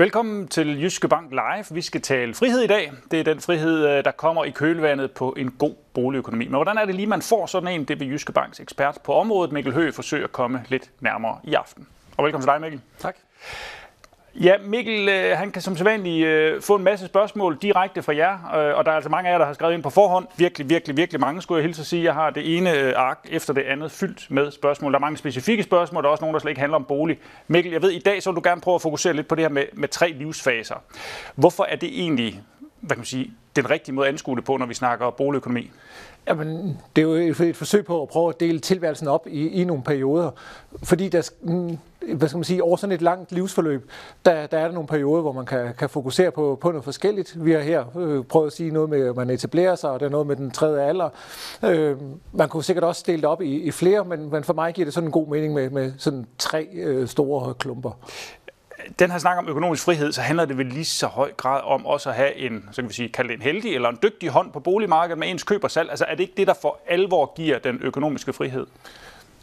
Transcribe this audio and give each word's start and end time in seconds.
Velkommen 0.00 0.48
til 0.48 0.82
Jyske 0.82 1.08
Bank 1.08 1.30
Live. 1.30 1.64
Vi 1.70 1.80
skal 1.80 2.02
tale 2.02 2.34
frihed 2.34 2.60
i 2.60 2.66
dag. 2.66 2.92
Det 3.10 3.20
er 3.20 3.24
den 3.24 3.40
frihed, 3.40 3.88
øh, 3.88 4.04
der 4.04 4.10
kommer 4.10 4.44
i 4.44 4.50
kølvandet 4.50 5.10
på 5.10 5.34
en 5.38 5.50
god 5.50 5.74
boligøkonomi. 5.94 6.44
Men 6.44 6.54
hvordan 6.54 6.78
er 6.78 6.84
det 6.84 6.94
lige, 6.94 7.06
man 7.06 7.22
får 7.22 7.46
sådan 7.46 7.68
en? 7.68 7.84
Det 7.84 8.00
vil 8.00 8.08
Jyske 8.08 8.32
Banks 8.32 8.60
ekspert 8.60 8.98
på 9.04 9.14
området, 9.14 9.52
Mikkel 9.52 9.72
Høgh, 9.72 9.92
forsøge 9.92 10.24
at 10.24 10.32
komme 10.32 10.64
lidt 10.68 10.90
nærmere 11.00 11.38
i 11.44 11.54
aften. 11.54 11.86
Og 12.16 12.24
velkommen 12.24 12.46
til 12.46 12.52
dig, 12.52 12.60
Mikkel. 12.60 12.80
Tak. 12.98 13.16
Ja, 14.34 14.54
Mikkel, 14.64 15.08
øh, 15.08 15.38
han 15.38 15.50
kan 15.50 15.62
som 15.62 15.76
sædvanligt 15.76 16.26
øh, 16.26 16.62
få 16.62 16.76
en 16.76 16.84
masse 16.84 17.06
spørgsmål 17.06 17.58
direkte 17.62 18.02
fra 18.02 18.16
jer, 18.16 18.32
øh, 18.32 18.78
og 18.78 18.84
der 18.84 18.90
er 18.90 18.94
altså 18.94 19.10
mange 19.10 19.28
af 19.28 19.32
jer, 19.32 19.38
der 19.38 19.46
har 19.46 19.52
skrevet 19.52 19.74
ind 19.74 19.82
på 19.82 19.90
forhånd. 19.90 20.26
Virkelig, 20.36 20.68
virkelig, 20.68 20.96
virkelig 20.96 21.20
mange, 21.20 21.42
skulle 21.42 21.58
jeg 21.58 21.64
hilse 21.64 21.80
at 21.80 21.86
sige. 21.86 22.04
Jeg 22.04 22.14
har 22.14 22.30
det 22.30 22.56
ene 22.56 22.72
øh, 22.72 22.92
ark 22.96 23.18
efter 23.30 23.52
det 23.52 23.62
andet 23.62 23.90
fyldt 23.92 24.30
med 24.30 24.50
spørgsmål. 24.50 24.92
Der 24.92 24.98
er 24.98 25.00
mange 25.00 25.16
specifikke 25.16 25.62
spørgsmål, 25.62 26.02
der 26.02 26.08
er 26.08 26.10
også 26.10 26.24
nogle, 26.24 26.32
der 26.32 26.40
slet 26.40 26.50
ikke 26.50 26.60
handler 26.60 26.76
om 26.76 26.84
bolig. 26.84 27.18
Mikkel, 27.48 27.72
jeg 27.72 27.82
ved, 27.82 27.90
i 27.90 27.98
dag 27.98 28.22
så 28.22 28.30
vil 28.30 28.36
du 28.36 28.40
gerne 28.44 28.60
prøve 28.60 28.74
at 28.74 28.82
fokusere 28.82 29.12
lidt 29.12 29.28
på 29.28 29.34
det 29.34 29.44
her 29.44 29.48
med, 29.48 29.64
med 29.72 29.88
tre 29.88 30.10
livsfaser. 30.10 30.76
Hvorfor 31.34 31.64
er 31.64 31.76
det 31.76 31.88
egentlig, 32.00 32.40
hvad 32.80 32.90
kan 32.90 32.98
man 32.98 33.06
sige, 33.06 33.30
den 33.56 33.70
rigtige 33.70 33.94
måde 33.94 34.06
at 34.06 34.12
anskue 34.12 34.36
det 34.36 34.44
på, 34.44 34.56
når 34.56 34.66
vi 34.66 34.74
snakker 34.74 35.10
boligøkonomi? 35.10 35.70
Jamen, 36.30 36.80
det 36.96 37.02
er 37.02 37.06
jo 37.06 37.44
et 37.44 37.56
forsøg 37.56 37.84
på 37.84 38.02
at 38.02 38.08
prøve 38.08 38.28
at 38.28 38.40
dele 38.40 38.58
tilværelsen 38.58 39.08
op 39.08 39.26
i, 39.26 39.48
i 39.48 39.64
nogle 39.64 39.82
perioder. 39.82 40.30
Fordi 40.82 41.08
der, 41.08 41.30
mm, 41.42 41.78
hvad 42.14 42.28
skal 42.28 42.36
man 42.36 42.44
sige, 42.44 42.62
over 42.62 42.76
sådan 42.76 42.94
et 42.94 43.02
langt 43.02 43.32
livsforløb, 43.32 43.90
der, 44.24 44.46
der 44.46 44.58
er 44.58 44.66
der 44.66 44.74
nogle 44.74 44.86
perioder, 44.86 45.22
hvor 45.22 45.32
man 45.32 45.46
kan, 45.46 45.74
kan 45.78 45.88
fokusere 45.88 46.30
på, 46.30 46.58
på 46.60 46.68
noget 46.70 46.84
forskelligt. 46.84 47.44
Vi 47.44 47.52
har 47.52 47.60
her 47.60 47.84
øh, 47.98 48.24
prøvet 48.24 48.46
at 48.46 48.52
sige 48.52 48.70
noget 48.70 48.90
med, 48.90 49.06
at 49.08 49.16
man 49.16 49.30
etablerer 49.30 49.74
sig, 49.74 49.90
og 49.90 50.00
det 50.00 50.06
er 50.06 50.10
noget 50.10 50.26
med 50.26 50.36
den 50.36 50.50
tredje 50.50 50.82
alder. 50.82 51.08
Øh, 51.64 51.96
man 52.32 52.48
kunne 52.48 52.64
sikkert 52.64 52.84
også 52.84 53.04
dele 53.06 53.16
det 53.16 53.24
op 53.24 53.42
i, 53.42 53.60
i 53.60 53.70
flere, 53.70 54.04
men, 54.04 54.30
men 54.30 54.44
for 54.44 54.52
mig 54.52 54.74
giver 54.74 54.86
det 54.86 54.94
sådan 54.94 55.08
en 55.08 55.12
god 55.12 55.26
mening 55.28 55.54
med, 55.54 55.70
med 55.70 55.92
sådan 55.98 56.26
tre 56.38 56.68
øh, 56.72 57.08
store 57.08 57.54
klumper 57.54 57.90
den 58.98 59.10
her 59.10 59.18
snak 59.18 59.38
om 59.38 59.48
økonomisk 59.48 59.84
frihed, 59.84 60.12
så 60.12 60.20
handler 60.20 60.44
det 60.44 60.58
vel 60.58 60.66
lige 60.66 60.84
så 60.84 61.06
høj 61.06 61.32
grad 61.36 61.60
om 61.64 61.86
også 61.86 62.08
at 62.08 62.14
have 62.14 62.36
en, 62.36 62.68
så 62.72 62.82
kan 62.82 62.88
vi 62.88 62.94
sige, 62.94 63.08
kalde 63.08 63.28
det 63.28 63.36
en 63.36 63.42
heldig 63.42 63.74
eller 63.74 63.88
en 63.88 63.98
dygtig 64.02 64.28
hånd 64.28 64.52
på 64.52 64.60
boligmarkedet 64.60 65.18
med 65.18 65.30
ens 65.30 65.44
køb 65.44 65.64
og 65.64 65.70
salg. 65.70 65.90
Altså 65.90 66.04
er 66.08 66.14
det 66.14 66.20
ikke 66.20 66.34
det, 66.36 66.46
der 66.46 66.54
for 66.62 66.78
alvor 66.88 67.34
giver 67.36 67.58
den 67.58 67.78
økonomiske 67.82 68.32
frihed? 68.32 68.66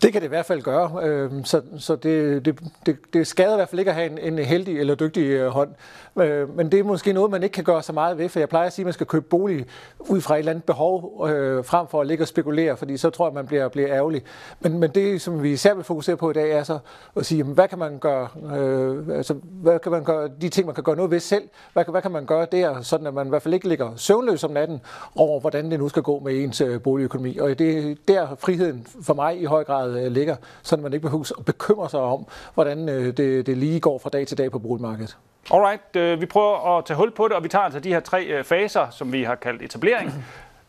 Det 0.01 0.13
kan 0.13 0.21
det 0.21 0.27
i 0.27 0.29
hvert 0.29 0.45
fald 0.45 0.61
gøre, 0.61 0.91
øh, 1.03 1.31
så, 1.43 1.61
så 1.77 1.95
det, 1.95 2.45
det, 2.45 2.59
det, 2.85 2.97
det 3.13 3.27
skader 3.27 3.53
i 3.53 3.55
hvert 3.55 3.69
fald 3.69 3.79
ikke 3.79 3.91
at 3.91 3.95
have 3.95 4.11
en, 4.11 4.33
en 4.33 4.45
heldig 4.45 4.79
eller 4.79 4.95
dygtig 4.95 5.23
øh, 5.23 5.47
hånd. 5.47 5.69
Øh, 6.17 6.55
men 6.57 6.71
det 6.71 6.79
er 6.79 6.83
måske 6.83 7.13
noget, 7.13 7.31
man 7.31 7.43
ikke 7.43 7.53
kan 7.53 7.63
gøre 7.63 7.83
så 7.83 7.93
meget 7.93 8.17
ved, 8.17 8.29
for 8.29 8.39
jeg 8.39 8.49
plejer 8.49 8.67
at 8.67 8.73
sige, 8.73 8.83
at 8.83 8.85
man 8.85 8.93
skal 8.93 9.05
købe 9.05 9.25
bolig 9.29 9.65
ud 9.99 10.21
fra 10.21 10.35
et 10.35 10.39
eller 10.39 10.51
andet 10.51 10.63
behov, 10.63 11.27
frem 11.63 11.87
for 11.87 12.01
at 12.01 12.07
ligge 12.07 12.23
og 12.23 12.27
spekulere, 12.27 12.77
fordi 12.77 12.97
så 12.97 13.09
tror 13.09 13.27
jeg, 13.27 13.33
man 13.33 13.47
bliver, 13.47 13.67
bliver 13.67 13.89
ærgerlig. 13.89 14.21
Men, 14.59 14.79
men 14.79 14.91
det, 14.95 15.21
som 15.21 15.43
vi 15.43 15.51
især 15.51 15.73
vil 15.73 15.83
fokusere 15.83 16.17
på 16.17 16.29
i 16.29 16.33
dag, 16.33 16.51
er 16.51 16.63
så 16.63 16.79
at 17.15 17.25
sige, 17.25 17.43
hvad 17.43 17.67
kan 17.67 17.79
man 17.79 17.99
gøre, 17.99 18.27
øh, 18.57 19.17
altså, 19.17 19.33
hvad 19.51 19.79
kan 19.79 19.91
man 19.91 20.03
gøre, 20.03 20.29
de 20.41 20.49
ting, 20.49 20.65
man 20.65 20.75
kan 20.75 20.83
gøre 20.83 20.95
noget 20.95 21.11
ved 21.11 21.19
selv, 21.19 21.43
hvad, 21.73 21.85
hvad 21.89 22.01
kan 22.01 22.11
man 22.11 22.25
gøre 22.25 22.47
der, 22.51 22.81
sådan 22.81 23.07
at 23.07 23.13
man 23.13 23.25
i 23.25 23.29
hvert 23.29 23.41
fald 23.41 23.53
ikke 23.53 23.67
ligger 23.67 23.91
søvnløs 23.95 24.43
om 24.43 24.51
natten 24.51 24.81
over, 25.15 25.39
hvordan 25.39 25.71
det 25.71 25.79
nu 25.79 25.89
skal 25.89 26.03
gå 26.03 26.19
med 26.19 26.43
ens 26.43 26.63
boligøkonomi. 26.83 27.37
Og 27.37 27.59
det 27.59 27.77
er 27.77 27.95
der 28.07 28.35
friheden 28.39 28.87
for 29.01 29.13
mig 29.13 29.41
i 29.41 29.45
høj 29.45 29.63
grad 29.63 29.86
grad 29.93 30.09
ligger, 30.09 30.35
så 30.63 30.77
man 30.77 30.93
ikke 30.93 31.03
behøver 31.03 31.31
at 31.39 31.45
bekymre 31.45 31.89
sig 31.89 31.99
om, 31.99 32.25
hvordan 32.53 32.89
øh, 32.89 33.17
det, 33.17 33.45
det 33.45 33.57
lige 33.57 33.79
går 33.79 33.99
fra 33.99 34.09
dag 34.09 34.27
til 34.27 34.37
dag 34.37 34.51
på 34.51 34.59
boligmarkedet. 34.59 35.17
Alright, 35.51 35.95
øh, 35.95 36.21
vi 36.21 36.25
prøver 36.25 36.77
at 36.77 36.85
tage 36.85 36.97
hul 36.97 37.11
på 37.11 37.27
det, 37.27 37.33
og 37.33 37.43
vi 37.43 37.49
tager 37.49 37.63
altså 37.63 37.79
de 37.79 37.89
her 37.89 37.99
tre 37.99 38.25
øh, 38.25 38.43
faser, 38.43 38.87
som 38.89 39.13
vi 39.13 39.23
har 39.23 39.35
kaldt 39.35 39.61
etablering. 39.61 40.13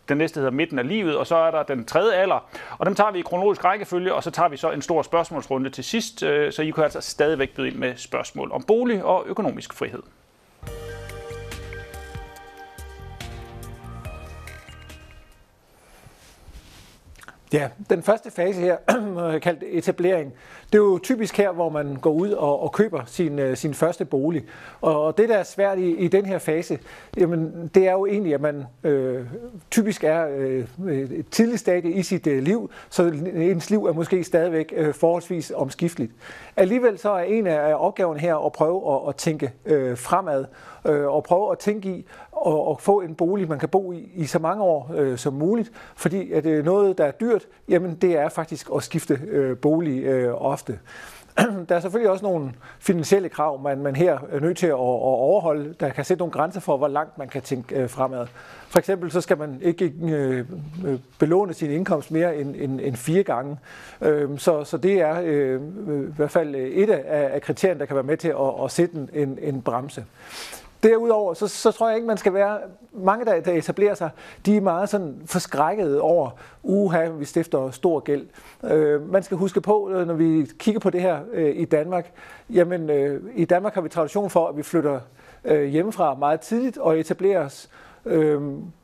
Den 0.08 0.18
næste 0.18 0.40
hedder 0.40 0.52
midten 0.52 0.78
af 0.78 0.88
livet, 0.88 1.16
og 1.16 1.26
så 1.26 1.36
er 1.36 1.50
der 1.50 1.62
den 1.62 1.84
tredje 1.84 2.14
alder. 2.14 2.48
Og 2.78 2.86
dem 2.86 2.94
tager 2.94 3.10
vi 3.10 3.18
i 3.18 3.22
kronologisk 3.22 3.64
rækkefølge, 3.64 4.14
og 4.14 4.22
så 4.22 4.30
tager 4.30 4.48
vi 4.48 4.56
så 4.56 4.70
en 4.70 4.82
stor 4.82 5.02
spørgsmålsrunde 5.02 5.70
til 5.70 5.84
sidst, 5.84 6.18
så 6.50 6.62
I 6.62 6.70
kan 6.70 6.84
altså 6.84 7.00
stadigvæk 7.00 7.54
byde 7.54 7.68
ind 7.68 7.76
med 7.76 7.96
spørgsmål 7.96 8.52
om 8.52 8.62
bolig 8.62 9.04
og 9.04 9.24
økonomisk 9.26 9.74
frihed. 9.74 10.02
Ja, 17.52 17.68
den 17.90 18.02
første 18.02 18.30
fase 18.30 18.60
her, 18.60 18.76
kaldt 19.38 19.64
etablering, 19.66 20.32
det 20.72 20.78
er 20.78 20.82
jo 20.82 20.98
typisk 21.02 21.36
her, 21.36 21.52
hvor 21.52 21.68
man 21.68 21.96
går 21.96 22.12
ud 22.12 22.30
og, 22.30 22.62
og 22.62 22.72
køber 22.72 23.02
sin, 23.06 23.38
øh, 23.38 23.56
sin 23.56 23.74
første 23.74 24.04
bolig. 24.04 24.44
Og 24.80 25.18
det, 25.18 25.28
der 25.28 25.36
er 25.36 25.42
svært 25.42 25.78
i, 25.78 25.96
i 25.96 26.08
den 26.08 26.26
her 26.26 26.38
fase, 26.38 26.78
jamen, 27.16 27.70
det 27.74 27.88
er 27.88 27.92
jo 27.92 28.06
egentlig, 28.06 28.34
at 28.34 28.40
man 28.40 28.64
øh, 28.84 29.26
typisk 29.70 30.04
er 30.04 30.26
øh, 30.36 30.64
et 31.10 31.28
tidligt 31.30 31.60
stadie 31.60 31.92
i 31.92 32.02
sit 32.02 32.26
øh, 32.26 32.42
liv, 32.42 32.70
så 32.90 33.02
ens 33.34 33.70
liv 33.70 33.84
er 33.84 33.92
måske 33.92 34.24
stadigvæk 34.24 34.72
øh, 34.76 34.94
forholdsvis 34.94 35.52
omskifteligt. 35.56 36.12
Alligevel 36.58 36.98
så 36.98 37.10
er 37.10 37.22
en 37.22 37.46
af 37.46 37.74
opgaverne 37.74 38.20
her 38.20 38.46
at 38.46 38.52
prøve 38.52 38.94
at, 38.94 39.08
at 39.08 39.16
tænke 39.16 39.52
øh, 39.66 39.98
fremad, 39.98 40.44
øh, 40.84 41.06
og 41.06 41.24
prøve 41.24 41.52
at 41.52 41.58
tænke 41.58 41.88
i 41.88 42.06
og, 42.32 42.68
og 42.68 42.80
få 42.80 43.00
en 43.00 43.14
bolig, 43.14 43.48
man 43.48 43.58
kan 43.58 43.68
bo 43.68 43.92
i 43.92 44.10
i 44.14 44.26
så 44.26 44.38
mange 44.38 44.62
år 44.62 44.90
øh, 44.96 45.18
som 45.18 45.34
muligt, 45.34 45.72
fordi 45.96 46.32
at 46.32 46.44
det 46.44 46.58
er 46.58 46.62
noget, 46.62 46.98
der 46.98 47.04
er 47.04 47.10
dyrt, 47.10 47.46
jamen 47.68 47.94
det 47.94 48.16
er 48.16 48.28
faktisk 48.28 48.68
at 48.76 48.82
skifte 48.82 49.20
øh, 49.28 49.56
bolig 49.56 50.02
øh, 50.02 50.34
ofte. 50.34 50.78
Der 51.68 51.76
er 51.76 51.80
selvfølgelig 51.80 52.10
også 52.10 52.24
nogle 52.24 52.52
finansielle 52.78 53.28
krav, 53.28 53.62
man, 53.62 53.78
man 53.78 53.96
her 53.96 54.18
er 54.30 54.40
nødt 54.40 54.56
til 54.56 54.66
at, 54.66 54.72
at 54.72 54.78
overholde. 54.78 55.74
Der 55.80 55.88
kan 55.88 56.04
sætte 56.04 56.18
nogle 56.18 56.32
grænser 56.32 56.60
for, 56.60 56.76
hvor 56.76 56.88
langt 56.88 57.18
man 57.18 57.28
kan 57.28 57.42
tænke 57.42 57.74
øh, 57.74 57.90
fremad. 57.90 58.26
For 58.68 58.78
eksempel 58.78 59.10
så 59.10 59.20
skal 59.20 59.38
man 59.38 59.58
ikke 59.62 59.92
øh, 60.02 60.44
øh 60.86 60.98
belåne 61.18 61.54
sin 61.54 61.70
indkomst 61.70 62.10
mere 62.10 62.36
end, 62.36 62.54
end, 62.58 62.80
end 62.80 62.96
fire 62.96 63.22
gange. 63.22 63.58
Øh, 64.00 64.38
så, 64.38 64.64
så 64.64 64.76
det 64.76 65.00
er 65.00 65.20
øh, 65.24 65.60
i 66.08 66.12
hvert 66.16 66.30
fald 66.30 66.54
et 66.54 66.90
af, 66.90 67.30
af 67.34 67.42
kriterierne, 67.42 67.80
der 67.80 67.86
kan 67.86 67.96
være 67.96 68.04
med 68.04 68.16
til 68.16 68.28
at, 68.28 68.64
at 68.64 68.70
sætte 68.70 69.08
en, 69.12 69.38
en 69.42 69.62
bremse. 69.62 70.04
Derudover, 70.82 71.34
så, 71.34 71.48
så 71.48 71.72
tror 71.72 71.88
jeg 71.88 71.96
ikke, 71.96 72.06
man 72.06 72.16
skal 72.16 72.34
være... 72.34 72.58
Mange, 72.92 73.24
der, 73.24 73.40
der 73.40 73.52
etablerer 73.52 73.94
sig, 73.94 74.10
de 74.46 74.56
er 74.56 74.60
meget 74.60 74.88
sådan 74.88 75.22
forskrækkede 75.26 76.00
over, 76.00 76.30
uha, 76.62 77.08
vi 77.08 77.24
stifter 77.24 77.70
stor 77.70 78.00
gæld. 78.00 78.26
Øh, 78.64 79.12
man 79.12 79.22
skal 79.22 79.36
huske 79.36 79.60
på, 79.60 79.90
øh, 79.90 80.06
når 80.06 80.14
vi 80.14 80.46
kigger 80.58 80.80
på 80.80 80.90
det 80.90 81.00
her 81.00 81.20
øh, 81.32 81.56
i 81.56 81.64
Danmark, 81.64 82.12
jamen 82.50 82.90
øh, 82.90 83.22
i 83.34 83.44
Danmark 83.44 83.74
har 83.74 83.80
vi 83.80 83.88
tradition 83.88 84.30
for, 84.30 84.48
at 84.48 84.56
vi 84.56 84.62
flytter 84.62 85.00
øh, 85.44 85.64
hjemmefra 85.64 86.14
meget 86.14 86.40
tidligt 86.40 86.78
og 86.78 86.98
etablerer 86.98 87.44
os 87.44 87.70
øh, 88.04 88.40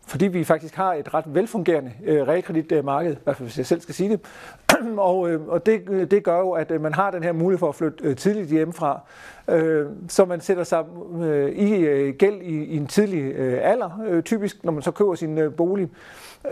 fordi 0.06 0.26
vi 0.26 0.44
faktisk 0.44 0.74
har 0.74 0.94
et 0.94 1.14
ret 1.14 1.24
velfungerende 1.26 1.92
øh, 2.04 2.22
realkreditmarked, 2.22 3.12
i 3.12 3.18
hvert 3.24 3.36
fald 3.36 3.48
hvis 3.48 3.58
jeg 3.58 3.66
selv 3.66 3.80
skal 3.80 3.94
sige 3.94 4.10
det. 4.10 4.20
og 4.98 5.30
øh, 5.30 5.48
og 5.48 5.66
det, 5.66 5.82
øh, 5.90 6.10
det 6.10 6.24
gør 6.24 6.38
jo, 6.38 6.50
at 6.50 6.70
øh, 6.70 6.80
man 6.80 6.94
har 6.94 7.10
den 7.10 7.22
her 7.22 7.32
mulighed 7.32 7.58
for 7.58 7.68
at 7.68 7.74
flytte 7.74 8.04
øh, 8.04 8.16
tidligt 8.16 8.48
hjemmefra, 8.48 9.00
øh, 9.48 9.86
så 10.08 10.24
man 10.24 10.40
sætter 10.40 10.64
sig 10.64 10.84
øh, 11.22 11.50
i 11.50 11.74
øh, 11.74 12.14
gæld 12.14 12.42
i, 12.42 12.64
i 12.64 12.76
en 12.76 12.86
tidlig 12.86 13.22
øh, 13.22 13.60
alder, 13.62 14.00
øh, 14.06 14.22
typisk 14.22 14.64
når 14.64 14.72
man 14.72 14.82
så 14.82 14.90
køber 14.90 15.14
sin 15.14 15.38
øh, 15.38 15.54
bolig. 15.54 15.90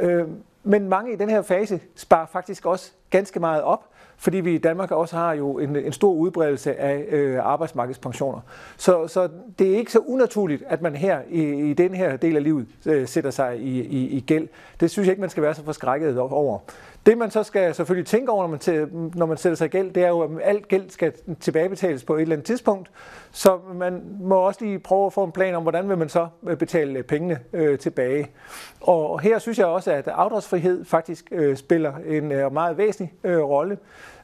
Øh, 0.01 0.25
men 0.65 0.89
mange 0.89 1.13
i 1.13 1.17
den 1.17 1.31
her 1.31 1.43
fase 1.43 1.81
sparer 1.95 2.27
faktisk 2.27 2.67
også 2.67 2.93
ganske 3.11 3.41
meget 3.41 3.63
op, 3.63 3.85
fordi 4.23 4.41
vi 4.41 4.55
i 4.55 4.59
Danmark 4.59 4.91
også 4.91 5.17
har 5.17 5.33
jo 5.33 5.59
en, 5.59 5.77
en 5.77 5.93
stor 5.93 6.13
udbredelse 6.13 6.81
af 6.81 7.05
øh, 7.09 7.39
arbejdsmarkedspensioner. 7.43 8.41
Så, 8.77 9.09
så 9.09 9.29
det 9.59 9.73
er 9.73 9.77
ikke 9.77 9.93
så 9.93 9.99
unaturligt, 9.99 10.63
at 10.69 10.83
man 10.83 10.97
her 10.97 11.21
i, 11.31 11.71
i 11.71 11.75
den 11.75 11.95
her 11.95 12.17
del 12.17 12.37
af 12.37 12.43
livet 12.43 12.67
øh, 12.87 13.09
sætter 13.09 13.31
sig 13.31 13.59
i, 13.59 13.81
i, 13.81 14.09
i 14.09 14.21
gæld. 14.21 14.49
Det 14.81 14.91
synes 14.91 15.07
jeg 15.07 15.13
ikke, 15.13 15.21
man 15.21 15.31
skal 15.31 15.43
være 15.43 15.55
så 15.55 15.65
forskrækket 15.65 16.19
over. 16.19 16.59
Det 17.07 17.19
man 17.19 17.31
så 17.31 17.43
skal 17.43 17.75
selvfølgelig 17.75 18.07
tænke 18.07 18.33
over, 18.33 18.43
når 18.43 18.51
man, 18.51 19.11
når 19.15 19.27
man 19.27 19.37
sætter 19.37 19.57
sig 19.57 19.65
i 19.65 19.69
gæld, 19.69 19.93
det 19.93 20.05
er 20.05 20.09
jo, 20.09 20.21
at 20.21 20.31
alt 20.43 20.69
gæld 20.69 20.91
skal 20.91 21.13
tilbagebetales 21.41 22.05
på 22.05 22.17
et 22.17 22.23
eller 22.23 22.35
andet 22.35 22.47
tidspunkt. 22.47 22.91
Så 23.31 23.59
man 23.75 24.03
må 24.21 24.35
også 24.35 24.65
lige 24.65 24.79
prøve 24.79 25.07
at 25.07 25.13
få 25.13 25.25
en 25.25 25.33
plan 25.33 25.55
om, 25.55 25.63
hvordan 25.63 25.89
vil 25.89 25.99
man 25.99 26.09
så 26.09 26.27
øh, 26.49 26.57
betale 26.57 27.03
pengene 27.03 27.39
øh, 27.53 27.79
tilbage. 27.79 28.31
Og 28.81 29.21
her 29.21 29.39
synes 29.39 29.59
jeg 29.59 29.67
også, 29.67 29.93
at 29.93 30.09
afdragsfrihed 30.09 30.85
faktisk 30.85 31.29
øh, 31.33 31.57
spiller 31.57 31.93
en 32.07 32.33
øh, 32.33 32.53
meget 32.53 32.79
væsentlig 32.79 33.13
øh, 33.25 33.41
rolle. 33.41 33.79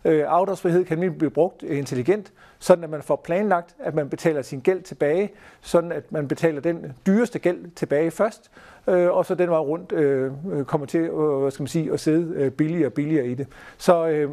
Øh, 0.09 0.25
afdragsfrihed 0.27 0.85
kan 0.85 0.99
nemlig 0.99 1.19
blive 1.19 1.31
brugt 1.31 1.63
intelligent, 1.63 2.33
sådan 2.59 2.85
at 2.85 2.91
man 2.91 3.03
får 3.03 3.17
planlagt, 3.17 3.75
at 3.79 3.95
man 3.95 4.09
betaler 4.09 4.43
sin 4.43 4.61
gæld 4.61 4.83
tilbage, 4.83 5.31
sådan 5.61 5.93
at 5.93 6.13
man 6.13 6.29
betaler 6.29 6.61
den 6.61 6.93
dyreste 7.07 7.39
gæld 7.39 7.71
tilbage 7.77 8.11
først, 8.11 8.51
øh, 8.87 9.11
og 9.11 9.27
så 9.27 9.35
den 9.35 9.51
var 9.51 9.59
rundt 9.59 9.93
øh, 9.93 10.33
kommer 10.65 10.87
til 10.87 11.01
øh, 11.01 11.41
hvad 11.41 11.51
skal 11.51 11.63
man 11.63 11.69
sige, 11.69 11.93
at 11.93 12.01
sidde 12.01 12.35
øh, 12.35 12.51
billigere 12.51 12.87
og 12.87 12.93
billigere 12.93 13.27
i 13.27 13.35
det. 13.35 13.47
Så 13.79 14.09
øh, 14.09 14.31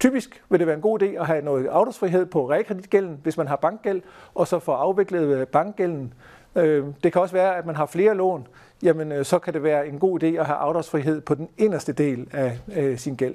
Typisk 0.00 0.42
vil 0.48 0.58
det 0.58 0.66
være 0.66 0.76
en 0.76 0.82
god 0.82 1.02
idé 1.02 1.06
at 1.06 1.26
have 1.26 1.42
noget 1.42 1.66
afdragsfrihed 1.66 2.26
på 2.26 2.50
realkreditgælden, 2.50 3.20
hvis 3.22 3.36
man 3.36 3.48
har 3.48 3.56
bankgæld, 3.56 4.02
og 4.34 4.46
så 4.46 4.58
få 4.58 4.72
afviklet 4.72 5.38
øh, 5.38 5.46
bankgælden. 5.46 6.14
Øh, 6.56 6.84
det 7.04 7.12
kan 7.12 7.22
også 7.22 7.34
være, 7.34 7.56
at 7.56 7.66
man 7.66 7.76
har 7.76 7.86
flere 7.86 8.14
lån, 8.14 8.46
jamen 8.82 9.12
øh, 9.12 9.24
så 9.24 9.38
kan 9.38 9.54
det 9.54 9.62
være 9.62 9.86
en 9.88 9.98
god 9.98 10.22
idé 10.22 10.26
at 10.26 10.46
have 10.46 10.56
afdragsfrihed 10.56 11.20
på 11.20 11.34
den 11.34 11.48
inderste 11.58 11.92
del 11.92 12.28
af 12.32 12.58
øh, 12.76 12.98
sin 12.98 13.14
gæld. 13.14 13.34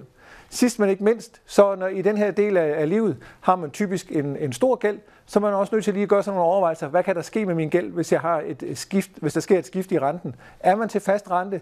Sidst 0.56 0.80
men 0.80 0.90
ikke 0.90 1.04
mindst, 1.04 1.42
så 1.46 1.75
når 1.75 1.88
i 1.88 2.02
den 2.02 2.18
her 2.18 2.31
del 2.31 2.57
af, 2.57 2.81
af 2.81 2.90
livet 2.90 3.18
har 3.42 3.56
man 3.56 3.72
typisk 3.72 4.12
en, 4.12 4.38
en 4.38 4.54
stor 4.54 4.75
gæld, 4.75 5.00
så 5.25 5.40
man 5.40 5.54
er 5.54 5.57
også 5.57 5.75
nødt 5.75 5.86
til 5.86 5.94
lige 5.94 6.04
at 6.04 6.10
gøre 6.10 6.24
sådan 6.24 6.36
nogle 6.36 6.52
overvejelser. 6.52 6.88
Hvad 6.88 7.04
kan 7.04 7.16
der 7.16 7.22
ske 7.22 7.46
med 7.46 7.56
min 7.56 7.69
gæld, 7.69 7.92
hvis, 7.92 8.12
jeg 8.12 8.22
har 8.22 8.44
et 8.46 8.78
skift, 8.78 9.12
hvis 9.22 9.34
der 9.34 9.40
sker 9.40 9.60
et 9.60 9.66
skift 9.66 9.92
i 9.92 10.00
renten? 10.00 10.36
Er 10.60 10.75
man 10.75 10.90
til 10.90 11.02
fast 11.02 11.31
rente, 11.31 11.62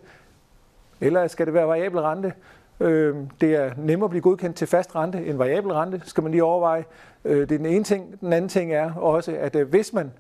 eller 1.01 1.27
skal 1.27 1.45
det 1.45 1.53
være 1.53 1.67
variabel 1.67 2.01
rente? 2.01 2.33
Øh, 2.79 3.15
det 3.41 3.55
er 3.55 3.71
nemmere 3.77 4.05
at 4.05 4.09
blive 4.09 4.21
godkendt 4.21 4.55
til 4.55 4.67
fast 4.67 4.95
rente 4.95 5.25
end 5.25 5.37
variabel 5.37 5.71
rente, 5.71 6.01
skal 6.05 6.23
man 6.23 6.31
lige 6.31 6.43
overveje. 6.43 6.85
Øh, 7.25 7.41
det 7.41 7.51
er 7.51 7.57
den 7.57 7.65
ene 7.65 7.83
ting. 7.83 8.21
Den 8.21 8.33
anden 8.33 8.49
ting 8.49 8.73
er 8.73 8.93
også, 8.93 9.35
at 9.39 9.55
øh, 9.55 9.69
hvis 9.69 9.93
man 9.93 10.11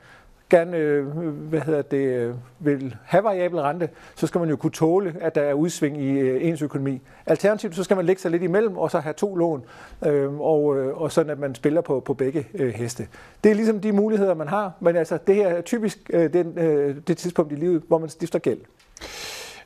gerne 0.49 0.77
øh, 0.77 1.07
hvad 1.27 1.59
hedder 1.59 1.81
det, 1.81 1.97
øh, 1.97 2.35
vil 2.59 2.95
have 3.03 3.23
variabel 3.23 3.59
rente, 3.59 3.89
så 4.15 4.27
skal 4.27 4.39
man 4.39 4.49
jo 4.49 4.55
kunne 4.55 4.71
tåle, 4.71 5.15
at 5.21 5.35
der 5.35 5.41
er 5.41 5.53
udsving 5.53 6.01
i 6.01 6.09
øh, 6.09 6.47
ens 6.47 6.61
økonomi. 6.61 7.01
Alternativt 7.25 7.75
så 7.75 7.83
skal 7.83 7.95
man 7.95 8.05
lægge 8.05 8.21
sig 8.21 8.31
lidt 8.31 8.43
imellem, 8.43 8.77
og 8.77 8.91
så 8.91 8.99
have 8.99 9.13
to 9.13 9.35
lån, 9.35 9.63
øh, 10.05 10.39
og, 10.39 10.77
øh, 10.77 11.01
og 11.01 11.11
sådan 11.11 11.29
at 11.29 11.39
man 11.39 11.55
spiller 11.55 11.81
på, 11.81 11.99
på 11.99 12.13
begge 12.13 12.47
øh, 12.53 12.73
heste. 12.73 13.07
Det 13.43 13.51
er 13.51 13.55
ligesom 13.55 13.79
de 13.79 13.91
muligheder, 13.91 14.33
man 14.33 14.47
har, 14.47 14.71
men 14.79 14.95
altså 14.95 15.17
det 15.27 15.35
her 15.35 15.47
er 15.47 15.61
typisk 15.61 16.09
øh, 16.13 16.33
den, 16.33 16.57
øh, 16.57 16.95
det 17.07 17.17
tidspunkt 17.17 17.51
i 17.51 17.55
livet, 17.55 17.83
hvor 17.87 17.97
man 17.97 18.09
stifter 18.09 18.39
gæld. 18.39 18.59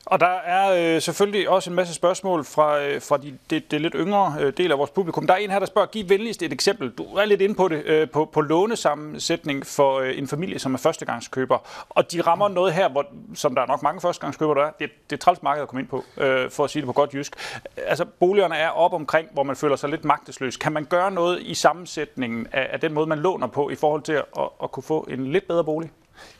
Og 0.06 0.20
der 0.20 0.26
er 0.26 0.94
øh, 0.94 1.02
selvfølgelig 1.02 1.48
også 1.48 1.70
en 1.70 1.76
masse 1.76 1.94
spørgsmål 1.94 2.44
fra, 2.44 2.80
øh, 2.80 3.02
fra 3.02 3.16
de, 3.16 3.38
det, 3.50 3.70
det 3.70 3.80
lidt 3.80 3.94
yngre 3.96 4.34
øh, 4.40 4.52
del 4.56 4.72
af 4.72 4.78
vores 4.78 4.90
publikum. 4.90 5.26
Der 5.26 5.34
er 5.34 5.38
en 5.38 5.50
her, 5.50 5.58
der 5.58 5.66
spørger, 5.66 5.88
giv 5.88 6.08
venligst 6.08 6.42
et 6.42 6.52
eksempel. 6.52 6.90
Du 6.90 7.02
er 7.02 7.24
lidt 7.24 7.40
inde 7.40 7.54
på 7.54 7.68
det, 7.68 7.84
øh, 7.84 8.10
på, 8.10 8.24
på 8.24 8.40
lånesammensætning 8.40 9.66
for 9.66 9.98
øh, 9.98 10.18
en 10.18 10.28
familie, 10.28 10.58
som 10.58 10.74
er 10.74 10.78
førstegangskøber. 10.78 11.58
Og 11.88 12.12
de 12.12 12.20
rammer 12.20 12.48
noget 12.48 12.72
her, 12.72 12.88
hvor, 12.88 13.06
som 13.34 13.54
der 13.54 13.62
er 13.62 13.66
nok 13.66 13.82
mange 13.82 14.00
førstegangskøber, 14.00 14.54
der 14.54 14.62
er. 14.62 14.70
Det, 14.70 14.90
det 15.10 15.16
er 15.16 15.20
træls 15.20 15.42
marked 15.42 15.62
at 15.62 15.68
komme 15.68 15.80
ind 15.80 15.88
på, 15.88 16.04
øh, 16.16 16.50
for 16.50 16.64
at 16.64 16.70
sige 16.70 16.80
det 16.80 16.86
på 16.86 16.92
godt 16.92 17.14
jysk. 17.14 17.36
Altså, 17.76 18.04
boligerne 18.04 18.56
er 18.56 18.68
op 18.68 18.92
omkring, 18.92 19.28
hvor 19.32 19.42
man 19.42 19.56
føler 19.56 19.76
sig 19.76 19.90
lidt 19.90 20.04
magtesløs. 20.04 20.56
Kan 20.56 20.72
man 20.72 20.84
gøre 20.84 21.10
noget 21.10 21.42
i 21.42 21.54
sammensætningen 21.54 22.46
af, 22.52 22.68
af 22.72 22.80
den 22.80 22.94
måde, 22.94 23.06
man 23.06 23.18
låner 23.18 23.46
på, 23.46 23.70
i 23.70 23.74
forhold 23.74 24.02
til 24.02 24.12
at, 24.12 24.24
at, 24.38 24.48
at 24.62 24.70
kunne 24.70 24.82
få 24.82 25.06
en 25.10 25.32
lidt 25.32 25.48
bedre 25.48 25.64
bolig? 25.64 25.90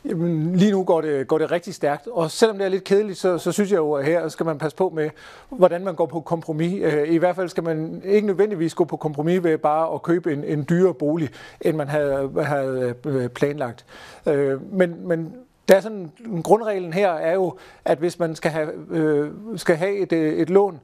Jamen, 0.05 0.55
lige 0.55 0.71
nu 0.71 0.83
går 0.83 1.01
det, 1.01 1.27
går 1.27 1.37
det 1.37 1.51
rigtig 1.51 1.73
stærkt, 1.73 2.07
og 2.07 2.31
selvom 2.31 2.57
det 2.57 2.65
er 2.65 2.69
lidt 2.69 2.83
kedeligt, 2.83 3.17
så, 3.17 3.37
så 3.37 3.51
synes 3.51 3.71
jeg 3.71 3.77
jo, 3.77 3.93
at 3.93 4.05
her 4.05 4.27
skal 4.27 4.45
man 4.45 4.57
passe 4.57 4.77
på 4.77 4.89
med, 4.95 5.09
hvordan 5.49 5.83
man 5.83 5.95
går 5.95 6.05
på 6.05 6.21
kompromis. 6.21 6.83
Øh, 6.83 7.09
I 7.09 7.17
hvert 7.17 7.35
fald 7.35 7.49
skal 7.49 7.63
man 7.63 8.01
ikke 8.05 8.27
nødvendigvis 8.27 8.73
gå 8.73 8.85
på 8.85 8.97
kompromis 8.97 9.43
ved 9.43 9.57
bare 9.57 9.93
at 9.93 10.01
købe 10.01 10.33
en, 10.33 10.43
en 10.43 10.65
dyrere 10.69 10.93
bolig, 10.93 11.29
end 11.61 11.77
man 11.77 11.87
havde, 11.87 12.31
havde 12.43 12.95
øh, 13.05 13.29
planlagt. 13.29 13.85
Øh, 14.25 14.73
men, 14.73 15.07
men 15.07 15.33
der 15.69 15.75
er 15.75 15.79
sådan, 15.81 16.11
grundreglen 16.43 16.93
her 16.93 17.11
er 17.11 17.33
jo, 17.33 17.57
at 17.85 17.97
hvis 17.97 18.19
man 18.19 18.35
skal 18.35 18.51
have, 18.51 19.31
skal 19.55 19.75
have 19.75 19.97
et, 19.97 20.13
et 20.13 20.49
lån 20.49 20.79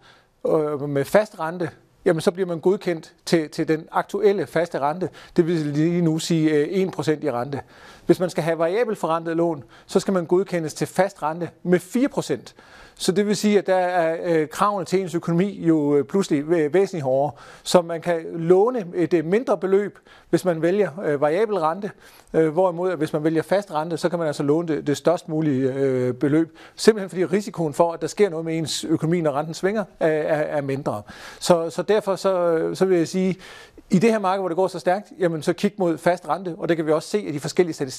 med 0.88 1.06
fast 1.06 1.40
rente, 1.40 1.70
jamen 2.06 2.22
så 2.22 2.32
bliver 2.32 2.48
man 2.48 2.60
godkendt 2.60 3.14
til, 3.26 3.50
til 3.50 3.68
den 3.68 3.88
aktuelle 3.92 4.48
faste 4.48 4.80
rente. 4.80 5.10
Det 5.36 5.48
vil 5.48 5.56
lige 5.56 6.02
nu 6.02 6.20
sige 6.20 6.66
1% 6.88 7.26
i 7.26 7.32
rente. 7.32 7.62
Hvis 8.06 8.20
man 8.20 8.30
skal 8.30 8.44
have 8.44 8.58
variabel 8.58 8.96
forrentet 8.96 9.38
lån, 9.38 9.64
så 9.86 10.00
skal 10.00 10.14
man 10.14 10.26
godkendes 10.26 10.74
til 10.74 10.88
fast 10.88 11.24
rente 11.24 11.50
med 11.64 11.80
4%. 11.80 12.54
Så 12.98 13.12
det 13.12 13.28
vil 13.28 13.36
sige, 13.36 13.58
at 13.58 13.68
der 13.68 13.76
er 13.76 14.18
øh, 14.24 14.48
kravene 14.48 14.86
til 14.86 15.02
ens 15.02 15.16
økonomi 15.16 15.66
jo 15.66 15.96
øh, 15.96 16.06
pludselig 16.06 16.50
væsentligt 16.50 17.04
hårdere. 17.04 17.32
Så 17.64 17.82
man 17.82 18.02
kan 18.02 18.26
låne 18.34 18.86
et 18.96 19.14
øh, 19.14 19.26
mindre 19.26 19.58
beløb, 19.58 20.00
hvis 20.30 20.46
man 20.46 20.62
vælger 20.62 20.90
øh, 21.06 21.22
variabel 21.22 21.58
rente, 21.58 21.92
øh, 22.34 22.50
hvorimod 22.50 22.92
at 22.92 22.98
hvis 22.98 23.14
man 23.14 23.24
vælger 23.24 23.42
fast 23.42 23.74
rente, 23.74 23.98
så 23.98 24.10
kan 24.10 24.20
man 24.20 24.28
altså 24.28 24.44
låne 24.44 24.68
det, 24.68 24.88
det 24.88 24.98
størst 24.98 25.30
mulige 25.30 25.74
øh, 25.74 26.14
beløb. 26.14 26.58
Simpelthen 26.76 27.10
fordi 27.10 27.26
risikoen 27.26 27.74
for, 27.74 27.94
at 27.94 28.02
der 28.02 28.08
sker 28.08 28.30
noget 28.30 28.46
med 28.46 28.58
ens 28.58 28.84
økonomi, 28.84 29.22
når 29.22 29.32
renten 29.32 29.54
svinger, 29.54 29.84
er, 30.00 30.08
er, 30.08 30.58
er 30.58 30.62
mindre. 30.62 31.02
Så, 31.40 31.70
så 31.70 31.82
derfor 31.82 32.16
så, 32.16 32.60
så 32.74 32.86
vil 32.86 32.98
jeg 32.98 33.08
sige, 33.08 33.36
i 33.90 34.00
det 34.00 34.12
her 34.12 34.20
marked, 34.20 34.42
hvor 34.42 34.50
det 34.50 34.56
går 34.56 34.68
så 34.68 34.80
stærkt, 34.80 35.12
jamen 35.20 35.42
så 35.42 35.54
kig 35.54 35.74
mod 35.78 35.98
fast 35.98 36.30
rente, 36.30 36.56
og 36.58 36.70
det 36.70 36.78
kan 36.78 36.86
vi 36.86 36.92
også 36.92 37.10
se 37.10 37.24
af 37.28 37.34
de 37.34 37.40
forskellige 37.40 37.74
statistikker, 37.74 37.95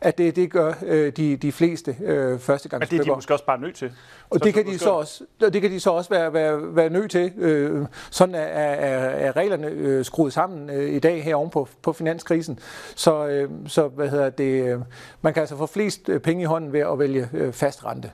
at 0.00 0.18
det, 0.18 0.36
det 0.36 0.52
gør 0.52 0.72
øh, 0.86 1.12
de, 1.12 1.36
de 1.36 1.52
fleste 1.52 1.96
øh, 2.02 2.38
førstegangsklubber. 2.38 2.78
Men 2.78 2.88
det 2.88 2.98
er 2.98 3.12
de 3.12 3.16
måske 3.16 3.34
også 3.34 3.46
bare 3.46 3.60
nødt 3.60 3.74
til. 3.74 3.92
Og 4.30 4.38
så 4.38 4.44
det 4.44 4.54
kan, 4.54 4.66
de 4.66 4.78
så 4.78 4.90
også, 4.90 5.24
det 5.40 5.62
kan 5.62 5.70
de 5.70 5.80
så 5.80 5.90
også 5.90 6.10
være, 6.10 6.32
være, 6.32 6.76
være 6.76 6.90
nødt 6.90 7.10
til. 7.10 7.32
Øh, 7.36 7.86
sådan 8.10 8.34
er, 8.34 8.38
er, 8.38 9.08
er 9.08 9.36
reglerne 9.36 9.66
øh, 9.66 10.04
skruet 10.04 10.32
sammen 10.32 10.70
øh, 10.70 10.90
i 10.90 10.98
dag 10.98 11.24
her 11.24 11.34
oven 11.34 11.50
på, 11.50 11.68
på 11.82 11.92
finanskrisen. 11.92 12.58
Så, 12.94 13.26
øh, 13.26 13.50
så 13.66 13.88
hvad 13.88 14.08
hedder 14.08 14.30
det, 14.30 14.64
øh, 14.64 14.80
man 15.22 15.34
kan 15.34 15.40
altså 15.40 15.56
få 15.56 15.66
flest 15.66 16.08
øh, 16.08 16.20
penge 16.20 16.42
i 16.42 16.46
hånden 16.46 16.72
ved 16.72 16.80
at 16.80 16.98
vælge 16.98 17.28
øh, 17.32 17.52
fast 17.52 17.84
rente. 17.84 18.10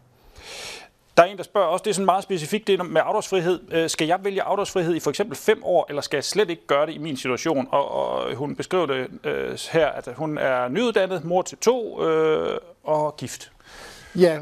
Der 1.16 1.22
er 1.22 1.26
en, 1.26 1.36
der 1.36 1.42
spørger 1.42 1.66
også, 1.66 1.82
det 1.82 1.90
er 1.90 1.94
sådan 1.94 2.04
meget 2.04 2.22
specifikt, 2.22 2.66
det 2.66 2.90
med 2.90 3.00
afdragsfrihed. 3.04 3.60
Øh, 3.72 3.90
skal 3.90 4.06
jeg 4.06 4.18
vælge 4.22 4.42
afdragsfrihed 4.42 4.94
i 4.94 5.00
for 5.00 5.10
eksempel 5.10 5.36
fem 5.36 5.60
år, 5.64 5.86
eller 5.88 6.02
skal 6.02 6.16
jeg 6.16 6.24
slet 6.24 6.50
ikke 6.50 6.66
gøre 6.66 6.86
det 6.86 6.92
i 6.92 6.98
min 6.98 7.16
situation? 7.16 7.68
Og, 7.70 7.90
og 7.90 8.34
hun 8.34 8.56
beskriver 8.56 8.86
det 8.86 9.08
øh, 9.24 9.58
her, 9.70 9.86
at 9.86 10.08
hun 10.16 10.38
er 10.38 10.68
nyuddannet, 10.68 11.24
mor 11.24 11.42
til 11.42 11.58
to 11.58 12.04
øh, 12.04 12.58
og 12.84 13.16
gift. 13.16 13.52
Ja, 14.18 14.38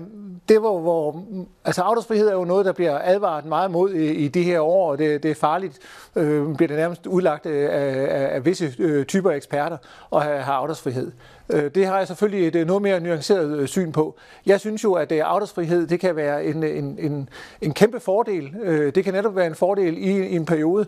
det 0.48 0.62
var, 0.62 0.78
hvor, 0.78 1.24
altså 1.64 1.82
afdragsfrihed 1.82 2.28
er 2.28 2.32
jo 2.32 2.44
noget, 2.44 2.66
der 2.66 2.72
bliver 2.72 3.00
advaret 3.02 3.44
meget 3.44 3.70
mod 3.70 3.94
i, 3.94 4.14
i 4.14 4.28
de 4.28 4.42
her 4.42 4.60
år, 4.60 4.90
og 4.90 4.98
det, 4.98 5.22
det 5.22 5.30
er 5.30 5.34
farligt, 5.34 5.78
øh, 6.16 6.54
bliver 6.56 6.68
det 6.68 6.76
nærmest 6.76 7.06
udlagt 7.06 7.46
af, 7.46 7.68
af, 7.72 8.34
af 8.34 8.44
visse 8.44 8.74
øh, 8.78 9.06
typer 9.06 9.30
eksperter 9.30 9.76
at 10.12 10.22
have, 10.22 10.42
have 10.42 10.56
afdragsfrihed. 10.56 11.12
Øh, 11.48 11.70
det 11.74 11.86
har 11.86 11.98
jeg 11.98 12.06
selvfølgelig 12.06 12.48
et 12.48 12.56
øh, 12.56 12.66
noget 12.66 12.82
mere 12.82 13.00
nuanceret 13.00 13.58
øh, 13.58 13.68
syn 13.68 13.92
på. 13.92 14.16
Jeg 14.46 14.60
synes 14.60 14.84
jo, 14.84 14.92
at 14.92 15.12
øh, 15.12 15.20
afdragsfrihed 15.24 15.86
det 15.86 16.00
kan 16.00 16.16
være 16.16 16.44
en, 16.44 16.62
en, 16.62 16.98
en, 16.98 17.28
en 17.60 17.74
kæmpe 17.74 18.00
fordel. 18.00 18.52
Det 18.94 19.04
kan 19.04 19.14
netop 19.14 19.36
være 19.36 19.46
en 19.46 19.54
fordel 19.54 19.98
i, 19.98 20.26
i 20.26 20.36
en 20.36 20.46
periode 20.46 20.86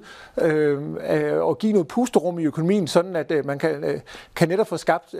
at 1.50 1.58
give 1.58 1.72
noget 1.72 1.88
pusterum 1.88 2.38
i 2.38 2.44
økonomien, 2.44 2.86
sådan 2.86 3.16
at 3.16 3.32
man 3.44 3.58
kan, 3.58 4.02
kan 4.36 4.48
netop 4.48 4.66
få 4.66 4.76
skabt 4.76 5.14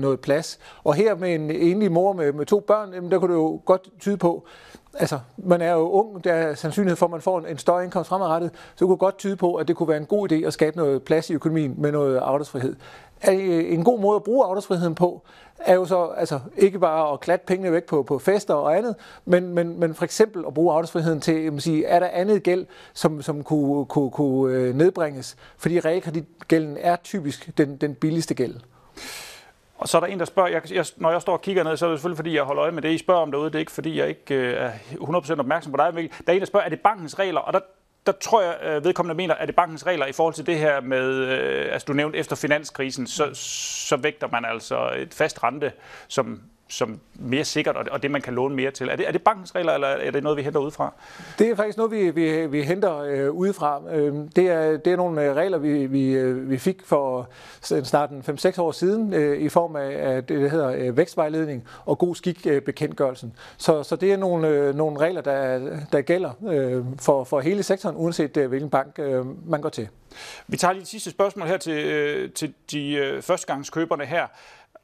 noget 0.00 0.20
plads. 0.20 0.58
Og 0.84 0.94
her 0.94 1.14
med 1.14 1.34
en 1.34 1.50
enlig 1.50 1.92
mor 1.92 2.12
med, 2.12 2.32
med 2.32 2.46
to 2.46 2.60
børn, 2.60 3.10
der 3.10 3.18
kunne 3.18 3.32
det 3.32 3.38
jo 3.38 3.60
godt 3.64 3.88
tyde 4.00 4.16
på, 4.16 4.46
altså, 4.94 5.18
man 5.36 5.60
er 5.60 5.72
jo 5.72 5.90
ung, 5.90 6.24
der 6.24 6.32
er 6.32 6.54
sandsynlighed 6.54 6.96
for, 6.96 7.06
at 7.06 7.12
man 7.12 7.20
får 7.20 7.40
en 7.40 7.58
større 7.58 7.84
indkomst 7.84 8.08
fremadrettet, 8.08 8.50
så 8.54 8.74
det 8.78 8.86
kunne 8.86 8.96
godt 8.96 9.18
tyde 9.18 9.36
på, 9.36 9.54
at 9.54 9.68
det 9.68 9.76
kunne 9.76 9.88
være 9.88 9.98
en 9.98 10.06
god 10.06 10.32
idé 10.32 10.34
at 10.34 10.52
skabe 10.52 10.76
noget 10.76 11.02
plads 11.02 11.30
i 11.30 11.34
økonomien 11.34 11.74
med 11.78 11.92
noget 11.92 12.16
afdragsfrihed. 12.16 12.76
Øh, 13.28 13.72
en 13.72 13.84
god 13.84 14.00
måde 14.00 14.16
at 14.16 14.22
bruge 14.22 14.44
afdragsfriheden 14.46 14.94
på, 14.94 15.22
er 15.58 15.74
jo 15.74 15.84
så 15.84 16.06
altså, 16.06 16.40
ikke 16.56 16.78
bare 16.78 17.12
at 17.12 17.20
klatte 17.20 17.46
pengene 17.46 17.72
væk 17.72 17.84
på, 17.84 18.02
på 18.02 18.18
fester 18.18 18.54
og 18.54 18.76
andet, 18.76 18.94
men, 19.24 19.54
men, 19.54 19.80
men 19.80 19.94
for 19.94 20.04
eksempel 20.04 20.44
at 20.46 20.54
bruge 20.54 20.72
afdragsfriheden 20.72 21.20
til, 21.20 21.32
at 21.32 21.62
sige, 21.62 21.84
er 21.84 21.98
der 21.98 22.08
andet 22.12 22.42
gæld, 22.42 22.66
som, 22.92 23.22
som 23.22 23.44
kunne, 23.44 23.86
kunne, 23.86 24.10
kunne 24.10 24.54
øh, 24.54 24.74
nedbringes? 24.74 25.36
Fordi 25.56 25.80
realkreditgælden 25.80 26.76
er 26.80 26.96
typisk 26.96 27.58
den, 27.58 27.76
den 27.76 27.94
billigste 27.94 28.34
gæld. 28.34 28.54
Og 29.78 29.88
så 29.88 29.98
er 29.98 30.00
der 30.00 30.08
en, 30.08 30.18
der 30.18 30.24
spørger, 30.24 30.48
jeg, 30.48 30.72
jeg, 30.72 30.86
når 30.96 31.10
jeg 31.10 31.22
står 31.22 31.32
og 31.32 31.42
kigger 31.42 31.64
ned, 31.64 31.76
så 31.76 31.86
er 31.86 31.90
det 31.90 31.98
selvfølgelig, 31.98 32.16
fordi 32.16 32.34
jeg 32.34 32.42
holder 32.42 32.62
øje 32.62 32.72
med 32.72 32.82
det, 32.82 32.92
I 32.92 32.98
spørger 32.98 33.20
om 33.20 33.30
derude. 33.30 33.46
Det 33.46 33.54
er 33.54 33.58
ikke, 33.58 33.72
fordi 33.72 33.98
jeg 33.98 34.08
ikke 34.08 34.34
øh, 34.34 34.54
er 34.54 34.72
100% 35.32 35.38
opmærksom 35.38 35.72
på 35.72 35.76
dig, 35.76 35.94
Mikkel. 35.94 36.12
Der 36.26 36.32
er 36.32 36.34
en, 36.36 36.40
der 36.40 36.46
spørger, 36.46 36.66
er 36.66 36.70
det 36.70 36.80
bankens 36.80 37.18
regler? 37.18 37.40
Og 37.40 37.52
der, 37.52 37.60
der 38.06 38.12
tror 38.12 38.42
jeg, 38.42 38.56
øh, 38.62 38.84
vedkommende 38.84 39.14
mener, 39.14 39.34
at 39.34 39.48
det 39.48 39.56
bankens 39.56 39.86
regler 39.86 40.06
i 40.06 40.12
forhold 40.12 40.34
til 40.34 40.46
det 40.46 40.58
her 40.58 40.80
med, 40.80 41.14
øh, 41.14 41.72
altså 41.72 41.84
du 41.86 41.92
nævnte 41.92 42.18
efter 42.18 42.36
finanskrisen, 42.36 43.06
så, 43.06 43.30
så 43.34 43.96
vægter 43.96 44.28
man 44.32 44.44
altså 44.44 44.90
et 44.96 45.14
fast 45.14 45.42
rente 45.42 45.72
som 46.08 46.42
som 46.68 47.00
mere 47.14 47.44
sikkert, 47.44 47.76
og 47.76 48.02
det, 48.02 48.10
man 48.10 48.20
kan 48.20 48.34
låne 48.34 48.54
mere 48.54 48.70
til. 48.70 48.88
Er 48.88 48.96
det, 48.96 49.08
er 49.08 49.12
det 49.12 49.22
bankens 49.22 49.54
regler, 49.54 49.72
eller 49.72 49.88
er 49.88 50.10
det 50.10 50.22
noget, 50.22 50.38
vi 50.38 50.42
henter 50.42 50.60
udefra? 50.60 50.94
Det 51.38 51.50
er 51.50 51.56
faktisk 51.56 51.76
noget, 51.78 51.92
vi, 51.92 52.10
vi, 52.10 52.46
vi 52.46 52.62
henter 52.62 52.98
øh, 52.98 53.30
udefra. 53.30 53.82
Øh, 53.92 54.14
det, 54.36 54.48
er, 54.48 54.76
det 54.76 54.92
er 54.92 54.96
nogle 54.96 55.24
øh, 55.24 55.36
regler, 55.36 55.58
vi, 55.58 55.86
vi, 55.86 56.10
øh, 56.10 56.50
vi 56.50 56.58
fik 56.58 56.82
for 56.84 57.28
snart 57.60 58.10
5-6 58.10 58.60
år 58.60 58.72
siden, 58.72 59.14
øh, 59.14 59.38
i 59.38 59.48
form 59.48 59.76
af 59.76 59.90
at 59.90 60.28
det, 60.28 60.40
der 60.40 60.48
hedder 60.48 60.68
øh, 60.68 60.96
vækstvejledning 60.96 61.68
og 61.84 61.98
god 61.98 62.14
skik 62.14 62.46
øh, 62.46 62.62
bekendtgørelsen. 62.62 63.32
Så, 63.56 63.82
så 63.82 63.96
det 63.96 64.12
er 64.12 64.16
nogle, 64.16 64.48
øh, 64.48 64.74
nogle 64.74 64.98
regler, 64.98 65.20
der, 65.20 65.60
der 65.92 66.00
gælder 66.00 66.30
øh, 66.48 66.84
for, 66.98 67.24
for 67.24 67.40
hele 67.40 67.62
sektoren, 67.62 67.96
uanset 67.96 68.36
øh, 68.36 68.48
hvilken 68.48 68.70
bank 68.70 68.98
øh, 68.98 69.48
man 69.50 69.60
går 69.60 69.68
til. 69.68 69.88
Vi 70.46 70.56
tager 70.56 70.72
lige 70.72 70.82
et 70.82 70.88
sidste 70.88 71.10
spørgsmål 71.10 71.48
her 71.48 71.56
til, 71.56 71.84
øh, 71.84 72.30
til 72.32 72.54
de 72.70 72.92
øh, 72.92 73.22
førstegangskøberne 73.22 74.04
her. 74.04 74.26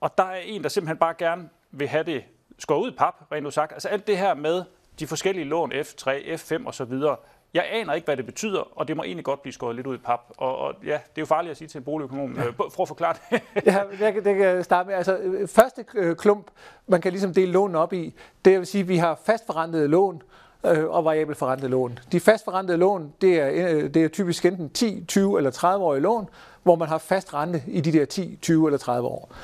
Og 0.00 0.18
der 0.18 0.24
er 0.24 0.40
en, 0.44 0.62
der 0.62 0.68
simpelthen 0.68 0.96
bare 0.96 1.14
gerne 1.18 1.48
vil 1.78 1.88
have 1.88 2.04
det 2.04 2.24
skåret 2.58 2.82
ud 2.82 2.90
i 2.90 2.94
pap, 2.94 3.14
rent 3.32 3.54
sagt. 3.54 3.72
Altså 3.72 3.88
alt 3.88 4.06
det 4.06 4.18
her 4.18 4.34
med 4.34 4.62
de 4.98 5.06
forskellige 5.06 5.44
lån, 5.44 5.72
F3, 5.72 6.08
F5 6.10 6.66
og 6.66 6.74
så 6.74 6.84
videre. 6.84 7.16
Jeg 7.54 7.66
aner 7.70 7.92
ikke, 7.92 8.04
hvad 8.04 8.16
det 8.16 8.26
betyder, 8.26 8.78
og 8.78 8.88
det 8.88 8.96
må 8.96 9.02
egentlig 9.02 9.24
godt 9.24 9.42
blive 9.42 9.52
skåret 9.52 9.76
lidt 9.76 9.86
ud 9.86 9.94
i 9.94 9.98
pap. 9.98 10.20
Og, 10.36 10.56
og 10.58 10.74
ja, 10.84 10.92
det 10.92 10.92
er 10.92 11.22
jo 11.22 11.26
farligt 11.26 11.50
at 11.50 11.56
sige 11.56 11.68
til 11.68 11.78
en 11.78 11.84
boligøkonom. 11.84 12.36
Ja. 12.36 12.50
Prøv 12.50 12.82
at 12.82 12.88
forklare 12.88 13.14
det. 13.30 13.42
ja, 13.66 13.82
det 13.90 14.14
kan, 14.14 14.24
det 14.24 14.36
kan 14.36 14.64
starte 14.64 14.86
med. 14.86 14.96
Altså, 14.96 15.18
første 15.46 15.84
øh, 15.94 16.16
klump, 16.16 16.46
man 16.86 17.00
kan 17.00 17.12
ligesom 17.12 17.34
dele 17.34 17.52
lån 17.52 17.74
op 17.74 17.92
i, 17.92 18.14
det 18.44 18.58
vil 18.58 18.66
sige, 18.66 18.82
at 18.82 18.88
vi 18.88 18.96
har 18.96 19.20
fastforrentede 19.24 19.88
lån, 19.88 20.22
øh, 20.66 20.84
og 20.84 21.04
variabelt 21.04 21.38
forrentede 21.38 21.70
lån. 21.70 21.98
De 22.12 22.20
fastforrentede 22.20 22.78
lån, 22.78 23.12
det 23.20 23.40
er, 23.40 23.88
det 23.88 24.04
er 24.04 24.08
typisk 24.08 24.44
enten 24.44 24.70
10, 24.70 25.04
20 25.04 25.38
eller 25.38 25.50
30-årige 25.50 26.02
lån, 26.02 26.28
hvor 26.62 26.76
man 26.76 26.88
har 26.88 26.98
fast 26.98 27.34
rente 27.34 27.62
i 27.66 27.80
de 27.80 27.92
der 27.92 28.04
10, 28.04 28.38
20 28.42 28.66
eller 28.66 28.78
30 28.78 29.08
år. 29.08 29.34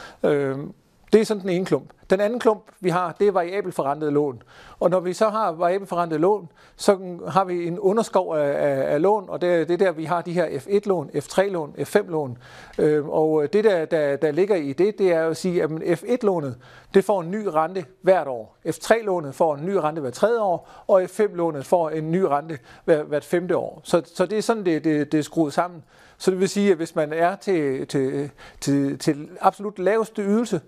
Det 1.13 1.21
er 1.21 1.25
sådan 1.25 1.43
den 1.43 1.51
ene 1.51 1.65
klump. 1.65 1.91
Den 2.11 2.21
anden 2.21 2.39
klump, 2.41 2.63
vi 2.81 2.89
har, 2.89 3.17
det 3.21 3.29
er 3.29 3.33
variabel 3.33 3.73
forrentet 3.73 4.13
lån. 4.13 4.43
Og 4.81 4.91
når 4.91 5.01
vi 5.01 5.13
så 5.13 5.29
har 5.29 5.53
variabel 5.53 5.87
forrentet 5.87 6.21
lån, 6.21 6.49
så 6.77 7.19
har 7.29 7.45
vi 7.45 7.67
en 7.67 7.79
underskov 7.79 8.35
af, 8.35 8.49
af, 8.49 8.95
af 8.95 9.03
lån, 9.03 9.25
og 9.29 9.41
det, 9.41 9.69
det 9.69 9.75
er 9.75 9.79
der, 9.79 9.93
vi 9.93 10.05
har 10.05 10.23
de 10.23 10.33
her 10.33 10.47
F1-lån, 10.47 11.11
F3-lån, 11.15 11.75
F5-lån. 11.79 12.39
Øhm, 12.79 12.89
øh, 12.89 13.09
og 13.09 13.53
det, 13.53 13.65
der, 13.65 13.85
der, 13.85 14.17
der 14.17 14.31
ligger 14.31 14.57
i 14.57 14.73
det, 14.73 14.99
det 14.99 15.13
er 15.13 15.29
at 15.29 15.37
sige, 15.37 15.63
at 15.63 15.71
F1-lånet, 15.71 16.57
det 16.95 17.05
får 17.05 17.21
en 17.21 17.31
ny 17.31 17.47
rente 17.47 17.85
hvert 18.03 18.29
år. 18.29 18.57
F3-lånet 18.67 19.35
får 19.35 19.55
en 19.55 19.67
ny 19.67 19.75
rente 19.75 20.01
hvert 20.01 20.13
tredje 20.13 20.41
år, 20.41 20.69
og 20.87 21.03
F5-lånet 21.03 21.67
får 21.67 21.91
en 21.91 22.11
ny 22.11 22.21
rente 22.21 22.59
hvert, 22.85 23.07
hvert 23.07 23.25
femte 23.25 23.57
år. 23.57 23.81
Så, 23.85 24.03
så 24.15 24.27
det 24.27 24.39
er 24.39 24.43
sådan, 24.43 24.65
det, 24.65 24.85
det, 24.85 25.13
det 25.13 25.19
er 25.19 25.23
skruet 25.23 25.53
sammen. 25.53 25.83
Så 26.19 26.31
det 26.31 26.41
vil 26.41 26.49
sige, 26.49 26.71
at 26.71 26.77
hvis 26.77 26.95
man 26.95 27.13
er 27.13 27.37
til, 27.37 27.87
til, 27.87 28.31
til, 28.61 28.99
til 28.99 29.29
absolut 29.41 29.79
laveste 29.79 30.23
ydelse, 30.23 30.61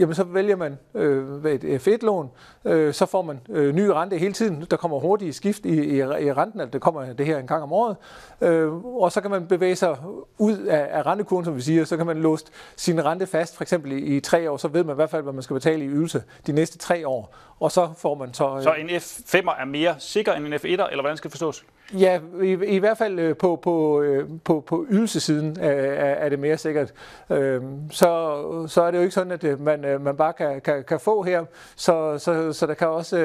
jamen 0.00 0.14
så 0.14 0.24
vælger 0.24 0.56
man 0.56 0.78
øh, 0.94 1.44
et 1.44 1.88
F1-lån, 1.88 2.30
øh, 2.64 2.94
så 2.94 3.06
får 3.06 3.22
man 3.22 3.40
øh, 3.48 3.74
ny 3.74 3.80
rente 3.80 4.18
hele 4.18 4.32
tiden. 4.32 4.66
Der 4.70 4.76
kommer 4.76 4.98
hurtige 4.98 5.32
skift 5.32 5.64
i, 5.64 5.68
i, 5.68 5.96
i 5.98 6.32
renten, 6.32 6.60
altså 6.60 6.72
det 6.72 6.80
kommer 6.80 7.12
det 7.12 7.26
her 7.26 7.38
en 7.38 7.46
gang 7.46 7.62
om 7.62 7.72
året. 7.72 7.96
Øh, 8.40 8.84
og 8.84 9.12
så 9.12 9.20
kan 9.20 9.30
man 9.30 9.46
bevæge 9.46 9.76
sig 9.76 9.96
ud 10.38 10.58
af, 10.58 10.88
af 10.90 11.06
rentekurven, 11.06 11.44
som 11.44 11.56
vi 11.56 11.60
siger. 11.60 11.84
Så 11.84 11.96
kan 11.96 12.06
man 12.06 12.16
låse 12.16 12.44
sin 12.76 13.04
rente 13.04 13.26
fast, 13.26 13.56
for 13.56 13.64
eksempel 13.64 13.92
i, 13.92 14.16
i 14.16 14.20
tre 14.20 14.50
år, 14.50 14.56
så 14.56 14.68
ved 14.68 14.84
man 14.84 14.94
i 14.94 14.96
hvert 14.96 15.10
fald, 15.10 15.22
hvad 15.22 15.32
man 15.32 15.42
skal 15.42 15.54
betale 15.54 15.84
i 15.84 15.88
ydelse 15.88 16.22
de 16.46 16.52
næste 16.52 16.78
tre 16.78 17.08
år. 17.08 17.34
Og 17.60 17.72
så 17.72 17.88
får 17.98 18.14
man 18.14 18.34
så... 18.34 18.56
Øh, 18.56 18.62
så 18.62 18.72
en 18.72 18.90
F5'er 18.90 19.60
er 19.60 19.64
mere 19.64 19.94
sikker 19.98 20.32
end 20.32 20.46
en 20.46 20.52
F1'er, 20.52 20.66
eller 20.66 21.00
hvordan 21.00 21.16
skal 21.16 21.28
det 21.28 21.32
forstås? 21.32 21.64
Ja, 21.98 22.20
i, 22.42 22.52
i 22.52 22.78
hvert 22.78 22.98
fald 22.98 23.18
øh, 23.18 23.36
på, 23.36 23.56
på, 23.56 24.02
øh, 24.02 24.28
på, 24.44 24.60
på 24.66 24.86
ydelsesiden 24.90 25.56
er, 25.60 25.70
er 25.70 26.28
det 26.28 26.38
mere 26.38 26.58
sikkert. 26.58 26.92
Øhm, 27.30 27.90
så, 27.90 28.64
så 28.68 28.82
er 28.82 28.90
det 28.90 28.98
jo 28.98 29.02
ikke 29.02 29.14
sådan, 29.14 29.32
at 29.32 29.44
øh, 29.44 29.60
man, 29.60 30.00
man 30.00 30.16
bare 30.16 30.32
kan, 30.32 30.60
kan, 30.60 30.84
kan 30.84 31.00
få 31.00 31.22
her. 31.22 31.44
Så, 31.76 32.18
så, 32.18 32.52
så 32.52 32.66
der, 32.66 32.74
kan 32.74 32.88
også, 32.88 33.16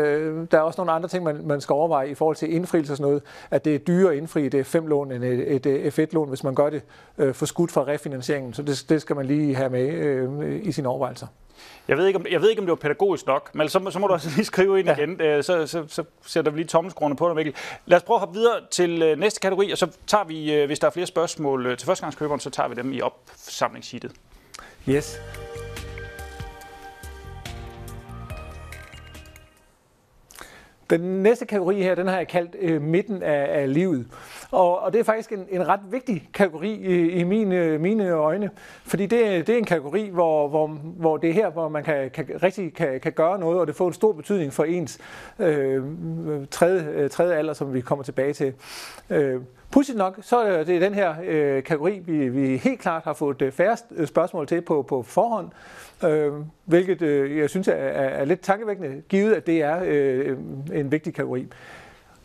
der 0.52 0.58
er 0.58 0.62
også 0.62 0.82
nogle 0.82 0.92
andre 0.92 1.10
ting, 1.10 1.24
man, 1.24 1.42
man 1.44 1.62
skal 1.62 1.74
overveje 1.74 2.10
i 2.10 2.16
forhold 2.16 2.36
til 2.36 2.54
indfrielse 2.54 2.94
og 2.94 2.98
sådan 2.98 3.10
noget. 3.10 3.24
At 3.52 3.66
det 3.66 3.76
er 3.76 3.80
dyrere 3.80 4.12
at 4.12 4.18
indfri 4.18 4.50
det 4.50 4.66
fem 4.66 4.88
lån 4.88 5.12
end 5.12 5.24
et, 5.24 5.66
et 5.66 6.00
F1-lån, 6.00 6.30
hvis 6.30 6.44
man 6.44 6.56
gør 6.56 6.70
det 6.70 6.82
for 7.36 7.46
skudt 7.46 7.72
fra 7.72 7.82
refinansieringen. 7.88 8.54
Så 8.54 8.62
det, 8.62 8.86
det 8.90 9.02
skal 9.02 9.16
man 9.16 9.26
lige 9.26 9.56
have 9.56 9.70
med 9.70 10.60
i 10.64 10.72
sine 10.72 10.88
overvejelser. 10.88 11.28
Jeg 11.88 11.98
ved, 11.98 12.08
ikke, 12.08 12.20
om, 12.20 12.26
jeg 12.32 12.42
ved 12.42 12.50
ikke, 12.50 12.60
om 12.60 12.66
det 12.66 12.70
var 12.70 12.76
pædagogisk 12.76 13.28
nok, 13.28 13.56
men 13.56 13.70
så, 13.70 13.90
så 13.90 14.00
må 14.00 14.08
du 14.08 14.14
også 14.14 14.30
lige 14.36 14.46
skrive 14.46 14.80
ind 14.80 14.88
ja. 14.88 14.96
igen. 14.96 15.22
Øh, 15.22 15.44
så, 15.44 15.68
så, 15.68 15.84
så 15.88 16.04
sætter 16.26 16.52
vi 16.52 16.58
lige 16.58 16.68
tommelskrone 16.68 17.16
på 17.16 17.28
dig, 17.28 17.36
Mikkel. 17.36 17.56
Lad 17.86 17.98
os 17.98 18.04
prøve 18.04 18.16
at 18.16 18.20
hoppe 18.20 18.36
videre 18.36 18.62
til 18.72 19.02
øh, 19.02 19.20
næste 19.20 19.40
kategori, 19.40 19.72
og 19.72 19.78
så 19.78 19.88
tager 20.08 20.24
vi, 20.24 20.54
øh, 20.54 20.66
hvis 20.66 20.80
der 20.80 20.88
er 20.88 20.92
flere 20.92 21.08
spørgsmål 21.08 21.78
til 21.78 21.86
førstegangskøberen, 21.86 22.40
så 22.40 22.50
tager 22.50 22.70
vi 22.70 22.76
dem 22.76 22.94
i 22.94 23.02
opsamlingssheetet. 23.02 24.12
Yes. 24.90 25.20
Den 30.90 31.24
næste 31.24 31.46
kategori 31.46 31.82
her, 31.82 31.96
den 31.96 32.08
har 32.08 32.18
jeg 32.18 32.28
kaldt 32.28 32.56
øh, 32.60 32.82
midten 32.82 33.24
af, 33.24 33.62
af 33.62 33.74
livet. 33.74 34.08
Og, 34.52 34.80
og 34.80 34.94
det 34.94 35.00
er 35.00 35.04
faktisk 35.04 35.32
en, 35.32 35.46
en 35.50 35.68
ret 35.68 35.80
vigtig 35.92 36.30
kategori 36.34 36.72
i, 36.72 37.10
i 37.10 37.24
mine, 37.24 37.56
øh, 37.56 37.82
mine 37.82 38.10
øjne, 38.10 38.50
fordi 38.86 39.06
det, 39.06 39.48
det 39.48 39.54
er 39.54 39.58
en 39.58 39.66
kategori, 39.66 40.10
hvor, 40.10 40.48
hvor, 40.48 40.68
hvor 40.98 41.18
det 41.18 41.30
er 41.30 41.34
her, 41.34 41.50
hvor 41.50 41.70
man 41.70 41.84
kan, 41.84 42.10
kan, 42.12 42.26
rigtig 42.44 42.74
kan, 42.74 43.00
kan 43.00 43.12
gøre 43.12 43.40
noget, 43.40 43.60
og 43.60 43.68
det 43.68 43.76
får 43.76 43.88
en 43.88 43.94
stor 43.94 44.14
betydning 44.14 44.54
for 44.54 44.64
ens 44.64 45.00
øh, 45.40 45.84
tredje, 46.52 46.90
øh, 46.92 47.10
tredje 47.10 47.36
alder, 47.36 47.54
som 47.54 47.74
vi 47.74 47.82
kommer 47.82 48.04
tilbage 48.04 48.34
til. 48.34 48.54
Øh, 49.10 49.42
Pudsigt 49.76 49.98
nok, 49.98 50.18
så 50.22 50.38
er 50.38 50.64
det 50.64 50.82
den 50.82 50.94
her 50.94 51.16
øh, 51.26 51.64
kategori, 51.64 52.00
vi, 52.00 52.30
vi 52.30 52.58
helt 52.58 52.80
klart 52.80 53.04
har 53.04 53.14
fået 53.14 53.42
øh, 53.42 53.52
færre 53.52 53.78
øh, 53.92 54.08
spørgsmål 54.08 54.48
til 54.48 54.62
på, 54.62 54.82
på 54.82 55.04
forhånd, 55.04 55.50
øh, 56.06 56.34
hvilket 56.66 57.02
øh, 57.02 57.38
jeg 57.38 57.50
synes 57.50 57.68
er, 57.68 57.74
er 57.74 58.26
lidt 58.26 58.42
tankevækkende, 58.42 59.02
givet 59.10 59.34
at 59.34 59.48
det 59.48 59.62
er 59.62 59.82
øh, 59.86 60.38
en 60.74 60.92
vigtig 60.92 61.14
kategori. 61.14 61.48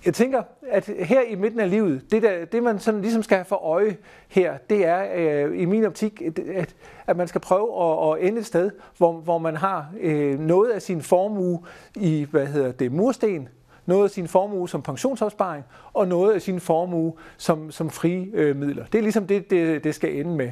Jeg 0.04 0.14
tænker, 0.14 0.42
at 0.71 0.90
her 0.99 1.21
i 1.21 1.35
midten 1.35 1.61
af 1.61 1.71
livet, 1.71 2.02
det, 2.11 2.23
der, 2.23 2.45
det 2.45 2.62
man 2.62 2.78
sådan 2.78 3.00
ligesom 3.00 3.23
skal 3.23 3.37
have 3.37 3.45
for 3.45 3.57
øje 3.57 3.97
her, 4.28 4.57
det 4.71 4.87
er 4.87 5.07
øh, 5.14 5.61
i 5.61 5.64
min 5.64 5.85
optik, 5.85 6.23
at, 6.54 6.75
at 7.07 7.16
man 7.16 7.28
skal 7.28 7.40
prøve 7.40 7.83
at, 7.83 8.12
at 8.12 8.28
ende 8.28 8.38
et 8.38 8.47
sted, 8.47 8.71
hvor, 8.97 9.12
hvor 9.12 9.38
man 9.38 9.57
har 9.57 9.92
øh, 10.00 10.38
noget 10.38 10.71
af 10.71 10.83
sin 10.83 11.02
formue 11.02 11.61
i, 11.97 12.26
hvad 12.30 12.47
hedder 12.47 12.73
det, 12.73 12.92
mursten, 12.92 13.49
noget 13.87 14.05
af 14.05 14.11
sin 14.11 14.29
formue 14.29 14.69
som 14.69 14.83
pensionsopsparing, 14.83 15.65
og 15.93 16.09
noget 16.09 16.35
af 16.35 16.43
sin 16.43 16.61
formue 16.61 17.13
som, 17.37 17.71
som 17.71 17.91
frie 17.91 18.29
øh, 18.33 18.57
midler. 18.57 18.85
Det 18.85 18.99
er 18.99 19.03
ligesom 19.03 19.27
det, 19.27 19.51
det, 19.51 19.85
det 19.85 19.95
skal 19.95 20.17
ende 20.17 20.37
med. 20.37 20.51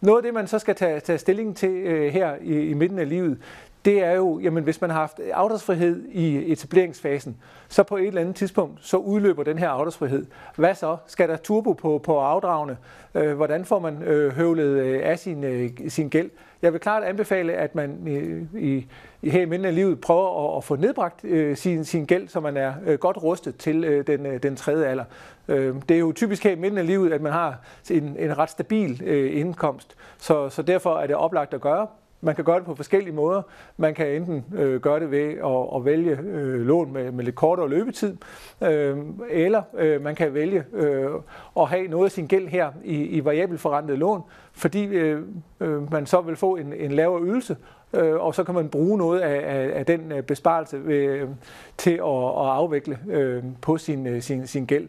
Noget 0.00 0.18
af 0.18 0.22
det, 0.22 0.34
man 0.34 0.46
så 0.46 0.58
skal 0.58 0.74
tage, 0.74 1.00
tage 1.00 1.18
stilling 1.18 1.56
til 1.56 1.70
øh, 1.70 2.12
her 2.12 2.34
i, 2.42 2.60
i 2.60 2.74
midten 2.74 2.98
af 2.98 3.08
livet, 3.08 3.38
det 3.84 4.04
er 4.04 4.12
jo, 4.12 4.38
jamen 4.38 4.64
hvis 4.64 4.80
man 4.80 4.90
har 4.90 5.00
haft 5.00 5.20
afdragsfrihed 5.32 6.04
i 6.08 6.52
etableringsfasen, 6.52 7.36
så 7.68 7.82
på 7.82 7.96
et 7.96 8.06
eller 8.06 8.20
andet 8.20 8.36
tidspunkt, 8.36 8.78
så 8.86 8.96
udløber 8.96 9.42
den 9.42 9.58
her 9.58 9.68
afdragsfrihed. 9.68 10.26
Hvad 10.56 10.74
så? 10.74 10.96
Skal 11.06 11.28
der 11.28 11.36
turbo 11.36 11.72
på, 11.72 12.00
på 12.04 12.18
afdragene? 12.18 12.76
Øh, 13.14 13.36
hvordan 13.36 13.64
får 13.64 13.78
man 13.78 14.02
øh, 14.02 14.32
høvlet 14.32 14.66
øh, 14.66 15.00
af 15.04 15.18
sin, 15.18 15.44
øh, 15.44 15.70
sin 15.88 16.08
gæld? 16.08 16.30
Jeg 16.62 16.72
vil 16.72 16.80
klart 16.80 17.04
anbefale, 17.04 17.52
at 17.52 17.74
man 17.74 18.08
øh, 18.08 18.62
i, 18.62 18.86
i 19.22 19.30
her 19.30 19.42
i 19.42 19.44
midten 19.44 19.64
af 19.64 19.74
livet 19.74 20.00
prøver 20.00 20.50
at, 20.50 20.56
at 20.56 20.64
få 20.64 20.76
nedbragt 20.76 21.24
øh, 21.24 21.56
sin, 21.56 21.84
sin 21.84 22.04
gæld, 22.04 22.28
så 22.28 22.40
man 22.40 22.56
er 22.56 22.74
øh, 22.86 22.98
godt 22.98 23.22
rustet 23.22 23.56
til 23.56 23.84
øh, 23.84 24.06
den, 24.06 24.26
øh, 24.26 24.42
den 24.42 24.56
tredje 24.56 24.86
alder. 24.86 25.04
Øh, 25.48 25.74
det 25.88 25.94
er 25.94 25.98
jo 25.98 26.12
typisk 26.12 26.44
her 26.44 26.50
i 26.50 26.54
midten 26.54 26.78
af 26.78 26.86
livet, 26.86 27.12
at 27.12 27.20
man 27.20 27.32
har 27.32 27.60
en, 27.90 28.16
en 28.18 28.38
ret 28.38 28.50
stabil 28.50 29.02
øh, 29.04 29.40
indkomst, 29.40 29.96
så, 30.18 30.48
så 30.48 30.62
derfor 30.62 30.98
er 30.98 31.06
det 31.06 31.16
oplagt 31.16 31.54
at 31.54 31.60
gøre. 31.60 31.86
Man 32.20 32.34
kan 32.34 32.44
gøre 32.44 32.58
det 32.58 32.64
på 32.64 32.74
forskellige 32.74 33.14
måder. 33.14 33.42
Man 33.76 33.94
kan 33.94 34.06
enten 34.08 34.44
øh, 34.54 34.80
gøre 34.80 35.00
det 35.00 35.10
ved 35.10 35.32
at, 35.44 35.76
at 35.76 35.84
vælge 35.84 36.18
øh, 36.22 36.60
lån 36.60 36.92
med, 36.92 37.12
med 37.12 37.24
lidt 37.24 37.36
kortere 37.36 37.68
løbetid, 37.68 38.16
øh, 38.62 38.96
eller 39.30 39.62
øh, 39.74 40.02
man 40.02 40.14
kan 40.14 40.34
vælge 40.34 40.64
øh, 40.72 41.10
at 41.56 41.68
have 41.68 41.88
noget 41.88 42.04
af 42.04 42.10
sin 42.10 42.26
gæld 42.26 42.48
her 42.48 42.72
i, 42.84 43.04
i 43.04 43.24
variabelforrentet 43.24 43.98
lån, 43.98 44.22
fordi 44.52 44.84
øh, 44.84 45.22
øh, 45.60 45.92
man 45.92 46.06
så 46.06 46.20
vil 46.20 46.36
få 46.36 46.56
en, 46.56 46.72
en 46.72 46.92
lavere 46.92 47.22
ydelse, 47.22 47.56
øh, 47.92 48.14
og 48.14 48.34
så 48.34 48.44
kan 48.44 48.54
man 48.54 48.68
bruge 48.68 48.98
noget 48.98 49.20
af, 49.20 49.56
af, 49.56 49.78
af 49.78 49.86
den 49.86 50.12
øh, 50.12 50.22
besparelse 50.22 50.86
ved, 50.86 50.96
øh, 50.96 51.28
til 51.76 51.90
at, 51.90 51.98
at 51.98 52.48
afvikle 52.48 52.98
øh, 53.08 53.44
på 53.60 53.78
sin, 53.78 54.06
øh, 54.06 54.22
sin, 54.22 54.46
sin 54.46 54.66
gæld. 54.66 54.88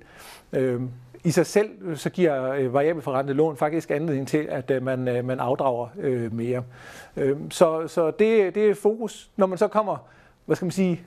Øh, 0.53 0.81
i 1.23 1.31
sig 1.31 1.45
selv 1.45 1.69
øh, 1.81 1.97
så 1.97 2.09
giver 2.09 2.51
øh, 2.51 2.73
variabel 2.73 3.01
forrentet 3.01 3.35
lån 3.35 3.57
faktisk 3.57 3.91
anledning 3.91 4.27
til, 4.27 4.47
at 4.49 4.71
øh, 4.71 4.83
man, 4.83 5.25
man 5.25 5.39
afdrager 5.39 5.87
øh, 5.99 6.33
mere. 6.33 6.63
Øh, 7.17 7.37
så 7.49 7.87
så 7.87 8.11
det, 8.11 8.55
det 8.55 8.69
er 8.69 8.75
fokus. 8.75 9.29
Når 9.37 9.47
man 9.47 9.57
så 9.57 9.67
kommer, 9.67 9.97
hvad 10.45 10.55
skal 10.55 10.65
man 10.65 10.71
sige, 10.71 11.01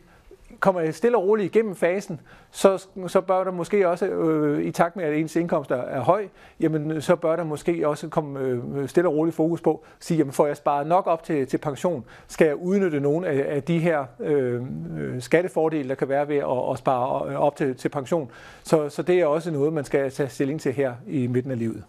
kommer 0.63 0.91
stille 0.91 1.17
og 1.17 1.25
roligt 1.25 1.55
igennem 1.55 1.75
fasen, 1.75 2.21
så, 2.51 2.87
så 3.07 3.21
bør 3.21 3.45
der 3.45 3.51
måske 3.51 3.89
også, 3.89 4.07
øh, 4.07 4.65
i 4.65 4.71
takt 4.71 4.97
med 4.97 5.05
at 5.05 5.15
ens 5.15 5.37
indkomst 5.37 5.71
er, 5.71 5.77
er 5.77 6.01
høj, 6.01 6.27
jamen, 6.61 6.91
øh, 6.91 7.03
så 7.03 7.17
bør 7.17 7.37
der 7.37 7.45
måske 7.45 7.89
også 7.89 8.09
komme 8.09 8.41
øh, 8.41 8.89
stille 8.89 9.09
og 9.09 9.15
roligt 9.15 9.37
fokus 9.37 9.61
på, 9.61 9.85
at 9.99 10.05
sige, 10.05 10.19
jamen 10.19 10.33
får 10.33 10.47
jeg 10.47 10.57
sparet 10.57 10.87
nok 10.87 11.07
op 11.07 11.25
til, 11.25 11.47
til 11.47 11.59
pension, 11.59 12.05
skal 12.29 12.47
jeg 12.47 12.57
udnytte 12.57 13.01
nogle 13.01 13.27
af, 13.27 13.55
af 13.55 13.63
de 13.63 13.79
her 13.79 14.05
øh, 14.21 14.63
øh 14.99 15.23
skattefordele, 15.23 15.89
der 15.89 15.95
kan 15.95 16.09
være 16.09 16.29
ved 16.29 16.37
at, 16.37 16.71
at 16.73 16.79
spare 16.79 17.31
øh, 17.31 17.41
op 17.41 17.57
til, 17.57 17.75
til 17.77 17.89
pension. 17.89 18.31
Så, 18.63 18.89
så 18.89 19.03
det 19.03 19.21
er 19.21 19.27
også 19.27 19.51
noget, 19.51 19.73
man 19.73 19.85
skal 19.85 20.11
tage 20.11 20.29
stilling 20.29 20.61
til 20.61 20.73
her 20.73 20.95
i 21.07 21.27
midten 21.27 21.51
af 21.51 21.59
livet. 21.59 21.85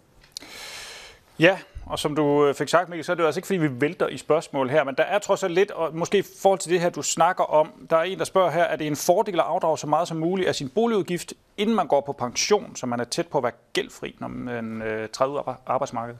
Ja, 1.39 1.57
og 1.85 1.99
som 1.99 2.15
du 2.15 2.47
øh, 2.47 2.55
fik 2.55 2.67
sagt, 2.69 2.89
Mikkel, 2.89 3.05
så 3.05 3.11
er 3.11 3.15
det 3.15 3.21
jo 3.21 3.25
altså 3.25 3.39
ikke, 3.39 3.47
fordi 3.47 3.59
vi 3.59 3.81
vælter 3.81 4.07
i 4.07 4.17
spørgsmål 4.17 4.69
her, 4.69 4.83
men 4.83 4.95
der 4.95 5.03
er 5.03 5.19
trods 5.19 5.43
alt 5.43 5.53
lidt, 5.53 5.71
og 5.71 5.95
måske 5.95 6.17
i 6.17 6.23
forhold 6.41 6.59
til 6.59 6.71
det 6.71 6.79
her, 6.79 6.89
du 6.89 7.01
snakker 7.01 7.43
om, 7.43 7.71
der 7.89 7.97
er 7.97 8.03
en, 8.03 8.19
der 8.19 8.25
spørger 8.25 8.51
her, 8.51 8.63
er 8.63 8.75
det 8.75 8.87
en 8.87 8.95
fordel 8.95 9.39
at 9.39 9.45
afdrage 9.45 9.77
så 9.77 9.87
meget 9.87 10.07
som 10.07 10.17
muligt 10.17 10.47
af 10.47 10.55
sin 10.55 10.69
boligudgift, 10.69 11.33
inden 11.57 11.75
man 11.75 11.87
går 11.87 12.01
på 12.01 12.13
pension, 12.13 12.75
så 12.75 12.85
man 12.85 12.99
er 12.99 13.03
tæt 13.03 13.27
på 13.27 13.37
at 13.37 13.43
være 13.43 13.53
gældfri, 13.73 14.15
når 14.19 14.27
man 14.27 14.81
øh, 14.81 15.09
træder 15.09 15.31
ud 15.31 15.37
af 15.47 15.53
arbejdsmarkedet? 15.65 16.19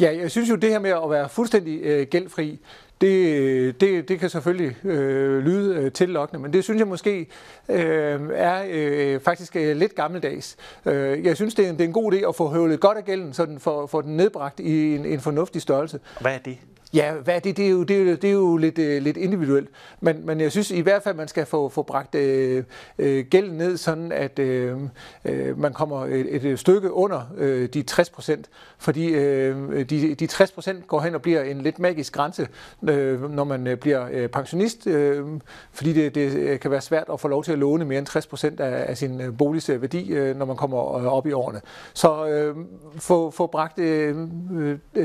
Ja, 0.00 0.16
jeg 0.16 0.30
synes 0.30 0.50
jo, 0.50 0.54
det 0.54 0.70
her 0.70 0.78
med 0.78 0.90
at 0.90 1.10
være 1.10 1.28
fuldstændig 1.28 1.80
øh, 1.82 2.06
gældfri, 2.06 2.58
det, 3.02 3.80
det, 3.80 4.08
det 4.08 4.20
kan 4.20 4.30
selvfølgelig 4.30 4.76
øh, 4.84 5.38
lyde 5.38 5.76
øh, 5.76 5.92
tillokkende, 5.92 6.42
men 6.42 6.52
det 6.52 6.64
synes 6.64 6.78
jeg 6.78 6.88
måske 6.88 7.26
øh, 7.68 8.20
er 8.34 8.64
øh, 8.70 9.20
faktisk 9.20 9.56
øh, 9.56 9.76
lidt 9.76 9.94
gammeldags. 9.94 10.56
Øh, 10.86 11.24
jeg 11.24 11.36
synes, 11.36 11.54
det 11.54 11.66
er, 11.66 11.70
en, 11.70 11.76
det 11.76 11.84
er 11.84 11.88
en 11.88 11.92
god 11.92 12.12
idé 12.12 12.28
at 12.28 12.34
få 12.34 12.48
høvlet 12.48 12.80
godt 12.80 12.98
af 12.98 13.04
gælden, 13.04 13.32
så 13.32 13.46
den 13.46 13.60
får, 13.60 13.86
får 13.86 14.00
den 14.00 14.16
nedbragt 14.16 14.60
i 14.60 14.94
en, 14.94 15.04
en 15.06 15.20
fornuftig 15.20 15.62
størrelse. 15.62 16.00
Hvad 16.20 16.34
er 16.34 16.38
det? 16.38 16.58
Ja, 16.94 17.14
hvad 17.14 17.40
det, 17.40 17.56
det, 17.56 17.66
er 17.66 17.70
jo, 17.70 17.82
det, 17.82 17.96
er 17.96 18.04
jo, 18.04 18.14
det 18.14 18.24
er 18.24 18.32
jo 18.32 18.56
lidt, 18.56 18.78
øh, 18.78 19.02
lidt 19.02 19.16
individuelt, 19.16 19.68
men, 20.00 20.26
men 20.26 20.40
jeg 20.40 20.50
synes 20.50 20.70
i 20.70 20.80
hvert 20.80 21.02
fald, 21.02 21.16
man 21.16 21.28
skal 21.28 21.46
få, 21.46 21.68
få 21.68 21.82
bragt 21.82 22.14
øh, 22.14 22.64
øh, 22.98 23.24
gælden 23.24 23.58
ned, 23.58 23.76
sådan 23.76 24.12
at 24.12 24.38
øh, 24.38 24.78
øh, 25.24 25.58
man 25.58 25.72
kommer 25.72 26.06
et, 26.06 26.44
et 26.44 26.58
stykke 26.58 26.92
under 26.92 27.32
øh, 27.36 27.68
de 27.68 27.82
60 27.82 28.10
procent, 28.10 28.50
fordi 28.78 29.08
øh, 29.08 29.90
de, 29.90 30.14
de 30.14 30.26
60 30.26 30.52
procent 30.52 30.86
går 30.86 31.00
hen 31.00 31.14
og 31.14 31.22
bliver 31.22 31.42
en 31.42 31.60
lidt 31.60 31.78
magisk 31.78 32.12
grænse, 32.12 32.48
øh, 32.88 33.30
når 33.30 33.44
man 33.44 33.66
øh, 33.66 33.76
bliver 33.76 34.08
øh, 34.12 34.28
pensionist, 34.28 34.86
øh, 34.86 35.26
fordi 35.72 35.92
det, 35.92 36.14
det 36.14 36.36
øh, 36.36 36.60
kan 36.60 36.70
være 36.70 36.80
svært 36.80 37.06
at 37.12 37.20
få 37.20 37.28
lov 37.28 37.44
til 37.44 37.52
at 37.52 37.58
låne 37.58 37.84
mere 37.84 37.98
end 37.98 38.06
60 38.06 38.26
procent 38.26 38.60
af, 38.60 38.84
af 38.88 38.96
sin 38.96 39.20
øh, 39.20 39.36
boligs 39.38 39.68
værdi, 39.68 40.12
øh, 40.12 40.36
når 40.36 40.46
man 40.46 40.56
kommer 40.56 40.78
op 41.06 41.26
i 41.26 41.32
årene. 41.32 41.60
Så 41.94 42.26
øh, 42.26 42.56
få, 42.96 43.30
få 43.30 43.46
bragt 43.46 43.78
øh, 43.78 44.16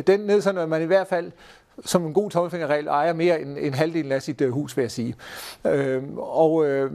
den 0.08 0.20
ned, 0.20 0.41
sådan 0.41 0.62
at 0.62 0.70
man 0.70 0.82
i 0.82 0.86
hvert 0.86 1.08
fald 1.08 1.32
som 1.86 2.05
en 2.05 2.13
god 2.13 2.31
tommelfingerregel 2.31 2.88
ejer 2.88 3.13
mere 3.13 3.41
end, 3.41 3.57
end 3.60 3.74
halvdelen 3.74 4.12
af 4.12 4.22
sit 4.22 4.41
øh, 4.41 4.51
hus, 4.51 4.77
vil 4.77 4.84
jeg 4.84 4.91
sige. 4.91 5.15
Øh, 5.65 6.03
og 6.17 6.65
øh, 6.65 6.91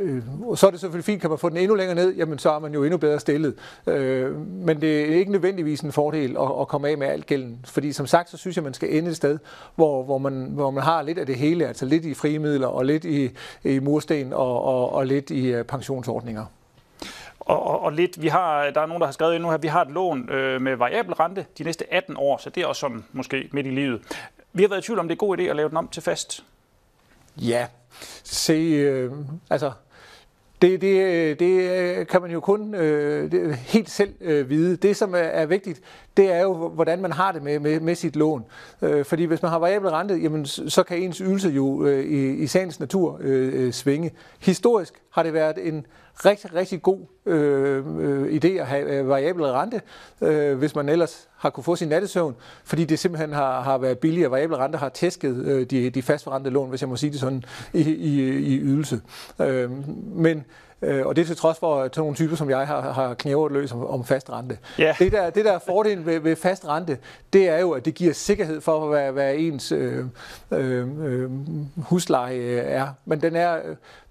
Øh, 0.00 0.22
så 0.54 0.66
er 0.66 0.70
det 0.70 0.80
selvfølgelig 0.80 1.04
fint, 1.04 1.20
kan 1.20 1.30
man 1.30 1.38
få 1.38 1.48
den 1.48 1.56
endnu 1.56 1.74
længere 1.74 1.94
ned, 1.94 2.14
jamen 2.14 2.38
så 2.38 2.50
er 2.50 2.58
man 2.58 2.74
jo 2.74 2.84
endnu 2.84 2.98
bedre 2.98 3.20
stillet. 3.20 3.54
Øh, 3.86 4.46
men 4.46 4.80
det 4.80 5.00
er 5.00 5.14
ikke 5.14 5.32
nødvendigvis 5.32 5.80
en 5.80 5.92
fordel 5.92 6.36
at, 6.36 6.60
at 6.60 6.68
komme 6.68 6.88
af 6.88 6.98
med 6.98 7.06
alt 7.06 7.26
gælden, 7.26 7.58
fordi 7.64 7.92
som 7.92 8.06
sagt, 8.06 8.30
så 8.30 8.36
synes 8.36 8.56
jeg, 8.56 8.64
man 8.64 8.74
skal 8.74 8.96
ende 8.96 9.10
et 9.10 9.16
sted, 9.16 9.38
hvor, 9.74 10.04
hvor, 10.04 10.18
man, 10.18 10.50
hvor 10.50 10.70
man 10.70 10.82
har 10.82 11.02
lidt 11.02 11.18
af 11.18 11.26
det 11.26 11.36
hele, 11.36 11.66
altså 11.66 11.86
lidt 11.86 12.04
i 12.04 12.14
frie 12.14 12.38
midler, 12.38 12.66
og 12.66 12.84
lidt 12.84 13.04
i, 13.04 13.30
i 13.64 13.78
mursten, 13.78 14.32
og, 14.32 14.62
og, 14.62 14.92
og 14.92 15.06
lidt 15.06 15.30
i 15.30 15.46
øh, 15.46 15.64
pensionsordninger. 15.64 16.44
Og, 17.50 17.66
og, 17.66 17.82
og 17.82 17.92
lidt, 17.92 18.22
vi 18.22 18.28
har, 18.28 18.70
der 18.70 18.80
er 18.80 18.86
nogen, 18.86 19.00
der 19.00 19.06
har 19.06 19.12
skrevet 19.12 19.34
ind 19.34 19.42
nu 19.42 19.50
her, 19.50 19.58
vi 19.58 19.68
har 19.68 19.82
et 19.82 19.90
lån 19.90 20.30
øh, 20.30 20.62
med 20.62 20.76
variabel 20.76 21.14
rente 21.14 21.46
de 21.58 21.64
næste 21.64 21.94
18 21.94 22.16
år, 22.18 22.38
så 22.38 22.50
det 22.50 22.62
er 22.62 22.66
også 22.66 22.80
sådan 22.80 23.04
måske 23.12 23.48
midt 23.52 23.66
i 23.66 23.70
livet. 23.70 24.02
Vi 24.52 24.62
har 24.62 24.68
været 24.68 24.80
i 24.80 24.86
tvivl 24.86 24.98
om, 24.98 25.08
det 25.08 25.12
er 25.12 25.14
en 25.14 25.28
god 25.28 25.38
idé 25.38 25.42
at 25.42 25.56
lave 25.56 25.68
den 25.68 25.76
om 25.76 25.88
til 25.88 26.02
fast. 26.02 26.44
Ja, 27.36 27.66
se, 28.24 28.52
øh, 28.52 29.12
altså 29.50 29.72
det, 30.62 30.80
det, 30.80 31.02
øh, 31.02 31.38
det 31.38 31.70
øh, 31.70 32.06
kan 32.06 32.22
man 32.22 32.30
jo 32.30 32.40
kun 32.40 32.74
øh, 32.74 33.32
det, 33.32 33.56
helt 33.56 33.90
selv 33.90 34.14
øh, 34.20 34.50
vide. 34.50 34.76
Det, 34.76 34.96
som 34.96 35.14
er, 35.14 35.18
er 35.18 35.46
vigtigt, 35.46 35.80
det 36.16 36.32
er 36.32 36.40
jo, 36.40 36.68
hvordan 36.68 37.02
man 37.02 37.12
har 37.12 37.32
det 37.32 37.42
med, 37.42 37.58
med, 37.58 37.80
med 37.80 37.94
sit 37.94 38.16
lån. 38.16 38.44
Øh, 38.82 39.04
fordi 39.04 39.24
hvis 39.24 39.42
man 39.42 39.50
har 39.50 39.58
variabel 39.58 39.90
rente, 39.90 40.14
jamen, 40.14 40.46
så 40.46 40.82
kan 40.82 40.98
ens 40.98 41.18
ydelse 41.18 41.48
jo 41.48 41.84
øh, 41.84 42.04
i, 42.04 42.34
i 42.34 42.46
sagens 42.46 42.80
natur 42.80 43.18
øh, 43.20 43.66
øh 43.66 43.72
svinge. 43.72 44.10
Historisk 44.40 44.94
har 45.10 45.22
det 45.22 45.32
været 45.32 45.68
en 45.68 45.86
rigtig, 46.24 46.54
rigtig 46.54 46.82
god 46.82 46.98
øh, 47.26 47.84
øh, 47.98 48.36
idé 48.36 48.48
at 48.48 48.66
have 48.66 48.98
øh, 48.98 49.08
variabel 49.08 49.44
rente, 49.44 49.80
øh, 50.20 50.58
hvis 50.58 50.74
man 50.74 50.88
ellers 50.88 51.28
har 51.36 51.50
kunne 51.50 51.64
få 51.64 51.76
sin 51.76 51.88
nattesøvn, 51.88 52.36
fordi 52.64 52.84
det 52.84 52.98
simpelthen 52.98 53.32
har, 53.32 53.60
har 53.60 53.78
været 53.78 53.98
billigere. 53.98 54.30
Variabel 54.30 54.56
rente 54.56 54.78
har 54.78 54.88
tæsket 54.88 55.36
øh, 55.36 55.66
de, 55.66 55.90
de 55.90 56.02
fastforrentede 56.02 56.54
lån, 56.54 56.68
hvis 56.68 56.80
jeg 56.80 56.88
må 56.88 56.96
sige 56.96 57.12
det 57.12 57.20
sådan, 57.20 57.44
i, 57.72 57.80
i, 57.80 58.30
i 58.38 58.60
ydelse. 58.60 59.00
Øh, 59.40 59.70
men 60.16 60.44
Øh, 60.82 61.06
og 61.06 61.16
det 61.16 61.22
er 61.22 61.26
til 61.26 61.36
trods 61.36 61.58
for, 61.58 61.82
at 61.82 61.96
nogle 61.96 62.14
typer 62.14 62.36
som 62.36 62.50
jeg 62.50 62.66
har, 62.66 62.92
har 62.92 63.14
knævret 63.14 63.52
løs 63.52 63.72
om, 63.72 63.86
om 63.86 64.04
fast 64.04 64.30
rente. 64.30 64.58
Yeah. 64.80 64.98
Det, 64.98 65.12
der, 65.12 65.30
det 65.30 65.44
der 65.44 65.52
er 65.52 65.58
fordelen 65.58 66.06
ved, 66.06 66.20
ved 66.20 66.36
fast 66.36 66.68
rente, 66.68 66.98
det 67.32 67.48
er 67.48 67.58
jo, 67.58 67.70
at 67.70 67.84
det 67.84 67.94
giver 67.94 68.12
sikkerhed 68.12 68.60
for, 68.60 68.88
hvad, 68.88 69.12
hvad 69.12 69.34
ens 69.34 69.72
øh, 69.72 70.04
øh, 70.50 70.88
øh 71.04 71.30
husleje 71.76 72.36
øh, 72.36 72.62
er. 72.64 72.88
Men 73.04 73.22
den, 73.22 73.36
er, 73.36 73.56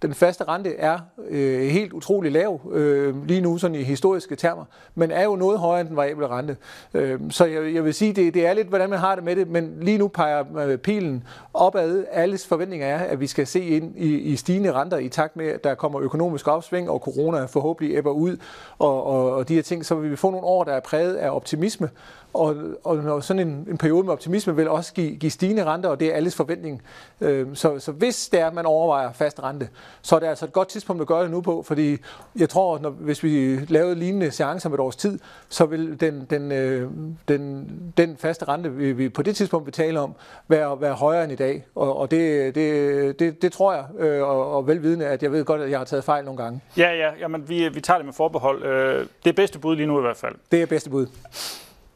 den 0.01 0.13
faste 0.13 0.43
rente 0.43 0.75
er 0.75 0.99
øh, 1.29 1.67
helt 1.67 1.93
utrolig 1.93 2.31
lav 2.31 2.71
øh, 2.71 3.27
lige 3.27 3.41
nu, 3.41 3.57
sådan 3.57 3.75
i 3.75 3.83
historiske 3.83 4.35
termer, 4.35 4.65
men 4.95 5.11
er 5.11 5.23
jo 5.23 5.35
noget 5.35 5.59
højere 5.59 5.81
end 5.81 5.89
den 5.89 5.97
variable 5.97 6.27
rente. 6.27 6.57
Øh, 6.93 7.19
så 7.29 7.45
jeg, 7.45 7.73
jeg 7.73 7.85
vil 7.85 7.93
sige, 7.93 8.13
det, 8.13 8.33
det 8.33 8.47
er 8.47 8.53
lidt, 8.53 8.67
hvordan 8.67 8.89
man 8.89 8.99
har 8.99 9.15
det 9.15 9.23
med 9.23 9.35
det, 9.35 9.47
men 9.47 9.77
lige 9.81 9.97
nu 9.97 10.07
peger 10.07 10.77
pilen 10.77 11.23
opad. 11.53 12.05
Alles 12.11 12.47
forventninger 12.47 12.87
er, 12.87 12.97
at 12.97 13.19
vi 13.19 13.27
skal 13.27 13.47
se 13.47 13.61
ind 13.61 13.93
i, 13.97 14.17
i 14.17 14.35
stigende 14.35 14.71
renter 14.71 14.97
i 14.97 15.09
takt 15.09 15.35
med, 15.35 15.47
at 15.47 15.63
der 15.63 15.75
kommer 15.75 16.01
økonomisk 16.01 16.47
op 16.47 16.58
opsving, 16.59 16.89
og 16.89 16.99
corona 16.99 17.45
forhåbentlig 17.45 17.97
æbber 17.97 18.11
ud, 18.11 18.37
og, 18.79 19.03
og, 19.03 19.31
og 19.31 19.47
de 19.47 19.55
her 19.55 19.61
ting, 19.61 19.85
så 19.85 19.95
vil 19.95 20.11
vi 20.11 20.15
få 20.15 20.29
nogle 20.31 20.45
år, 20.45 20.63
der 20.63 20.73
er 20.73 20.79
præget 20.79 21.15
af 21.15 21.29
optimisme, 21.29 21.89
og, 22.33 22.55
og 22.83 22.97
når 22.97 23.19
sådan 23.19 23.47
en, 23.47 23.67
en 23.69 23.77
periode 23.77 24.03
med 24.03 24.13
optimisme 24.13 24.55
vil 24.55 24.69
også 24.69 24.93
give, 24.93 25.15
give 25.15 25.29
stigende 25.29 25.65
renter, 25.65 25.89
og 25.89 25.99
det 25.99 26.07
er 26.07 26.13
alles 26.13 26.35
forventning. 26.35 26.81
Øh, 27.21 27.47
så, 27.53 27.79
så 27.79 27.91
hvis 27.91 28.29
det 28.29 28.39
er, 28.39 28.47
at 28.47 28.53
man 28.53 28.65
overvejer 28.65 29.11
fast 29.11 29.43
rente, 29.43 29.69
så 30.01 30.15
er 30.15 30.19
det 30.19 30.27
altså 30.27 30.45
et 30.45 30.53
godt 30.53 30.67
tidspunkt 30.67 31.01
at 31.01 31.07
gøre 31.07 31.23
det 31.23 31.31
nu 31.31 31.41
på, 31.41 31.63
fordi 31.63 31.97
jeg 32.35 32.49
tror, 32.49 32.79
når, 32.79 32.89
hvis 32.89 33.23
vi 33.23 33.59
lavede 33.67 33.95
lignende 33.95 34.31
seancer 34.31 34.69
om 34.69 34.73
et 34.73 34.79
års 34.79 34.95
tid, 34.95 35.19
så 35.49 35.65
vil 35.65 35.99
den, 35.99 36.27
den, 36.29 36.51
øh, 36.51 36.89
den, 37.27 37.69
den 37.97 38.17
faste 38.17 38.45
rente, 38.45 38.71
vi, 38.71 38.91
vi 38.91 39.09
på 39.09 39.21
det 39.21 39.35
tidspunkt 39.35 39.65
vil 39.65 39.73
tale 39.73 39.99
om, 39.99 40.15
være, 40.47 40.81
være 40.81 40.93
højere 40.93 41.23
end 41.23 41.31
i 41.31 41.35
dag. 41.35 41.65
Og, 41.75 41.97
og 41.97 42.11
det, 42.11 42.55
det, 42.55 43.19
det, 43.19 43.41
det 43.41 43.51
tror 43.51 43.73
jeg, 43.73 43.85
øh, 43.99 44.21
og, 44.21 44.55
og 44.55 44.67
velvidende, 44.67 45.05
at 45.05 45.23
jeg 45.23 45.31
ved 45.31 45.45
godt, 45.45 45.61
at 45.61 45.71
jeg 45.71 45.79
har 45.79 45.85
taget 45.85 46.03
fejl 46.03 46.25
nogle 46.25 46.43
gange. 46.43 46.61
Ja, 46.77 46.91
ja, 46.91 47.09
jamen, 47.19 47.49
vi, 47.49 47.69
vi 47.69 47.81
tager 47.81 47.97
det 47.97 48.05
med 48.05 48.13
forbehold. 48.13 48.63
Øh, 48.63 49.05
det 49.23 49.29
er 49.29 49.33
bedste 49.33 49.59
bud 49.59 49.75
lige 49.75 49.87
nu 49.87 49.97
i 49.97 50.01
hvert 50.01 50.17
fald. 50.17 50.35
Det 50.51 50.61
er 50.61 50.65
bedste 50.65 50.89
bud. 50.89 51.07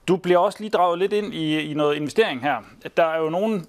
Du 0.07 0.15
bliver 0.15 0.37
også 0.37 0.59
lige 0.59 0.69
draget 0.69 0.99
lidt 0.99 1.13
ind 1.13 1.33
i, 1.33 1.59
i 1.59 1.73
noget 1.73 1.95
investering 1.95 2.41
her. 2.41 2.55
Der 2.97 3.03
er 3.03 3.19
jo 3.19 3.29
nogen, 3.29 3.67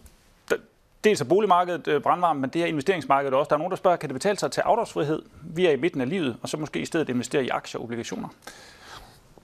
der, 0.51 0.57
dels 1.05 1.21
er 1.21 1.25
boligmarkedet 1.25 1.89
øh, 1.89 2.03
brandvarmt, 2.03 2.41
men 2.41 2.51
det 2.51 2.61
her 2.61 2.69
investeringsmarkedet 2.69 3.35
også. 3.35 3.49
Der 3.49 3.55
er 3.55 3.59
nogen, 3.59 3.71
der 3.71 3.77
spørger, 3.77 3.97
kan 3.97 4.09
det 4.09 4.15
betale 4.15 4.39
sig 4.39 4.51
til 4.51 4.61
afdragsfrihed? 4.61 5.23
Vi 5.43 5.67
er 5.67 5.71
i 5.71 5.77
midten 5.77 6.01
af 6.01 6.09
livet, 6.09 6.37
og 6.43 6.49
så 6.49 6.57
måske 6.57 6.81
i 6.81 6.85
stedet 6.85 7.09
investere 7.09 7.45
i 7.45 7.49
aktier 7.49 7.79
og 7.79 7.85
obligationer. 7.85 8.29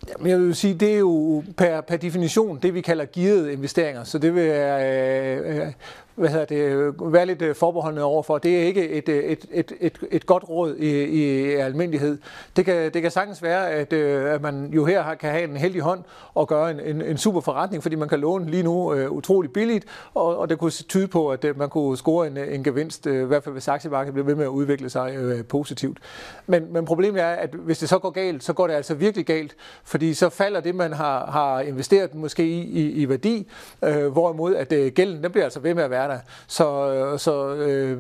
Jamen, 0.08 0.30
jeg 0.30 0.40
vil 0.40 0.54
sige, 0.54 0.74
det 0.74 0.94
er 0.94 0.98
jo 0.98 1.44
per, 1.56 1.80
per 1.80 1.96
definition 1.96 2.58
det, 2.62 2.74
vi 2.74 2.80
kalder 2.80 3.04
gearede 3.12 3.52
investeringer. 3.52 4.04
Så 4.04 4.18
det 4.18 4.34
vil 4.34 4.42
øh, 4.42 5.66
øh, 5.66 5.72
hvad 6.20 6.30
hedder 6.30 6.44
det, 6.44 6.94
være 7.00 7.26
lidt 7.26 7.42
øh, 7.42 7.54
forbeholdende 7.54 8.04
overfor. 8.04 8.38
Det 8.38 8.58
er 8.58 8.62
ikke 8.62 8.88
et, 8.88 9.08
øh, 9.08 9.24
et, 9.24 9.46
et, 9.52 9.72
et, 9.80 9.98
et 10.10 10.26
godt 10.26 10.48
råd 10.48 10.76
i, 10.76 11.04
i 11.04 11.50
almindelighed. 11.54 12.18
Det 12.56 12.64
kan, 12.64 12.92
det 12.94 13.02
kan 13.02 13.10
sagtens 13.10 13.42
være, 13.42 13.70
at, 13.70 13.92
øh, 13.92 14.34
at 14.34 14.42
man 14.42 14.70
jo 14.72 14.84
her 14.84 15.14
kan 15.14 15.30
have 15.30 15.44
en 15.44 15.56
heldig 15.56 15.80
hånd 15.80 16.00
og 16.34 16.48
gøre 16.48 16.70
en, 16.70 16.80
en, 16.80 17.02
en 17.02 17.16
super 17.16 17.40
forretning, 17.40 17.82
fordi 17.82 17.96
man 17.96 18.08
kan 18.08 18.20
låne 18.20 18.50
lige 18.50 18.62
nu 18.62 18.94
uh, 18.94 19.10
utrolig 19.10 19.52
billigt, 19.52 19.84
og, 20.14 20.38
og 20.38 20.50
det 20.50 20.58
kunne 20.58 20.70
tyde 20.70 21.08
på, 21.08 21.28
at 21.28 21.44
man 21.56 21.68
kunne 21.68 21.96
score 21.96 22.26
en, 22.26 22.36
en 22.36 22.64
gevinst, 22.64 23.06
uh, 23.06 23.14
i 23.14 23.16
hvert 23.16 23.44
fald 23.44 23.52
hvis 23.52 23.68
aktiemarkedet 23.68 24.14
bliver 24.14 24.26
ved 24.26 24.34
med 24.34 24.44
at 24.44 24.48
udvikle 24.48 24.90
sig 24.90 25.18
uh, 25.24 25.44
positivt. 25.44 25.98
Men, 26.46 26.72
men 26.72 26.84
problemet 26.84 27.22
er, 27.22 27.28
at 27.30 27.50
hvis 27.50 27.78
det 27.78 27.88
så 27.88 27.98
går 27.98 28.10
galt, 28.10 28.44
så 28.44 28.52
går 28.52 28.66
det 28.66 28.74
altså 28.74 28.94
virkelig 28.94 29.26
galt, 29.26 29.56
fordi 29.84 30.14
så 30.14 30.28
falder 30.28 30.60
det, 30.60 30.74
man 30.74 30.92
har, 30.92 31.26
har 31.26 31.60
investeret 31.60 32.14
måske 32.14 32.44
i, 32.46 32.60
i, 32.60 32.90
i 32.90 33.08
værdi, 33.08 33.48
uh, 33.82 34.06
hvorimod 34.06 34.54
at 34.54 34.72
uh, 34.72 34.86
gælden 34.86 35.22
den 35.22 35.32
bliver 35.32 35.44
altså 35.44 35.60
ved 35.60 35.74
med 35.74 35.82
at 35.82 35.90
være 35.90 36.08
der. 36.10 36.18
Så, 36.46 37.18
så 37.18 37.54
øh, 37.54 37.98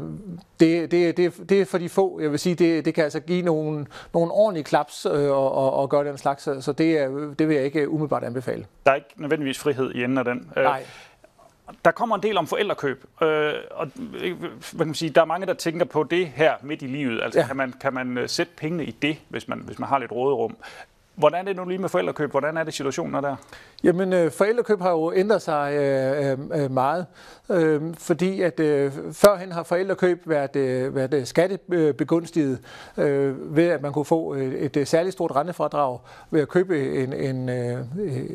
det, 0.60 0.90
det, 0.90 1.16
det, 1.16 1.48
det 1.48 1.60
er 1.60 1.64
for 1.64 1.78
de 1.78 1.88
få. 1.88 2.20
Jeg 2.20 2.30
vil 2.30 2.38
sige, 2.38 2.54
det, 2.54 2.84
det 2.84 2.94
kan 2.94 3.04
altså 3.04 3.20
give 3.20 3.42
nogle, 3.42 3.86
nogle 4.14 4.32
ordentlige 4.32 4.64
klaps 4.64 5.06
øh, 5.06 5.30
og, 5.30 5.52
og, 5.52 5.72
og 5.72 5.90
gøre 5.90 6.04
den 6.04 6.18
slags, 6.18 6.42
så 6.42 6.74
det, 6.78 6.98
er, 6.98 7.08
det 7.38 7.48
vil 7.48 7.56
jeg 7.56 7.64
ikke 7.64 7.88
umiddelbart 7.88 8.24
anbefale. 8.24 8.66
Der 8.86 8.90
er 8.90 8.96
ikke 8.96 9.08
nødvendigvis 9.16 9.58
frihed 9.58 9.94
i 9.94 10.04
enden 10.04 10.18
af 10.18 10.24
den. 10.24 10.50
Øh, 10.56 10.64
Nej. 10.64 10.84
Der 11.84 11.90
kommer 11.90 12.16
en 12.16 12.22
del 12.22 12.38
om 12.38 12.46
forældrekøb, 12.46 13.04
øh, 13.22 13.52
og 13.70 13.88
hvad 13.94 14.78
kan 14.78 14.86
man 14.86 14.94
sige, 14.94 15.10
der 15.10 15.20
er 15.20 15.24
mange, 15.24 15.46
der 15.46 15.54
tænker 15.54 15.84
på 15.84 16.02
det 16.02 16.26
her 16.26 16.54
midt 16.62 16.82
i 16.82 16.86
livet. 16.86 17.22
Altså, 17.22 17.40
ja. 17.40 17.46
kan, 17.46 17.56
man, 17.56 17.74
kan 17.80 17.94
man 17.94 18.18
øh, 18.18 18.28
sætte 18.28 18.52
pengene 18.56 18.84
i 18.84 18.90
det, 18.90 19.16
hvis 19.28 19.48
man, 19.48 19.58
hvis 19.58 19.78
man 19.78 19.88
har 19.88 19.98
lidt 19.98 20.12
råderum? 20.12 20.56
Hvordan 21.14 21.40
er 21.40 21.42
det 21.42 21.56
nu 21.56 21.64
lige 21.64 21.78
med 21.78 21.88
forældrekøb? 21.88 22.30
Hvordan 22.30 22.56
er 22.56 22.64
det 22.64 22.74
situationen 22.74 23.24
der? 23.24 23.36
Jamen, 23.84 24.12
øh, 24.12 24.30
forældrekøb 24.30 24.80
har 24.80 24.90
jo 24.90 25.12
ændret 25.12 25.42
sig 25.42 25.74
øh, 25.74 26.32
øh, 26.32 26.62
øh, 26.62 26.70
meget, 26.70 27.06
øh, 27.50 27.82
fordi 27.98 28.42
at 28.42 28.60
øh, 28.60 28.92
førhen 29.12 29.52
har 29.52 29.62
forældrekøb 29.62 30.28
været, 30.28 30.56
øh, 30.56 30.94
været 30.94 31.28
skattebegunstiget 31.28 32.58
øh, 32.98 33.56
ved, 33.56 33.68
at 33.68 33.82
man 33.82 33.92
kunne 33.92 34.04
få 34.04 34.34
øh, 34.34 34.54
et, 34.54 34.76
et 34.76 34.88
særligt 34.88 35.12
stort 35.12 35.36
rentefradrag 35.36 35.98
ved 36.30 36.40
at 36.40 36.48
købe 36.48 37.02
en, 37.02 37.12
en, 37.12 37.48
øh, 37.48 37.78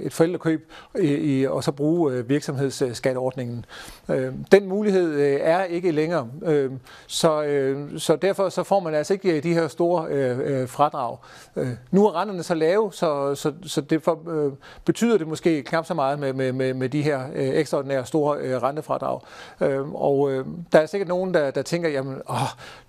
et 0.03 0.13
forældrekøb 0.13 0.71
i, 0.99 1.07
i, 1.07 1.47
og 1.47 1.63
så 1.63 1.71
bruge 1.71 2.13
øh, 2.13 2.29
virksomhedsskatteordningen. 2.29 3.65
Øh, 4.09 4.33
den 4.51 4.67
mulighed 4.67 5.13
øh, 5.13 5.39
er 5.41 5.63
ikke 5.63 5.91
længere, 5.91 6.27
øh, 6.45 6.71
så, 7.07 7.43
øh, 7.43 7.99
så 7.99 8.15
derfor 8.15 8.49
så 8.49 8.63
får 8.63 8.79
man 8.79 8.93
altså 8.93 9.13
ikke 9.13 9.41
de 9.41 9.53
her 9.53 9.67
store 9.67 10.07
øh, 10.09 10.67
fradrag. 10.67 11.17
Øh, 11.55 11.69
nu 11.91 12.07
er 12.07 12.21
renterne 12.21 12.43
så 12.43 12.53
lave, 12.53 12.93
så, 12.93 13.35
så, 13.35 13.53
så 13.63 13.81
det 13.81 14.03
for, 14.03 14.45
øh, 14.45 14.51
betyder 14.85 15.17
det 15.17 15.27
måske 15.35 15.63
knap 15.63 15.85
så 15.85 15.93
meget 15.93 16.19
med, 16.19 16.33
med, 16.33 16.51
med, 16.51 16.73
med 16.73 16.89
de 16.89 17.01
her 17.01 17.21
øh, 17.35 17.49
ekstraordinære 17.49 18.05
store 18.05 18.37
øh, 18.37 18.63
rentefradrag. 18.63 19.19
Øh, 19.61 19.93
og 19.93 20.31
øh, 20.31 20.45
der 20.71 20.79
er 20.79 20.85
sikkert 20.85 21.07
nogen, 21.07 21.33
der, 21.33 21.51
der 21.51 21.61
tænker, 21.61 21.89
jamen, 21.89 22.21
åh, 22.29 22.35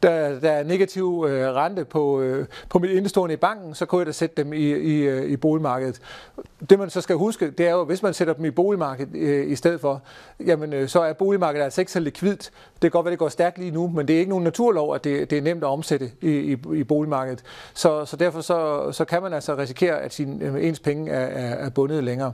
der, 0.02 0.40
der 0.40 0.50
er 0.50 0.64
negativ 0.64 1.26
øh, 1.28 1.54
rente 1.54 1.84
på, 1.84 2.20
øh, 2.20 2.46
på 2.68 2.78
mit 2.78 2.90
indestående 2.90 3.32
i 3.32 3.36
banken, 3.36 3.74
så 3.74 3.86
kunne 3.86 3.98
jeg 3.98 4.06
da 4.06 4.12
sætte 4.12 4.42
dem 4.42 4.52
i, 4.52 4.56
i, 4.56 5.02
øh, 5.02 5.30
i 5.30 5.36
boligmarkedet. 5.36 6.00
Det 6.70 6.78
man 6.78 6.90
så 6.90 7.00
skal 7.00 7.16
huske, 7.16 7.50
det 7.50 7.66
er 7.66 7.72
jo, 7.72 7.84
hvis 7.84 8.02
man 8.02 8.14
sætter 8.14 8.34
dem 8.34 8.44
i 8.44 8.50
boligmarkedet 8.50 9.16
øh, 9.16 9.50
i 9.50 9.56
stedet 9.56 9.80
for, 9.80 10.02
jamen, 10.46 10.72
øh, 10.72 10.88
så 10.88 11.00
er 11.00 11.12
boligmarkedet 11.12 11.64
altså 11.64 11.80
ikke 11.80 11.92
så 11.92 12.00
likvidt. 12.00 12.50
Det 12.72 12.80
kan 12.80 12.90
godt 12.90 13.04
være, 13.04 13.10
det 13.10 13.18
går 13.18 13.28
stærkt 13.28 13.58
lige 13.58 13.70
nu, 13.70 13.88
men 13.88 14.08
det 14.08 14.14
er 14.16 14.20
ikke 14.20 14.30
nogen 14.30 14.44
naturlov, 14.44 14.94
at 14.94 15.04
det, 15.04 15.30
det 15.30 15.38
er 15.38 15.42
nemt 15.42 15.64
at 15.64 15.68
omsætte 15.68 16.10
i, 16.20 16.30
i, 16.30 16.56
i 16.74 16.84
boligmarkedet. 16.84 17.42
Så, 17.74 18.04
så 18.04 18.16
derfor 18.16 18.40
så, 18.40 18.88
så 18.92 19.04
kan 19.04 19.22
man 19.22 19.32
altså 19.32 19.56
risikere, 19.56 20.00
at 20.00 20.14
sin, 20.14 20.42
øh, 20.42 20.66
ens 20.66 20.80
penge 20.80 21.12
er, 21.12 21.26
er, 21.26 21.54
er 21.66 21.70
bundet 21.70 22.04
længere 22.04 22.32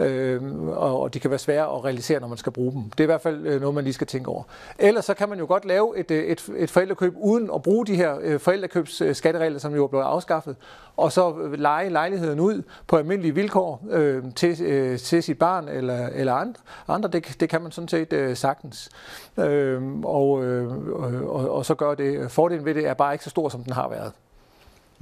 øh, 0.00 0.42
og 0.68 1.14
de 1.14 1.20
kan 1.20 1.30
være 1.30 1.38
svære 1.38 1.76
at 1.76 1.84
realisere, 1.84 2.20
når 2.20 2.28
man 2.28 2.38
skal 2.38 2.52
bruge 2.52 2.72
dem. 2.72 2.82
Det 2.82 3.00
er 3.00 3.04
i 3.04 3.06
hvert 3.06 3.20
fald 3.20 3.46
øh, 3.46 3.60
noget, 3.60 3.74
man 3.74 3.84
lige 3.84 3.94
skal 3.94 4.06
tænke 4.06 4.30
over. 4.30 4.42
Ellers 4.78 5.04
så 5.04 5.14
kan 5.14 5.28
man 5.28 5.38
jo 5.38 5.46
godt 5.46 5.64
lave 5.64 5.98
et, 5.98 6.10
øh, 6.10 6.24
et, 6.24 6.48
et 6.56 6.70
forældrekøb 6.70 7.14
uden 7.16 7.50
at 7.54 7.62
bruge 7.62 7.86
de 7.86 7.96
her 7.96 8.18
øh, 8.20 8.40
forældrekøbsskatteregler, 8.40 9.58
som 9.58 9.74
jo 9.74 9.84
er 9.84 9.88
blevet 9.88 10.04
afskaffet, 10.04 10.56
og 10.96 11.12
så 11.12 11.34
lege 11.54 11.90
lejligheden 11.90 12.40
ud 12.40 12.62
på 12.86 12.96
almindelige 12.96 13.34
vilkår 13.34 13.82
øh, 13.90 14.22
til, 14.36 14.62
øh, 14.62 14.98
til 14.98 15.22
sit 15.22 15.38
barn 15.38 15.68
eller, 15.68 16.06
eller 16.06 16.32
andre. 16.32 16.60
andre 16.88 17.08
det, 17.08 17.36
det 17.40 17.48
kan 17.48 17.62
man 17.62 17.72
sådan 17.72 17.88
set 17.88 18.12
øh, 18.12 18.36
sagtens. 18.36 18.90
Øh, 19.38 19.82
og, 20.04 20.44
øh, 20.44 20.88
og, 21.28 21.50
og 21.50 21.66
så 21.66 21.74
gør 21.74 21.94
det. 21.94 22.30
Fordelen 22.30 22.64
ved 22.64 22.74
det 22.74 22.86
er 22.86 22.94
bare 22.94 23.14
ikke 23.14 23.24
så 23.24 23.30
stor, 23.30 23.48
som 23.48 23.64
den 23.64 23.72
har 23.72 23.88
været. 23.88 24.12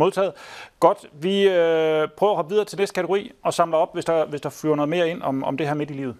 Modtaget. 0.00 0.32
Godt, 0.80 1.06
vi 1.12 1.48
øh, 1.48 2.08
prøver 2.16 2.32
at 2.32 2.36
hoppe 2.36 2.50
videre 2.50 2.64
til 2.64 2.78
næste 2.78 2.94
kategori 2.94 3.32
og 3.42 3.54
samler 3.54 3.78
op, 3.78 3.94
hvis 3.94 4.04
der, 4.04 4.26
hvis 4.26 4.40
der 4.40 4.48
flyver 4.48 4.76
noget 4.76 4.88
mere 4.88 5.08
ind 5.10 5.22
om, 5.22 5.44
om 5.44 5.56
det 5.56 5.66
her 5.66 5.74
midt 5.74 5.90
i 5.90 5.92
livet. 5.92 6.16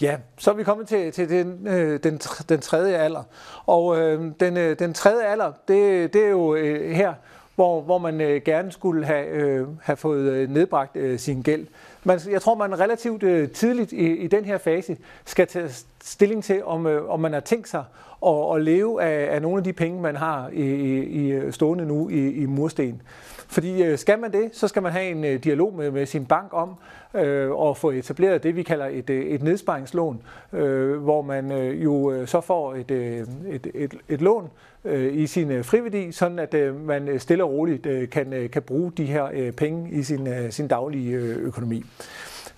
Ja, 0.00 0.18
så 0.38 0.50
er 0.50 0.54
vi 0.54 0.64
kommet 0.64 0.88
til, 0.88 1.12
til 1.12 1.28
den, 1.28 1.66
øh, 1.66 2.02
den, 2.02 2.18
den 2.48 2.60
tredje 2.60 2.96
alder. 2.96 3.22
Og 3.66 3.98
øh, 3.98 4.32
den, 4.40 4.56
øh, 4.56 4.78
den 4.78 4.94
tredje 4.94 5.26
alder, 5.26 5.52
det, 5.68 6.12
det 6.12 6.24
er 6.24 6.28
jo 6.28 6.54
øh, 6.54 6.90
her, 6.90 7.14
hvor, 7.54 7.80
hvor 7.80 7.98
man 7.98 8.20
øh, 8.20 8.42
gerne 8.44 8.72
skulle 8.72 9.04
have, 9.04 9.26
øh, 9.26 9.66
have 9.82 9.96
fået 9.96 10.32
øh, 10.32 10.50
nedbragt 10.50 10.96
øh, 10.96 11.18
sin 11.18 11.42
gæld. 11.42 11.66
Man, 12.04 12.20
jeg 12.30 12.42
tror, 12.42 12.54
man 12.54 12.80
relativt 12.80 13.22
øh, 13.22 13.50
tidligt 13.50 13.92
i, 13.92 14.16
i 14.16 14.26
den 14.26 14.44
her 14.44 14.58
fase 14.58 14.96
skal 15.24 15.46
tage 15.46 15.68
stilling 16.02 16.44
til, 16.44 16.64
om, 16.64 16.86
øh, 16.86 17.10
om 17.10 17.20
man 17.20 17.32
har 17.32 17.40
tænkt 17.40 17.68
sig 17.68 17.84
at, 18.26 18.56
at 18.56 18.62
leve 18.62 19.02
af, 19.02 19.34
af 19.34 19.42
nogle 19.42 19.58
af 19.58 19.64
de 19.64 19.72
penge, 19.72 20.02
man 20.02 20.16
har 20.16 20.48
i, 20.52 20.62
i, 20.62 21.04
i 21.04 21.30
øh, 21.32 21.52
stående 21.52 21.86
nu 21.86 22.08
i, 22.08 22.30
i 22.30 22.46
mursten. 22.46 23.02
Fordi 23.48 23.82
øh, 23.82 23.98
skal 23.98 24.18
man 24.18 24.32
det, 24.32 24.50
så 24.52 24.68
skal 24.68 24.82
man 24.82 24.92
have 24.92 25.10
en 25.10 25.24
øh, 25.24 25.44
dialog 25.44 25.74
med, 25.74 25.90
med 25.90 26.06
sin 26.06 26.26
bank 26.26 26.48
om 26.52 26.74
øh, 27.14 27.50
at 27.68 27.76
få 27.76 27.90
etableret 27.90 28.42
det, 28.42 28.56
vi 28.56 28.62
kalder 28.62 28.86
et, 28.86 29.10
øh, 29.10 29.26
et 29.26 29.42
nedsparingslån, 29.42 30.22
øh, 30.52 31.02
hvor 31.02 31.22
man 31.22 31.52
øh, 31.52 31.84
jo 31.84 32.12
øh, 32.12 32.28
så 32.28 32.40
får 32.40 32.74
et, 32.74 32.90
øh, 32.90 33.26
et, 33.48 33.66
et, 33.74 33.94
et 34.08 34.20
lån 34.20 34.50
øh, 34.88 35.14
i 35.14 35.26
sin 35.26 35.50
øh, 35.50 35.64
friværdi, 35.64 36.12
sådan 36.12 36.38
at 36.38 36.54
øh, 36.54 36.86
man 36.86 37.08
øh, 37.08 37.20
stille 37.20 37.44
og 37.44 37.50
roligt 37.50 37.86
øh, 37.86 38.08
kan, 38.08 38.32
øh, 38.32 38.50
kan 38.50 38.62
bruge 38.62 38.92
de 38.96 39.04
her 39.04 39.28
øh, 39.32 39.52
penge 39.52 39.90
i 39.90 40.02
sin, 40.02 40.26
øh, 40.26 40.52
sin 40.52 40.68
daglige 40.68 41.16
økonomi. 41.16 41.84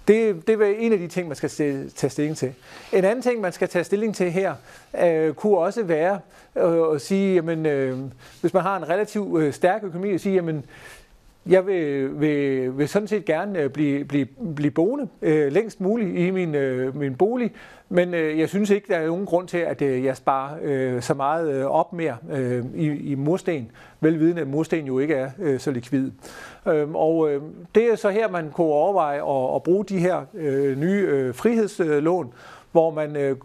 Det, 0.09 0.47
det 0.47 0.63
er 0.63 0.75
en 0.79 0.93
af 0.93 0.99
de 0.99 1.09
ting, 1.09 1.29
man 1.29 1.37
skal 1.37 1.49
tage 1.97 2.11
stilling 2.11 2.37
til. 2.37 2.53
En 2.93 3.05
anden 3.05 3.23
ting, 3.23 3.41
man 3.41 3.53
skal 3.53 3.69
tage 3.69 3.85
stilling 3.85 4.15
til 4.15 4.31
her, 4.31 4.55
øh, 5.03 5.35
kunne 5.35 5.59
også 5.59 5.83
være 5.83 6.21
øh, 6.57 6.95
at 6.95 7.01
sige, 7.01 7.35
jamen, 7.35 7.67
øh, 7.67 7.99
hvis 8.41 8.55
man 8.55 8.63
har 8.63 8.77
en 8.77 8.89
relativt 8.89 9.41
øh, 9.41 9.53
stærk 9.53 9.85
økonomi, 9.85 10.13
at 10.13 10.21
sige, 10.21 10.35
jamen, 10.35 10.65
jeg 11.51 11.67
vil, 11.67 12.11
vil, 12.21 12.79
vil 12.79 12.89
sådan 12.89 13.09
set 13.09 13.25
gerne 13.25 13.59
øh, 13.59 13.71
blive, 13.71 14.05
blive, 14.05 14.27
blive 14.57 14.71
boende 14.71 15.09
øh, 15.23 15.53
længst 15.53 15.81
muligt 15.81 16.19
i 16.19 16.31
min, 16.31 16.55
øh, 16.55 16.97
min 16.97 17.15
bolig, 17.15 17.53
men 17.89 18.15
øh, 18.15 18.39
jeg 18.39 18.49
synes 18.49 18.71
ikke, 18.71 18.93
der 18.93 18.99
er 18.99 19.07
nogen 19.07 19.27
grund 19.27 19.49
til, 19.49 19.59
at 19.59 19.83
øh, 19.83 20.05
jeg 20.05 20.17
sparer 20.17 20.57
øh, 20.63 21.03
så 21.03 21.15
meget 21.15 21.55
øh, 21.55 21.67
op 21.67 21.93
mere 21.93 22.17
øh, 22.31 22.65
i, 22.75 22.87
i 22.87 23.15
mursten, 23.15 23.71
velvidende 24.01 24.41
at 24.41 24.49
mursten 24.49 24.87
jo 24.87 24.99
ikke 24.99 25.15
er 25.15 25.31
øh, 25.39 25.61
så 25.61 25.71
likvid. 25.71 26.11
Øh, 26.69 26.91
og 26.95 27.31
øh, 27.31 27.43
det 27.75 27.85
er 27.85 27.97
så 27.97 28.11
her, 28.11 28.31
man 28.31 28.51
kunne 28.51 28.67
overveje 28.67 29.17
at, 29.17 29.55
at 29.55 29.63
bruge 29.63 29.85
de 29.85 29.99
her 29.99 30.21
øh, 30.35 30.79
nye 30.81 31.07
øh, 31.09 31.35
frihedslån, 31.35 32.33
hvor 32.73 32.91
man 32.91 33.17
øh, 33.17 33.37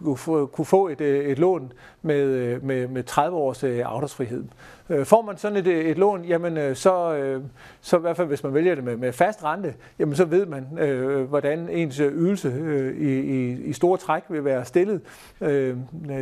kunne 0.46 0.66
få 0.66 0.88
et, 0.88 1.02
øh, 1.02 1.26
et 1.26 1.40
lån 1.40 1.72
med, 2.02 2.24
øh, 2.24 2.66
med, 2.66 2.88
med 2.88 3.04
30 3.04 3.38
års 3.38 3.64
øh, 3.64 3.82
afdragsfrihed. 3.86 4.44
Øh, 4.90 5.06
får 5.06 5.22
man 5.22 5.38
sådan 5.38 5.58
et, 5.58 5.68
et 5.68 5.98
lån, 5.98 6.24
jamen 6.26 6.58
øh, 6.58 6.76
så, 6.76 7.16
øh, 7.16 7.44
så 7.82 7.98
i 7.98 8.02
hvert 8.02 8.18
fald 8.18 8.28
hvis 8.28 8.44
man 8.44 8.54
vælger 8.54 8.76
det 8.76 8.84
med, 8.84 8.98
med 8.98 9.14
fast 9.14 9.44
rente, 9.44 9.74
jamen 10.00 10.16
så 10.16 10.26
ved 10.26 10.46
man, 10.46 10.80
øh, 10.80 11.24
hvordan 11.30 11.70
ens 11.70 12.00
øh, 12.00 12.14
ydelse 12.14 12.48
øh, 12.48 12.98
i, 12.98 13.20
i, 13.20 13.52
i 13.52 13.74
store 13.74 13.98
træk 13.98 14.24
vil 14.30 14.46
være 14.46 14.66
stillet 14.66 15.02
øh, 15.42 15.78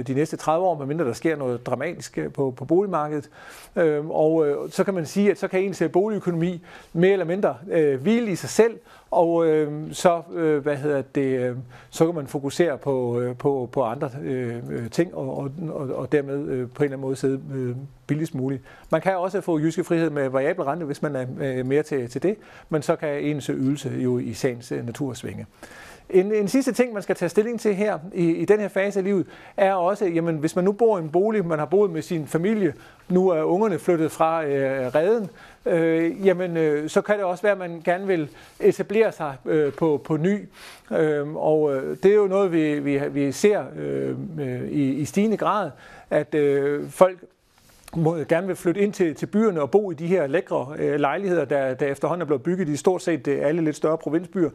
de 0.08 0.13
næste 0.13 0.38
30 0.38 0.65
år, 0.65 0.78
medmindre 0.78 1.06
der 1.06 1.13
sker 1.13 1.36
noget 1.36 1.65
dramatisk 1.65 2.17
øh, 2.17 2.32
på, 2.32 2.54
på 2.58 2.65
boligmarkedet. 2.65 3.30
Øh, 3.76 4.10
og 4.10 4.47
øh, 4.47 4.58
så 4.69 4.84
kan 4.84 4.93
man 4.93 5.06
sige, 5.06 5.32
at 5.32 5.39
så 5.39 5.47
kan 5.47 5.63
ens 5.63 5.82
øh, 5.82 5.91
boligøkonomi 5.91 6.65
mere 6.93 7.12
eller 7.12 7.26
mindre 7.26 7.58
øh, 7.71 8.02
hvile 8.02 8.32
i 8.32 8.36
sig 8.36 8.49
selv, 8.49 8.80
og 9.13 9.47
øh, 9.47 9.93
så, 9.93 10.21
øh, 10.34 10.63
hvad 10.63 10.78
hedder 10.78 11.02
det, 11.02 11.39
øh, 11.39 11.56
så 11.89 12.06
kan 12.06 12.15
man 12.15 12.28
fokusere 12.28 12.78
på, 12.78 13.19
øh, 13.19 13.38
på, 13.38 13.69
på 13.71 13.84
andre 13.84 14.10
øh, 14.23 14.56
øh 14.69 14.89
ting, 14.89 15.15
og, 15.15 15.38
og, 15.38 15.52
og 15.95 16.12
dermed 16.12 16.47
øh, 16.47 16.47
på 16.47 16.84
en 16.84 16.86
eller 16.86 16.97
anden 16.97 17.02
måde 17.02 17.15
sidde 17.15 17.41
øh, 17.54 17.76
billigst 18.08 18.36
muligt. 18.36 18.63
Man 18.91 19.02
kan 19.02 19.17
også 19.17 19.41
få 19.41 19.60
jyske 19.60 19.84
frihed 19.84 20.10
med 20.10 20.30
variabel 20.30 20.63
rente, 20.63 20.86
hvis 20.86 21.02
man 21.02 21.15
er 21.15 21.26
øh, 21.39 21.65
mere 21.65 21.84
til, 21.84 22.10
til 22.10 22.23
det, 22.23 22.36
men 22.69 22.82
så 22.82 22.95
kan 22.95 23.19
ens 23.19 23.45
ydelse 23.45 23.89
jo 23.89 24.17
i 24.17 24.34
sagens 24.34 24.71
øh, 24.71 24.86
natur 24.86 25.13
svinge. 25.13 25.45
En, 26.09 26.33
en 26.33 26.47
sidste 26.47 26.71
ting, 26.71 26.93
man 26.93 27.03
skal 27.03 27.15
tage 27.15 27.29
stilling 27.29 27.59
til 27.59 27.75
her 27.75 27.99
i, 28.13 28.31
i 28.31 28.45
den 28.45 28.59
her 28.59 28.67
fase 28.67 28.99
af 28.99 29.05
livet, 29.05 29.27
er 29.57 29.73
også, 29.73 30.05
jamen 30.05 30.37
hvis 30.37 30.55
man 30.55 30.65
nu 30.65 30.71
bor 30.71 30.97
i 30.97 31.01
en 31.01 31.09
bolig, 31.09 31.45
man 31.45 31.59
har 31.59 31.65
boet 31.65 31.91
med 31.91 32.01
sin 32.01 32.27
familie, 32.27 32.73
nu 33.09 33.29
er 33.29 33.43
ungerne 33.43 33.79
flyttet 33.79 34.11
fra 34.11 34.45
øh, 34.45 34.95
redden, 34.95 35.29
øh, 35.65 36.27
jamen 36.27 36.57
øh, 36.57 36.89
så 36.89 37.01
kan 37.01 37.15
det 37.15 37.23
også 37.23 37.43
være, 37.43 37.51
at 37.51 37.57
man 37.57 37.81
gerne 37.85 38.07
vil 38.07 38.29
etablere 38.59 39.11
sig 39.11 39.35
øh, 39.45 39.73
på, 39.73 40.01
på 40.03 40.17
ny. 40.17 40.47
Øh, 40.91 41.35
og 41.35 41.75
øh, 41.75 41.97
det 42.03 42.11
er 42.11 42.15
jo 42.15 42.27
noget, 42.27 42.51
vi, 42.51 42.79
vi, 42.79 43.01
vi 43.11 43.31
ser 43.31 43.63
øh, 43.77 44.15
øh 44.39 44.69
i, 44.69 44.93
i 44.93 45.05
stigende 45.05 45.37
grad, 45.37 45.71
at 46.09 46.35
øh, 46.35 46.89
folk 46.89 47.17
må, 47.95 48.15
gerne 48.15 48.47
vil 48.47 48.56
flytte 48.56 48.82
ind 48.82 48.93
til, 48.93 49.15
til 49.15 49.25
byerne 49.25 49.62
og 49.62 49.71
bo 49.71 49.91
i 49.91 49.93
de 49.93 50.08
her 50.08 50.27
lækre 50.27 50.67
øh, 50.77 50.99
lejligheder, 50.99 51.45
der, 51.45 51.73
der 51.73 51.86
efterhånden 51.86 52.21
er 52.21 52.25
blevet 52.25 52.43
bygget 52.43 52.69
i 52.69 52.75
stort 52.75 53.01
set 53.01 53.27
øh, 53.27 53.47
alle 53.47 53.62
lidt 53.62 53.75
større 53.75 53.97
provinsbyer. 53.97 54.49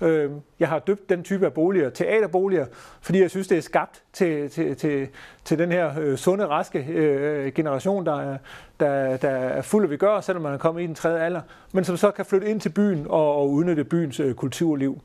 Øh, 0.00 0.30
jeg 0.60 0.68
har 0.68 0.78
døbt 0.78 1.08
den 1.08 1.22
type 1.22 1.46
af 1.46 1.52
boliger 1.52 1.90
teaterboliger, 1.90 2.66
fordi 3.00 3.20
jeg 3.20 3.30
synes, 3.30 3.48
det 3.48 3.58
er 3.58 3.62
skabt 3.62 4.02
til, 4.12 4.50
til, 4.50 4.76
til, 4.76 5.08
til 5.44 5.58
den 5.58 5.72
her 5.72 6.00
øh, 6.00 6.16
sunde, 6.16 6.46
raske 6.46 6.78
øh, 6.78 7.52
generation, 7.52 8.06
der 8.06 8.20
er, 8.20 8.38
der, 8.80 9.16
der 9.16 9.30
er 9.30 9.62
fuld 9.62 9.84
af 9.84 9.90
vi 9.90 9.96
gør, 9.96 10.20
selvom 10.20 10.42
man 10.42 10.52
er 10.52 10.58
kommet 10.58 10.82
i 10.82 10.86
den 10.86 10.94
tredje 10.94 11.20
alder, 11.20 11.40
men 11.72 11.84
som 11.84 11.96
så 11.96 12.10
kan 12.10 12.24
flytte 12.24 12.50
ind 12.50 12.60
til 12.60 12.68
byen 12.68 13.06
og, 13.08 13.36
og 13.36 13.50
udnytte 13.50 13.84
byens 13.84 14.20
øh, 14.20 14.34
kulturliv. 14.34 15.00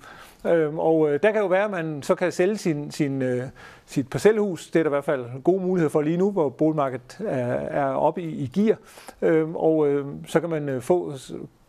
Øhm, 0.46 0.80
og 0.80 1.10
øh, 1.10 1.20
der 1.24 1.32
kan 1.32 1.42
jo 1.42 1.48
være, 1.48 1.66
at 1.66 1.72
man 1.72 2.04
så 2.04 2.16
kan 2.16 2.32
sælge 2.32 2.58
sin, 2.58 2.92
sin, 2.92 3.22
øh, 3.22 3.44
sit 3.86 4.10
parcelhus. 4.10 4.68
Det 4.68 4.80
er 4.80 4.84
der 4.84 4.90
i 4.90 4.96
hvert 4.96 5.04
fald 5.04 5.44
gode 5.44 5.62
muligheder 5.62 5.90
for 5.90 6.02
lige 6.02 6.18
nu, 6.18 6.32
hvor 6.32 6.50
boligmarkedet 6.50 7.18
er, 7.28 7.46
er 7.56 7.86
oppe 7.86 8.22
i, 8.22 8.30
i 8.30 8.48
gear. 8.48 8.78
Øhm, 9.22 9.56
og 9.56 9.88
øh, 9.88 10.06
så 10.28 10.40
kan 10.40 10.50
man 10.50 10.70
øh, 10.70 10.82
få 10.82 11.14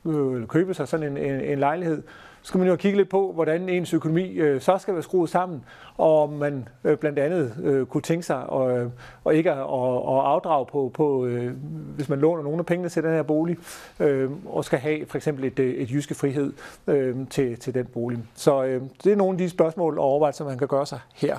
øh, 0.06 0.46
købe 0.46 0.74
sig 0.74 0.88
sådan 0.88 1.06
en, 1.06 1.16
en, 1.16 1.40
en 1.40 1.59
lejlighed, 1.59 2.02
skal 2.42 2.59
man 2.59 2.68
jo 2.68 2.76
kigge 2.76 2.96
lidt 2.96 3.09
på, 3.09 3.33
hvordan 3.33 3.68
ens 3.68 3.94
økonomi 3.94 4.33
øh, 4.33 4.61
så 4.61 4.79
skal 4.79 4.94
være 4.94 5.03
skruet 5.03 5.31
sammen, 5.31 5.64
og 5.96 6.22
om 6.22 6.33
man 6.33 6.68
øh, 6.85 6.98
blandt 6.98 7.18
andet 7.18 7.55
øh, 7.62 7.87
kunne 7.87 8.03
tænke 8.03 8.26
sig 8.26 8.46
og, 8.46 8.79
øh, 8.79 8.90
og 9.24 9.35
ikke 9.35 9.50
at, 9.50 9.59
at, 9.59 9.64
at 9.64 10.20
afdrage 10.24 10.66
på, 10.66 10.90
på 10.94 11.26
øh, 11.26 11.53
hvis 11.96 12.09
man 12.09 12.20
låner 12.20 12.42
nogle 12.42 12.59
af 12.59 12.66
pengene 12.66 12.88
til 12.88 13.03
den 13.03 13.11
her 13.11 13.22
bolig, 13.22 13.59
øh, 14.00 14.31
og 14.46 14.64
skal 14.64 14.79
have 14.79 15.07
for 15.07 15.16
eksempel 15.16 15.44
et, 15.44 15.59
øh, 15.59 15.74
et 15.74 15.90
jyske 15.90 16.14
frihed 16.14 16.53
øh, 16.87 17.16
til, 17.31 17.59
til 17.59 17.74
den 17.74 17.87
bolig. 17.87 18.18
Så 18.35 18.64
øh, 18.64 18.83
det 19.05 19.12
er 19.12 19.16
nogle 19.16 19.35
af 19.35 19.38
de 19.38 19.50
spørgsmål 19.50 19.98
og 19.98 20.05
overvejelser, 20.05 20.44
man 20.44 20.59
kan 20.59 20.68
gøre 20.68 20.87
sig 20.87 21.00
her. 21.14 21.38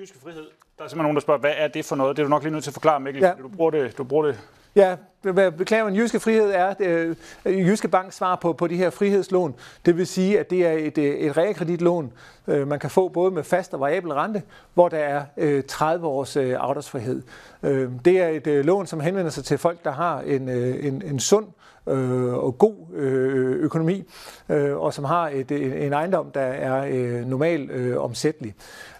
Jyske 0.00 0.18
frihed. 0.18 0.44
Der 0.78 0.84
er 0.84 0.88
simpelthen 0.88 1.02
nogen, 1.02 1.16
der 1.16 1.20
spørger, 1.20 1.40
hvad 1.40 1.52
er 1.56 1.68
det 1.68 1.84
for 1.84 1.96
noget? 1.96 2.16
Det 2.16 2.22
er 2.22 2.26
du 2.26 2.30
nok 2.30 2.42
lige 2.42 2.52
nødt 2.52 2.64
til 2.64 2.70
at 2.70 2.74
forklare, 2.74 3.00
Mikkel. 3.00 3.22
Ja. 3.22 3.32
Du 3.42 3.48
bruger 3.48 3.70
det, 3.70 3.98
du 3.98 4.04
bruger 4.04 4.26
det 4.26 4.40
Ja, 4.76 4.96
beklager, 5.22 5.84
men 5.84 5.96
Jyske 5.96 6.20
Frihed 6.20 6.50
er 6.50 6.74
øh, 6.80 7.16
øh 7.44 7.68
Jyske 7.68 7.88
Banks 7.88 8.16
svar 8.16 8.36
på, 8.36 8.52
på 8.52 8.66
de 8.66 8.76
her 8.76 8.90
frihedslån. 8.90 9.54
Det 9.86 9.96
vil 9.96 10.06
sige, 10.06 10.40
at 10.40 10.50
det 10.50 10.66
er 10.66 10.72
et, 10.72 10.98
øh, 10.98 11.04
et 11.04 11.36
realkreditlån, 11.36 12.12
øh, 12.46 12.68
man 12.68 12.78
kan 12.78 12.90
få 12.90 13.08
både 13.08 13.30
med 13.30 13.44
fast 13.44 13.74
og 13.74 13.80
variabel 13.80 14.12
rente, 14.12 14.42
hvor 14.74 14.88
der 14.88 14.98
er 14.98 15.24
øh, 15.36 15.64
30 15.64 16.06
års 16.06 16.36
øh, 16.36 16.56
afdragsfrihed. 16.58 17.22
Øh, 17.62 17.90
det 18.04 18.20
er 18.20 18.28
et 18.28 18.46
øh, 18.46 18.64
lån, 18.64 18.86
som 18.86 19.00
henvender 19.00 19.30
sig 19.30 19.44
til 19.44 19.58
folk, 19.58 19.84
der 19.84 19.92
har 19.92 20.20
en, 20.20 20.48
øh, 20.48 20.86
en, 20.86 21.02
en 21.02 21.20
sund 21.20 21.46
øh, 21.86 22.34
og 22.34 22.58
god 22.58 22.74
øh, 22.94 23.56
økonomi, 23.56 24.04
øh, 24.48 24.76
og 24.76 24.94
som 24.94 25.04
har 25.04 25.28
et, 25.28 25.50
en 25.86 25.92
ejendom, 25.92 26.30
der 26.30 26.40
er 26.40 26.86
øh, 26.90 27.26
normal 27.26 27.70
øh, 27.70 28.04
omsættelig. 28.04 28.54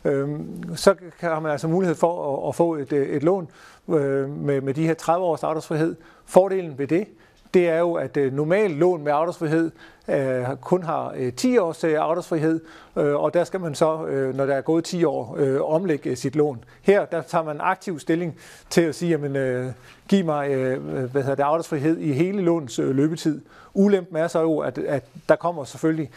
Øh, 0.05 0.29
så 0.75 0.95
har 1.21 1.41
man 1.41 1.53
altså 1.53 1.69
mulighed 1.69 1.95
for 1.95 2.43
at, 2.43 2.49
at 2.49 2.55
få 2.55 2.75
et, 2.75 2.93
øh, 2.93 3.09
et 3.09 3.23
lån, 3.23 3.49
øh, 3.89 4.31
med, 4.31 4.61
med 4.61 4.75
de 4.75 4.87
her 4.87 4.95
30 4.95 5.27
års 5.27 5.43
afdragsfrihed. 5.43 5.97
Fordelen 6.27 6.79
ved 6.79 6.87
det, 6.87 7.07
det 7.55 7.69
er 7.69 7.79
jo, 7.79 7.95
at 7.95 8.17
øh, 8.17 8.33
normalt 8.33 8.77
lån 8.77 9.05
med 9.05 9.13
afdragsfrihed 9.13 9.71
øh, 10.11 10.57
kun 10.61 10.83
har 10.83 11.13
øh, 11.17 11.33
10 11.33 11.59
års 11.59 11.85
øh, 11.85 11.95
afdragsfrihed, 11.99 12.61
øh, 12.97 13.15
og 13.15 13.35
der 13.35 13.45
skal 13.45 13.61
man 13.61 13.75
så, 13.75 14.07
øh, 14.07 14.37
når 14.37 14.47
der 14.47 14.55
er 14.55 14.61
gået 14.61 14.85
10 14.85 15.05
år, 15.05 15.37
øh, 15.39 15.61
omlægge 15.63 16.11
øh, 16.11 16.17
sit 16.17 16.37
lån. 16.37 16.65
Her 16.83 17.05
der 17.05 17.23
tager 17.23 17.45
man 17.45 17.61
aktiv 17.61 17.99
stilling 17.99 18.37
til 18.71 18.81
at 18.81 18.95
sige, 18.95 19.11
jamen, 19.11 19.37
øh, 19.37 19.73
giv 20.09 20.25
mig 20.25 20.51
øh, 20.51 20.73
øh, 20.73 21.11
hvad 21.11 21.23
hedder 21.23 21.35
det, 21.35 21.43
afdragsfrihed 21.43 21.99
i 21.99 22.13
hele 22.13 22.43
låns 22.43 22.79
øh, 22.79 22.97
løbetid. 22.97 23.41
Ulempen 23.75 24.17
er 24.17 24.29
så 24.29 24.41
jo, 24.41 24.59
at, 24.59 24.79
at 24.79 25.05
der 25.29 25.37
kommer 25.37 25.65
selvfølgelig 25.65 26.11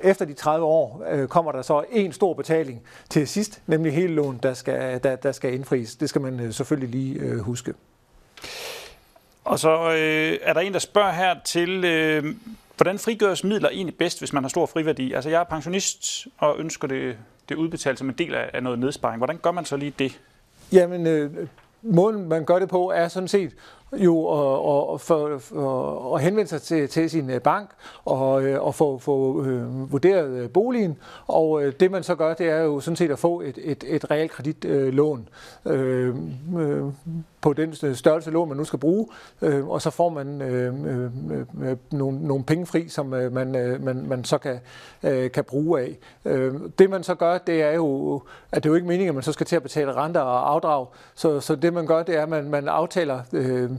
efter 0.00 0.24
de 0.24 0.32
30 0.32 0.66
år 0.66 1.04
øh, 1.10 1.28
kommer 1.28 1.52
der 1.52 1.62
så 1.62 1.84
en 1.90 2.12
stor 2.12 2.34
betaling 2.34 2.82
til 3.10 3.28
sidst, 3.28 3.62
nemlig 3.66 3.92
hele 3.92 4.14
lån, 4.14 4.40
der 4.42 4.54
skal, 4.54 5.02
der, 5.02 5.16
der 5.16 5.32
skal 5.32 5.54
indfries. 5.54 5.96
Det 5.96 6.08
skal 6.08 6.20
man 6.20 6.40
øh, 6.40 6.52
selvfølgelig 6.52 6.88
lige 6.88 7.20
øh, 7.20 7.38
huske. 7.38 7.74
Og 9.44 9.58
så 9.58 9.92
øh, 9.92 10.38
er 10.42 10.52
der 10.52 10.60
en, 10.60 10.72
der 10.72 10.78
spørger 10.78 11.12
her 11.12 11.34
til, 11.44 11.84
øh, 11.84 12.34
hvordan 12.78 12.98
frigøres 12.98 13.44
midler 13.44 13.68
egentlig 13.68 13.94
bedst, 13.94 14.18
hvis 14.18 14.32
man 14.32 14.44
har 14.44 14.48
stor 14.48 14.66
friværdi? 14.66 15.12
Altså 15.12 15.30
jeg 15.30 15.40
er 15.40 15.44
pensionist 15.44 16.26
og 16.38 16.58
ønsker 16.58 16.88
det, 16.88 17.16
det 17.48 17.54
udbetalt 17.54 17.98
som 17.98 18.08
en 18.08 18.14
del 18.18 18.34
af, 18.34 18.50
af 18.54 18.62
noget 18.62 18.78
nedsparing. 18.78 19.18
Hvordan 19.18 19.38
gør 19.38 19.50
man 19.50 19.64
så 19.64 19.76
lige 19.76 19.94
det? 19.98 20.20
Jamen, 20.72 21.06
øh, 21.06 21.48
måden 21.82 22.28
man 22.28 22.44
gør 22.44 22.58
det 22.58 22.68
på 22.68 22.90
er 22.90 23.08
sådan 23.08 23.28
set 23.28 23.54
jo 23.92 24.18
og, 24.18 24.90
og, 24.90 25.00
for, 25.00 25.38
for, 25.38 26.18
henvende 26.18 26.48
sig 26.48 26.62
til, 26.62 26.88
til 26.88 27.10
sin 27.10 27.30
øh, 27.30 27.40
bank 27.40 27.70
og, 28.04 28.44
øh, 28.44 28.62
og 28.62 28.74
få, 28.74 28.98
få 28.98 29.44
øh, 29.44 29.92
vurderet 29.92 30.30
øh, 30.30 30.50
boligen. 30.50 30.98
Og 31.26 31.62
øh, 31.62 31.72
det 31.80 31.90
man 31.90 32.02
så 32.02 32.14
gør, 32.14 32.34
det 32.34 32.48
er 32.48 32.62
jo 32.62 32.80
sådan 32.80 32.96
set 32.96 33.10
at 33.10 33.18
få 33.18 33.40
et, 33.40 33.58
et, 33.62 33.84
et 33.86 34.10
realkreditlån 34.10 35.28
øh, 35.66 36.14
øh, 36.58 36.84
på 37.40 37.52
den 37.52 37.94
størrelse 37.94 38.30
lån, 38.30 38.48
man 38.48 38.56
nu 38.56 38.64
skal 38.64 38.78
bruge, 38.78 39.06
øh, 39.42 39.68
og 39.68 39.82
så 39.82 39.90
får 39.90 40.08
man 40.08 40.42
øh, 40.42 40.74
øh, 40.86 41.10
øh, 41.62 41.76
nogle, 41.90 42.26
nogle 42.26 42.44
penge 42.44 42.66
fri, 42.66 42.88
som 42.88 43.14
øh, 43.14 43.32
man, 43.32 43.56
øh, 43.56 43.84
man, 43.84 44.06
man 44.08 44.24
så 44.24 44.38
kan, 44.38 44.58
øh, 45.02 45.30
kan 45.30 45.44
bruge 45.44 45.80
af. 45.80 45.98
Øh, 46.24 46.54
det 46.78 46.90
man 46.90 47.02
så 47.02 47.14
gør, 47.14 47.38
det 47.38 47.62
er 47.62 47.72
jo, 47.72 48.22
at 48.52 48.62
det 48.62 48.68
er 48.68 48.70
jo 48.70 48.74
ikke 48.74 48.88
meningen, 48.88 49.08
at 49.08 49.14
man 49.14 49.22
så 49.22 49.32
skal 49.32 49.46
til 49.46 49.56
at 49.56 49.62
betale 49.62 49.92
renter 49.92 50.20
og 50.20 50.50
afdrag. 50.50 50.86
Så, 51.14 51.40
så 51.40 51.56
det 51.56 51.72
man 51.72 51.86
gør, 51.86 52.02
det 52.02 52.16
er, 52.16 52.22
at 52.22 52.28
man, 52.28 52.50
man 52.50 52.68
aftaler 52.68 53.20
øh, 53.32 53.70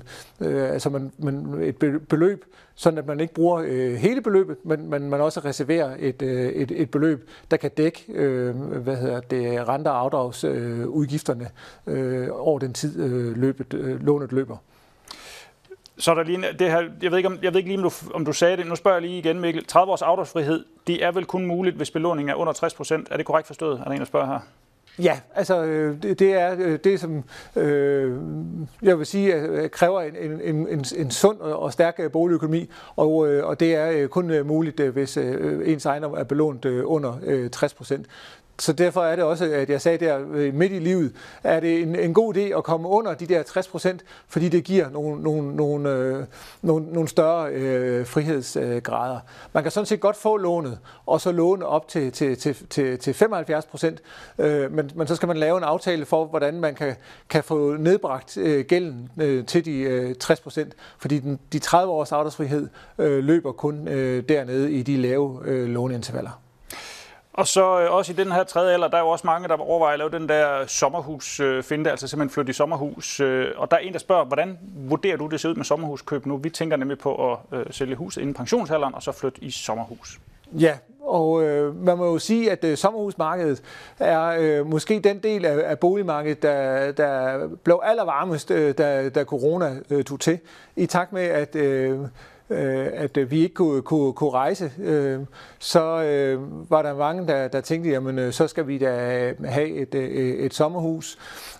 øh, 0.41 0.71
altså 0.71 0.89
man, 0.89 1.11
man, 1.17 1.61
et 1.61 1.75
beløb, 2.09 2.45
sådan 2.75 2.99
at 2.99 3.05
man 3.05 3.19
ikke 3.19 3.33
bruger 3.33 3.63
øh, 3.67 3.93
hele 3.93 4.21
beløbet, 4.21 4.57
men 4.63 4.89
man, 4.89 5.01
man 5.01 5.21
også 5.21 5.39
reserverer 5.39 5.95
et, 5.99 6.21
øh, 6.21 6.49
et, 6.49 6.71
et 6.71 6.91
beløb, 6.91 7.29
der 7.51 7.57
kan 7.57 7.71
dække 7.77 8.05
øh, 8.09 8.55
hvad 8.55 8.95
hedder 8.95 9.19
det, 9.19 9.67
renter 9.67 9.91
og 9.91 9.99
afdragsudgifterne 9.99 11.49
øh, 11.87 12.23
øh, 12.23 12.27
over 12.31 12.59
den 12.59 12.73
tid, 12.73 12.99
øh, 12.99 13.37
løbet, 13.37 13.73
øh, 13.73 14.05
lånet 14.05 14.31
løber. 14.31 14.57
Så 15.97 16.15
der 16.15 16.23
lige, 16.23 16.41
det 16.59 16.71
her, 16.71 16.89
jeg 17.01 17.11
ved 17.11 17.17
ikke, 17.17 17.29
om, 17.29 17.39
jeg 17.41 17.53
ved 17.53 17.59
ikke 17.59 17.69
lige, 17.69 17.77
om 17.77 17.83
du, 17.83 17.91
om 18.13 18.25
du 18.25 18.33
sagde 18.33 18.57
det. 18.57 18.67
Nu 18.67 18.75
spørger 18.75 18.97
jeg 18.97 19.01
lige 19.01 19.17
igen, 19.17 19.39
Mikkel. 19.39 19.65
30 19.65 19.91
års 19.91 20.01
afdragsfrihed, 20.01 20.65
det 20.87 21.03
er 21.03 21.11
vel 21.11 21.25
kun 21.25 21.45
muligt, 21.45 21.75
hvis 21.75 21.91
belåningen 21.91 22.29
er 22.29 22.35
under 22.35 22.53
60 22.53 22.73
procent. 22.73 23.07
Er 23.11 23.17
det 23.17 23.25
korrekt 23.25 23.47
forstået? 23.47 23.79
Er 23.79 23.83
der 23.83 23.91
en, 23.91 23.99
der 23.99 24.05
spørger 24.05 24.27
her? 24.27 24.39
Ja, 25.03 25.19
altså 25.35 25.63
øh, 25.63 26.03
det, 26.03 26.19
det 26.19 26.33
er 26.33 26.55
øh, 26.59 26.79
det, 26.83 26.99
som 26.99 27.23
øh, 27.55 28.17
jeg 28.81 28.97
vil 28.97 29.05
sige 29.05 29.35
øh, 29.35 29.69
kræver 29.69 30.01
en, 30.01 30.15
en, 30.41 30.67
en, 30.67 30.85
en 30.97 31.11
sund 31.11 31.39
og 31.39 31.73
stærk 31.73 31.95
øh, 31.99 32.11
boligøkonomi, 32.11 32.69
og, 32.95 33.27
øh, 33.27 33.45
og 33.45 33.59
det 33.59 33.75
er 33.75 33.89
øh, 33.91 34.07
kun 34.07 34.47
muligt, 34.47 34.81
hvis 34.81 35.17
ens 35.17 35.85
ejendom 35.85 36.13
er 36.13 36.23
belånt 36.23 36.65
under 36.65 37.49
60 37.51 37.73
procent 37.73 38.05
så 38.59 38.73
derfor 38.73 39.03
er 39.03 39.15
det 39.15 39.25
også, 39.25 39.45
at 39.45 39.69
jeg 39.69 39.81
sagde 39.81 40.05
der 40.05 40.19
øh, 40.33 40.53
midt 40.53 40.71
i 40.71 40.79
livet, 40.79 41.13
er 41.43 41.59
det 41.59 41.81
en, 41.81 41.95
en 41.95 42.13
god 42.13 42.35
idé 42.35 42.39
at 42.39 42.63
komme 42.63 42.87
under 42.87 43.13
de 43.13 43.25
der 43.25 43.43
60 43.43 43.67
procent, 43.67 44.03
fordi 44.27 44.49
det 44.49 44.63
giver 44.63 44.89
nogle, 44.89 45.23
nogle, 45.23 45.55
nogle, 45.55 45.89
øh, 45.89 46.25
nogle, 46.61 46.85
nogle 46.85 47.09
større 47.09 47.49
øh, 47.51 48.05
frihedsgrader. 48.05 49.19
Man 49.53 49.63
kan 49.63 49.71
sådan 49.71 49.85
set 49.85 49.99
godt 49.99 50.15
få 50.15 50.37
lånet, 50.37 50.79
og 51.05 51.21
så 51.21 51.31
låne 51.31 51.65
op 51.65 51.87
til, 51.87 52.11
til, 52.11 52.37
til, 52.37 52.55
til, 52.69 52.99
til 52.99 53.13
75 53.13 53.65
procent, 53.65 54.01
øh, 54.39 54.71
men, 54.71 54.91
men 54.95 55.07
så 55.07 55.15
skal 55.15 55.27
man 55.27 55.37
lave 55.37 55.57
en 55.57 55.63
aftale 55.63 56.05
for, 56.05 56.25
hvordan 56.25 56.59
man 56.59 56.75
kan, 56.75 56.95
kan 57.29 57.43
få 57.43 57.73
nedbragt 57.73 58.37
øh, 58.37 58.65
gælden 58.65 59.09
øh, 59.17 59.45
til 59.45 59.65
de 59.65 59.79
øh, 59.79 60.15
60 60.15 60.39
procent, 60.39 60.73
fordi 60.97 61.19
den, 61.19 61.39
de 61.53 61.59
30 61.59 61.93
års 61.93 62.11
afdragsfrihed 62.11 62.69
øh, 62.97 63.23
løber 63.23 63.51
kun 63.51 63.87
øh, 63.87 64.23
dernede 64.29 64.71
i 64.71 64.83
de 64.83 64.97
lave 64.97 65.39
øh, 65.45 65.67
låneintervaller. 65.67 66.48
Og 67.39 67.47
så 67.47 67.79
øh, 67.79 67.91
også 67.91 68.11
i 68.11 68.15
den 68.15 68.31
her 68.31 68.43
tredje 68.43 68.73
alder, 68.73 68.87
der 68.87 68.97
er 68.97 69.01
jo 69.01 69.07
også 69.07 69.27
mange, 69.27 69.47
der 69.47 69.57
overvejer 69.57 69.93
at 69.93 69.99
lave 69.99 70.09
den 70.09 70.29
der 70.29 70.65
sommerhus 70.67 71.39
øh, 71.39 71.63
finde, 71.63 71.91
altså 71.91 72.07
simpelthen 72.07 72.33
flytte 72.33 72.49
i 72.49 72.53
sommerhus. 72.53 73.19
Øh, 73.19 73.47
og 73.57 73.71
der 73.71 73.77
er 73.77 73.81
en, 73.81 73.93
der 73.93 73.99
spørger, 73.99 74.25
hvordan 74.25 74.57
vurderer 74.75 75.17
du, 75.17 75.27
det 75.27 75.39
ser 75.39 75.49
ud 75.49 75.55
med 75.55 75.65
sommerhuskøb 75.65 76.25
nu? 76.25 76.37
Vi 76.37 76.49
tænker 76.49 76.77
nemlig 76.77 76.97
på 76.99 77.31
at 77.31 77.37
øh, 77.51 77.65
sælge 77.71 77.95
hus 77.95 78.17
inden 78.17 78.33
pensionsalderen, 78.33 78.95
og 78.95 79.03
så 79.03 79.11
flytte 79.11 79.43
i 79.43 79.51
sommerhus. 79.51 80.19
Ja, 80.53 80.77
og 81.01 81.43
øh, 81.43 81.75
man 81.75 81.97
må 81.97 82.05
jo 82.05 82.19
sige, 82.19 82.51
at 82.51 82.63
øh, 82.63 82.77
sommerhusmarkedet 82.77 83.61
er 83.99 84.35
øh, 84.39 84.67
måske 84.67 84.99
den 84.99 85.19
del 85.19 85.45
af, 85.45 85.71
af 85.71 85.79
boligmarkedet, 85.79 86.41
der, 86.41 86.91
der 86.91 87.47
blev 87.63 87.79
allervarmest, 87.83 88.51
øh, 88.51 88.77
da, 88.77 89.09
da 89.09 89.23
corona 89.23 89.75
øh, 89.89 90.03
tog 90.03 90.19
til. 90.19 90.39
I 90.75 90.85
takt 90.85 91.13
med, 91.13 91.23
at 91.23 91.55
øh, 91.55 91.99
øh, 92.49 92.87
at 92.93 93.17
øh, 93.17 93.31
vi 93.31 93.41
ikke 93.43 93.55
kunne, 93.55 93.81
kunne, 93.81 94.13
kunne 94.13 94.29
rejse, 94.29 94.71
øh, 94.79 95.19
så 95.59 96.03
øh, 96.03 96.71
var 96.71 96.81
der 96.81 96.95
mange, 96.95 97.27
der, 97.27 97.47
der 97.47 97.61
tænkte, 97.61 97.89
jamen 97.89 98.19
øh, 98.19 98.33
så 98.33 98.47
skal 98.47 98.67
vi 98.67 98.77
da 98.77 99.33
have 99.45 99.69
et, 99.69 99.95
et, 99.95 100.45
et 100.45 100.53
sommerhus. 100.53 101.17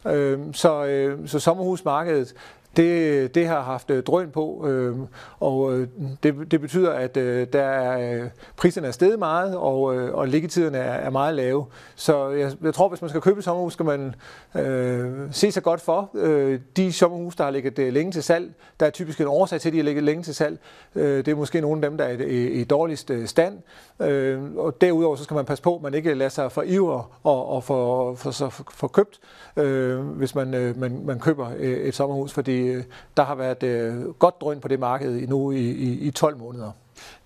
Øh, 0.08 0.40
så, 0.54 0.86
øh, 0.86 1.28
så 1.28 1.40
sommerhusmarkedet 1.40 2.36
det, 2.80 3.36
det 3.36 3.48
har 3.48 3.62
haft 3.62 3.92
øh, 3.92 4.04
drøn 4.04 4.32
på, 4.32 4.68
øh, 4.68 4.96
og 5.40 5.74
øh, 5.74 5.88
det, 6.24 6.52
det 6.52 6.62
betyder, 6.62 6.92
at 6.92 7.18
øh, 7.18 7.48
der 7.54 7.64
er, 7.64 8.22
øh, 8.24 8.30
priserne 8.58 8.88
er 8.88 8.92
steget 8.92 9.20
meget, 9.20 9.56
og, 9.58 9.96
øh, 9.96 10.14
og 10.14 10.28
liggetiderne 10.28 10.78
er, 10.78 10.94
er 10.94 11.10
meget 11.10 11.36
lave. 11.36 11.66
Så 11.96 12.30
jeg, 12.30 12.52
jeg 12.64 12.74
tror, 12.74 12.90
hvis 12.90 13.02
man 13.02 13.10
skal 13.10 13.22
købe 13.22 13.38
et 13.38 13.44
sommerhus, 13.44 13.74
skal 13.74 13.86
man 13.86 14.16
øh, 14.56 15.28
se 15.32 15.52
sig 15.52 15.64
godt 15.64 15.82
for. 15.82 16.10
Øh, 16.14 16.60
de 16.78 16.94
sommerhus, 16.94 17.36
der 17.36 17.44
har 17.44 17.52
ligget 17.52 17.80
øh, 17.80 17.94
længe 17.94 18.12
til 18.12 18.24
salg, 18.24 18.54
der 18.80 18.86
er 18.86 18.90
typisk 18.90 19.22
en 19.22 19.28
årsag 19.28 19.62
til, 19.62 19.70
at 19.70 19.74
de 19.74 19.78
har 19.78 19.84
ligget 19.84 20.04
længe 20.04 20.24
til 20.24 20.36
salg. 20.36 20.60
Øh, 20.96 21.18
det 21.18 21.28
er 21.28 21.36
måske 21.36 21.62
nogle 21.62 21.86
af 21.86 21.90
dem, 21.90 21.98
der 21.98 22.06
er 22.06 22.18
i, 22.18 22.48
i 22.48 22.64
dårligst 22.64 23.12
stand. 23.26 23.58
Øh, 24.02 24.40
og 24.56 24.82
derudover 24.82 25.16
så 25.16 25.24
skal 25.24 25.36
man 25.36 25.46
passe 25.46 25.64
på, 25.64 25.76
at 25.76 25.82
man 25.82 25.94
ikke 25.94 26.14
lader 26.14 26.30
sig 26.30 26.52
for 26.52 26.62
iver 26.62 27.20
og, 27.24 27.50
og 27.50 27.64
for, 27.64 28.16
for, 28.16 28.32
for, 28.32 28.64
for 28.72 28.88
købt, 28.88 29.20
øh, 29.58 30.00
hvis 30.00 30.36
man, 30.36 30.54
øh, 30.54 30.80
man, 30.80 31.02
man 31.06 31.20
køber 31.20 31.48
et 31.60 31.96
sommerhus, 31.96 32.34
fordi 32.34 32.69
øh, 32.76 32.84
der 33.18 33.24
har 33.24 33.36
været 33.36 33.64
øh, 33.64 34.10
godt 34.10 34.42
drøn 34.42 34.60
på 34.60 34.68
det 34.68 34.80
marked 34.80 35.28
nu 35.28 35.52
i, 35.52 35.72
i, 35.72 36.00
i 36.08 36.12
12 36.12 36.38
måneder. 36.38 36.72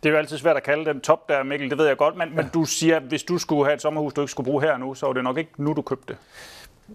Det 0.04 0.10
er 0.10 0.14
jo 0.14 0.18
altid 0.18 0.38
svært 0.38 0.58
at 0.58 0.64
kalde 0.64 0.86
dem 0.86 1.02
top 1.02 1.30
der, 1.30 1.44
Mikkel, 1.44 1.70
det 1.70 1.78
ved 1.78 1.88
jeg 1.88 1.98
godt, 1.98 2.18
men, 2.18 2.30
ja. 2.30 2.36
men 2.36 2.46
du 2.54 2.66
siger, 2.66 2.96
at 2.96 3.04
hvis 3.04 3.24
du 3.24 3.38
skulle 3.38 3.66
have 3.66 3.74
et 3.74 3.82
sommerhus, 3.82 4.14
du 4.14 4.22
ikke 4.22 4.32
skulle 4.32 4.46
bruge 4.46 4.62
her 4.62 4.78
nu, 4.78 4.94
så 4.94 5.06
var 5.06 5.14
det 5.14 5.24
nok 5.24 5.38
ikke 5.38 5.52
nu, 5.58 5.74
du 5.74 5.82
købte. 5.82 6.18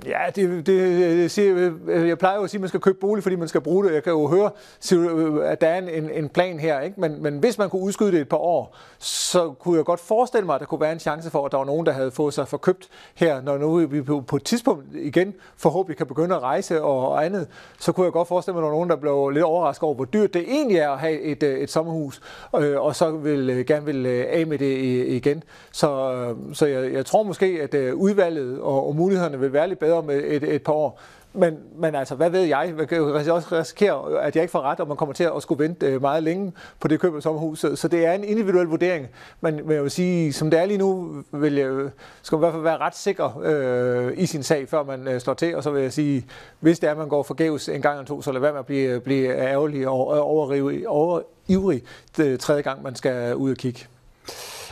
Ja, 0.07 0.19
det, 0.37 0.67
det, 0.67 1.31
siger, 1.31 1.73
øh, 1.87 2.09
jeg 2.09 2.19
plejer 2.19 2.37
jo 2.37 2.43
at 2.43 2.51
sige, 2.51 2.59
at 2.59 2.61
man 2.61 2.69
skal 2.69 2.81
købe 2.81 2.99
bolig, 3.01 3.23
fordi 3.23 3.37
man 3.37 3.49
skal 3.49 3.61
bruge 3.61 3.85
det. 3.85 3.95
Jeg 3.95 4.03
kan 4.03 4.13
jo 4.13 4.27
høre, 4.27 4.51
øh, 4.95 5.51
at 5.51 5.61
der 5.61 5.67
er 5.67 5.79
en, 5.79 6.11
en 6.11 6.29
plan 6.29 6.59
her. 6.59 6.81
Ikke? 6.81 7.01
Men, 7.01 7.23
men 7.23 7.39
hvis 7.39 7.59
man 7.59 7.71
kunne 7.71 7.83
udskyde 7.83 8.13
det 8.13 8.21
et 8.21 8.29
par 8.29 8.37
år, 8.37 8.77
så 8.99 9.53
kunne 9.53 9.77
jeg 9.77 9.85
godt 9.85 10.01
forestille 10.01 10.47
mig, 10.47 10.55
at 10.55 10.61
der 10.61 10.67
kunne 10.67 10.81
være 10.81 10.93
en 10.93 10.99
chance 10.99 11.31
for, 11.31 11.47
at 11.47 11.53
der 11.53 11.59
var 11.59 11.65
nogen, 11.65 11.87
der 11.87 11.93
havde 11.93 12.11
fået 12.11 12.35
sig 12.35 12.49
forkøbt 12.49 12.89
her, 13.15 13.43
når 13.43 13.59
nu 13.59 13.77
vi 13.87 14.03
på 14.03 14.37
et 14.37 14.45
tidspunkt 14.45 14.85
igen 14.95 15.35
forhåbentlig 15.57 15.97
kan 15.97 16.07
begynde 16.07 16.35
at 16.35 16.43
rejse 16.43 16.83
og 16.83 17.25
andet. 17.25 17.49
Så 17.81 17.93
kunne 17.93 18.05
jeg 18.05 18.13
godt 18.13 18.29
forestille 18.29 18.55
mig, 18.55 18.61
at 18.61 18.63
der 18.63 18.69
var 18.69 18.77
nogen, 18.77 18.91
der 18.91 18.97
blev 18.97 19.29
lidt 19.29 19.45
overrasket 19.45 19.83
over, 19.83 19.95
hvor 19.95 20.05
dyrt 20.05 20.35
det 20.35 20.43
egentlig 20.49 20.79
er 20.79 20.91
at 20.91 20.99
have 20.99 21.21
et, 21.21 21.43
øh, 21.43 21.59
et 21.59 21.71
sommerhus, 21.71 22.21
øh, 22.57 22.81
og 22.81 22.97
så 22.97 23.11
vil 23.11 23.67
gerne 23.67 23.87
vil 23.87 24.07
af 24.07 24.47
med 24.47 24.59
det 24.59 25.07
igen. 25.09 25.43
Så, 25.73 26.35
så 26.53 26.67
jeg, 26.67 26.93
jeg 26.93 27.07
tror 27.07 27.23
måske, 27.23 27.47
at 27.63 27.93
udvalget 27.93 28.61
og, 28.61 28.89
og 28.89 28.97
mulighederne 28.97 29.41
vil 29.41 29.53
være 29.53 29.69
lidt 29.69 29.79
bedre 29.79 29.88
med 30.03 30.23
et, 30.25 30.55
et 30.55 30.63
par 30.63 30.73
år. 30.73 31.01
Men, 31.33 31.59
men 31.77 31.95
altså, 31.95 32.15
hvad 32.15 32.31
ved 32.31 32.43
jeg? 32.43 32.75
Man 32.77 32.87
kan 32.87 32.99
jo 32.99 33.15
også 33.15 33.49
risikere, 33.53 34.23
at 34.23 34.37
jeg 34.37 34.43
ikke 34.43 34.53
får 34.53 34.63
ret, 34.63 34.81
og 34.81 34.89
man 34.89 34.97
kommer 34.97 35.13
til 35.13 35.25
at 35.37 35.43
skulle 35.43 35.65
vente 35.65 35.87
øh, 35.87 36.01
meget 36.01 36.23
længe 36.23 36.53
på 36.81 36.89
det 36.89 37.01
køb 37.01 37.17
af 37.17 37.23
sommerhus. 37.23 37.65
Så 37.75 37.89
det 37.91 38.07
er 38.07 38.13
en 38.13 38.25
individuel 38.25 38.67
vurdering. 38.67 39.09
Men, 39.41 39.57
men 39.57 39.73
jeg 39.73 39.83
vil 39.83 39.91
sige, 39.91 40.33
som 40.33 40.51
det 40.51 40.61
er 40.61 40.65
lige 40.65 40.79
nu, 40.79 41.17
vil 41.33 41.55
jeg, 41.55 41.91
skal 42.23 42.37
man 42.37 42.41
i 42.41 42.43
hvert 42.43 42.53
fald 42.53 42.63
være 42.63 42.79
ret 42.79 42.97
sikker 42.97 43.41
øh, 43.45 44.13
i 44.17 44.27
sin 44.27 44.43
sag, 44.43 44.69
før 44.69 44.83
man 44.83 45.09
øh, 45.09 45.21
slår 45.21 45.35
til. 45.35 45.57
Og 45.57 45.63
så 45.63 45.71
vil 45.71 45.83
jeg 45.83 45.93
sige, 45.93 46.27
hvis 46.61 46.79
det 46.79 46.87
er, 46.87 46.91
at 46.91 46.99
man 46.99 47.09
går 47.09 47.23
forgæves 47.23 47.69
en 47.69 47.83
gang 47.83 47.99
eller 47.99 48.07
to, 48.07 48.23
så 48.23 48.33
lad 48.33 48.41
være 48.41 48.53
med 48.53 48.61
at 48.61 48.67
blive, 48.67 49.01
blive 49.01 49.37
ærgerlig 49.37 49.89
og 49.89 50.23
overivrig, 50.23 50.89
overivrig 50.89 51.83
det 52.17 52.27
øh, 52.27 52.39
tredje 52.39 52.63
gang, 52.63 52.83
man 52.83 52.95
skal 52.95 53.35
ud 53.37 53.51
og 53.51 53.57
kigge. 53.57 53.87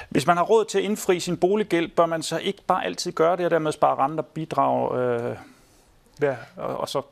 Hvis 0.09 0.27
man 0.27 0.37
har 0.37 0.45
råd 0.45 0.65
til 0.65 0.79
at 0.79 0.85
indfri 0.85 1.21
sin 1.21 1.37
boliggæld, 1.37 1.89
bør 1.89 2.07
man 2.07 2.23
så 2.23 2.39
ikke 2.39 2.63
bare 2.67 2.85
altid 2.85 3.13
gøre 3.13 3.37
det, 3.37 3.45
og 3.45 3.51
dermed 3.51 3.73
spare 3.73 3.97
renter, 3.97 4.23
bidrag, 4.23 4.99
øh, 4.99 5.37
ved, 6.19 6.35
og, 6.57 6.77
og 6.77 6.89
så 6.89 7.03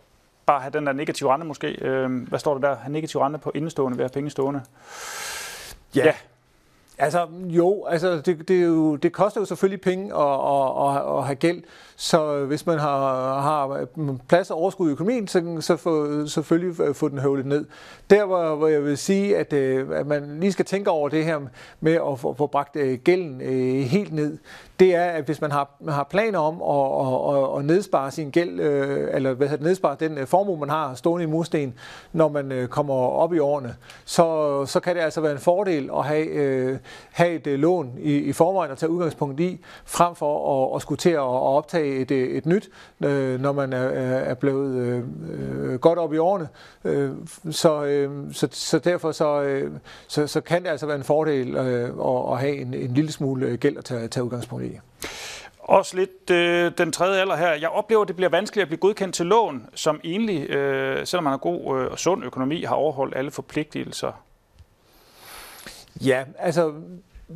bare 0.46 0.60
have 0.60 0.72
den 0.72 0.86
der 0.86 0.92
negative 0.92 1.32
rente 1.32 1.46
måske. 1.46 1.66
Øh, 1.66 2.28
hvad 2.28 2.38
står 2.38 2.58
der 2.58 2.68
der? 2.68 2.76
Have 2.76 2.92
negativ 2.92 3.20
rente 3.20 3.38
på 3.38 3.52
indestående 3.54 3.98
ved 3.98 4.04
at 4.04 4.10
have 4.10 4.14
penge 4.14 4.30
stående. 4.30 4.62
Ja. 5.94 6.04
ja. 6.04 6.14
Altså 6.98 7.26
jo, 7.48 7.84
altså 7.84 8.20
det, 8.20 8.48
det, 8.48 8.64
jo, 8.64 8.96
det 8.96 9.12
koster 9.12 9.40
jo 9.40 9.44
selvfølgelig 9.44 9.80
penge 9.80 10.14
at, 10.14 10.20
at, 10.20 10.96
at, 10.96 11.18
at 11.18 11.24
have 11.24 11.34
gæld, 11.34 11.62
så 11.96 12.34
øh, 12.36 12.46
hvis 12.46 12.66
man 12.66 12.78
har, 12.78 13.40
har 13.40 13.68
øh, 13.68 13.86
plads 14.28 14.50
og 14.50 14.58
overskud 14.58 14.88
i 14.88 14.92
økonomien, 14.92 15.28
så, 15.28 15.56
så 15.60 15.76
få, 15.76 16.26
selvfølgelig 16.26 16.80
øh, 16.80 16.94
få 16.94 17.08
den 17.08 17.18
høvlet 17.18 17.46
ned. 17.46 17.64
Der 18.10 18.24
hvor, 18.24 18.54
hvor 18.54 18.68
jeg 18.68 18.84
vil 18.84 18.98
sige, 18.98 19.36
at, 19.36 19.52
at 19.52 20.06
man 20.06 20.40
lige 20.40 20.52
skal 20.52 20.64
tænke 20.64 20.90
over 20.90 21.08
det 21.08 21.24
her 21.24 21.40
med 21.80 21.92
at 21.92 22.18
få, 22.18 22.34
få 22.34 22.46
bragt 22.46 22.76
gælden 23.04 23.40
helt 23.84 24.12
ned, 24.12 24.38
det 24.80 24.94
er, 24.94 25.04
at 25.04 25.24
hvis 25.24 25.40
man 25.40 25.50
har, 25.50 25.76
man 25.80 25.94
har 25.94 26.04
planer 26.04 26.38
om 26.38 26.62
at, 26.62 27.36
at, 27.36 27.58
at 27.58 27.64
nedspare 27.64 28.10
sin 28.10 28.30
gæld, 28.30 28.60
eller 28.60 29.32
hvad 29.32 29.48
hedder, 29.48 29.64
nedspare 29.64 29.96
den 30.00 30.26
formue, 30.26 30.58
man 30.58 30.70
har 30.70 30.94
stående 30.94 31.24
i 31.24 31.26
mursten, 31.26 31.74
når 32.12 32.28
man 32.28 32.68
kommer 32.70 32.94
op 32.94 33.34
i 33.34 33.38
årene, 33.38 33.76
så, 34.04 34.66
så 34.66 34.80
kan 34.80 34.96
det 34.96 35.02
altså 35.02 35.20
være 35.20 35.32
en 35.32 35.38
fordel 35.38 35.90
at 35.96 36.04
have, 36.04 36.78
have 37.10 37.32
et 37.34 37.58
lån 37.58 37.92
i, 37.98 38.14
i 38.14 38.32
forvejen 38.32 38.72
at 38.72 38.78
tage 38.78 38.90
udgangspunkt 38.90 39.40
i, 39.40 39.60
frem 39.84 40.14
for 40.14 40.66
at, 40.66 40.76
at 40.76 40.82
skulle 40.82 40.98
til 40.98 41.10
at 41.10 41.20
optage 41.20 41.83
et, 41.84 42.10
et 42.10 42.46
nyt, 42.46 42.70
øh, 43.04 43.40
når 43.40 43.52
man 43.52 43.72
er, 43.72 43.88
er 44.18 44.34
blevet 44.34 45.04
øh, 45.30 45.78
godt 45.78 45.98
op 45.98 46.14
i 46.14 46.18
årene. 46.18 46.48
Øh, 46.84 47.10
så, 47.50 47.84
øh, 47.84 48.32
så, 48.32 48.48
så 48.52 48.78
derfor 48.78 49.12
så, 49.12 49.42
øh, 49.42 49.72
så, 50.08 50.26
så 50.26 50.40
kan 50.40 50.62
det 50.62 50.68
altså 50.68 50.86
være 50.86 50.96
en 50.96 51.04
fordel 51.04 51.56
øh, 51.56 51.84
at, 51.84 52.32
at 52.32 52.38
have 52.38 52.56
en, 52.56 52.74
en 52.74 52.94
lille 52.94 53.12
smule 53.12 53.56
gæld 53.56 53.78
at 53.78 53.84
tage, 53.84 54.08
tage 54.08 54.24
udgangspunkt 54.24 54.64
i. 54.64 54.78
Også 55.58 55.96
lidt 55.96 56.30
øh, 56.30 56.72
den 56.78 56.92
tredje 56.92 57.20
alder 57.20 57.36
her. 57.36 57.52
Jeg 57.52 57.68
oplever, 57.68 58.02
at 58.02 58.08
det 58.08 58.16
bliver 58.16 58.28
vanskeligt 58.28 58.62
at 58.62 58.68
blive 58.68 58.78
godkendt 58.78 59.14
til 59.14 59.26
lån, 59.26 59.66
som 59.74 60.00
egentlig, 60.04 60.50
øh, 60.50 61.06
selvom 61.06 61.24
man 61.24 61.30
har 61.30 61.38
god 61.38 61.80
øh, 61.80 61.90
og 61.90 61.98
sund 61.98 62.24
økonomi, 62.24 62.62
har 62.62 62.74
overholdt 62.74 63.16
alle 63.16 63.30
forpligtelser. 63.30 64.12
Ja, 66.00 66.24
altså 66.38 66.72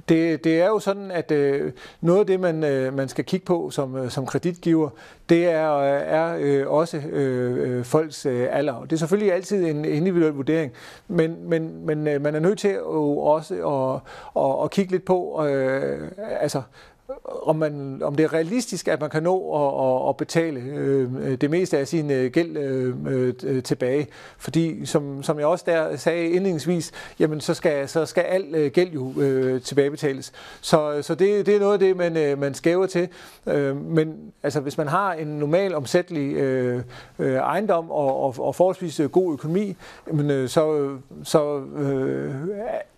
det, 0.09 0.45
det 0.45 0.61
er 0.61 0.67
jo 0.67 0.79
sådan, 0.79 1.11
at 1.11 1.31
øh, 1.31 1.73
noget 2.01 2.21
af 2.21 2.27
det, 2.27 2.41
man, 2.41 2.65
øh, 2.65 2.95
man 2.95 3.09
skal 3.09 3.25
kigge 3.25 3.47
på 3.47 3.71
som, 3.71 3.97
øh, 3.97 4.11
som 4.11 4.27
kreditgiver, 4.27 4.91
det 5.29 5.45
er, 5.45 5.77
øh, 5.77 6.03
er 6.07 6.37
øh, 6.41 6.73
også 6.73 6.97
øh, 6.97 7.79
øh, 7.79 7.85
folks 7.85 8.27
øh, 8.27 8.49
alder. 8.51 8.81
Det 8.83 8.93
er 8.93 8.97
selvfølgelig 8.97 9.33
altid 9.33 9.67
en 9.67 9.85
individuel 9.85 10.33
vurdering, 10.33 10.73
men, 11.09 11.49
men, 11.49 11.87
men 11.87 12.07
øh, 12.07 12.23
man 12.23 12.35
er 12.35 12.41
nødt 12.41 12.59
til 12.59 12.71
jo 12.71 13.19
også 13.19 13.55
at, 13.55 14.01
at, 14.43 14.65
at 14.65 14.71
kigge 14.71 14.93
lidt 14.93 15.05
på, 15.05 15.47
øh, 15.47 16.09
altså 16.41 16.63
om, 17.25 17.57
man, 17.57 18.03
om 18.03 18.15
det 18.15 18.25
er 18.25 18.33
realistisk, 18.33 18.89
at 18.89 19.01
man 19.01 19.11
kan 19.11 19.23
nå 19.23 19.55
at, 19.55 19.87
at, 19.87 20.09
at 20.09 20.17
betale 20.17 20.61
øh, 20.61 21.41
det 21.41 21.51
meste 21.51 21.79
af 21.79 21.89
sin 21.89 22.11
øh, 22.11 22.31
gæld 22.33 22.57
øh, 22.57 22.95
øh, 23.09 23.35
øh, 23.45 23.63
tilbage. 23.63 24.07
Fordi, 24.39 24.87
som, 24.87 25.23
som 25.23 25.39
jeg 25.39 25.47
også 25.47 25.65
der 25.69 25.97
sagde 25.97 26.25
indledningsvis, 26.25 26.93
jamen 27.19 27.41
så 27.41 27.55
skal, 27.55 27.89
så 27.89 28.07
skal 28.07 28.23
al 28.23 28.55
øh, 28.55 28.71
gæld 28.71 28.91
jo 28.91 29.13
øh, 29.21 29.63
tilbagebetales. 29.63 30.33
Så, 30.61 31.03
så 31.03 31.15
det, 31.15 31.47
det 31.47 31.57
er 31.57 31.61
noget 31.61 31.73
af 31.73 31.79
det, 31.79 31.97
man, 31.97 32.17
øh, 32.17 32.39
man 32.39 32.55
skæver 32.55 32.87
til. 32.87 33.09
Øh, 33.47 33.77
men 33.77 34.33
altså, 34.43 34.61
hvis 34.61 34.79
man 34.79 34.89
har 34.89 35.13
en 35.13 35.27
normal 35.27 35.75
omsættelig 35.75 36.35
øh, 36.35 36.83
øh, 37.19 37.35
ejendom 37.35 37.91
og, 37.91 38.21
og, 38.21 38.35
og 38.39 38.55
forholdsvis 38.55 39.01
øh, 39.01 39.11
god 39.11 39.33
økonomi, 39.33 39.77
jamen, 40.09 40.31
øh, 40.31 40.49
så, 40.49 40.97
så 41.25 41.61
øh, 41.77 42.35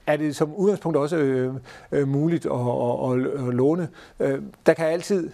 er 0.06 0.16
det 0.16 0.36
som 0.36 0.54
udgangspunkt 0.54 0.98
også 0.98 1.16
øh, 1.16 1.54
øh, 1.92 2.08
muligt 2.08 2.46
at, 2.46 2.52
at, 2.52 3.12
at, 3.12 3.48
at 3.48 3.54
låne. 3.54 3.88
Øh, 4.20 4.42
der 4.66 4.74
kan 4.74 4.86
altid 4.86 5.30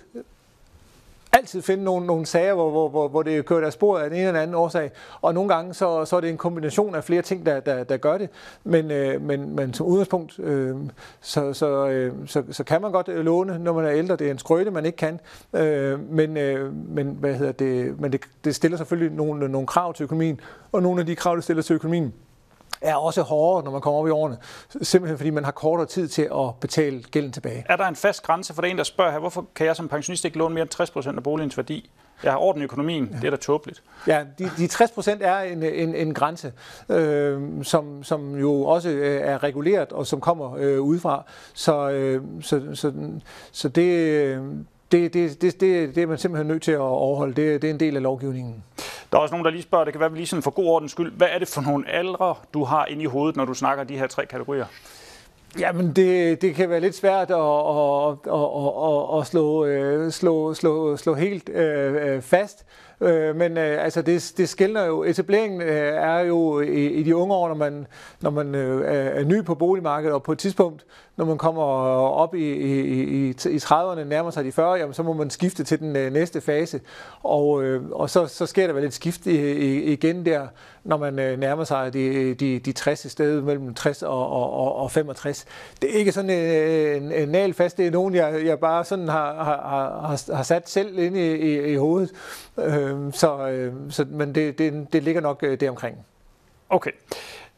altid 1.37 1.62
finde 1.62 1.85
nogle, 1.85 2.07
nogle 2.07 2.26
sager, 2.26 2.55
hvor, 2.55 2.70
hvor, 2.70 2.88
hvor, 2.88 3.09
hvor 3.09 3.22
det 3.22 3.46
kører 3.46 3.61
der 3.61 3.70
spor 3.70 3.98
af 3.98 4.07
en 4.07 4.12
eller 4.12 4.40
anden 4.40 4.55
årsag, 4.55 4.90
og 5.20 5.35
nogle 5.35 5.55
gange 5.55 5.74
så, 5.74 6.05
så 6.05 6.16
er 6.16 6.20
det 6.20 6.31
en 6.31 6.37
kombination 6.37 6.94
af 6.94 7.05
flere 7.05 7.22
ting, 7.22 7.46
der, 7.46 7.61
der, 7.61 7.85
der 7.85 7.96
gør 7.96 8.18
det, 8.18 8.29
men, 8.64 8.90
øh, 8.90 9.22
men, 9.22 9.57
men 9.57 9.74
som 9.74 9.87
udgangspunkt, 9.87 10.38
øh, 10.38 10.76
så, 11.20 11.52
så, 11.52 11.88
øh, 11.88 12.12
så, 12.26 12.42
så 12.50 12.64
kan 12.64 12.83
man 12.83 12.92
godt 12.92 13.09
øh, 13.09 13.24
låne, 13.24 13.59
når 13.59 13.72
man 13.72 13.85
er 13.85 13.92
ældre. 13.92 14.16
Det 14.16 14.26
er 14.26 14.31
en 14.31 14.38
skrøne, 14.38 14.70
man 14.70 14.87
ikke 14.87 14.96
kan, 14.96 15.20
øh, 15.52 16.11
men, 16.11 16.37
øh, 16.37 16.72
men, 16.74 17.07
hvad 17.20 17.35
hedder 17.35 17.52
det, 17.52 18.00
men 18.00 18.12
det, 18.12 18.20
det 18.44 18.55
stiller 18.55 18.79
selvfølgelig 18.79 19.16
nogle, 19.16 19.48
nogle 19.48 19.66
krav 19.66 19.94
til 19.94 20.05
økonomien, 20.05 20.40
og 20.72 20.83
nogle 20.83 21.00
af 21.00 21.07
de 21.07 21.16
krav, 21.16 21.37
det 21.37 21.44
stiller 21.44 21.62
til 21.62 21.74
økonomien, 21.74 22.14
er 22.81 22.95
også 22.95 23.23
hårdere, 23.23 23.65
når 23.65 23.71
man 23.71 23.81
kommer 23.81 24.01
op 24.01 24.07
i 24.07 24.11
årene, 24.11 24.39
simpelthen 24.83 25.19
fordi 25.19 25.31
man 25.31 25.45
har 25.45 25.53
kortere 25.53 25.87
tid 25.87 26.09
til 26.09 26.23
at 26.23 26.55
betale 26.61 27.03
gælden 27.03 27.33
tilbage. 27.33 27.65
Er 27.69 27.77
der 27.77 27.87
en 27.87 27.97
fast 27.97 28.23
grænse 28.23 28.55
for 28.55 28.62
det 28.62 28.71
en, 28.71 28.79
der 28.79 28.85
spørger 28.85 29.12
her, 29.12 29.19
hvorfor 29.19 29.47
kan 29.55 29.67
jeg 29.67 29.77
som 29.77 29.89
pensionist 29.89 30.25
ikke 30.25 30.39
låne 30.39 30.55
mere 30.55 30.62
end 30.62 30.71
60 30.71 30.91
procent 30.91 31.17
af 31.17 31.23
boligens 31.23 31.57
værdi? 31.57 31.91
Jeg 32.23 32.33
har 32.33 32.39
orden 32.39 32.62
i 32.62 32.65
økonomien, 32.65 33.09
ja. 33.12 33.17
det 33.17 33.25
er 33.25 33.31
da 33.31 33.37
tåbeligt. 33.37 33.83
Ja, 34.07 34.25
de, 34.39 34.51
de 34.57 34.67
60 34.67 34.91
procent 34.91 35.23
er 35.23 35.39
en, 35.39 35.62
en, 35.62 35.95
en 35.95 36.15
grænse, 36.15 36.53
øh, 36.89 37.65
som, 37.65 38.05
som 38.05 38.35
jo 38.35 38.62
også 38.62 38.89
øh, 38.89 39.21
er 39.21 39.43
reguleret 39.43 39.93
og 39.93 40.07
som 40.07 40.21
kommer 40.21 40.57
øh, 40.59 40.81
udefra. 40.81 41.25
Så, 41.55 41.91
øh, 41.91 42.23
så, 42.41 42.62
så, 42.75 42.93
så 43.53 43.69
det, 43.69 43.93
øh, 43.93 44.43
det, 44.92 45.14
det, 45.14 45.42
det, 45.42 45.61
det, 45.61 45.94
det 45.94 46.03
er 46.03 46.07
man 46.07 46.18
simpelthen 46.18 46.46
nødt 46.46 46.62
til 46.62 46.72
at 46.72 46.79
overholde. 46.79 47.35
Det, 47.35 47.62
det 47.62 47.70
er 47.70 47.75
en 47.75 47.81
del 47.81 47.96
af 47.96 48.03
lovgivningen. 48.03 48.64
Der 49.12 49.18
er 49.18 49.22
også 49.22 49.33
nogen, 49.33 49.44
der 49.44 49.51
lige 49.51 49.62
spørger, 49.62 49.85
det 49.85 49.92
kan 49.92 50.01
være, 50.01 50.12
vi 50.12 50.18
lige 50.18 50.27
sådan 50.27 50.42
for 50.42 50.51
god 50.51 50.66
ordens 50.66 50.92
skyld, 50.92 51.12
hvad 51.12 51.29
er 51.31 51.38
det 51.38 51.49
for 51.49 51.61
nogle 51.61 51.90
aldre, 51.90 52.35
du 52.55 52.64
har 52.64 52.87
inde 52.87 53.03
i 53.03 53.07
hovedet, 53.07 53.37
når 53.37 53.44
du 53.44 53.55
snakker 53.55 53.85
de 53.85 53.99
her 53.99 54.07
tre 54.07 54.27
kategorier? 54.27 54.66
Jamen, 55.59 55.92
det, 55.92 56.42
det 56.42 56.55
kan 56.55 56.70
være 56.70 56.81
lidt 56.81 56.94
svært 56.94 57.31
at, 57.31 57.37
at, 57.37 58.12
at, 58.33 58.49
at, 58.87 59.20
at 59.20 59.27
slå, 59.27 59.64
øh, 59.64 60.12
slå, 60.12 60.55
slå, 60.55 60.96
slå 60.96 61.14
helt 61.14 61.49
øh, 61.49 62.14
øh, 62.14 62.22
fast. 62.22 62.64
Øh, 63.00 63.37
men 63.37 63.59
øh, 63.59 63.85
altså 63.85 64.02
det, 64.02 64.32
det 64.37 64.48
skældner 64.48 64.85
jo. 64.85 65.04
Etableringen 65.04 65.61
øh, 65.61 65.94
er 65.94 66.18
jo 66.18 66.61
i, 66.61 66.87
i 66.87 67.02
de 67.02 67.16
unge 67.16 67.35
år, 67.35 67.48
når 67.48 67.54
man, 67.54 67.87
når 68.20 68.30
man 68.30 68.54
øh, 68.54 69.20
er 69.20 69.24
ny 69.24 69.44
på 69.44 69.54
boligmarkedet, 69.54 70.14
og 70.14 70.22
på 70.22 70.32
et 70.32 70.38
tidspunkt, 70.38 70.87
når 71.16 71.24
man 71.24 71.38
kommer 71.38 71.62
op 71.62 72.35
i, 72.35 72.52
i, 72.52 72.80
i, 72.80 73.28
i 73.28 73.56
30'erne, 73.56 74.04
nærmer 74.04 74.30
sig 74.30 74.44
de 74.44 74.52
40, 74.52 74.74
jamen, 74.74 74.94
så 74.94 75.02
må 75.02 75.12
man 75.12 75.30
skifte 75.30 75.64
til 75.64 75.78
den 75.78 75.96
øh, 75.96 76.12
næste 76.12 76.40
fase. 76.40 76.80
Og, 77.22 77.62
øh, 77.62 77.90
og 77.90 78.11
så, 78.11 78.26
så 78.26 78.46
sker 78.46 78.66
der 78.66 78.74
vel 78.74 78.85
et 78.85 78.94
skift 78.94 79.26
i, 79.26 79.52
i, 79.52 79.82
igen 79.82 80.26
der, 80.26 80.46
når 80.85 80.96
man 80.96 81.18
øh, 81.18 81.38
nærmer 81.38 81.64
sig 81.64 81.92
de, 81.92 82.35
de, 82.35 82.59
de 82.59 82.72
60 82.72 83.04
i 83.04 83.09
stedet, 83.09 83.44
mellem 83.44 83.74
60 83.74 84.02
og, 84.02 84.30
og, 84.30 84.76
og 84.76 84.90
65. 84.90 85.44
Det 85.82 85.94
er 85.94 85.98
ikke 85.98 86.12
sådan 86.12 86.30
øh, 86.30 86.96
en, 86.96 87.02
en, 87.02 87.12
en 87.12 87.28
nalfast, 87.28 87.76
det 87.76 87.87
er 87.87 87.90
nogen, 87.90 88.14
jeg, 88.14 88.44
jeg 88.44 88.59
bare 88.59 88.85
sådan 88.85 89.09
har, 89.09 89.44
har, 89.44 89.61
har, 90.09 90.35
har 90.35 90.42
sat 90.42 90.68
selv 90.68 90.98
ind 90.98 91.16
i, 91.16 91.35
i, 91.35 91.72
i 91.72 91.76
hovedet. 91.76 92.12
Øh, 92.59 93.12
så, 93.12 93.49
øh, 93.49 93.75
så, 93.90 94.07
men 94.11 94.35
det, 94.35 94.59
det, 94.59 94.92
det 94.92 95.03
ligger 95.03 95.21
nok 95.21 95.42
øh, 95.42 95.61
deromkring. 95.61 96.07
Okay. 96.69 96.90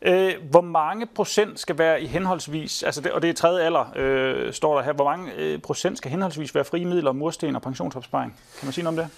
Øh, 0.03 0.35
hvor 0.51 0.61
mange 0.61 1.07
procent 1.07 1.61
skal 1.61 1.79
være 1.79 2.03
i 2.03 2.07
henholdsvis, 2.07 2.83
altså 2.83 3.01
det, 3.01 3.13
og 3.13 3.23
det 3.23 3.31
er 3.31 3.35
tredje 3.35 3.65
alder, 3.65 3.93
øh, 3.97 4.53
står 4.53 4.77
der 4.77 4.83
her, 4.83 4.93
hvor 4.93 5.05
mange 5.05 5.33
øh, 5.37 5.59
procent 5.59 5.99
skal 5.99 6.11
henholdsvis 6.11 6.55
være 6.55 6.65
frie 6.65 6.85
midler, 6.85 7.13
mursten 7.13 7.57
og 7.57 7.63
pensionsopsparing? 7.63 8.37
Kan 8.59 8.67
man 8.67 8.73
sige 8.73 8.85
noget 8.85 8.99
om 8.99 9.05
det? 9.05 9.15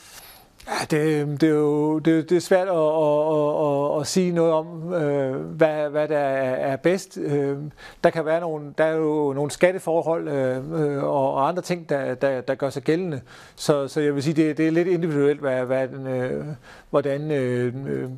Ja, 0.68 0.84
det, 0.90 1.40
det, 1.40 1.48
er 1.48 1.54
jo 1.54 1.98
det, 1.98 2.30
det 2.30 2.36
er 2.36 2.40
svært 2.40 2.68
at, 2.68 2.74
at, 2.74 3.94
at, 3.94 4.00
at 4.00 4.06
sige 4.06 4.32
noget 4.32 4.52
om, 4.52 4.94
øh, 4.94 5.36
hvad, 5.40 5.90
hvad 5.90 6.08
der 6.08 6.18
er 6.18 6.76
bedst. 6.76 7.18
Øh, 7.18 7.58
der 8.04 8.10
kan 8.10 8.24
være 8.24 8.40
nogle, 8.40 8.74
der 8.78 8.84
er 8.84 8.96
jo 8.96 9.32
nogle 9.32 9.50
skatteforhold 9.50 10.28
øh, 10.28 10.96
øh 10.96 11.04
og 11.04 11.48
andre 11.48 11.62
ting, 11.62 11.88
der, 11.88 12.14
der, 12.14 12.40
der 12.40 12.54
gør 12.54 12.70
sig 12.70 12.82
gældende. 12.82 13.20
Så, 13.56 13.88
så 13.88 14.00
jeg 14.00 14.14
vil 14.14 14.22
sige, 14.22 14.34
det, 14.34 14.58
det 14.58 14.66
er 14.66 14.70
lidt 14.70 14.88
individuelt, 14.88 15.40
hvad, 15.40 15.64
hvad, 15.64 15.88
den, 15.88 16.06
øh, 16.06 16.44
hvordan 16.90 17.30
øh, 17.30 17.74
øh, 17.86 18.10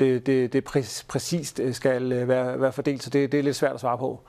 det, 0.00 0.26
det, 0.26 0.52
det 0.52 0.64
præcist 1.08 1.60
skal 1.72 2.12
øh, 2.12 2.28
være, 2.28 2.60
være 2.60 2.72
fordelt. 2.72 3.02
Så 3.02 3.10
det, 3.10 3.32
det 3.32 3.38
er 3.40 3.44
lidt 3.44 3.56
svært 3.56 3.74
at 3.74 3.80
svare 3.80 3.98
på. 3.98 4.20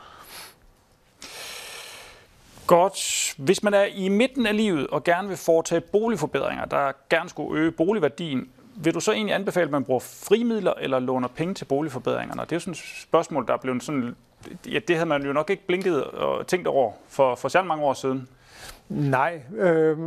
Godt. 2.71 3.33
Hvis 3.37 3.63
man 3.63 3.73
er 3.73 3.83
i 3.83 4.09
midten 4.09 4.45
af 4.45 4.57
livet 4.57 4.87
og 4.87 5.03
gerne 5.03 5.27
vil 5.27 5.37
foretage 5.37 5.81
boligforbedringer, 5.81 6.65
der 6.65 6.91
gerne 7.09 7.29
skulle 7.29 7.61
øge 7.61 7.71
boligværdien, 7.71 8.49
vil 8.75 8.93
du 8.93 8.99
så 8.99 9.11
egentlig 9.11 9.35
anbefale, 9.35 9.65
at 9.65 9.71
man 9.71 9.83
bruger 9.83 9.99
frimidler 9.99 10.73
eller 10.79 10.99
låner 10.99 11.27
penge 11.27 11.53
til 11.53 11.65
boligforbedringerne? 11.65 12.41
Det 12.41 12.51
er 12.51 12.55
jo 12.55 12.59
sådan 12.59 12.71
et 12.71 12.83
spørgsmål, 13.01 13.47
der 13.47 13.53
er 13.53 13.57
blevet 13.57 13.83
sådan... 13.83 14.15
Ja, 14.71 14.79
det 14.79 14.95
havde 14.95 15.09
man 15.09 15.25
jo 15.25 15.33
nok 15.33 15.49
ikke 15.49 15.67
blinket 15.67 16.03
og 16.03 16.47
tænkt 16.47 16.67
over 16.67 16.91
for, 17.07 17.35
for 17.35 17.49
særlig 17.49 17.67
mange 17.67 17.83
år 17.83 17.93
siden. 17.93 18.27
Nej, 18.91 19.41
øh, 19.57 19.97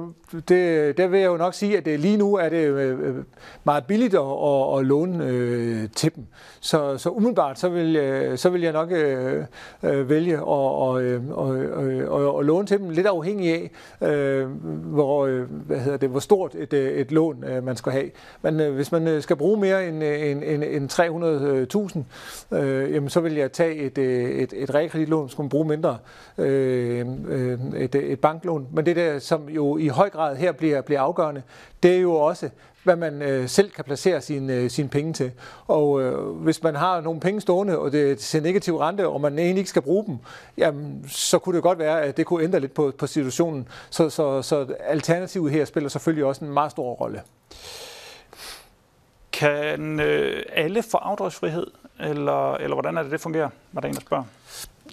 det, 0.49 0.97
der 0.97 1.07
vil 1.07 1.20
jeg 1.20 1.27
jo 1.27 1.37
nok 1.37 1.55
sige, 1.55 1.77
at 1.77 1.85
det, 1.85 2.01
lige 2.01 2.16
nu 2.16 2.35
er 2.35 2.49
det 2.49 2.57
øh, 2.57 3.01
øh, 3.01 3.25
meget 3.64 3.85
billigt 3.85 4.14
at, 4.14 4.20
at, 4.20 4.79
at 4.79 4.87
låne 4.87 5.25
øh, 5.25 5.88
til 5.97 6.14
dem. 6.14 6.27
Så, 6.61 6.99
så 6.99 7.11
umiddelbart 7.11 7.59
så 7.59 7.68
vil, 7.68 7.97
øh, 7.97 8.38
så 8.38 8.51
vil 8.51 8.62
jeg 8.62 8.73
nok 8.73 8.92
øh, 8.92 9.44
øh 9.83 10.09
vælge 10.09 10.35
at, 10.35 10.42
og, 10.42 10.92
og, 11.31 11.49
og, 12.09 12.35
og 12.35 12.44
låne 12.44 12.66
til 12.66 12.79
dem, 12.79 12.90
lidt 12.90 13.07
afhængig 13.07 13.55
af, 13.55 13.70
øh, 14.09 14.47
hvor, 14.85 15.27
øh, 15.27 15.42
hvad 15.51 15.79
hedder 15.79 15.99
det, 15.99 16.09
hvor 16.09 16.20
stort 16.20 16.55
et, 16.55 16.73
øh, 16.73 16.92
et 16.92 17.12
lån 17.12 17.44
øh, 17.44 17.64
man 17.64 17.77
skal 17.77 17.92
have. 17.92 18.11
Men 18.42 18.61
øh, 18.61 18.75
hvis 18.75 18.92
man 18.92 19.23
skal 19.23 19.37
bruge 19.37 19.61
mere 19.61 19.88
end, 19.88 20.03
end, 20.03 20.42
end, 20.44 20.64
end 20.64 22.03
300.000, 22.53 22.57
øh, 22.57 22.94
jamen, 22.94 23.09
så 23.09 23.20
vil 23.20 23.35
jeg 23.35 23.53
tage 23.53 23.75
et, 23.75 23.99
et, 23.99 24.53
et 24.57 24.75
realkreditlån, 24.75 25.29
skulle 25.29 25.44
man 25.44 25.51
bruge 25.51 25.68
mindre, 25.68 25.99
øh, 26.38 27.07
et, 27.77 27.94
et 27.94 28.20
banklån 28.20 28.66
men 28.75 28.87
det 28.87 28.97
der, 28.97 29.19
som 29.19 29.49
jo 29.49 29.77
i 29.77 29.89
høj 29.89 30.11
grad 30.11 30.37
her 30.37 30.53
bliver, 30.53 30.81
bliver 30.81 31.01
afgørende, 31.01 31.43
det 31.83 31.97
er 31.97 32.01
jo 32.01 32.15
også, 32.15 32.51
hvad 32.83 32.97
man 32.97 33.23
øh, 33.23 33.49
selv 33.49 33.71
kan 33.71 33.85
placere 33.85 34.17
øh, 34.17 34.23
sine 34.23 34.53
øh, 34.53 34.71
sin 34.71 34.89
penge 34.89 35.13
til. 35.13 35.33
Og 35.67 36.03
øh, 36.03 36.19
hvis 36.29 36.63
man 36.63 36.75
har 36.75 37.01
nogle 37.01 37.21
penge 37.21 37.41
stående, 37.41 37.79
og 37.79 37.93
det 37.93 38.11
er 38.11 38.17
til 38.17 38.43
negativ 38.43 38.77
rente, 38.77 39.09
og 39.09 39.21
man 39.21 39.39
egentlig 39.39 39.59
ikke 39.59 39.71
skal 39.71 39.83
bruge 39.83 40.07
dem, 40.07 40.19
jamen, 40.59 41.05
så 41.09 41.39
kunne 41.39 41.55
det 41.55 41.63
godt 41.63 41.79
være, 41.79 42.03
at 42.03 42.17
det 42.17 42.27
kunne 42.27 42.45
ændre 42.45 42.61
lidt 42.61 42.75
på, 42.75 42.93
på 42.99 43.07
situationen. 43.07 43.69
Så, 43.91 44.11
så, 44.11 44.43
så 44.43 44.67
alternativet 44.81 45.53
her 45.53 45.65
spiller 45.65 45.89
selvfølgelig 45.89 46.25
også 46.25 46.45
en 46.45 46.53
meget 46.53 46.71
stor 46.71 46.95
rolle. 46.95 47.23
Kan 49.33 50.01
øh, 50.01 50.43
alle 50.53 50.83
få 50.83 50.97
afdragsfrihed, 50.97 51.67
eller, 52.01 52.55
eller 52.55 52.75
hvordan 52.75 52.97
er 52.97 53.03
det, 53.03 53.13
det 53.13 53.21
fungerer? 53.21 53.49
Var 53.73 53.81
der 53.81 53.89
en, 53.89 53.95
der 53.95 54.01
spørger? 54.01 54.25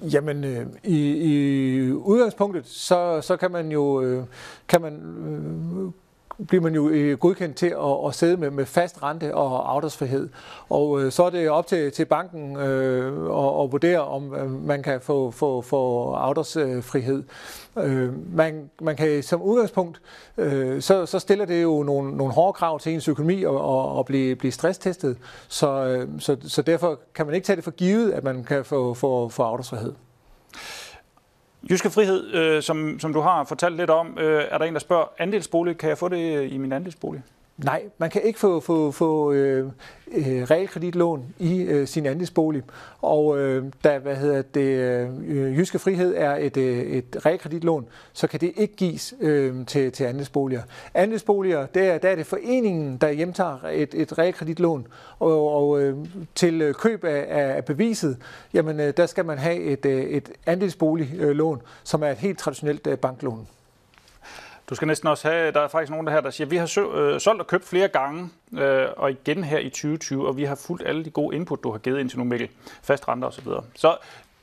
Jamen, 0.01 0.43
øh, 0.43 0.65
i, 0.83 0.97
i 1.11 1.91
udgangspunktet, 1.91 2.67
så, 2.67 3.21
så 3.21 3.37
kan 3.37 3.51
man 3.51 3.71
jo 3.71 4.01
øh, 4.01 4.23
kan 4.67 4.81
man, 4.81 4.93
øh, 4.95 5.91
bliver 6.47 6.61
man 6.61 6.75
jo 6.75 6.89
øh, 6.89 7.17
godkendt 7.17 7.55
til 7.55 7.67
at, 7.67 8.07
at 8.07 8.15
sidde 8.15 8.37
med, 8.37 8.49
med 8.49 8.65
fast 8.65 9.03
rente 9.03 9.35
og 9.35 9.73
afdragsfrihed. 9.73 10.29
Og 10.69 11.01
øh, 11.01 11.11
så 11.11 11.23
er 11.23 11.29
det 11.29 11.49
op 11.49 11.67
til, 11.67 11.91
til 11.91 12.05
banken 12.05 12.57
øh, 12.57 13.05
at, 13.23 13.63
at 13.63 13.71
vurdere, 13.71 13.99
om 13.99 14.35
øh, 14.35 14.51
man 14.67 14.83
kan 14.83 15.01
få, 15.01 15.31
få, 15.31 15.61
få 15.61 16.11
afdragsfrihed. 16.13 17.23
Øh, 17.77 18.35
man, 18.35 18.69
man 18.81 18.95
kan 18.95 19.23
som 19.23 19.41
udgangspunkt, 19.41 20.01
øh, 20.37 20.81
så, 20.81 21.05
så 21.05 21.19
stiller 21.19 21.45
det 21.45 21.63
jo 21.63 21.83
nogle, 21.83 22.17
nogle 22.17 22.33
hårde 22.33 22.53
krav 22.53 22.79
til 22.79 22.93
ens 22.93 23.07
økonomi 23.07 23.43
og, 23.43 23.61
og, 23.61 23.95
og 23.95 24.05
blive, 24.05 24.35
blive 24.35 24.51
stresstestet. 24.51 25.17
Så, 25.47 25.85
øh, 25.85 26.07
så, 26.19 26.37
så 26.41 26.61
derfor 26.61 26.99
kan 27.15 27.25
man 27.25 27.35
ikke 27.35 27.45
tage 27.45 27.55
det 27.55 27.63
for 27.63 27.71
givet, 27.71 28.11
at 28.11 28.23
man 28.23 28.43
kan 28.43 28.65
få, 28.65 28.93
få, 28.93 29.29
få 29.29 29.43
afdragsfrihed. 29.43 29.93
Jyske 31.69 31.89
Frihed, 31.89 32.33
øh, 32.33 32.61
som, 32.61 32.99
som 32.99 33.13
du 33.13 33.19
har 33.19 33.43
fortalt 33.43 33.75
lidt 33.77 33.89
om, 33.89 34.17
øh, 34.19 34.45
er 34.49 34.57
der 34.57 34.65
en, 34.65 34.73
der 34.73 34.79
spørger, 34.79 35.05
andelsbolig, 35.19 35.77
kan 35.77 35.89
jeg 35.89 35.97
få 35.97 36.07
det 36.09 36.51
i 36.51 36.57
min 36.57 36.71
andelsbolig? 36.71 37.23
Nej, 37.63 37.83
man 37.97 38.09
kan 38.09 38.21
ikke 38.21 38.39
få, 38.39 38.59
få, 38.59 38.91
få 38.91 39.31
øh, 39.31 39.71
øh, 40.11 40.43
realkreditlån 40.43 41.25
i 41.39 41.61
øh, 41.61 41.87
sin 41.87 42.05
andelsbolig. 42.05 42.63
Og 43.01 43.39
øh, 43.39 43.65
da 43.83 43.97
hvad 43.97 44.15
hedder 44.15 44.41
det, 44.41 44.61
øh, 45.27 45.57
Jyske 45.57 45.79
Frihed 45.79 46.13
er 46.17 46.35
et, 46.35 46.57
øh, 46.57 46.79
et 46.79 47.25
realkreditlån, 47.25 47.87
så 48.13 48.27
kan 48.27 48.41
det 48.41 48.51
ikke 48.55 48.75
gives 48.75 49.13
øh, 49.21 49.65
til, 49.65 49.91
til 49.91 50.03
andelsboliger. 50.03 50.61
Andelsboliger, 50.93 51.65
der, 51.65 51.97
der 51.97 52.09
er 52.09 52.15
det 52.15 52.25
foreningen, 52.25 52.97
der 52.97 53.09
hjemtager 53.11 53.57
et, 53.71 53.93
et 53.93 54.17
realkreditlån. 54.17 54.87
Og, 55.19 55.51
og 55.51 55.81
øh, 55.81 55.97
til 56.35 56.61
øh, 56.61 56.73
køb 56.73 57.03
af, 57.03 57.25
af 57.55 57.65
beviset, 57.65 58.17
jamen 58.53 58.79
øh, 58.79 58.93
der 58.97 59.05
skal 59.05 59.25
man 59.25 59.37
have 59.37 59.57
et, 59.57 59.85
øh, 59.85 60.03
et 60.03 60.31
andelsboliglån, 60.45 61.61
som 61.83 62.03
er 62.03 62.07
et 62.07 62.17
helt 62.17 62.39
traditionelt 62.39 62.87
øh, 62.87 62.97
banklån. 62.97 63.47
Du 64.71 64.75
skal 64.75 64.87
næsten 64.87 65.07
også 65.07 65.27
have, 65.29 65.51
der 65.51 65.61
er 65.61 65.67
faktisk 65.67 65.91
nogen 65.91 66.07
der 66.07 66.13
her, 66.13 66.21
der 66.21 66.29
siger, 66.29 66.47
vi 66.47 66.57
har 66.57 66.65
sø, 66.65 66.81
øh, 66.81 67.19
solgt 67.19 67.41
og 67.41 67.47
købt 67.47 67.65
flere 67.65 67.87
gange, 67.87 68.29
øh, 68.53 68.87
og 68.97 69.11
igen 69.11 69.43
her 69.43 69.59
i 69.59 69.69
2020, 69.69 70.27
og 70.27 70.37
vi 70.37 70.43
har 70.43 70.55
fulgt 70.55 70.87
alle 70.87 71.05
de 71.05 71.09
gode 71.09 71.35
input, 71.35 71.63
du 71.63 71.71
har 71.71 71.77
givet 71.77 71.99
ind 71.99 72.09
til 72.09 72.19
nu, 72.19 72.25
Mikkel. 72.25 72.49
Fast 72.83 73.07
renter 73.07 73.27
osv. 73.27 73.43
Så, 73.43 73.61
så 73.75 73.97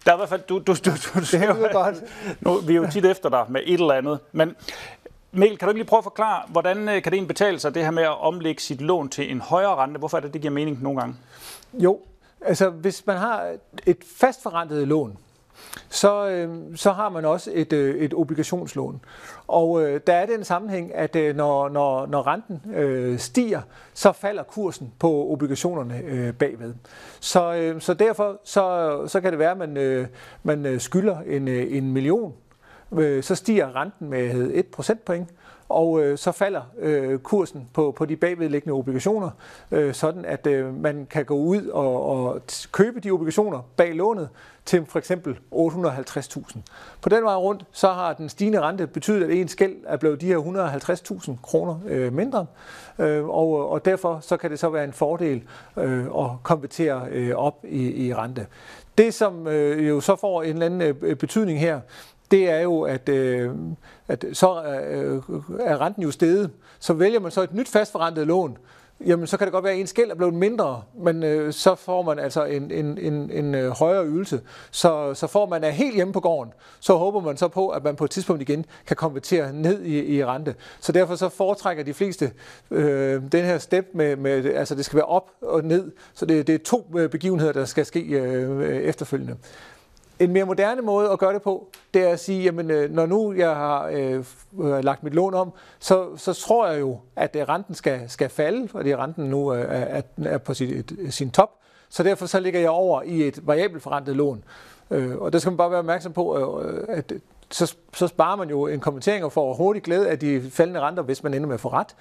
der 0.05 0.11
er 0.12 0.16
i 0.16 0.18
hvert 0.18 0.29
fald, 0.29 0.41
du, 0.49 0.59
du, 0.59 0.74
du, 0.85 0.91
du 0.91 1.20
det 1.33 1.35
er 1.35 1.72
godt. 1.72 1.97
Nu, 2.41 2.59
vi 2.59 2.72
er 2.72 2.76
jo 2.76 2.87
tit 2.91 3.05
efter 3.05 3.29
dig 3.29 3.45
med 3.49 3.61
et 3.64 3.81
eller 3.81 3.95
andet, 3.95 4.18
men 4.33 4.57
Mikkel, 5.33 5.59
kan 5.59 5.66
du 5.66 5.70
ikke 5.70 5.79
lige 5.79 5.89
prøve 5.89 5.99
at 5.99 6.05
forklare, 6.05 6.43
hvordan 6.49 6.89
øh, 6.89 7.03
kan 7.03 7.12
det 7.12 7.29
betale 7.29 7.59
sig, 7.59 7.74
det 7.74 7.85
her 7.85 7.91
med 7.91 8.03
at 8.03 8.20
omlægge 8.20 8.62
sit 8.62 8.81
lån 8.81 9.09
til 9.09 9.31
en 9.31 9.41
højere 9.41 9.76
rente? 9.76 9.99
Hvorfor 9.99 10.16
er 10.16 10.20
det, 10.20 10.33
det 10.33 10.41
giver 10.41 10.55
mening 10.55 10.83
nogle 10.83 11.01
gange? 11.01 11.16
Jo, 11.72 12.01
altså 12.41 12.70
hvis 12.70 13.07
man 13.07 13.16
har 13.16 13.55
et 13.87 13.99
fastforrentet 14.16 14.89
lån, 14.89 15.18
så, 15.89 16.29
øh, 16.29 16.77
så 16.77 16.93
har 16.93 17.09
man 17.09 17.25
også 17.25 17.51
et, 17.55 17.73
øh, 17.73 17.95
et 17.95 18.15
obligationslån. 18.15 19.01
Og 19.47 19.83
øh, 19.83 20.01
der 20.07 20.13
er 20.13 20.27
den 20.27 20.45
sammenhæng, 20.45 20.95
at 20.95 21.17
øh, 21.17 21.37
når, 21.37 21.69
når, 21.69 22.07
når 22.07 22.27
renten 22.27 22.75
øh, 22.75 23.19
stiger, 23.19 23.61
så 23.95 24.13
falder 24.13 24.43
kursen 24.43 24.93
på 24.99 25.29
obligationerne 25.31 26.03
øh, 26.05 26.35
bagved. 26.35 26.75
Så, 27.21 27.55
øh, 27.55 27.81
så 27.81 27.95
derfor 27.95 28.41
så, 28.45 29.03
så 29.07 29.21
kan 29.21 29.31
det 29.31 29.39
være, 29.39 29.51
at 29.51 29.59
man, 29.59 29.77
øh, 29.77 30.07
man 30.43 30.67
øh, 30.67 30.81
skylder 30.81 31.21
en, 31.21 31.49
øh, 31.49 31.77
en 31.77 31.93
million. 31.93 32.35
Øh, 32.93 33.23
så 33.23 33.35
stiger 33.35 33.77
renten 33.77 34.11
med 34.11 34.51
et 34.55 34.67
procentpoint 34.67 35.29
og 35.69 36.03
øh, 36.03 36.19
så 36.19 36.33
falder 36.33 36.62
øh, 36.79 37.19
kursen 37.19 37.69
på, 37.75 37.95
på 37.97 38.05
de 38.05 38.16
bagvedliggende 38.16 38.75
obligationer, 38.75 39.31
øh, 39.71 39.95
sådan 39.95 40.25
at 40.25 40.47
øh, 40.47 40.75
man 40.75 41.07
kan 41.11 41.25
gå 41.25 41.35
ud 41.35 41.66
og, 41.66 42.07
og 42.07 42.43
købe 42.73 43.01
de 43.01 43.11
obligationer 43.11 43.61
bag 43.77 43.95
lånet 43.95 44.29
til 44.64 44.87
for 44.87 44.99
eksempel 44.99 45.39
850.000. 45.55 46.59
På 47.03 47.09
den 47.09 47.25
vej 47.25 47.35
rundt, 47.35 47.64
så 47.73 47.89
har 47.89 48.12
den 48.12 48.29
stigende 48.29 48.61
rente 48.61 48.87
betydet, 48.87 49.25
at 49.25 49.31
ens 49.31 49.57
gæld 49.57 49.77
er 49.87 49.97
blevet 49.97 50.21
de 50.21 50.27
her 50.27 50.39
150.000 50.39 51.33
kroner 51.43 51.79
øh, 51.87 52.12
mindre, 52.12 52.47
øh, 52.99 53.29
og, 53.29 53.71
og 53.71 53.85
derfor 53.85 54.19
så 54.21 54.37
kan 54.37 54.51
det 54.51 54.59
så 54.59 54.69
være 54.69 54.85
en 54.85 54.93
fordel 54.93 55.43
øh, 55.77 56.05
at 56.05 56.31
konvertere 56.43 57.09
øh, 57.11 57.35
op 57.37 57.64
i, 57.69 58.07
i 58.07 58.14
rente. 58.14 58.47
Det, 58.99 59.14
som 59.14 59.47
øh, 59.47 59.89
jo 59.89 60.01
så 60.01 60.16
får 60.16 60.43
en 60.43 60.53
eller 60.53 60.66
anden 60.66 60.97
øh, 61.03 61.16
betydning 61.16 61.61
her, 61.61 61.81
det 62.31 62.51
er 62.51 62.61
jo, 62.61 62.81
at, 62.83 63.09
øh, 63.09 63.51
at 64.09 64.24
så 64.33 64.62
øh, 64.64 65.22
er 65.61 65.81
renten 65.81 66.03
jo 66.03 66.11
steget. 66.11 66.51
Så 66.79 66.93
vælger 66.93 67.20
man 67.20 67.31
så 67.31 67.43
et 67.43 67.55
nyt 67.55 67.68
fastforrentet 67.68 68.26
lån, 68.26 68.59
jamen 69.07 69.26
så 69.26 69.37
kan 69.37 69.47
det 69.47 69.53
godt 69.53 69.64
være, 69.64 69.72
at 69.72 69.79
ens 69.81 69.93
gæld 69.93 70.11
er 70.11 70.14
blevet 70.14 70.35
mindre, 70.35 70.83
men 70.95 71.22
øh, 71.22 71.53
så 71.53 71.74
får 71.74 72.03
man 72.03 72.18
altså 72.18 72.45
en, 72.45 72.70
en, 72.70 72.99
en, 72.99 73.31
en 73.31 73.55
øh, 73.55 73.70
højere 73.70 74.07
ydelse. 74.07 74.41
Så, 74.70 75.14
så 75.14 75.26
får 75.26 75.47
man 75.47 75.64
er 75.64 75.70
helt 75.70 75.95
hjemme 75.95 76.12
på 76.12 76.20
gården, 76.20 76.53
så 76.81 76.97
håber 76.97 77.20
man 77.20 77.37
så 77.37 77.49
på, 77.49 77.68
at 77.68 77.85
man 77.85 77.97
på 77.97 78.05
et 78.05 78.11
tidspunkt 78.11 78.43
igen 78.43 78.64
kan 78.87 78.97
konvertere 78.97 79.53
ned 79.53 79.83
i, 79.83 80.16
i 80.16 80.24
rente. 80.24 80.55
Så 80.81 80.93
derfor 80.93 81.16
så 81.16 81.29
foretrækker 81.29 81.85
de 81.85 81.95
fleste 81.95 82.31
øh, 82.70 83.22
den 83.33 83.45
her 83.45 83.59
step 83.59 83.87
med, 83.95 84.16
med, 84.16 84.45
altså 84.45 84.74
det 84.74 84.85
skal 84.85 84.97
være 84.97 85.07
op 85.07 85.31
og 85.43 85.64
ned. 85.64 85.93
Så 86.14 86.26
det, 86.26 86.47
det 86.47 86.55
er 86.55 86.59
to 86.64 86.91
øh, 86.97 87.11
begivenheder, 87.11 87.53
der 87.53 87.64
skal 87.64 87.87
ske 87.87 88.01
øh, 88.01 88.59
øh 88.59 88.76
efterfølgende. 88.76 89.37
En 90.21 90.33
mere 90.33 90.45
moderne 90.45 90.83
måde 90.83 91.11
at 91.11 91.19
gøre 91.19 91.35
det 91.35 91.43
på, 91.43 91.69
det 91.95 92.03
er 92.03 92.09
at 92.09 92.21
sige, 92.21 92.43
jamen 92.43 92.71
øh, 92.71 92.91
når 92.91 93.07
nu 93.07 93.33
jeg 93.33 93.57
har 93.57 93.87
øh, 93.87 94.25
øh, 94.61 94.85
lagt 94.85 95.03
mit 95.03 95.14
lån 95.14 95.35
om, 95.35 95.53
så, 95.79 96.16
så 96.16 96.33
tror 96.33 96.69
jeg 96.69 96.81
jo, 96.81 96.99
at 97.16 97.37
øh, 97.37 97.49
renten 97.49 97.75
skal, 97.75 98.11
skal 98.11 98.29
falde, 98.29 98.69
fordi 98.69 98.97
renten 98.97 99.25
nu 99.25 99.55
øh, 99.55 99.66
er, 99.69 100.03
er 100.25 100.39
på 100.39 100.55
sit, 100.55 100.93
sin 101.11 101.31
top. 101.31 101.51
Så 101.89 102.03
derfor 102.03 102.27
så 102.27 102.41
ligger 102.41 102.61
jeg 102.61 102.71
over 102.71 103.03
i 103.03 103.23
et 103.29 103.47
variabelt 103.47 103.83
forrentet 103.83 104.16
lån. 104.16 104.45
Øh, 104.91 105.16
og 105.16 105.33
der 105.33 105.39
skal 105.39 105.51
man 105.51 105.57
bare 105.57 105.71
være 105.71 105.79
opmærksom 105.79 106.12
på, 106.12 106.39
øh, 106.62 106.85
at 106.89 107.12
så, 107.51 107.77
så 107.95 108.07
sparer 108.07 108.37
man 108.37 108.51
jo 108.51 108.66
en 108.66 108.81
kommentering 108.81 109.25
og 109.25 109.33
får 109.33 109.55
hurtigt 109.55 109.85
glæde 109.85 110.09
af 110.09 110.19
de 110.19 110.51
faldende 110.51 110.81
renter, 110.81 111.03
hvis 111.03 111.23
man 111.23 111.35
ender 111.35 111.47
med 111.47 111.55
at 111.55 111.61
få 111.61 111.69
ret. 111.69 111.95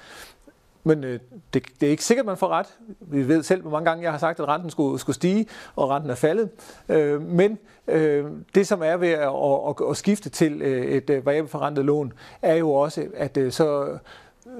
Men 0.88 1.04
øh, 1.04 1.20
det, 1.54 1.64
det 1.80 1.88
er 1.88 1.92
ikke 1.92 2.04
sikkert, 2.04 2.26
man 2.26 2.38
får 2.38 2.48
ret. 2.48 2.68
Vi 3.00 3.28
ved 3.28 3.44
selv, 3.44 3.62
hvor 3.62 3.72
mange 3.72 3.86
gange 3.86 4.04
jeg 4.04 4.12
har 4.12 4.20
sagt, 4.20 4.40
at 4.40 4.48
renten 4.48 4.70
skulle, 4.70 5.00
skulle 5.00 5.16
stige, 5.16 5.48
og 5.76 5.90
renten 5.90 6.10
er 6.10 6.16
faldet. 6.16 6.50
Øh, 6.90 7.22
men 7.22 7.58
øh, 7.88 8.26
det, 8.56 8.68
som 8.68 8.82
er 8.84 8.98
ved 8.98 9.10
at, 9.10 9.22
at, 9.22 9.70
at, 9.70 9.90
at 9.90 9.98
skifte 9.98 10.30
til 10.30 10.62
øh, 10.62 10.86
et 10.86 11.08
variabelforrentet 11.08 11.26
variabelt 11.26 11.52
forrentet 11.52 11.86
lån, 11.86 12.14
er 12.42 12.56
jo 12.56 12.72
også, 12.72 13.06
at 13.14 13.38
øh, 13.38 13.52
så 13.52 13.98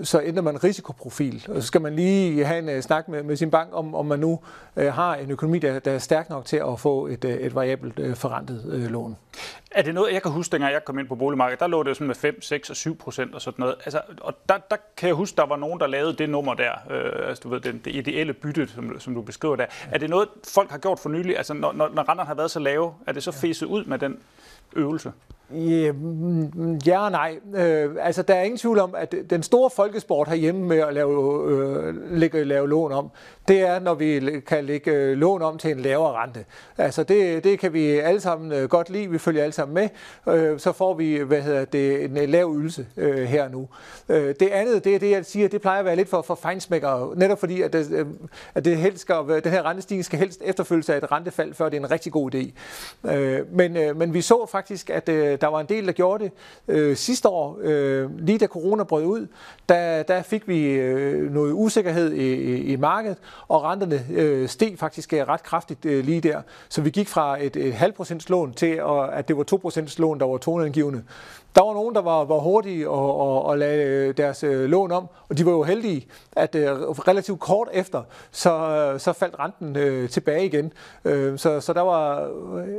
så 0.04 0.22
ændrer 0.22 0.44
man 0.44 0.64
risikoprofil, 0.64 1.46
og 1.50 1.62
så 1.62 1.68
skal 1.68 1.82
man 1.82 1.96
lige 1.96 2.46
have 2.46 2.60
en 2.60 2.78
uh, 2.78 2.82
snak 2.82 3.08
med, 3.08 3.24
med 3.24 3.36
sin 3.36 3.52
bank, 3.52 3.70
om, 3.74 3.96
om 3.96 4.06
man 4.06 4.20
nu 4.20 4.40
uh, 4.76 4.84
har 4.84 5.16
en 5.16 5.32
økonomi, 5.32 5.60
der, 5.60 5.80
der 5.80 5.92
er 5.92 5.98
stærk 5.98 6.30
nok 6.30 6.46
til 6.46 6.58
at 6.58 6.80
få 6.80 7.08
et, 7.08 7.26
uh, 7.26 7.32
et 7.32 7.56
variabelt 7.56 8.00
uh, 8.00 8.16
forrentet 8.16 8.66
uh, 8.66 8.92
lån. 8.92 9.18
Er 9.72 9.82
det 9.82 9.94
noget, 9.94 10.14
jeg 10.14 10.22
kan 10.22 10.32
huske, 10.32 10.52
dengang 10.52 10.74
jeg 10.74 10.86
kom 10.86 11.00
ind 11.00 11.08
på 11.08 11.16
boligmarkedet, 11.16 11.60
der 11.60 11.68
lå 11.68 11.84
det 11.84 11.90
jo 11.90 11.94
sådan 11.94 12.08
med 12.08 12.16
5, 12.16 12.42
6 12.42 12.70
og 12.70 12.76
7 12.76 12.98
procent 12.98 13.36
og 13.36 13.42
sådan 13.42 13.62
noget. 13.62 13.76
Altså, 13.86 14.02
og 14.22 14.34
der, 14.50 14.58
der 14.72 14.78
kan 14.98 15.08
jeg 15.08 15.16
huske, 15.16 15.36
der 15.36 15.46
var 15.46 15.56
nogen, 15.56 15.80
der 15.80 15.88
lavede 15.88 16.14
det 16.14 16.30
nummer 16.30 16.54
der, 16.54 16.72
øh, 16.90 17.30
altså 17.30 17.42
du 17.44 17.50
ved, 17.50 17.60
det, 17.60 17.86
det 17.86 17.96
ideelle 17.96 18.34
bytte, 18.34 18.68
som, 18.68 19.00
som 19.00 19.14
du 19.16 19.22
beskriver 19.22 19.56
der. 19.56 19.66
Ja. 19.86 19.96
Er 19.96 19.98
det 19.98 20.10
noget, 20.10 20.30
folk 20.48 20.72
har 20.72 20.78
gjort 20.78 21.00
for 21.00 21.10
nylig? 21.10 21.38
Altså, 21.38 21.54
når, 21.54 21.72
når, 21.72 21.90
når 21.90 22.10
renterne 22.10 22.28
har 22.28 22.36
været 22.36 22.52
så 22.52 22.60
lave, 22.60 22.94
er 23.08 23.12
det 23.12 23.24
så 23.24 23.32
fæset 23.32 23.66
ud 23.66 23.86
med 23.86 24.00
den 24.00 24.20
øvelse? 24.74 25.12
Mm, 25.50 26.52
mm, 26.56 26.80
ja 26.88 27.06
og 27.06 27.12
nej. 27.12 27.40
Øh, 27.56 27.96
altså, 28.00 28.22
der 28.22 28.34
er 28.34 28.44
ingen 28.44 28.58
tvivl 28.58 28.80
om, 28.80 28.96
at 28.96 29.16
den 29.30 29.44
store 29.44 29.70
folkesport 29.70 30.28
herhjemme 30.28 30.66
med 30.66 30.78
at 30.78 30.94
lave, 30.94 31.50
øh, 31.52 32.12
lægge, 32.12 32.44
lave 32.44 32.70
lån 32.70 32.92
om, 32.92 33.12
det 33.48 33.62
er, 33.62 33.80
når 33.80 33.94
vi 33.94 34.40
kan 34.48 34.66
lægge 34.66 34.92
øh, 34.92 35.18
lån 35.18 35.42
om 35.42 35.58
til 35.58 35.72
en 35.72 35.80
lavere 35.80 36.24
rente. 36.24 36.46
Altså, 36.78 37.04
det, 37.04 37.44
det 37.44 37.60
kan 37.60 37.74
vi 37.74 37.90
alle 37.90 38.22
sammen 38.22 38.52
øh, 38.52 38.70
godt 38.70 38.90
lide. 38.90 39.08
Vi 39.10 39.18
følger 39.18 39.44
alle 39.44 39.54
sammen 39.54 39.76
med. 39.76 39.90
Øh, 40.36 40.60
så 40.60 40.72
får 40.72 40.94
vi, 40.94 41.18
hvad 41.18 41.42
hedder 41.42 41.66
det, 41.66 42.04
en 42.04 42.30
lav 42.30 42.56
ydelse 42.58 42.86
her 43.28 43.50
nu. 43.50 43.68
Det 44.10 44.42
andet, 44.42 44.84
det 44.84 44.96
er 44.96 45.00
det, 45.00 45.12
jeg 45.12 45.26
siger, 45.26 45.48
det 45.48 45.62
plejer 45.62 45.80
at 45.80 45.86
være 45.86 45.96
lidt 45.96 46.10
for, 46.10 46.22
for 46.22 46.36
fejnsmækker. 46.36 47.14
Netop 47.16 47.40
fordi, 47.40 47.62
at, 47.62 47.74
det, 47.74 48.08
at 48.56 48.66
det 48.66 48.78
helst 48.78 49.02
skal, 49.02 49.16
den 49.44 49.52
her 49.52 49.66
rentestigning 49.66 50.06
skal 50.06 50.20
helst 50.20 50.42
efterfølges 50.46 50.90
af 50.90 50.98
et 50.98 51.12
rentefald, 51.12 51.54
før 51.54 51.70
det 51.70 51.78
er 51.78 51.82
en 51.82 51.92
rigtig 51.92 52.12
god 52.12 52.36
idé. 52.36 52.52
Men, 53.52 53.98
men 53.98 54.14
vi 54.14 54.22
så 54.22 54.46
faktisk, 54.52 54.90
at 54.90 55.08
der 55.08 55.48
var 55.48 55.60
en 55.60 55.66
del, 55.70 55.86
der 55.86 55.92
gjorde 55.92 56.30
det 56.68 56.98
sidste 56.98 57.30
år, 57.30 57.60
lige 58.18 58.38
da 58.38 58.48
corona 58.48 58.84
brød 58.84 59.06
ud, 59.06 59.28
der, 59.70 60.04
der 60.04 60.22
fik 60.22 60.48
vi 60.48 60.78
noget 61.30 61.54
usikkerhed 61.54 62.14
i, 62.14 62.34
i, 62.34 62.74
i 62.74 62.76
markedet, 62.76 63.18
og 63.48 63.64
renterne 63.64 64.06
øh, 64.12 64.50
steg 64.50 64.76
faktisk 64.80 65.14
øh, 65.14 65.28
ret 65.28 65.44
kraftigt 65.44 65.86
øh, 65.86 66.06
lige 66.06 66.22
der. 66.22 66.42
Så 66.70 66.82
vi 66.82 66.90
gik 66.90 67.08
fra 67.08 67.44
et, 67.44 67.56
et 67.56 67.74
halvt 67.74 67.96
procents 67.96 68.30
lån 68.30 68.54
til, 68.54 68.82
at 69.12 69.28
det 69.28 69.38
var 69.38 69.44
2 69.44 69.58
procents 69.58 70.00
lån, 70.00 70.20
der 70.20 70.26
var 70.26 70.38
toneangivende. 70.38 71.04
Der 71.58 71.64
var 71.64 71.74
nogen, 71.74 71.96
der 71.96 72.02
var, 72.02 72.26
var 72.26 72.38
hurtige 72.40 72.90
og, 72.90 73.20
og, 73.20 73.46
og 73.46 73.58
lagde 73.58 73.84
øh, 73.84 74.18
deres 74.18 74.44
øh, 74.44 74.66
lån 74.70 74.92
om, 74.92 75.08
og 75.30 75.38
de 75.38 75.46
var 75.46 75.52
jo 75.52 75.64
heldige, 75.64 76.08
at 76.32 76.56
øh, 76.56 76.70
relativt 76.90 77.40
kort 77.40 77.68
efter, 77.74 78.04
så, 78.32 78.54
øh, 78.54 79.00
så 79.00 79.14
faldt 79.14 79.36
renten 79.40 79.76
øh, 79.76 80.10
tilbage 80.10 80.46
igen. 80.46 80.74
Øh, 81.06 81.38
så 81.38 81.60
så 81.60 81.74
der, 81.74 81.82
var, 81.82 82.30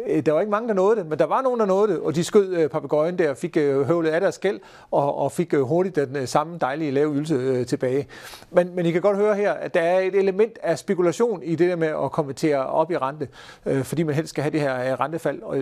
øh, 0.07 0.27
der 0.27 0.33
var 0.33 0.41
ikke 0.41 0.51
mange, 0.51 0.69
der 0.69 0.75
nåede 0.75 0.97
det, 0.97 1.07
men 1.07 1.19
der 1.19 1.27
var 1.27 1.43
nogen, 1.43 1.61
der 1.61 1.67
nåede 1.67 1.93
det, 1.93 2.01
og 2.01 2.15
de 2.15 2.25
skød 2.25 2.57
øh, 2.57 2.69
papegøjen 2.71 3.19
der, 3.19 3.35
fik 3.35 3.57
øh, 3.57 3.83
høvlet 3.87 4.11
af 4.11 4.21
deres 4.21 4.39
gæld, 4.39 4.61
og, 4.91 5.19
og 5.19 5.33
fik 5.33 5.55
øh, 5.55 5.61
hurtigt 5.61 5.97
den 5.97 6.17
øh, 6.17 6.29
samme 6.29 6.59
dejlige 6.61 6.91
lave 6.91 7.15
ydelse 7.15 7.35
øh, 7.35 7.67
tilbage. 7.67 8.07
Men, 8.51 8.75
men 8.75 8.87
I 8.87 8.91
kan 8.91 9.03
godt 9.03 9.17
høre 9.17 9.35
her, 9.35 9.53
at 9.53 9.75
der 9.75 9.81
er 9.81 10.01
et 10.01 10.15
element 10.15 10.59
af 10.63 10.79
spekulation 10.79 11.43
i 11.43 11.55
det 11.55 11.71
der 11.71 11.77
med 11.77 11.89
at 11.89 12.13
konvertere 12.13 12.67
op 12.67 12.91
i 12.91 12.97
rente, 12.97 13.29
øh, 13.67 13.83
fordi 13.83 14.03
man 14.03 14.15
helst 14.15 14.31
skal 14.31 14.43
have 14.43 14.53
det 14.53 14.61
her 14.61 14.93
øh, 14.93 15.01
rentefald. 15.01 15.43
Og, 15.43 15.59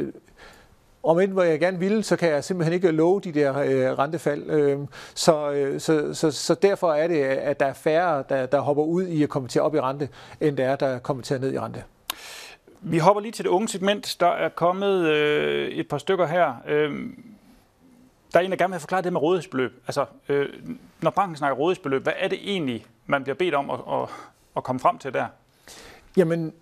om 1.06 1.20
end 1.20 1.32
hvor 1.32 1.42
jeg 1.42 1.60
gerne 1.60 1.78
ville, 1.78 2.02
så 2.02 2.16
kan 2.16 2.28
jeg 2.28 2.44
simpelthen 2.44 2.74
ikke 2.74 2.90
love 2.90 3.20
de 3.20 3.32
der 3.32 3.58
øh, 3.58 3.98
rentefald. 3.98 4.50
Øh, 4.50 4.78
så, 5.14 5.50
øh, 5.50 5.80
så, 5.80 6.14
så, 6.14 6.30
så 6.30 6.54
derfor 6.54 6.92
er 6.92 7.08
det, 7.08 7.22
at 7.24 7.60
der 7.60 7.66
er 7.66 7.72
færre, 7.72 8.24
der, 8.28 8.46
der 8.46 8.60
hopper 8.60 8.82
ud 8.82 9.06
i 9.06 9.22
at 9.22 9.28
komme 9.28 9.48
til 9.48 9.60
op 9.60 9.74
i 9.74 9.80
rente, 9.80 10.08
end 10.40 10.56
der 10.56 10.64
er, 10.64 10.76
der 10.76 10.98
kommer 10.98 11.22
til 11.22 11.40
ned 11.40 11.52
i 11.52 11.58
rente. 11.58 11.84
Vi 12.80 12.98
hopper 12.98 13.20
lige 13.20 13.32
til 13.32 13.44
det 13.44 13.50
unge 13.50 13.68
segment. 13.68 14.16
Der 14.20 14.26
er 14.26 14.48
kommet 14.48 15.06
øh, 15.06 15.68
et 15.68 15.88
par 15.88 15.98
stykker 15.98 16.26
her. 16.26 16.54
Øh, 16.66 16.90
der 18.32 18.40
er 18.40 18.44
en, 18.44 18.50
der 18.50 18.56
gerne 18.56 18.72
vil 18.72 18.80
forklare 18.80 19.02
det 19.02 19.12
med 19.12 19.22
rådighedsbeløb. 19.22 19.72
Altså, 19.86 20.04
øh, 20.28 20.48
når 21.00 21.10
banken 21.10 21.36
snakker 21.36 21.56
rådighedsbeløb, 21.56 22.02
hvad 22.02 22.12
er 22.16 22.28
det 22.28 22.38
egentlig, 22.42 22.86
man 23.06 23.22
bliver 23.22 23.36
bedt 23.36 23.54
om 23.54 23.70
at, 23.70 23.78
at, 23.92 24.08
at 24.56 24.64
komme 24.64 24.80
frem 24.80 24.98
til 24.98 25.12
der? 25.12 25.26
Jamen, 26.16 26.52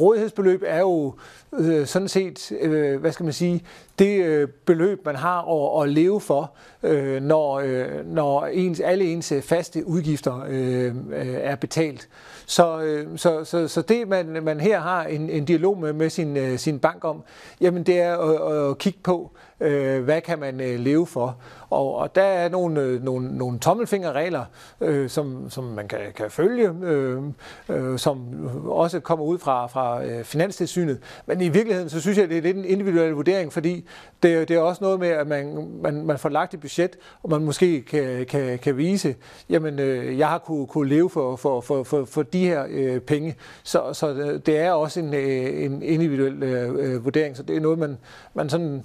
rådighedsbeløb 0.00 0.62
er 0.66 0.80
jo 0.80 1.14
øh, 1.52 1.86
sådan 1.86 2.08
set, 2.08 2.52
øh, 2.60 3.00
hvad 3.00 3.12
skal 3.12 3.24
man 3.24 3.32
sige, 3.32 3.64
det 3.98 4.24
øh, 4.24 4.48
beløb, 4.64 5.06
man 5.06 5.16
har 5.16 5.40
at, 5.42 5.82
at 5.82 5.88
leve 5.94 6.20
for, 6.20 6.52
øh, 6.82 7.22
når, 7.22 7.60
øh, 7.64 8.06
når 8.06 8.46
ens, 8.46 8.80
alle 8.80 9.04
ens 9.04 9.32
øh, 9.32 9.42
faste 9.42 9.86
udgifter 9.86 10.44
øh, 10.48 10.94
øh, 11.12 11.34
er 11.34 11.56
betalt. 11.56 12.08
Så, 12.46 12.80
øh, 12.80 13.18
så, 13.18 13.44
så, 13.44 13.68
så 13.68 13.82
det, 13.82 14.08
man, 14.08 14.42
man 14.42 14.60
her 14.60 14.80
har 14.80 15.04
en, 15.04 15.30
en 15.30 15.44
dialog 15.44 15.78
med, 15.78 15.92
med 15.92 16.10
sin, 16.10 16.36
øh, 16.36 16.58
sin 16.58 16.78
bank 16.78 17.04
om, 17.04 17.22
jamen 17.60 17.82
det 17.82 18.00
er 18.00 18.16
at, 18.16 18.70
at 18.70 18.78
kigge 18.78 18.98
på, 19.02 19.30
øh, 19.60 20.04
hvad 20.04 20.20
kan 20.20 20.38
man 20.38 20.60
øh, 20.60 20.80
leve 20.80 21.06
for. 21.06 21.36
Og, 21.70 21.94
og 21.94 22.14
der 22.14 22.22
er 22.22 22.48
nogle, 22.48 22.80
øh, 22.80 23.04
nogle, 23.04 23.38
nogle 23.38 23.58
tommelfingerregler, 23.58 24.44
øh, 24.80 25.08
som, 25.08 25.50
som 25.50 25.64
man 25.64 25.88
kan, 25.88 25.98
kan 26.16 26.30
følge, 26.30 26.70
øh, 26.82 27.22
øh, 27.68 27.98
som 27.98 28.18
også 28.66 29.00
kommer 29.00 29.24
ud 29.24 29.38
fra, 29.38 29.66
fra 29.66 30.04
øh, 30.04 30.24
Finanstilsynet. 30.24 30.98
Men 31.26 31.40
i 31.40 31.48
virkeligheden, 31.48 31.90
så 31.90 32.00
synes 32.00 32.18
jeg, 32.18 32.28
det 32.28 32.38
er 32.38 32.42
lidt 32.42 32.56
en 32.56 32.64
individuel 32.64 33.10
vurdering, 33.10 33.52
fordi 33.52 33.88
det, 34.22 34.48
det 34.48 34.56
er 34.56 34.60
også 34.60 34.84
noget 34.84 35.00
med, 35.00 35.08
at 35.08 35.26
man, 35.26 35.68
man, 35.82 36.06
man 36.06 36.18
får 36.18 36.28
lagt 36.28 36.54
et 36.54 36.60
budget, 36.60 36.96
og 37.22 37.30
man 37.30 37.44
måske 37.44 37.82
kan, 37.82 38.26
kan, 38.26 38.58
kan 38.58 38.76
vise, 38.76 39.14
jamen, 39.50 39.78
øh, 39.78 40.18
jeg 40.18 40.28
har 40.28 40.38
kunne, 40.38 40.66
kunne 40.66 40.88
leve 40.88 41.10
for, 41.10 41.36
for, 41.36 41.60
for, 41.60 41.82
for, 41.82 42.04
for 42.04 42.22
de 42.22 42.46
her 42.46 42.64
øh, 42.70 43.00
penge. 43.00 43.36
Så, 43.62 43.92
så 43.92 44.12
øh, 44.14 44.40
det 44.46 44.58
er 44.58 44.72
også 44.72 45.00
en, 45.00 45.14
øh, 45.14 45.64
en 45.64 45.82
individuel 45.82 46.42
øh, 46.42 46.74
øh, 46.78 47.04
vurdering, 47.04 47.36
så 47.36 47.42
det 47.42 47.56
er 47.56 47.60
noget, 47.60 47.78
man, 47.78 47.98
man 48.34 48.48
sådan 48.48 48.84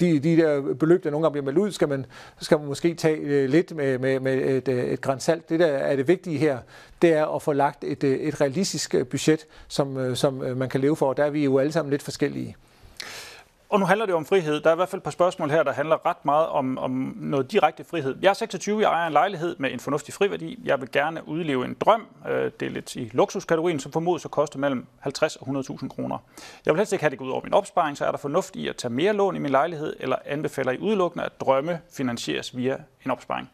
de, 0.00 0.18
de 0.18 0.36
der 0.36 0.74
beløb, 0.74 1.04
der 1.04 1.10
nogle 1.10 1.24
gange 1.24 1.32
bliver 1.32 1.44
meldt 1.44 1.58
ud, 1.58 1.72
skal 1.72 1.88
man, 1.88 2.06
skal 2.40 2.58
man 2.58 2.66
måske 2.66 2.94
tage 2.94 3.16
øh, 3.16 3.48
lidt 3.48 3.76
med, 3.76 3.98
med, 3.98 4.20
med 4.20 4.34
et, 4.34 4.68
øh, 4.68 4.84
et 4.84 5.00
græns 5.00 5.22
salt. 5.22 5.48
Det, 5.48 5.60
der 5.60 5.66
er 5.66 5.96
det 5.96 6.08
vigtige 6.08 6.38
her, 6.38 6.58
det 7.02 7.12
er 7.12 7.26
at 7.26 7.42
få 7.42 7.52
lagt 7.52 7.84
et, 7.84 8.04
øh, 8.04 8.16
et 8.18 8.40
realistisk 8.40 8.94
budget, 9.10 9.46
som, 9.68 10.16
som 10.16 10.34
man 10.34 10.68
kan 10.68 10.80
leve 10.80 10.96
for. 10.96 11.12
Der 11.12 11.24
er 11.24 11.30
vi 11.30 11.44
jo 11.44 11.58
alle 11.58 11.72
sammen 11.72 11.90
lidt 11.90 12.02
forskellige. 12.02 12.56
Og 13.72 13.80
nu 13.80 13.86
handler 13.86 14.06
det 14.06 14.14
om 14.14 14.24
frihed. 14.24 14.60
Der 14.60 14.70
er 14.70 14.74
i 14.74 14.76
hvert 14.76 14.88
fald 14.88 15.00
et 15.00 15.04
par 15.04 15.10
spørgsmål 15.10 15.50
her, 15.50 15.62
der 15.62 15.72
handler 15.72 16.06
ret 16.06 16.24
meget 16.24 16.46
om, 16.46 16.78
om 16.78 16.90
noget 17.16 17.52
direkte 17.52 17.84
frihed. 17.84 18.16
Jeg 18.22 18.28
er 18.28 18.34
26, 18.34 18.80
jeg 18.80 18.86
ejer 18.86 19.06
en 19.06 19.12
lejlighed 19.12 19.56
med 19.58 19.72
en 19.72 19.80
fornuftig 19.80 20.14
friværdi. 20.14 20.58
Jeg 20.64 20.80
vil 20.80 20.90
gerne 20.92 21.28
udleve 21.28 21.64
en 21.64 21.76
drøm. 21.80 22.06
Øh, 22.28 22.50
det 22.60 22.66
er 22.66 22.70
lidt 22.70 22.96
i 22.96 23.10
luksuskategorien, 23.12 23.80
som 23.80 23.92
formodes 23.92 24.24
at 24.24 24.30
koste 24.30 24.58
mellem 24.58 24.86
50 25.00 25.36
og 25.36 25.48
100.000 25.48 25.88
kroner. 25.88 26.18
Jeg 26.66 26.74
vil 26.74 26.78
helst 26.78 26.92
ikke 26.92 27.02
have 27.02 27.10
det 27.10 27.18
gå 27.18 27.24
ud 27.24 27.30
over 27.30 27.40
min 27.44 27.54
opsparing, 27.54 27.96
så 27.96 28.04
er 28.04 28.10
der 28.10 28.18
fornuft 28.18 28.56
i 28.56 28.68
at 28.68 28.76
tage 28.76 28.92
mere 28.92 29.12
lån 29.12 29.36
i 29.36 29.38
min 29.38 29.50
lejlighed, 29.50 29.96
eller 30.00 30.16
anbefaler 30.26 30.72
I 30.72 30.78
udelukkende, 30.78 31.24
at 31.24 31.40
drømme 31.40 31.80
finansieres 31.92 32.56
via 32.56 32.76
en 33.04 33.10
opsparing? 33.10 33.50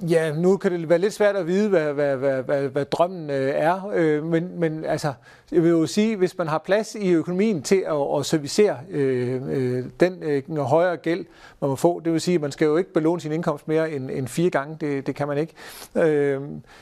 Ja, 0.00 0.32
nu 0.32 0.56
kan 0.56 0.72
det 0.72 0.88
være 0.88 0.98
lidt 0.98 1.12
svært 1.12 1.36
at 1.36 1.46
vide, 1.46 1.68
hvad, 1.68 1.92
hvad, 1.92 2.16
hvad, 2.16 2.42
hvad, 2.42 2.68
hvad 2.68 2.84
drømmen 2.84 3.30
øh, 3.30 3.54
er, 3.54 3.90
øh, 3.94 4.24
men, 4.24 4.60
men 4.60 4.84
altså, 4.84 5.12
jeg 5.52 5.62
vil 5.62 5.70
jo 5.70 5.86
sige, 5.86 6.16
hvis 6.16 6.38
man 6.38 6.48
har 6.48 6.58
plads 6.58 6.94
i 6.94 7.10
økonomien 7.10 7.62
til 7.62 7.84
at, 7.86 8.18
at 8.18 8.26
servicere 8.26 8.76
øh, 8.90 9.42
øh, 9.48 9.84
den 10.00 10.22
øh, 10.22 10.58
højere 10.58 10.96
gæld, 10.96 11.24
man 11.60 11.70
må 11.70 11.76
få, 11.76 12.00
det 12.00 12.12
vil 12.12 12.20
sige, 12.20 12.34
at 12.34 12.40
man 12.40 12.52
skal 12.52 12.64
jo 12.64 12.76
ikke 12.76 12.92
belåne 12.92 13.20
sin 13.20 13.32
indkomst 13.32 13.68
mere 13.68 13.92
end, 13.92 14.10
end 14.10 14.28
fire 14.28 14.50
gange, 14.50 14.76
det, 14.80 15.06
det 15.06 15.14
kan 15.14 15.28
man 15.28 15.38
ikke, 15.38 15.54
øh, 15.94 16.40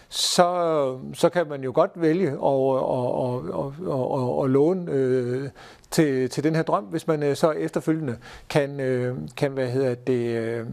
så, 0.09 0.99
så 1.15 1.29
kan 1.29 1.49
man 1.49 1.65
jo 1.65 1.73
godt 1.75 1.91
vælge 1.95 2.29
at, 2.29 2.37
at, 2.37 3.03
at, 3.23 3.43
at, 3.59 4.21
at, 4.21 4.45
at 4.45 4.51
låne 4.51 4.93
øh, 4.93 5.49
til, 5.93 6.31
til 6.31 6.45
den 6.45 6.55
her 6.55 6.63
drøm, 6.63 6.85
hvis 6.85 7.07
man 7.07 7.23
øh, 7.23 7.37
så 7.37 7.51
efterfølgende 7.51 8.17
kan, 8.49 8.81
øh, 8.81 9.17
kan 9.37 9.51
hvad 9.53 9.69
hedder 9.69 9.95
det, 9.95 10.37
øh, 10.37 10.67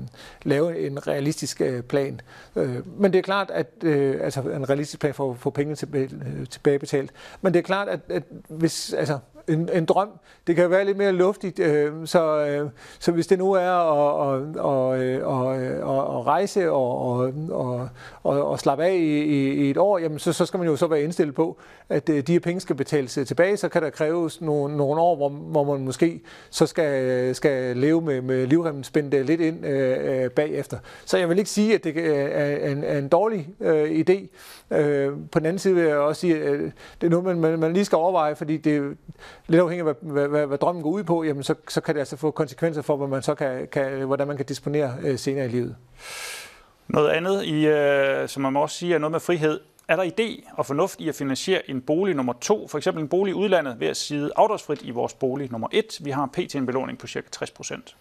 lave 0.43 0.79
en 0.79 1.07
realistisk 1.07 1.61
øh, 1.61 1.81
plan. 1.81 2.21
Øh, 2.55 2.99
men 2.99 3.13
det 3.13 3.19
er 3.19 3.23
klart, 3.23 3.51
at 3.51 3.67
øh, 3.83 4.15
altså 4.21 4.41
en 4.41 4.69
realistisk 4.69 4.99
plan 4.99 5.13
for 5.13 5.31
at 5.31 5.37
få 5.37 5.49
pengene 5.49 5.75
tilbage, 5.75 6.09
øh, 6.13 6.47
tilbagebetalt. 6.47 7.11
Men 7.41 7.53
det 7.53 7.59
er 7.59 7.63
klart, 7.63 7.88
at, 7.89 7.99
at 8.09 8.23
hvis, 8.49 8.93
altså, 8.93 9.19
en, 9.49 9.69
en 9.73 9.85
drøm. 9.85 10.09
Det 10.47 10.55
kan 10.55 10.69
være 10.69 10.85
lidt 10.85 10.97
mere 10.97 11.11
luftigt, 11.11 11.59
øh, 11.59 11.91
så, 12.05 12.45
øh, 12.45 12.69
så 12.99 13.11
hvis 13.11 13.27
det 13.27 13.39
nu 13.39 13.51
er 13.51 13.71
at, 13.71 14.35
at, 14.35 14.99
at, 14.99 15.05
at, 15.05 16.17
at 16.17 16.25
rejse 16.25 16.71
og, 16.71 17.01
og, 17.01 17.33
og, 17.49 17.89
og, 18.23 18.49
og 18.49 18.59
slappe 18.59 18.85
af 18.85 18.93
i, 18.93 19.23
i 19.53 19.69
et 19.69 19.77
år, 19.77 19.97
jamen 19.97 20.19
så, 20.19 20.33
så 20.33 20.45
skal 20.45 20.57
man 20.57 20.67
jo 20.67 20.75
så 20.75 20.87
være 20.87 21.01
indstillet 21.01 21.35
på, 21.35 21.57
at 21.89 22.09
øh, 22.09 22.23
de 22.27 22.31
her 22.31 22.39
penge 22.39 22.59
skal 22.59 22.75
betales 22.75 23.17
øh, 23.17 23.25
tilbage. 23.25 23.57
Så 23.57 23.69
kan 23.69 23.81
der 23.81 23.89
kræves 23.89 24.41
nogle, 24.41 24.77
nogle 24.77 25.01
år, 25.01 25.15
hvor, 25.15 25.29
hvor 25.29 25.63
man 25.63 25.85
måske 25.85 26.21
så 26.49 26.65
skal, 26.65 27.03
øh, 27.03 27.35
skal 27.35 27.77
leve 27.77 28.01
med, 28.01 28.21
med 28.21 28.47
livremmen 28.47 28.83
spændt 28.83 29.13
øh, 29.13 29.25
lidt 29.25 29.41
ind 29.41 29.65
øh, 29.65 30.31
bagefter. 30.31 30.77
Så 31.05 31.17
jeg 31.17 31.29
vil 31.29 31.37
ikke 31.37 31.49
sige, 31.49 31.75
at 31.75 31.83
det 31.83 31.97
er 32.37 32.71
en, 32.71 32.83
er 32.83 32.97
en 32.97 33.07
dårlig 33.07 33.49
øh, 33.59 33.91
idé. 33.91 34.27
Øh, 34.77 35.11
på 35.31 35.39
den 35.39 35.45
anden 35.45 35.59
side 35.59 35.75
vil 35.75 35.83
jeg 35.83 35.97
også 35.97 36.19
sige, 36.19 36.43
at 36.43 36.59
det 37.01 37.07
er 37.07 37.09
noget, 37.09 37.25
man, 37.25 37.39
man, 37.39 37.59
man 37.59 37.73
lige 37.73 37.85
skal 37.85 37.95
overveje, 37.95 38.35
fordi 38.35 38.57
det 38.57 38.97
lidt 39.49 39.61
afhængig 39.61 39.87
af, 39.87 39.95
hvad, 40.01 40.27
hvad, 40.27 40.45
hvad, 40.45 40.57
drømmen 40.57 40.83
går 40.83 40.89
ud 40.89 41.03
på, 41.03 41.23
jamen 41.23 41.43
så, 41.43 41.55
så 41.67 41.81
kan 41.81 41.95
det 41.95 41.99
altså 41.99 42.17
få 42.17 42.31
konsekvenser 42.31 42.81
for, 42.81 42.97
hvad 42.97 43.07
man 43.07 43.21
så 43.21 43.35
kan, 43.35 43.67
kan, 43.71 44.05
hvordan 44.05 44.27
man 44.27 44.37
kan 44.37 44.45
disponere 44.45 44.93
øh, 45.01 45.19
senere 45.19 45.45
i 45.45 45.49
livet. 45.49 45.75
Noget 46.87 47.09
andet, 47.09 47.43
i, 47.43 47.67
øh, 47.67 48.29
som 48.29 48.41
man 48.41 48.53
må 48.53 48.61
også 48.61 48.77
sige, 48.77 48.95
er 48.95 48.97
noget 48.97 49.11
med 49.11 49.19
frihed. 49.19 49.59
Er 49.87 49.95
der 49.95 50.03
idé 50.03 50.53
og 50.53 50.65
fornuft 50.65 51.01
i 51.01 51.09
at 51.09 51.15
finansiere 51.15 51.69
en 51.69 51.81
bolig 51.81 52.15
nummer 52.15 52.33
to, 52.41 52.67
for 52.67 52.77
eksempel 52.77 53.03
en 53.03 53.09
bolig 53.09 53.31
i 53.31 53.33
udlandet, 53.33 53.79
ved 53.79 53.87
at 53.87 53.97
sige 53.97 54.29
afdragsfrit 54.35 54.81
i 54.81 54.91
vores 54.91 55.13
bolig 55.13 55.51
nummer 55.51 55.67
et? 55.71 55.97
Vi 56.01 56.11
har 56.11 56.25
pt. 56.25 56.55
en 56.55 56.65
belåning 56.65 56.97
på 56.97 57.07
ca. 57.07 57.21
60 57.31 57.51
procent. 57.51 57.95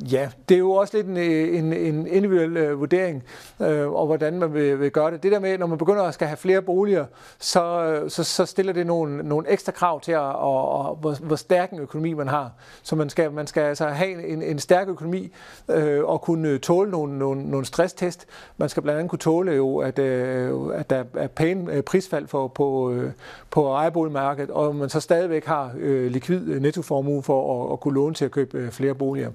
Ja, 0.00 0.30
det 0.48 0.54
er 0.54 0.58
jo 0.58 0.72
også 0.72 0.96
lidt 0.96 1.06
en, 1.06 1.16
øh, 1.16 1.58
en, 1.58 1.72
en 1.72 2.06
individuel 2.06 2.56
øh, 2.56 2.80
vurdering, 2.80 3.24
øh, 3.60 3.92
og 3.92 4.06
hvordan 4.06 4.38
man 4.38 4.54
vil, 4.54 4.80
vil 4.80 4.90
gøre 4.90 5.10
det. 5.10 5.22
Det 5.22 5.32
der 5.32 5.38
med, 5.38 5.58
når 5.58 5.66
man 5.66 5.78
begynder 5.78 6.02
at 6.02 6.14
skal 6.14 6.26
have 6.26 6.36
flere 6.36 6.62
boliger, 6.62 7.06
så, 7.38 7.84
øh, 7.84 8.10
så, 8.10 8.24
så 8.24 8.46
stiller 8.46 8.72
det 8.72 8.86
nogle, 8.86 9.22
nogle 9.22 9.50
ekstra 9.50 9.72
krav 9.72 10.00
til, 10.00 10.12
at, 10.12 10.18
og, 10.18 10.68
og, 10.68 10.96
hvor, 10.96 11.14
hvor 11.14 11.36
stærk 11.36 11.70
en 11.72 11.78
økonomi 11.78 12.12
man 12.12 12.28
har. 12.28 12.50
Så 12.82 12.96
man 12.96 13.10
skal, 13.10 13.32
man 13.32 13.46
skal 13.46 13.60
altså 13.60 13.86
have 13.86 14.26
en, 14.26 14.42
en 14.42 14.58
stærk 14.58 14.88
økonomi 14.88 15.32
øh, 15.68 16.04
og 16.04 16.20
kunne 16.20 16.48
øh, 16.48 16.60
tåle 16.60 16.90
nogle, 16.90 17.18
nogle, 17.18 17.50
nogle 17.50 17.66
stresstest. 17.66 18.26
Man 18.56 18.68
skal 18.68 18.82
blandt 18.82 18.98
andet 18.98 19.10
kunne 19.10 19.18
tåle 19.18 19.52
jo, 19.52 19.78
at, 19.78 19.98
øh, 19.98 20.68
at 20.74 20.90
der 20.90 21.04
er 21.14 21.26
pæne 21.26 21.82
prisfald 21.82 22.26
for, 22.26 22.48
på, 22.48 22.90
øh, 22.90 23.10
på 23.50 23.72
ejerboligmarkedet, 23.72 24.50
og 24.50 24.76
man 24.76 24.88
så 24.88 25.00
stadigvæk 25.00 25.44
har 25.44 25.70
øh, 25.78 26.10
likvid 26.10 26.60
nettoformue 26.60 27.22
for 27.22 27.66
at, 27.66 27.72
at 27.72 27.80
kunne 27.80 27.94
låne 27.94 28.14
til 28.14 28.24
at 28.24 28.30
købe 28.30 28.58
øh, 28.58 28.70
flere 28.70 28.94
boliger. 28.94 29.30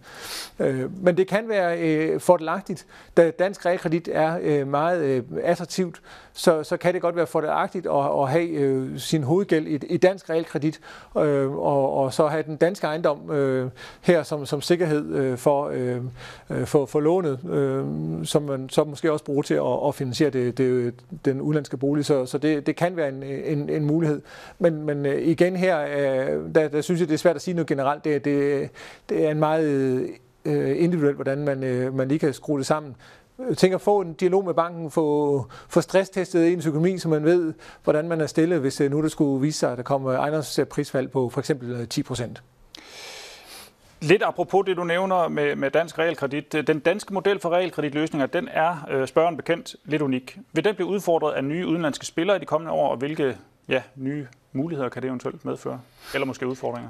Øh, 0.60 1.04
men 1.04 1.18
det 1.18 1.28
kan 1.28 1.50
være 1.50 1.80
øh, 1.80 2.20
fordelagtigt, 2.20 2.86
da 3.18 3.32
dansk 3.32 3.66
realkredit 3.66 4.10
er 4.12 4.40
øh, 4.42 4.68
meget 4.68 5.04
øh, 5.04 5.24
attraktivt, 5.44 6.02
så, 6.34 6.64
så 6.64 6.78
kan 6.78 6.94
det 6.94 7.02
godt 7.02 7.16
være 7.16 7.28
fordelagtigt 7.28 7.88
at, 7.88 8.22
at 8.22 8.30
have 8.30 9.00
sin 9.00 9.24
hovedgæld 9.24 9.68
i, 9.68 9.80
i 9.94 9.98
dansk 9.98 10.30
realkredit, 10.30 10.80
og, 11.14 11.94
og 11.94 12.14
så 12.14 12.28
have 12.28 12.44
den 12.44 12.58
danske 12.58 12.88
ejendom 12.88 13.32
her 14.02 14.24
som, 14.24 14.46
som 14.46 14.62
sikkerhed 14.62 15.38
for, 15.38 15.74
for, 16.66 16.86
for 16.86 17.00
lånet, 17.00 17.40
som 18.28 18.44
man 18.44 18.70
så 18.70 18.84
måske 18.84 19.12
også 19.12 19.26
bruger 19.26 19.42
til 19.42 19.54
at, 19.54 19.88
at 19.88 19.96
finansiere 19.96 20.30
det, 20.30 20.58
det, 20.58 20.94
den 21.26 21.42
udlandske 21.42 21.78
bolig. 21.78 22.06
Så, 22.06 22.26
så 22.26 22.38
det, 22.38 22.66
det 22.66 22.76
kan 22.76 22.98
være 22.98 23.10
en, 23.10 23.24
en, 23.24 23.70
en 23.70 23.86
mulighed. 23.86 24.22
Men, 24.60 24.84
men 24.84 25.06
igen 25.06 25.56
her, 25.56 25.78
der, 26.56 26.68
der 26.68 26.82
synes 26.82 27.00
jeg, 27.00 27.08
det 27.08 27.14
er 27.14 27.18
svært 27.18 27.36
at 27.36 27.42
sige 27.42 27.56
noget 27.56 27.68
generelt. 27.68 28.04
Det, 28.04 28.26
det, 28.26 28.70
det 29.10 29.26
er 29.26 29.32
en 29.32 29.40
meget 29.40 30.08
øh, 30.48 30.84
individuelt, 30.84 31.16
hvordan 31.16 31.38
man, 31.38 31.64
øh, 31.64 31.94
man 31.94 32.08
lige 32.08 32.20
kan 32.20 32.34
skrue 32.34 32.58
det 32.58 32.66
sammen. 32.66 32.96
Jeg 33.50 33.58
tænker 33.58 33.78
at 33.78 33.82
få 33.82 34.02
en 34.02 34.14
dialog 34.14 34.46
med 34.46 34.54
banken, 34.54 34.92
få, 34.92 35.46
få 35.70 35.82
stresstestet 35.82 36.54
ens 36.54 36.66
økonomi, 36.66 36.98
så 36.98 37.10
man 37.10 37.24
ved, 37.24 37.54
hvordan 37.84 38.08
man 38.08 38.22
er 38.22 38.28
stillet, 38.28 38.60
hvis 38.60 38.82
øh, 38.82 38.92
nu 38.92 39.04
det 39.04 39.12
skulle 39.12 39.42
vise 39.42 39.60
sig, 39.60 39.72
at 39.72 39.78
der 39.78 39.84
kommer 39.84 40.14
ejendomsprisfald 40.14 41.08
på 41.08 41.30
for 41.30 41.40
eksempel 41.40 41.72
øh, 41.72 41.88
10 41.88 42.04
procent. 42.04 42.44
Lidt 44.02 44.24
apropos 44.24 44.66
det, 44.66 44.78
du 44.78 44.84
nævner 44.84 45.28
med, 45.28 45.56
med 45.56 45.72
dansk 45.72 46.00
realkredit. 46.00 46.54
Den 46.68 46.80
danske 46.80 47.14
model 47.14 47.40
for 47.40 47.50
realkreditløsninger, 47.50 48.26
den 48.26 48.48
er 48.52 48.88
øh, 48.92 49.08
spørgen 49.08 49.38
bekendt 49.38 49.76
lidt 49.86 50.02
unik. 50.02 50.38
Vil 50.54 50.64
den 50.64 50.76
blive 50.76 50.88
udfordret 50.88 51.34
af 51.34 51.44
nye 51.44 51.68
udenlandske 51.68 52.06
spillere 52.06 52.38
i 52.38 52.40
de 52.40 52.46
kommende 52.46 52.74
år, 52.74 52.90
og 52.90 52.98
hvilke 52.98 53.38
ja, 53.70 53.82
nye 53.96 54.28
muligheder 54.54 54.90
kan 54.90 55.02
det 55.02 55.08
eventuelt 55.08 55.46
medføre? 55.46 55.80
Eller 56.14 56.26
måske 56.26 56.48
udfordringer? 56.48 56.90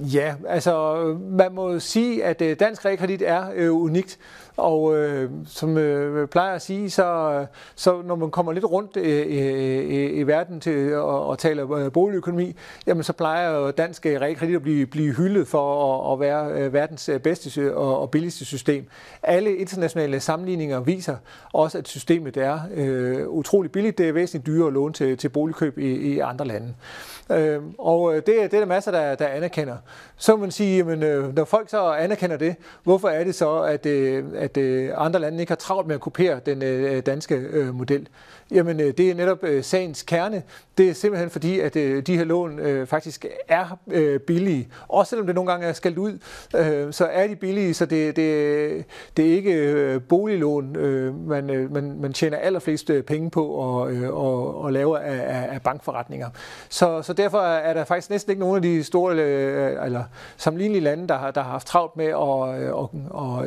Ja, 0.00 0.34
altså 0.48 1.04
man 1.20 1.54
må 1.54 1.78
sige, 1.78 2.24
at 2.24 2.42
øh, 2.42 2.56
dansk 2.60 2.84
realkredit 2.84 3.22
er 3.26 3.44
øh, 3.54 3.74
unikt, 3.74 4.18
og 4.56 4.96
øh, 4.96 5.30
som 5.46 5.78
øh, 5.78 6.28
plejer 6.28 6.54
at 6.54 6.62
sige, 6.62 6.90
så, 6.90 7.46
så 7.74 8.02
når 8.02 8.14
man 8.14 8.30
kommer 8.30 8.52
lidt 8.52 8.64
rundt 8.64 8.96
øh, 8.96 9.26
i, 9.26 10.06
i 10.06 10.22
verden 10.22 10.60
til 10.60 10.72
øh, 10.72 11.32
at, 11.32 11.38
tale 11.38 11.62
øh, 11.62 11.92
boligøkonomi, 11.92 12.56
jamen 12.86 13.02
så 13.02 13.12
plejer 13.12 13.70
dansk 13.70 14.06
øh, 14.06 14.20
realkredit 14.20 14.56
at 14.56 14.62
blive, 14.62 14.86
blive 14.86 15.14
hyldet 15.14 15.48
for 15.48 15.94
at, 15.94 16.12
at 16.12 16.20
være 16.20 16.52
øh, 16.52 16.72
verdens 16.72 17.10
bedste 17.22 17.76
og, 17.76 18.00
og 18.00 18.10
billigste 18.10 18.44
system. 18.44 18.86
Alle 19.22 19.56
internationale 19.56 20.20
sammenligninger 20.20 20.80
viser 20.80 21.16
også, 21.52 21.78
at 21.78 21.88
systemet 21.88 22.36
er 22.36 22.60
øh, 22.74 23.28
utrolig 23.28 23.72
billigt. 23.72 23.98
Det 23.98 24.08
er 24.08 24.12
væsentligt 24.12 24.46
dyrere 24.46 24.66
at 24.66 24.72
låne 24.72 24.92
til, 24.92 25.16
til 25.16 25.28
boligkøb 25.28 25.78
i, 25.78 25.94
i 25.94 26.18
andre 26.18 26.46
lande. 26.46 26.74
Øh, 27.30 27.60
og 27.78 28.14
det, 28.14 28.26
det 28.26 28.54
er 28.54 28.58
der 28.58 28.66
masser, 28.66 28.90
der, 28.90 29.14
der 29.14 29.26
anerkender. 29.26 29.76
Så 30.16 30.36
man 30.36 30.50
sige, 30.50 30.76
jamen, 30.76 31.02
øh, 31.02 31.36
når 31.36 31.44
folk 31.44 31.70
så 31.70 31.92
anerkender 31.92 32.36
det, 32.36 32.56
hvorfor 32.82 33.08
er 33.08 33.24
det 33.24 33.34
så, 33.34 33.60
at, 33.60 33.86
øh, 33.86 34.24
at 34.34 34.56
øh, 34.56 34.90
andre 34.96 35.20
lande 35.20 35.40
ikke 35.40 35.50
har 35.50 35.56
travlt 35.56 35.86
med 35.86 35.94
at 35.94 36.00
kopiere 36.00 36.40
den 36.46 36.62
øh, 36.62 36.96
øh 36.96 37.02
danske 37.06 37.34
øh, 37.34 37.74
model? 37.74 38.08
Jamen, 38.50 38.80
øh, 38.80 38.94
det 38.98 39.10
er 39.10 39.14
netop 39.14 39.44
øh, 39.44 39.64
sagens 39.64 40.02
kerne. 40.02 40.42
Det 40.78 40.88
er 40.88 40.94
simpelthen 40.94 41.30
fordi, 41.30 41.60
at 41.60 41.76
øh, 41.76 42.02
de 42.06 42.16
her 42.16 42.24
lån 42.24 42.58
øh, 42.58 42.86
faktisk 42.86 43.26
er 43.48 43.78
øh, 43.90 44.20
billige. 44.20 44.68
Også 44.88 45.10
selvom 45.10 45.26
det 45.26 45.34
nogle 45.34 45.50
gange 45.50 45.66
er 45.66 45.72
skældt 45.72 45.98
ud, 45.98 46.18
øh, 46.56 46.92
så 46.92 47.04
er 47.04 47.26
de 47.26 47.36
billige, 47.36 47.74
så 47.74 47.86
det, 47.86 48.16
det, 48.16 48.84
det 49.16 49.26
er 49.26 49.34
ikke 49.34 49.52
øh, 49.52 50.00
boliglån, 50.02 50.76
øh, 50.76 51.28
man, 51.28 51.50
øh, 51.50 51.72
man, 51.72 52.00
man 52.00 52.12
tjener 52.12 52.36
allerflest 52.36 52.90
øh, 52.90 53.02
penge 53.02 53.30
på 53.30 53.46
og, 53.46 53.92
øh, 53.92 54.14
og, 54.14 54.62
og 54.62 54.72
laver 54.72 54.98
af, 54.98 55.48
af 55.54 55.62
bankforretninger. 55.62 56.28
Så, 56.68 57.02
så 57.02 57.12
derfor 57.12 57.40
er 57.40 57.74
der 57.74 57.84
faktisk 57.84 58.10
næsten 58.10 58.30
ikke 58.30 58.40
nogen 58.40 58.56
af 58.56 58.62
de 58.62 58.84
store 58.84 59.14
øh, 59.16 59.84
eller 59.84 60.04
sammenlignelige 60.36 60.84
lande, 60.84 61.08
der 61.08 61.18
har, 61.18 61.30
der 61.30 61.42
har 61.42 61.50
haft 61.50 61.66
travlt 61.66 61.96
med 61.96 62.06
at 62.06 62.12
øh, 62.12 62.74
og, 62.74 62.90
og, 63.10 63.34
og, 63.34 63.46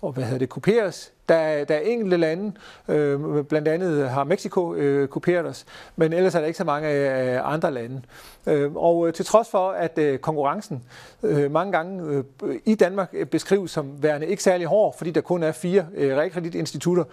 og, 0.00 0.12
hvad 0.12 0.24
hedder 0.24 0.38
det, 0.38 0.48
kopieres 0.48 1.12
der, 1.28 1.64
der 1.64 1.74
er 1.74 1.80
enkelte 1.80 2.16
lande, 2.16 2.52
øh, 2.88 3.44
blandt 3.44 3.68
andet 3.68 4.10
har 4.10 4.24
Mexico 4.24 4.74
øh, 4.74 5.08
kopieret 5.08 5.46
os, 5.46 5.64
men 5.96 6.12
ellers 6.12 6.34
er 6.34 6.40
der 6.40 6.46
ikke 6.46 6.56
så 6.56 6.64
mange 6.64 6.90
øh, 6.90 7.52
andre 7.52 7.70
lande. 7.70 8.02
Øh, 8.46 8.76
og 8.76 9.06
øh, 9.08 9.12
til 9.12 9.24
trods 9.24 9.50
for, 9.50 9.70
at 9.70 9.98
øh, 9.98 10.18
konkurrencen 10.18 10.82
øh, 11.22 11.50
mange 11.50 11.72
gange 11.72 12.24
øh, 12.44 12.54
i 12.64 12.74
Danmark 12.74 13.14
beskrives 13.30 13.70
som 13.70 14.02
værende 14.02 14.26
ikke 14.26 14.42
særlig 14.42 14.66
hård, 14.66 14.98
fordi 14.98 15.10
der 15.10 15.20
kun 15.20 15.42
er 15.42 15.52
fire 15.52 15.86
øh, 15.94 16.16
realkreditinstitutter, 16.16 17.04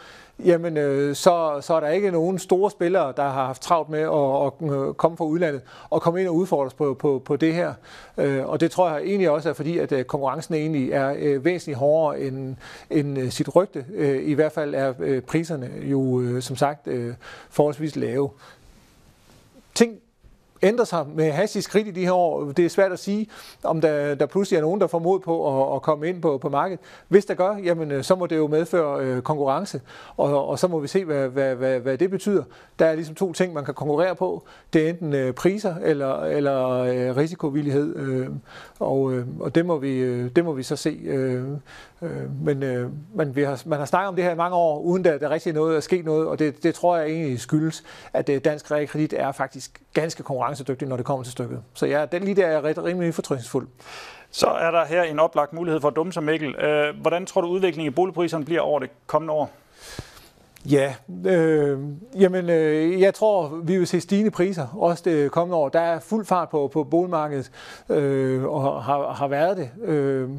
jamen 0.46 0.78
øh, 0.78 1.16
så, 1.16 1.60
så 1.62 1.74
er 1.74 1.80
der 1.80 1.88
ikke 1.88 2.12
nogen 2.12 2.40
store 2.40 2.72
spillere, 2.72 3.14
der 3.18 3.24
har 3.24 3.46
haft 3.46 3.62
travlt 3.62 3.90
med 3.90 4.00
at, 4.00 4.72
at 4.72 4.88
øh, 4.88 4.94
komme 4.94 5.18
fra 5.18 5.26
udlandet 5.26 5.62
og 5.90 6.02
komme 6.02 6.20
ind 6.20 6.30
og 6.30 6.36
udfordre 6.36 6.66
os 6.66 6.74
på, 6.74 6.94
på, 6.94 7.22
på 7.26 7.36
det 7.36 7.54
her. 7.54 7.74
Øh, 8.18 8.46
og 8.50 8.60
det 8.60 8.72
tror 8.72 8.90
jeg 8.90 9.02
egentlig 9.02 9.30
også 9.30 9.50
er 9.50 9.54
fordi, 9.54 9.78
at 9.78 9.92
øh, 9.92 10.04
konkurrencen 10.04 10.56
egentlig 10.56 10.92
er 10.92 11.16
øh, 11.20 11.46
væsentligt 11.46 11.78
hårdere 11.78 12.20
end, 12.20 12.56
end 12.90 13.20
øh, 13.20 13.30
sit 13.32 13.56
rygte. 13.56 13.86
Øh, 14.06 14.24
I 14.24 14.34
hvert 14.34 14.52
fald 14.52 14.76
er 14.76 14.94
øh, 15.00 15.22
priserne 15.22 15.72
jo 15.82 16.22
øh, 16.22 16.42
som 16.42 16.56
sagt 16.56 16.88
øh, 16.88 17.14
forholdsvis 17.50 17.96
lave. 17.96 18.30
Ting 19.74 20.00
ændrer 20.64 20.86
sig 20.86 21.06
med 21.16 21.32
hastige 21.32 21.64
skridt 21.64 21.88
i 21.88 21.92
de 21.92 22.06
her 22.06 22.12
år. 22.12 22.52
Det 22.52 22.66
er 22.66 22.70
svært 22.70 22.92
at 22.92 23.00
sige, 23.00 23.28
om 23.64 23.82
der, 23.82 24.16
der 24.16 24.26
pludselig 24.26 24.58
er 24.58 24.62
nogen, 24.62 24.82
der 24.82 24.88
får 24.88 25.00
mod 25.00 25.20
på 25.20 25.64
at, 25.64 25.76
at 25.76 25.82
komme 25.82 26.10
ind 26.10 26.22
på, 26.22 26.38
på 26.38 26.50
markedet. 26.50 26.80
Hvis 27.08 27.26
der 27.26 27.34
gør, 27.34 27.56
jamen, 27.64 27.92
øh, 27.92 28.04
så 28.04 28.16
må 28.16 28.26
det 28.26 28.38
jo 28.38 28.48
medføre 28.48 29.06
øh, 29.06 29.22
konkurrence, 29.22 29.82
og, 30.18 30.48
og 30.48 30.60
så 30.60 30.68
må 30.68 30.80
vi 30.80 30.88
se, 30.88 31.06
hvad, 31.06 31.28
hvad, 31.30 31.56
hvad, 31.56 31.80
hvad 31.80 31.98
det 31.98 32.10
betyder. 32.10 32.44
Der 32.80 32.86
er 32.86 32.96
ligesom 32.96 33.16
to 33.16 33.34
ting, 33.34 33.54
man 33.54 33.66
kan 33.66 33.74
konkurrere 33.74 34.16
på. 34.16 34.44
Det 34.74 34.86
er 34.86 34.90
enten 34.90 35.14
øh, 35.14 35.34
priser 35.34 35.76
eller, 35.84 36.22
eller 36.22 36.70
øh, 36.70 37.18
risikovillighed, 37.18 37.96
øh, 37.96 38.28
og, 38.80 39.14
øh, 39.14 39.26
og 39.40 39.56
det, 39.56 39.66
må 39.66 39.78
vi, 39.78 39.98
øh, 39.98 40.32
det 40.36 40.46
må 40.46 40.54
vi 40.54 40.64
så 40.64 40.76
se. 40.76 41.00
Øh, 41.06 41.44
Øh, 42.02 42.44
men 42.46 42.64
øh, 42.64 42.90
man, 43.16 43.36
vi 43.36 43.44
har, 43.44 43.62
man 43.66 43.80
har 43.80 43.86
snakket 43.86 44.08
om 44.08 44.16
det 44.16 44.24
her 44.24 44.32
i 44.32 44.36
mange 44.36 44.56
år, 44.56 44.80
uden 44.80 45.04
der, 45.04 45.18
der 45.18 45.30
rigtig 45.30 45.50
er 45.50 45.54
noget 45.54 45.76
er 45.76 45.80
sket 45.80 46.06
noget, 46.06 46.28
og 46.28 46.40
det, 46.40 46.64
det 46.64 46.76
tror 46.76 46.98
jeg 46.98 47.08
egentlig 47.08 47.40
skyldes, 47.40 47.84
at 48.14 48.30
øh, 48.30 48.42
dansk 48.46 48.72
realkredit 48.72 49.14
er 49.18 49.32
faktisk 49.32 49.82
ganske 49.94 50.24
konkurrencedygtig, 50.46 50.88
når 50.88 50.98
det 50.98 51.06
kommer 51.06 51.24
til 51.24 51.32
stykket. 51.32 51.62
Så 51.74 51.86
ja, 51.86 52.06
den, 52.12 52.24
lige 52.24 52.36
der 52.36 52.48
er 52.48 52.62
ret, 52.62 52.84
rimelig 52.84 53.14
fortrystningsfuld. 53.14 53.68
Så 54.32 54.48
er 54.48 54.72
der 54.72 54.86
her 54.86 55.04
en 55.04 55.20
oplagt 55.20 55.54
mulighed 55.54 55.82
for 55.82 55.88
at 55.88 55.96
dumme 55.96 56.14
sig, 56.14 56.24
Mikkel. 56.24 56.56
Øh, 56.56 57.02
hvordan 57.02 57.26
tror 57.26 57.42
du 57.42 57.48
udviklingen 57.48 57.92
i 57.92 57.96
boligpriserne 57.96 58.46
bliver 58.46 58.62
over 58.62 58.80
det 58.80 58.90
kommende 59.08 59.34
år? 59.34 59.52
Ja, 60.66 60.96
øh, 61.26 61.80
jamen, 62.20 62.50
øh, 62.50 63.02
jeg 63.02 63.14
tror, 63.14 63.62
vi 63.64 63.78
vil 63.78 63.88
se 63.88 64.02
stigende 64.02 64.32
priser, 64.32 64.68
også 64.78 65.04
det 65.06 65.32
kommende 65.32 65.58
år. 65.58 65.70
Der 65.70 65.80
er 65.80 66.00
fuld 66.00 66.26
fart 66.26 66.50
på, 66.50 66.68
på 66.74 66.84
boligmarkedet, 66.84 67.52
øh, 67.90 68.44
og 68.44 68.84
har, 68.84 69.12
har 69.12 69.28
været 69.28 69.58
det. 69.58 69.70
Øh, 69.84 70.30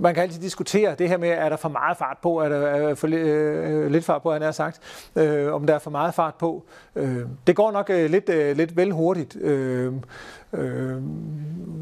man 0.00 0.14
kan 0.14 0.22
altid 0.22 0.40
diskutere 0.40 0.94
det 0.94 1.08
her 1.08 1.16
med, 1.16 1.28
er 1.28 1.48
der 1.48 1.56
for 1.56 1.68
meget 1.68 1.96
fart 1.96 2.18
på, 2.22 2.38
er 2.38 2.48
der 2.48 2.56
er 2.56 2.94
for 2.94 3.08
øh, 3.12 3.90
lidt 3.90 4.04
fart 4.04 4.22
på, 4.22 4.32
han 4.32 4.42
har 4.42 4.52
sagt, 4.52 4.80
øh, 5.16 5.54
om 5.54 5.66
der 5.66 5.74
er 5.74 5.78
for 5.78 5.90
meget 5.90 6.14
fart 6.14 6.34
på. 6.34 6.64
Øh, 6.96 7.18
det 7.46 7.56
går 7.56 7.72
nok 7.72 7.90
øh, 7.90 8.10
lidt, 8.10 8.28
øh, 8.28 8.56
lidt 8.56 8.76
vel 8.76 8.92
hurtigt, 8.92 9.36
øh, 9.36 9.92
øh, 10.52 10.96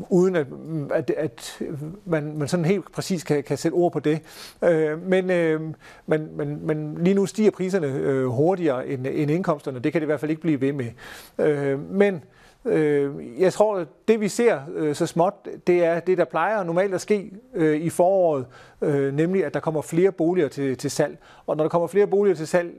uden 0.09 0.37
at, 0.37 0.47
at, 0.91 1.11
at 1.17 1.63
man, 2.05 2.39
man 2.39 2.49
sådan 2.49 2.65
helt 2.65 2.93
præcis 2.93 3.25
kan, 3.25 3.43
kan 3.43 3.57
sætte 3.57 3.75
ord 3.75 3.93
på 3.93 4.01
det. 4.01 4.21
Øh, 4.65 5.03
men, 5.03 5.31
øh, 5.31 5.61
men, 6.07 6.37
men, 6.37 6.67
men 6.67 7.05
lige 7.05 7.15
nu 7.15 7.27
stiger 7.27 7.51
priserne 7.51 7.87
øh, 7.87 8.27
hurtigere 8.27 8.89
end, 8.89 9.07
end 9.07 9.31
indkomsterne, 9.31 9.79
det 9.79 9.93
kan 9.93 10.01
det 10.01 10.05
i 10.05 10.11
hvert 10.11 10.21
fald 10.21 10.31
ikke 10.31 10.43
blive 10.43 10.61
ved 10.61 10.73
med. 10.73 10.91
Øh, 11.39 11.91
men 11.91 12.23
Øh, 12.69 13.41
jeg 13.41 13.53
tror, 13.53 13.77
at 13.77 13.89
det 14.09 14.21
vi 14.21 14.29
ser 14.29 14.61
øh, 14.75 14.95
så 14.95 15.07
småt, 15.07 15.49
det 15.67 15.85
er 15.85 16.01
det, 16.01 16.19
der 16.19 16.25
plejer 16.25 16.63
normalt 16.65 16.95
at 16.95 17.01
ske 17.01 17.31
øh, 17.55 17.77
i 17.77 17.91
foråret, 17.91 18.47
øh, 18.83 19.15
nemlig 19.15 19.45
at 19.45 19.55
der 19.55 19.61
kommer 19.61 19.83
flere 19.83 20.13
boliger 20.13 20.49
til, 20.49 20.77
til 20.77 20.91
salg. 20.91 21.19
Og 21.47 21.57
når 21.57 21.65
der 21.65 21.69
kommer 21.69 21.89
flere 21.89 22.07
boliger 22.07 22.37
til 22.37 22.47
salg, 22.47 22.71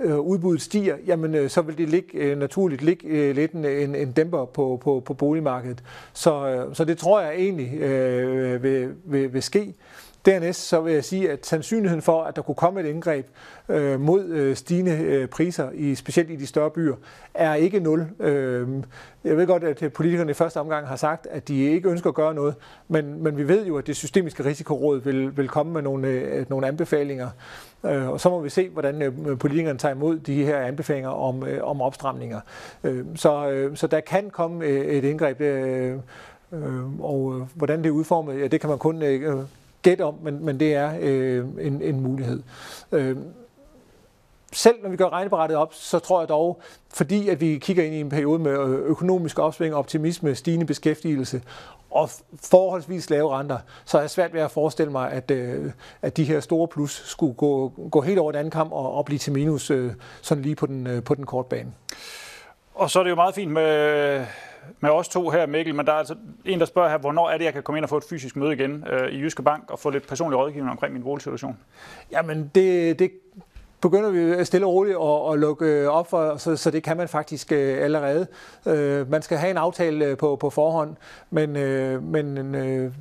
øh, 0.00 0.18
udbuddet 0.18 0.62
stiger, 0.62 0.96
jamen 1.06 1.34
øh, 1.34 1.50
så 1.50 1.62
vil 1.62 1.78
det 1.78 1.88
ligge, 1.88 2.18
øh, 2.18 2.38
naturligt 2.38 2.82
ligge 2.82 3.08
øh, 3.08 3.34
lidt 3.34 3.52
en, 3.52 3.64
en, 3.64 3.94
en 3.94 4.12
dæmper 4.12 4.44
på, 4.44 4.80
på, 4.82 5.02
på 5.04 5.14
boligmarkedet. 5.14 5.82
Så, 6.12 6.48
øh, 6.48 6.74
så 6.74 6.84
det 6.84 6.98
tror 6.98 7.20
jeg 7.20 7.34
egentlig 7.34 7.80
øh, 7.80 8.62
vil, 8.62 8.94
vil, 9.04 9.32
vil 9.32 9.42
ske. 9.42 9.74
Dernæst 10.26 10.68
så 10.68 10.80
vil 10.80 10.92
jeg 10.94 11.04
sige, 11.04 11.30
at 11.30 11.46
sandsynligheden 11.46 12.02
for, 12.02 12.22
at 12.22 12.36
der 12.36 12.42
kunne 12.42 12.54
komme 12.54 12.80
et 12.80 12.86
indgreb 12.86 13.26
øh, 13.68 14.00
mod 14.00 14.24
øh, 14.24 14.56
stigende 14.56 14.92
øh, 14.92 15.28
priser, 15.28 15.70
i, 15.74 15.94
specielt 15.94 16.30
i 16.30 16.36
de 16.36 16.46
større 16.46 16.70
byer, 16.70 16.94
er 17.34 17.54
ikke 17.54 17.80
nul. 17.80 18.06
Øh, 18.20 18.68
jeg 19.24 19.36
ved 19.36 19.46
godt, 19.46 19.64
at 19.64 19.82
øh, 19.82 19.92
politikerne 19.92 20.30
i 20.30 20.34
første 20.34 20.60
omgang 20.60 20.86
har 20.86 20.96
sagt, 20.96 21.26
at 21.30 21.48
de 21.48 21.64
ikke 21.64 21.88
ønsker 21.90 22.10
at 22.10 22.14
gøre 22.14 22.34
noget, 22.34 22.54
men, 22.88 23.22
men 23.22 23.36
vi 23.36 23.48
ved 23.48 23.66
jo, 23.66 23.76
at 23.78 23.86
det 23.86 23.96
systemiske 23.96 24.44
risikoråd 24.44 25.00
vil, 25.00 25.36
vil 25.36 25.48
komme 25.48 25.72
med 25.72 25.82
nogle, 25.82 26.08
øh, 26.08 26.46
nogle 26.50 26.66
anbefalinger. 26.66 27.28
Øh, 27.84 28.08
og 28.08 28.20
så 28.20 28.30
må 28.30 28.40
vi 28.40 28.48
se, 28.48 28.68
hvordan 28.68 29.02
øh, 29.02 29.38
politikerne 29.38 29.78
tager 29.78 29.94
imod 29.94 30.18
de 30.18 30.44
her 30.44 30.58
anbefalinger 30.58 31.10
om, 31.10 31.46
øh, 31.46 31.64
om 31.64 31.80
opstramninger. 31.80 32.40
Øh, 32.84 33.04
så, 33.14 33.50
øh, 33.50 33.76
så 33.76 33.86
der 33.86 34.00
kan 34.00 34.30
komme 34.30 34.64
øh, 34.64 34.86
et 34.86 35.04
indgreb, 35.04 35.40
øh, 35.40 35.98
øh, 36.52 37.00
og 37.00 37.34
øh, 37.34 37.46
hvordan 37.54 37.78
det 37.78 37.86
er 37.86 37.92
udformet, 37.92 38.40
ja, 38.40 38.46
det 38.46 38.60
kan 38.60 38.70
man 38.70 38.78
kun 38.78 39.02
øh, 39.02 39.44
gætte 39.90 40.02
om, 40.02 40.14
men, 40.22 40.44
men 40.44 40.60
det 40.60 40.74
er 40.74 40.92
øh, 41.00 41.44
en, 41.60 41.82
en 41.82 42.00
mulighed. 42.00 42.42
Øh, 42.92 43.16
selv 44.52 44.76
når 44.82 44.90
vi 44.90 44.96
gør 44.96 45.08
regneberettet 45.08 45.58
op, 45.58 45.74
så 45.74 45.98
tror 45.98 46.20
jeg 46.20 46.28
dog, 46.28 46.60
fordi 46.94 47.28
at 47.28 47.40
vi 47.40 47.58
kigger 47.58 47.84
ind 47.84 47.94
i 47.94 48.00
en 48.00 48.08
periode 48.08 48.38
med 48.38 48.52
øh, 48.52 48.90
økonomisk 48.90 49.38
opsving, 49.38 49.74
optimisme, 49.74 50.34
stigende 50.34 50.66
beskæftigelse 50.66 51.42
og 51.90 52.10
forholdsvis 52.50 53.10
lave 53.10 53.38
renter, 53.38 53.58
så 53.84 53.96
er 53.96 54.02
jeg 54.02 54.10
svært 54.10 54.34
ved 54.34 54.40
at 54.40 54.50
forestille 54.50 54.92
mig, 54.92 55.12
at, 55.12 55.30
øh, 55.30 55.70
at 56.02 56.16
de 56.16 56.24
her 56.24 56.40
store 56.40 56.68
plus 56.68 57.02
skulle 57.06 57.34
gå, 57.34 57.72
gå 57.90 58.00
helt 58.00 58.18
over 58.18 58.32
den 58.32 58.38
anden 58.38 58.50
kamp 58.50 58.72
og, 58.72 58.92
og 58.92 59.04
blive 59.04 59.18
til 59.18 59.32
minus 59.32 59.70
øh, 59.70 59.92
sådan 60.22 60.42
lige 60.42 60.56
på 60.56 60.66
den, 60.66 61.02
på 61.02 61.14
den 61.14 61.26
korte 61.26 61.48
bane. 61.48 61.72
Og 62.74 62.90
så 62.90 62.98
er 62.98 63.02
det 63.02 63.10
jo 63.10 63.14
meget 63.14 63.34
fint 63.34 63.52
med 63.52 64.26
med 64.80 64.90
os 64.90 65.08
to 65.08 65.30
her, 65.30 65.46
Mikkel, 65.46 65.74
men 65.74 65.86
der 65.86 65.92
er 65.92 65.96
altså 65.96 66.14
en, 66.44 66.60
der 66.60 66.66
spørger 66.66 66.88
her, 66.88 66.98
hvornår 66.98 67.30
er 67.30 67.38
det, 67.38 67.44
jeg 67.44 67.52
kan 67.52 67.62
komme 67.62 67.78
ind 67.78 67.84
og 67.84 67.88
få 67.88 67.96
et 67.96 68.04
fysisk 68.10 68.36
møde 68.36 68.52
igen 68.52 68.84
øh, 68.90 69.08
i 69.08 69.20
Jyske 69.20 69.42
Bank 69.42 69.70
og 69.70 69.78
få 69.78 69.90
lidt 69.90 70.08
personlig 70.08 70.38
rådgivning 70.38 70.70
omkring 70.70 70.92
min 70.92 71.02
boligsituation? 71.02 71.58
Jamen, 72.12 72.50
det, 72.54 72.98
det 72.98 73.10
begynder 73.80 74.10
vi 74.10 74.44
stille 74.44 74.66
og 74.66 74.72
roligt 74.72 74.96
at, 74.96 75.32
at 75.32 75.38
lukke 75.38 75.90
op 75.90 76.10
for, 76.10 76.36
så, 76.36 76.56
så 76.56 76.70
det 76.70 76.82
kan 76.82 76.96
man 76.96 77.08
faktisk 77.08 77.52
øh, 77.52 77.84
allerede. 77.84 78.26
Øh, 78.66 79.10
man 79.10 79.22
skal 79.22 79.38
have 79.38 79.50
en 79.50 79.56
aftale 79.56 80.04
øh, 80.04 80.16
på, 80.16 80.36
på 80.36 80.50
forhånd, 80.50 80.96
men, 81.30 81.56
øh, 81.56 82.02
men 82.02 82.54
øh, 82.54 82.92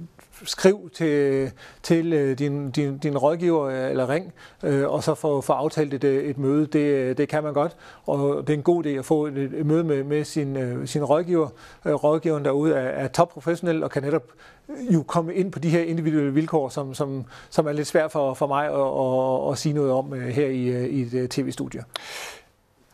skriv 0.43 0.89
til, 0.93 1.51
til 1.83 2.13
øh, 2.13 2.39
din, 2.39 2.71
din, 2.71 2.97
din 2.97 3.17
rådgiver 3.17 3.63
øh, 3.63 3.89
eller 3.89 4.09
ring, 4.09 4.33
øh, 4.63 4.87
og 4.87 5.03
så 5.03 5.15
få, 5.15 5.41
få 5.41 5.53
aftalt 5.53 5.93
et, 5.93 6.03
øh, 6.03 6.23
et 6.23 6.37
møde. 6.37 6.67
Det, 6.67 7.17
det 7.17 7.29
kan 7.29 7.43
man 7.43 7.53
godt, 7.53 7.75
og 8.05 8.43
det 8.47 8.53
er 8.53 8.57
en 8.57 8.63
god 8.63 8.85
idé 8.85 8.89
at 8.89 9.05
få 9.05 9.25
et, 9.25 9.37
et 9.37 9.65
møde 9.65 9.83
med, 9.83 10.03
med 10.03 10.23
sin, 10.23 10.57
sin 10.87 11.03
rådgiver. 11.03 11.47
Rådgiveren 11.85 12.45
derude 12.45 12.73
er, 12.73 12.79
er 12.79 13.07
topprofessionel 13.07 13.83
og 13.83 13.91
kan 13.91 14.03
netop 14.03 14.23
jo 14.93 15.03
komme 15.03 15.35
ind 15.35 15.51
på 15.51 15.59
de 15.59 15.69
her 15.69 15.81
individuelle 15.81 16.33
vilkår, 16.33 16.69
som, 16.69 16.93
som, 16.93 17.25
som 17.49 17.67
er 17.67 17.71
lidt 17.71 17.87
svært 17.87 18.11
for, 18.11 18.33
for 18.33 18.47
mig 18.47 18.65
at, 18.65 19.45
at, 19.47 19.51
at 19.51 19.57
sige 19.57 19.73
noget 19.73 19.91
om 19.91 20.13
her 20.13 20.47
i, 20.47 20.87
i 20.87 21.01
et 21.01 21.29
tv-studie. 21.31 21.83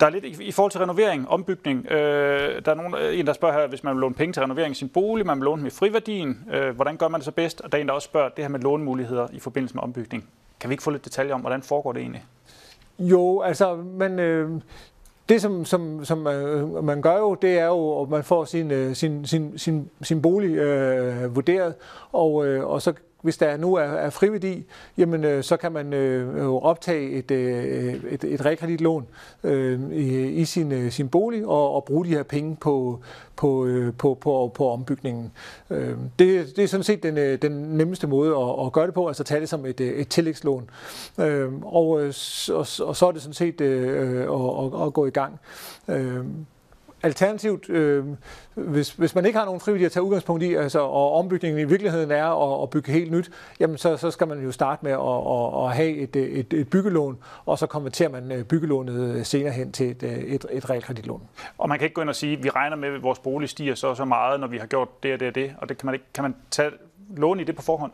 Der 0.01 0.07
er 0.07 0.11
lidt 0.11 0.25
i 0.25 0.51
forhold 0.51 0.71
til 0.71 0.79
renovering, 0.79 1.29
ombygning. 1.29 1.91
Øh, 1.91 2.61
der 2.65 2.71
er 2.71 2.75
nogen, 2.75 2.95
øh, 2.95 3.19
en, 3.19 3.27
der 3.27 3.33
spørger 3.33 3.59
her, 3.59 3.67
hvis 3.67 3.83
man 3.83 3.95
vil 3.95 4.01
låne 4.01 4.15
penge 4.15 4.33
til 4.33 4.41
renovering 4.41 4.71
i 4.71 4.75
sin 4.75 4.89
bolig, 4.89 5.25
man 5.25 5.37
vil 5.37 5.45
låne 5.45 5.63
med 5.63 5.71
friværdien, 5.71 6.45
øh, 6.53 6.75
hvordan 6.75 6.97
gør 6.97 7.07
man 7.07 7.19
det 7.19 7.25
så 7.25 7.31
bedst? 7.31 7.61
Og 7.61 7.71
der 7.71 7.77
er 7.77 7.81
en, 7.81 7.87
der 7.87 7.93
også 7.93 8.05
spørger 8.05 8.29
det 8.29 8.43
her 8.43 8.49
med 8.49 8.59
lånemuligheder 8.59 9.27
i 9.33 9.39
forbindelse 9.39 9.75
med 9.75 9.83
ombygning. 9.83 10.29
Kan 10.59 10.69
vi 10.69 10.73
ikke 10.73 10.83
få 10.83 10.91
lidt 10.91 11.05
detaljer 11.05 11.33
om, 11.33 11.41
hvordan 11.41 11.61
foregår 11.61 11.91
det 11.91 12.01
egentlig? 12.01 12.25
Jo, 12.99 13.41
altså, 13.41 13.75
men 13.75 14.19
øh, 14.19 14.49
det 15.29 15.41
som, 15.41 15.65
som, 15.65 16.05
som 16.05 16.27
øh, 16.27 16.83
man 16.83 17.01
gør 17.01 17.17
jo, 17.17 17.35
det 17.35 17.59
er 17.59 17.65
jo, 17.65 18.01
at 18.01 18.09
man 18.09 18.23
får 18.23 18.45
sin, 18.45 18.71
øh, 18.71 18.95
sin, 18.95 19.25
sin, 19.25 19.57
sin, 19.57 19.89
sin 20.01 20.21
bolig 20.21 20.55
øh, 20.55 21.35
vurderet, 21.35 21.73
og, 22.11 22.47
øh, 22.47 22.67
og 22.67 22.81
så 22.81 22.93
hvis 23.22 23.38
der 23.38 23.57
nu 23.57 23.74
er, 23.74 23.84
er 23.84 24.09
friværdi, 24.09 24.65
jamen 24.97 25.24
øh, 25.24 25.43
så 25.43 25.57
kan 25.57 25.72
man 25.72 25.93
øh, 25.93 26.53
optage 26.53 27.09
et, 27.09 27.32
øh, 27.32 27.93
et, 28.09 28.24
et 28.24 28.45
realkreditlån 28.45 29.07
øh, 29.43 29.91
i, 29.91 30.28
i 30.28 30.45
sin, 30.45 30.72
øh, 30.72 30.91
sin 30.91 31.09
bolig 31.09 31.45
og, 31.45 31.76
og 31.76 31.86
bruge 31.86 32.05
de 32.05 32.09
her 32.09 32.24
penge 32.24 32.57
på, 32.61 32.99
på, 33.36 33.65
øh, 33.65 33.93
på, 33.97 34.17
på, 34.22 34.51
på 34.53 34.69
ombygningen. 34.69 35.32
Øh, 35.69 35.97
det, 36.19 36.55
det 36.55 36.63
er 36.63 36.67
sådan 36.67 36.84
set 36.84 37.03
den, 37.03 37.17
øh, 37.17 37.41
den 37.41 37.51
nemmeste 37.51 38.07
måde 38.07 38.38
at, 38.38 38.65
at 38.65 38.72
gøre 38.72 38.86
det 38.86 38.93
på, 38.93 39.07
altså 39.07 39.24
tage 39.24 39.41
det 39.41 39.49
som 39.49 39.65
et, 39.65 39.80
øh, 39.80 39.93
et 39.93 40.07
tillægslån. 40.07 40.69
Øh, 41.19 41.49
og, 41.63 42.01
øh, 42.01 42.13
og, 42.49 42.67
og 42.82 42.95
så 42.95 43.05
er 43.07 43.11
det 43.11 43.22
sådan 43.22 43.34
set 43.34 43.61
øh, 43.61 44.11
øh, 44.11 44.22
at, 44.22 44.65
at, 44.65 44.88
at 44.88 44.93
gå 44.93 45.05
i 45.05 45.09
gang. 45.09 45.39
Øh, 45.88 46.26
Alternativt, 47.03 47.69
øh, 47.69 48.05
hvis, 48.53 48.91
hvis 48.91 49.15
man 49.15 49.25
ikke 49.25 49.39
har 49.39 49.45
nogen 49.45 49.61
frivillige 49.61 49.85
at 49.85 49.91
tage 49.91 50.03
udgangspunkt 50.03 50.43
i, 50.43 50.53
altså, 50.53 50.79
og 50.79 51.13
ombygningen 51.13 51.59
i 51.59 51.63
virkeligheden 51.63 52.11
er 52.11 52.53
at, 52.53 52.63
at 52.63 52.69
bygge 52.69 52.91
helt 52.91 53.11
nyt, 53.11 53.31
jamen 53.59 53.77
så, 53.77 53.97
så 53.97 54.11
skal 54.11 54.27
man 54.27 54.43
jo 54.43 54.51
starte 54.51 54.85
med 54.85 54.91
at, 54.91 54.99
at, 54.99 55.65
at 55.65 55.75
have 55.75 55.97
et, 55.97 56.15
et, 56.15 56.53
et 56.53 56.69
byggelån, 56.69 57.17
og 57.45 57.57
så 57.57 57.67
konverterer 57.67 58.09
man 58.09 58.31
øh, 58.31 58.43
byggelånet 58.43 59.15
øh, 59.15 59.25
senere 59.25 59.51
hen 59.51 59.71
til 59.71 59.91
et, 59.91 60.03
øh, 60.03 60.09
et, 60.11 60.45
et 60.51 60.69
realkreditlån. 60.69 61.21
Og 61.57 61.69
man 61.69 61.79
kan 61.79 61.85
ikke 61.85 61.95
gå 61.95 62.01
ind 62.01 62.09
og 62.09 62.15
sige, 62.15 62.37
at 62.37 62.43
vi 62.43 62.49
regner 62.49 62.75
med, 62.75 62.89
at 62.89 63.03
vores 63.03 63.19
bolig 63.19 63.49
stiger 63.49 63.75
så 63.75 63.95
så 63.95 64.05
meget, 64.05 64.39
når 64.39 64.47
vi 64.47 64.57
har 64.57 64.65
gjort 64.65 65.03
det 65.03 65.13
og 65.13 65.19
det 65.19 65.27
og 65.27 65.35
det, 65.35 65.55
og 65.57 65.69
det 65.69 65.77
kan 65.77 65.85
man, 65.85 65.95
ikke, 65.95 66.05
kan 66.13 66.23
man 66.23 66.35
tage 66.51 66.71
lån 67.17 67.39
i 67.39 67.43
det 67.43 67.55
på 67.55 67.61
forhånd? 67.61 67.91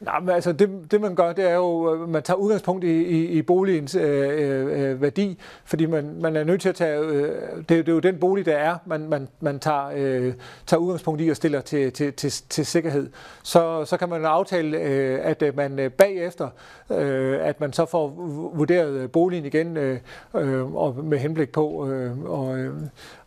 Nej, 0.00 0.20
men 0.20 0.28
altså 0.28 0.52
det, 0.52 0.70
det 0.90 1.00
man 1.00 1.14
gør, 1.14 1.32
det 1.32 1.50
er 1.50 1.54
jo, 1.54 1.94
øh, 1.94 2.08
man 2.08 2.22
tager 2.22 2.36
udgangspunkt 2.36 2.84
i, 2.84 3.02
i, 3.02 3.26
i 3.26 3.42
boligens 3.42 3.94
øh, 3.94 4.28
øh, 4.30 4.90
øh, 4.90 5.02
værdi, 5.02 5.38
fordi 5.64 5.86
man, 5.86 6.20
man 6.20 6.36
er 6.36 6.44
nødt 6.44 6.60
til 6.60 6.68
at 6.68 6.74
tage, 6.74 7.00
øh, 7.00 7.56
det, 7.56 7.68
det 7.68 7.88
er 7.88 7.92
jo 7.92 7.98
den 7.98 8.18
bolig, 8.18 8.46
der 8.46 8.56
er, 8.56 8.76
man, 8.86 9.08
man, 9.08 9.28
man 9.40 9.58
tager, 9.58 9.90
øh, 9.96 10.34
tager 10.66 10.80
udgangspunkt 10.80 11.20
i 11.20 11.28
og 11.28 11.36
stiller 11.36 11.60
til, 11.60 11.92
til, 11.92 12.12
til, 12.12 12.30
til 12.30 12.66
sikkerhed. 12.66 13.10
Så, 13.42 13.84
så 13.84 13.96
kan 13.96 14.08
man 14.08 14.24
aftale, 14.24 14.78
øh, 14.78 15.18
at 15.22 15.42
øh, 15.42 15.56
man 15.56 15.90
bagefter, 15.98 16.48
øh, 16.90 17.38
at 17.40 17.60
man 17.60 17.72
så 17.72 17.84
får 17.84 18.08
vurderet 18.54 19.12
boligen 19.12 19.44
igen, 19.44 19.76
øh, 19.76 19.98
øh, 20.36 20.74
og 20.74 21.04
med 21.04 21.18
henblik 21.18 21.52
på 21.52 21.88
øh, 21.88 22.24
og, 22.24 22.58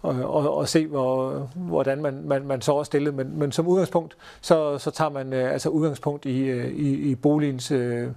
og, 0.01 0.15
og, 0.23 0.57
og 0.57 0.67
se, 0.67 0.87
hvor, 0.87 1.31
hvordan 1.55 2.01
man, 2.01 2.21
man, 2.25 2.47
man 2.47 2.61
så 2.61 2.77
er 2.77 2.83
stillet. 2.83 3.13
Men, 3.13 3.39
men 3.39 3.51
som 3.51 3.67
udgangspunkt, 3.67 4.17
så, 4.41 4.77
så 4.77 4.91
tager 4.91 5.09
man 5.09 5.33
øh, 5.33 5.53
altså 5.53 5.69
udgangspunkt 5.69 6.25
i, 6.25 6.39
øh, 6.39 6.62
Øh, 6.63 6.71
i, 6.71 7.11
i 7.11 7.15
boligens 7.15 7.71
øh, 7.71 8.07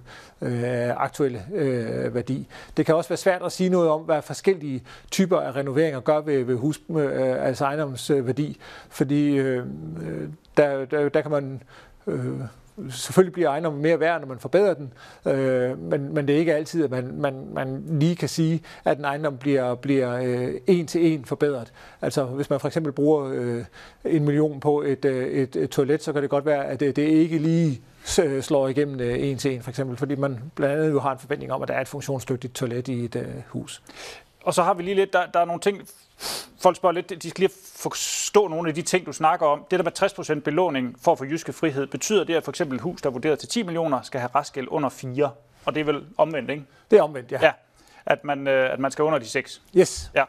øh, 0.41 0.89
aktuelle 0.97 1.41
øh, 1.53 2.15
værdi. 2.15 2.47
Det 2.77 2.85
kan 2.85 2.95
også 2.95 3.09
være 3.09 3.17
svært 3.17 3.41
at 3.41 3.51
sige 3.51 3.69
noget 3.69 3.89
om, 3.89 4.01
hvad 4.01 4.21
forskellige 4.21 4.83
typer 5.11 5.37
af 5.37 5.55
renoveringer 5.55 5.99
gør 5.99 6.21
ved, 6.21 6.43
ved 6.43 6.55
hus, 6.55 6.81
øh, 6.89 7.45
altså 7.47 7.65
ejendomsværdi, 7.65 8.57
fordi 8.89 9.37
øh, 9.37 9.65
øh, 10.01 10.29
der, 10.57 10.85
der, 10.85 11.09
der 11.09 11.21
kan 11.21 11.31
man 11.31 11.63
øh, 12.07 12.41
selvfølgelig 12.89 13.33
bliver 13.33 13.49
ejendommen 13.49 13.81
mere 13.81 13.99
værd, 13.99 14.21
når 14.21 14.27
man 14.27 14.39
forbedrer 14.39 14.73
den, 14.73 14.93
øh, 15.25 15.79
men, 15.79 16.13
men 16.13 16.27
det 16.27 16.35
er 16.35 16.39
ikke 16.39 16.55
altid, 16.55 16.83
at 16.83 16.91
man, 16.91 17.11
man, 17.17 17.47
man 17.53 17.83
lige 17.99 18.15
kan 18.15 18.29
sige, 18.29 18.61
at 18.85 18.97
en 18.97 19.05
ejendom 19.05 19.37
bliver, 19.37 19.75
bliver 19.75 20.21
øh, 20.23 20.53
en 20.67 20.87
til 20.87 21.13
en 21.13 21.25
forbedret. 21.25 21.73
Altså 22.01 22.25
hvis 22.25 22.49
man 22.49 22.59
for 22.59 22.67
eksempel 22.67 22.93
bruger 22.93 23.31
øh, 23.33 23.65
en 24.05 24.25
million 24.25 24.59
på 24.59 24.81
et, 24.81 25.05
øh, 25.05 25.27
et, 25.27 25.55
et 25.55 25.69
toilet, 25.69 26.03
så 26.03 26.13
kan 26.13 26.21
det 26.21 26.29
godt 26.29 26.45
være, 26.45 26.65
at 26.65 26.79
det, 26.79 26.95
det 26.95 27.01
ikke 27.01 27.37
lige 27.37 27.81
slår 28.41 28.67
igennem 28.67 28.99
øh, 28.99 29.23
en 29.23 29.37
til 29.37 29.53
en, 29.53 29.61
for 29.61 29.69
eksempel, 29.69 29.97
fordi 29.97 30.15
man 30.15 30.51
blandt 30.55 30.75
andet 30.75 30.91
jo 30.91 30.99
har 30.99 31.11
en 31.11 31.19
forventning 31.19 31.51
om, 31.51 31.61
at 31.61 31.67
der 31.67 31.73
er 31.73 31.81
et 31.81 31.87
funktionsdygtigt 31.87 32.53
toilet 32.53 32.87
i 32.87 33.05
et 33.05 33.15
øh, 33.15 33.27
hus. 33.47 33.81
Og 34.43 34.53
så 34.53 34.63
har 34.63 34.73
vi 34.73 34.83
lige 34.83 34.95
lidt, 34.95 35.13
der, 35.13 35.25
der 35.25 35.39
er 35.39 35.45
nogle 35.45 35.61
ting, 35.61 35.81
folk 36.61 36.75
spørger 36.75 36.93
lidt, 36.93 37.23
de 37.23 37.29
skal 37.29 37.41
lige 37.41 37.53
forstå 37.75 38.47
nogle 38.47 38.69
af 38.69 38.75
de 38.75 38.81
ting, 38.81 39.05
du 39.05 39.13
snakker 39.13 39.45
om. 39.45 39.65
Det 39.71 39.79
der 39.79 39.83
med 39.83 40.37
60% 40.39 40.39
belåning 40.39 40.95
for 41.01 41.11
at 41.11 41.17
få 41.17 41.25
jyske 41.25 41.53
frihed, 41.53 41.87
betyder 41.87 42.23
det, 42.23 42.35
at 42.35 42.43
for 42.43 42.51
eksempel 42.51 42.75
et 42.75 42.81
hus, 42.81 43.01
der 43.01 43.09
er 43.09 43.13
vurderet 43.13 43.39
til 43.39 43.49
10 43.49 43.63
millioner, 43.63 44.01
skal 44.01 44.19
have 44.19 44.29
restgæld 44.35 44.67
under 44.69 44.89
4? 44.89 45.31
Og 45.65 45.75
det 45.75 45.81
er 45.81 45.85
vel 45.85 46.05
omvendt, 46.17 46.49
ikke? 46.49 46.63
Det 46.91 46.99
er 46.99 47.03
omvendt, 47.03 47.31
ja. 47.31 47.39
ja 47.41 47.51
at 48.07 48.23
man, 48.23 48.47
øh, 48.47 48.73
at 48.73 48.79
man 48.79 48.91
skal 48.91 49.03
under 49.03 49.19
de 49.19 49.25
6. 49.25 49.61
Yes. 49.77 50.11
Ja. 50.15 50.23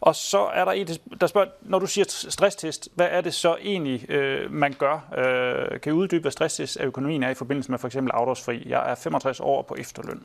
Og 0.00 0.14
så 0.14 0.38
er 0.38 0.64
der 0.64 0.72
en, 0.72 0.88
der 1.20 1.26
spørger, 1.26 1.48
når 1.62 1.78
du 1.78 1.86
siger 1.86 2.04
stresstest, 2.08 2.88
hvad 2.94 3.08
er 3.10 3.20
det 3.20 3.34
så 3.34 3.56
egentlig, 3.60 4.10
øh, 4.10 4.52
man 4.52 4.72
gør? 4.72 5.14
Øh, 5.18 5.80
kan 5.80 5.92
I 5.92 5.94
uddybe, 5.94 6.22
hvad 6.22 6.32
stresstest 6.32 6.76
af 6.76 6.86
økonomien 6.86 7.22
er 7.22 7.30
i 7.30 7.34
forbindelse 7.34 7.70
med 7.70 7.78
for 7.78 7.86
eksempel 7.86 8.10
afdragsfri? 8.14 8.62
Jeg 8.66 8.90
er 8.90 8.94
65 8.94 9.40
år 9.40 9.62
på 9.62 9.74
efterløn. 9.78 10.24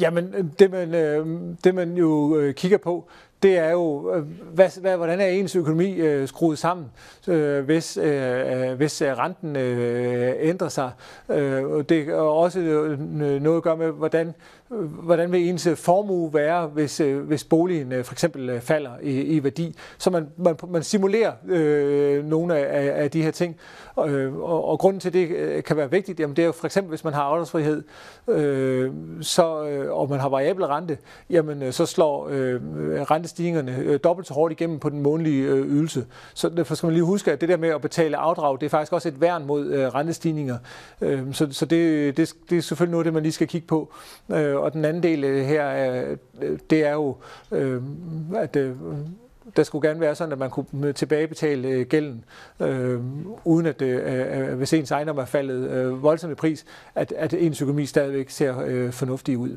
Jamen, 0.00 0.54
det 0.58 0.70
man, 0.70 0.94
øh, 0.94 1.26
det 1.64 1.74
man 1.74 1.96
jo 1.96 2.36
øh, 2.36 2.54
kigger 2.54 2.78
på, 2.78 3.08
det 3.44 3.58
er 3.58 3.70
jo, 3.70 4.14
øh, 4.14 4.22
hvad, 4.54 4.80
hvad, 4.80 4.96
hvordan 4.96 5.20
er 5.20 5.26
ens 5.26 5.56
økonomi 5.56 5.94
øh, 5.94 6.28
skruet 6.28 6.58
sammen, 6.58 6.86
øh, 7.28 7.64
hvis, 7.64 7.96
øh, 7.96 8.70
øh 8.70 8.76
hvis 8.76 9.02
øh, 9.02 9.18
renten 9.18 9.56
øh, 9.56 10.34
ændrer 10.38 10.68
sig. 10.68 10.90
Øh, 11.28 11.84
det 11.88 12.08
er 12.08 12.14
også 12.14 12.60
øh, 12.60 13.00
noget 13.42 13.56
at 13.56 13.62
gøre 13.62 13.76
med, 13.76 13.90
hvordan, 13.90 14.34
hvordan 15.02 15.32
vil 15.32 15.48
ens 15.48 15.68
formue 15.74 16.34
være, 16.34 16.66
hvis, 16.66 16.98
hvis 16.98 17.44
boligen 17.44 18.04
for 18.04 18.12
eksempel 18.12 18.60
falder 18.60 18.90
i, 19.02 19.20
i 19.20 19.44
værdi. 19.44 19.76
Så 19.98 20.10
man, 20.10 20.28
man, 20.36 20.56
man 20.68 20.82
simulerer 20.82 21.32
øh, 21.48 22.24
nogle 22.24 22.58
af, 22.58 23.02
af 23.02 23.10
de 23.10 23.22
her 23.22 23.30
ting. 23.30 23.56
Og, 23.94 24.10
og, 24.42 24.64
og 24.64 24.78
grunden 24.78 25.00
til 25.00 25.12
det 25.12 25.64
kan 25.64 25.76
være 25.76 25.90
vigtigt, 25.90 26.20
jamen 26.20 26.36
det 26.36 26.42
er 26.42 26.46
jo 26.46 26.52
for 26.52 26.66
eksempel, 26.66 26.88
hvis 26.88 27.04
man 27.04 27.14
har 27.14 27.22
afdragsfrihed, 27.22 27.82
øh, 28.28 28.90
så, 29.20 29.62
Øh, 29.84 29.92
og 29.92 30.10
man 30.10 30.20
har 30.20 30.28
variabel 30.28 30.64
rente, 30.64 30.98
jamen 31.30 31.62
øh, 31.62 31.72
så 31.72 31.86
slår 31.86 32.28
øh, 32.30 32.60
rentestigningerne 33.10 33.78
øh, 33.78 34.00
dobbelt 34.04 34.28
så 34.28 34.34
hårdt 34.34 34.52
igennem 34.52 34.78
på 34.78 34.90
den 34.90 35.02
månedlige 35.02 35.44
øh, 35.44 35.66
ydelse. 35.66 36.06
Så 36.34 36.48
derfor 36.48 36.74
skal 36.74 36.86
man 36.86 36.94
lige 36.94 37.04
huske, 37.04 37.32
at 37.32 37.40
det 37.40 37.48
der 37.48 37.56
med 37.56 37.68
at 37.68 37.80
betale 37.80 38.16
afdrag, 38.16 38.60
det 38.60 38.66
er 38.66 38.70
faktisk 38.70 38.92
også 38.92 39.08
et 39.08 39.20
værn 39.20 39.46
mod 39.46 39.66
øh, 39.66 39.86
rentestigninger. 39.94 40.58
Øh, 41.00 41.34
så 41.34 41.48
så 41.50 41.66
det, 41.66 42.16
det, 42.16 42.34
det 42.50 42.58
er 42.58 42.62
selvfølgelig 42.62 42.92
noget, 42.92 43.04
det 43.04 43.14
man 43.14 43.22
lige 43.22 43.32
skal 43.32 43.48
kigge 43.48 43.66
på. 43.66 43.92
Øh, 44.28 44.56
og 44.56 44.72
den 44.72 44.84
anden 44.84 45.02
del 45.02 45.24
øh, 45.24 45.44
her, 45.44 45.94
øh, 46.42 46.58
det 46.70 46.84
er 46.84 46.92
jo, 46.92 47.16
øh, 47.50 47.82
at 48.36 48.56
øh, 48.56 48.72
der 49.56 49.62
skulle 49.62 49.88
gerne 49.88 50.00
være 50.00 50.14
sådan, 50.14 50.32
at 50.32 50.38
man 50.38 50.50
kunne 50.50 50.92
tilbagebetale 50.92 51.68
øh, 51.68 51.86
gælden, 51.86 52.24
øh, 52.60 53.00
uden 53.44 53.66
at 53.66 53.82
øh, 53.82 54.54
hvis 54.56 54.72
ens 54.72 54.90
ejendom 54.90 55.18
er 55.18 55.24
faldet 55.24 55.70
øh, 55.70 56.02
voldsomt 56.02 56.32
i 56.32 56.34
pris, 56.34 56.64
at, 56.94 57.12
at 57.12 57.34
ens 57.34 57.62
økonomi 57.62 57.86
stadigvæk 57.86 58.30
ser 58.30 58.60
øh, 58.66 58.92
fornuftig 58.92 59.38
ud. 59.38 59.56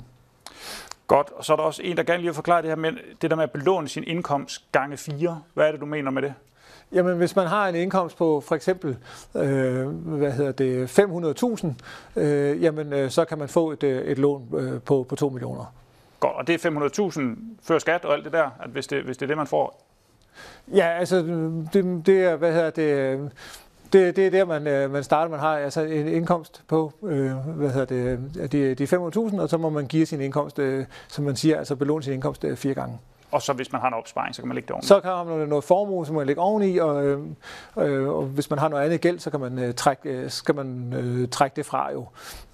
Godt, 1.08 1.32
og 1.36 1.46
så 1.46 1.54
er 1.54 1.58
der 1.58 1.64
også 1.64 1.82
en, 1.84 1.98
der 1.98 2.04
gerne 2.04 2.18
lige 2.18 2.28
vil 2.28 2.34
forklare 2.34 2.62
det 2.62 2.70
her 2.70 2.76
med, 2.76 2.92
det 3.22 3.30
der 3.30 3.36
med 3.36 3.44
at 3.44 3.52
belåne 3.52 3.88
sin 3.88 4.04
indkomst 4.08 4.72
gange 4.72 4.98
4. 4.98 5.42
Hvad 5.54 5.68
er 5.68 5.72
det, 5.72 5.82
du 5.82 5.86
mener 5.86 6.12
med 6.12 6.22
det? 6.22 6.34
Jamen, 6.92 7.18
hvis 7.18 7.36
man 7.36 7.48
har 7.48 7.68
en 7.68 7.76
indkomst 7.76 8.18
på 8.18 8.42
for 8.42 8.56
eksempel 8.56 8.98
øh, 9.36 9.88
hvad 9.88 10.32
hedder 10.32 10.52
det, 10.52 11.00
500.000, 12.16 12.22
øh, 12.22 12.64
jamen, 12.64 12.94
øh, 12.94 13.10
så 13.10 13.26
kan 13.26 13.38
man 13.38 13.50
få 13.50 13.72
et, 13.72 13.84
øh, 13.84 14.06
et 14.06 14.18
lån 14.18 14.50
øh, 14.58 14.82
på, 14.82 15.06
på 15.10 15.16
2 15.16 15.30
millioner. 15.30 15.74
Godt, 16.20 16.36
og 16.36 16.48
det 16.48 16.66
er 16.66 16.70
500.000 17.12 17.22
før 17.64 17.80
skat 17.80 18.06
og 18.06 18.14
alt 18.14 18.24
det 18.24 18.34
der, 18.34 18.50
at 18.60 18.70
hvis 18.70 18.88
det, 18.88 19.04
hvis 19.04 19.18
det 19.18 19.26
er 19.26 19.28
det, 19.28 19.38
man 19.38 19.48
får? 19.48 19.84
Ja, 20.68 20.88
altså, 20.88 21.18
det, 21.74 22.06
det 22.06 22.24
er, 22.24 22.36
hvad 22.36 22.54
hedder 22.54 22.70
det, 22.70 23.32
det, 23.94 24.16
det 24.16 24.26
er 24.26 24.30
der, 24.30 24.46
man, 24.46 24.68
øh, 24.68 24.92
man 24.92 25.04
starter. 25.04 25.32
Man 25.32 25.40
har 25.40 25.58
altså 25.58 25.82
en 25.82 26.08
indkomst 26.08 26.64
på 26.68 26.94
øh, 27.04 27.32
hvad 27.32 27.70
hedder 27.70 27.86
det, 27.86 28.20
øh, 28.40 28.52
de, 28.52 28.76
de 28.76 28.84
500.000, 28.84 29.42
og 29.42 29.50
så 29.50 29.58
må 29.58 29.70
man 29.70 29.88
give 29.88 30.06
sin 30.06 30.22
indkomst, 30.22 30.60
øh, 30.60 30.86
som 31.08 31.26
man 31.26 31.36
siger, 31.36 31.58
altså 31.58 31.76
belåne 31.76 32.04
sin 32.04 32.14
indkomst 32.14 32.44
øh, 32.44 32.58
fire 32.58 32.74
gange. 32.74 33.00
Og 33.32 33.42
så 33.42 33.54
hvis 33.54 33.72
man 33.72 33.82
har 33.82 33.88
en 33.88 33.94
opsparing, 33.94 34.36
så 34.36 34.42
kan 34.42 34.48
man 34.48 34.56
lægge 34.56 34.68
det 34.68 34.72
oveni? 34.72 34.88
Så 34.88 35.00
kan 35.00 35.38
man 35.38 35.48
noget 35.48 35.64
formue, 35.64 36.06
som 36.06 36.16
man 36.16 36.28
lægge 36.28 36.42
oveni, 36.42 36.78
og, 36.78 37.06
øh, 37.06 37.20
øh, 37.78 38.10
og 38.10 38.24
hvis 38.24 38.50
man 38.50 38.60
har 38.60 38.68
noget 38.68 38.84
andet 38.84 39.02
gæld, 39.02 39.20
så 39.20 39.30
kan 39.30 39.40
man, 39.40 39.60
øh, 39.60 39.74
trække, 39.74 40.10
øh, 40.10 40.30
skal 40.30 40.56
man 40.56 40.94
øh, 40.94 41.28
trække 41.30 41.56
det 41.56 41.66
fra 41.66 41.92
jo. 41.92 42.06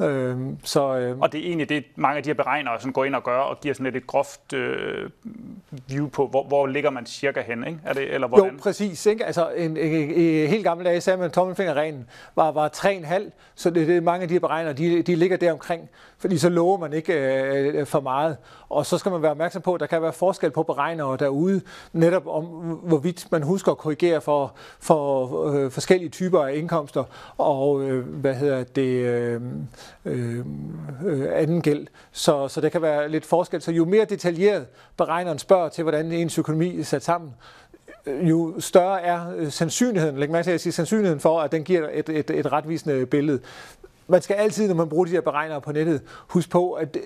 Øh, 0.05 0.37
så, 0.63 0.97
øh, 0.97 1.19
og 1.19 1.31
det 1.31 1.41
er 1.41 1.45
egentlig 1.45 1.69
det, 1.69 1.83
mange 1.95 2.17
af 2.17 2.23
de 2.23 2.29
her 2.29 2.33
beregnere 2.33 2.79
sådan 2.79 2.93
går 2.93 3.05
ind 3.05 3.15
og 3.15 3.23
gør, 3.23 3.37
og 3.37 3.59
giver 3.61 3.73
sådan 3.73 3.83
lidt 3.83 3.95
et 3.95 4.07
groft 4.07 4.53
øh, 4.53 5.09
view 5.87 6.09
på, 6.09 6.27
hvor, 6.27 6.43
hvor 6.43 6.67
ligger 6.67 6.89
man 6.89 7.05
cirka 7.05 7.41
hen, 7.41 7.67
ikke? 7.67 7.79
Er 7.85 7.93
det, 7.93 8.13
eller 8.13 8.27
hvordan? 8.27 8.51
Jo, 8.51 8.59
præcis. 8.61 9.05
Ikke? 9.05 9.25
Altså, 9.25 9.49
en, 9.49 9.77
en, 9.77 9.93
en, 9.93 10.11
en 10.11 10.47
helt 10.47 10.63
gamle 10.63 10.85
dage 10.85 11.01
sagde 11.01 11.17
man, 11.17 11.25
at 11.25 11.33
tommelfingerreglen 11.33 12.09
var, 12.35 12.51
var 12.51 12.69
3,5, 12.75 13.29
så 13.55 13.69
det, 13.69 13.87
det, 13.87 14.03
mange 14.03 14.21
af 14.21 14.27
de 14.27 14.33
her 14.33 14.39
beregnere, 14.39 14.73
de, 14.73 15.01
de 15.01 15.15
ligger 15.15 15.37
der 15.37 15.51
omkring, 15.51 15.89
fordi 16.17 16.37
så 16.37 16.49
lover 16.49 16.77
man 16.77 16.93
ikke 16.93 17.13
øh, 17.13 17.85
for 17.85 17.99
meget. 17.99 18.37
Og 18.69 18.85
så 18.85 18.97
skal 18.97 19.11
man 19.11 19.21
være 19.21 19.31
opmærksom 19.31 19.61
på, 19.61 19.73
at 19.73 19.79
der 19.79 19.85
kan 19.85 20.01
være 20.01 20.13
forskel 20.13 20.51
på 20.51 20.62
beregnere 20.63 21.17
derude, 21.17 21.61
netop 21.93 22.27
om 22.27 22.45
hvorvidt 22.83 23.31
man 23.31 23.43
husker 23.43 23.71
at 23.71 23.77
korrigere 23.77 24.21
for, 24.21 24.53
for 24.79 25.51
øh, 25.51 25.71
forskellige 25.71 26.09
typer 26.09 26.43
af 26.43 26.55
indkomster 26.55 27.03
og 27.37 27.81
øh, 27.81 28.05
hvad 28.07 28.35
hedder 28.35 28.63
det 28.63 29.05
øh, 29.05 29.41
øh, 30.05 30.45
anden 31.33 31.61
gæld. 31.61 31.87
Så, 32.11 32.47
så 32.47 32.61
det 32.61 32.71
kan 32.71 32.81
være 32.81 33.09
lidt 33.09 33.25
forskel. 33.25 33.61
Så 33.61 33.71
jo 33.71 33.85
mere 33.85 34.05
detaljeret 34.05 34.65
beregneren 34.97 35.39
spørger 35.39 35.69
til, 35.69 35.81
hvordan 35.81 36.11
ens 36.11 36.37
økonomi 36.37 36.79
er 36.79 36.83
sat 36.83 37.03
sammen, 37.03 37.33
jo 38.07 38.53
større 38.59 39.01
er 39.01 39.35
øh, 39.35 39.51
sandsynligheden, 39.51 40.17
læg 40.17 40.31
mærke 40.31 40.45
til 40.45 40.51
at 40.51 40.61
sige, 40.61 40.73
sandsynligheden 40.73 41.19
for, 41.19 41.41
at 41.41 41.51
den 41.51 41.63
giver 41.63 41.89
et, 41.93 42.09
et, 42.09 42.29
et 42.29 42.51
retvisende 42.51 43.05
billede. 43.05 43.39
Man 44.07 44.21
skal 44.21 44.33
altid, 44.33 44.67
når 44.67 44.75
man 44.75 44.89
bruger 44.89 45.05
de 45.05 45.11
her 45.11 45.21
beregnere 45.21 45.61
på 45.61 45.71
nettet, 45.71 46.01
huske 46.27 46.51
på, 46.51 46.71
at 46.71 46.97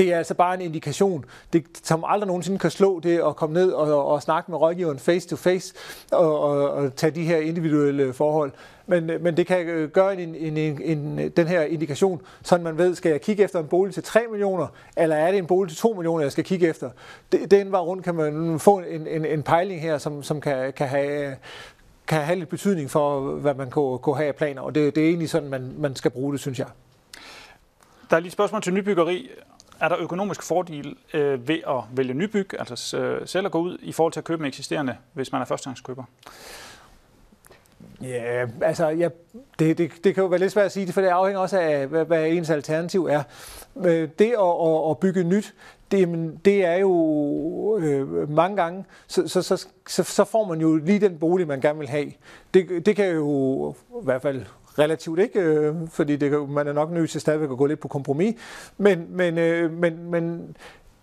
det 0.00 0.12
er 0.12 0.18
altså 0.18 0.34
bare 0.34 0.54
en 0.54 0.60
indikation, 0.60 1.24
det, 1.52 1.64
som 1.82 2.04
aldrig 2.06 2.26
nogensinde 2.26 2.58
kan 2.58 2.70
slå 2.70 3.00
det 3.00 3.18
at 3.18 3.36
komme 3.36 3.54
ned 3.54 3.72
og, 3.72 4.06
og 4.06 4.22
snakke 4.22 4.50
med 4.50 4.60
rådgiveren 4.60 4.98
face 4.98 5.28
to 5.28 5.36
face 5.36 5.74
og, 6.12 6.40
og, 6.40 6.70
og 6.70 6.96
tage 6.96 7.10
de 7.10 7.24
her 7.24 7.36
individuelle 7.36 8.12
forhold. 8.12 8.52
Men, 8.86 9.10
men 9.20 9.36
det 9.36 9.46
kan 9.46 9.66
øh, 9.66 9.90
gøre 9.90 10.22
en, 10.22 10.34
en, 10.34 10.56
en, 10.56 10.82
en, 10.82 11.28
den 11.28 11.46
her 11.46 11.62
indikation, 11.62 12.20
så 12.42 12.58
man 12.58 12.78
ved, 12.78 12.94
skal 12.94 13.10
jeg 13.10 13.20
kigge 13.20 13.44
efter 13.44 13.60
en 13.60 13.66
bolig 13.66 13.94
til 13.94 14.02
3 14.02 14.20
millioner, 14.30 14.66
eller 14.96 15.16
er 15.16 15.30
det 15.30 15.38
en 15.38 15.46
bolig 15.46 15.70
til 15.70 15.78
2 15.78 15.92
millioner, 15.92 16.22
jeg 16.22 16.32
skal 16.32 16.44
kigge 16.44 16.68
efter. 16.68 16.90
Den 17.50 17.72
var 17.72 17.80
rundt 17.80 18.04
kan 18.04 18.14
man 18.14 18.60
få 18.60 18.78
en, 18.78 19.06
en, 19.06 19.24
en 19.24 19.42
pejling 19.42 19.80
her, 19.80 19.98
som, 19.98 20.22
som 20.22 20.40
kan, 20.40 20.72
kan 20.72 20.88
have 20.88 21.36
kan 22.06 22.20
have 22.20 22.38
lidt 22.38 22.48
betydning 22.48 22.90
for, 22.90 23.20
hvad 23.20 23.54
man 23.54 23.70
kunne, 23.70 23.98
kunne 23.98 24.16
have 24.16 24.28
af 24.28 24.34
planer, 24.34 24.62
og 24.62 24.74
det, 24.74 24.94
det 24.94 25.04
er 25.04 25.08
egentlig 25.08 25.30
sådan, 25.30 25.48
man, 25.48 25.74
man 25.78 25.96
skal 25.96 26.10
bruge 26.10 26.32
det, 26.32 26.40
synes 26.40 26.58
jeg. 26.58 26.66
Der 28.10 28.16
er 28.16 28.20
lige 28.20 28.28
et 28.28 28.32
spørgsmål 28.32 28.62
til 28.62 28.74
nybyggeri. 28.74 29.30
Er 29.80 29.88
der 29.88 29.96
økonomisk 29.98 30.42
fordel 30.42 30.96
øh, 31.14 31.48
ved 31.48 31.58
at 31.68 31.82
vælge 31.92 32.14
nybyg, 32.14 32.50
altså 32.58 32.98
øh, 32.98 33.28
selv 33.28 33.46
at 33.46 33.52
gå 33.52 33.60
ud, 33.60 33.78
i 33.82 33.92
forhold 33.92 34.12
til 34.12 34.20
at 34.20 34.24
købe 34.24 34.42
en 34.42 34.48
eksisterende, 34.48 34.96
hvis 35.12 35.32
man 35.32 35.40
er 35.40 35.44
førstegangskøber? 35.44 36.04
Ja, 38.02 38.46
altså 38.62 38.88
ja, 38.88 39.08
det, 39.58 39.78
det, 39.78 39.92
det 40.04 40.14
kan 40.14 40.22
jo 40.22 40.26
være 40.26 40.40
lidt 40.40 40.52
svært 40.52 40.66
at 40.66 40.72
sige, 40.72 40.92
for 40.92 41.00
det 41.00 41.08
afhænger 41.08 41.40
også 41.40 41.58
af, 41.58 41.86
hvad, 41.86 42.04
hvad 42.04 42.28
ens 42.28 42.50
alternativ 42.50 43.06
er. 43.06 43.22
Øh, 43.76 44.08
det 44.18 44.32
at, 44.38 44.68
at, 44.68 44.90
at 44.90 44.98
bygge 44.98 45.24
nyt, 45.24 45.54
det, 45.90 46.38
det 46.44 46.64
er 46.64 46.74
jo 46.76 47.78
øh, 47.78 48.30
mange 48.30 48.56
gange, 48.56 48.84
så, 49.06 49.28
så, 49.28 49.42
så, 49.42 49.66
så 50.02 50.24
får 50.24 50.44
man 50.44 50.60
jo 50.60 50.76
lige 50.76 51.00
den 51.00 51.18
bolig, 51.18 51.46
man 51.46 51.60
gerne 51.60 51.78
vil 51.78 51.88
have. 51.88 52.12
Det, 52.54 52.86
det 52.86 52.96
kan 52.96 53.14
jo 53.14 53.74
i 54.02 54.04
hvert 54.04 54.22
fald 54.22 54.44
relativt 54.78 55.18
ikke, 55.18 55.40
øh, 55.40 55.74
fordi 55.88 56.16
det 56.16 56.48
man 56.48 56.68
er 56.68 56.72
nok 56.72 56.90
nødt 56.90 57.10
til 57.10 57.20
stadigvæk 57.20 57.50
at 57.50 57.58
gå 57.58 57.66
lidt 57.66 57.80
på 57.80 57.88
kompromis. 57.88 58.34
Men, 58.78 59.06
men, 59.10 59.38
øh, 59.38 59.72
men, 59.72 60.10
men 60.10 60.56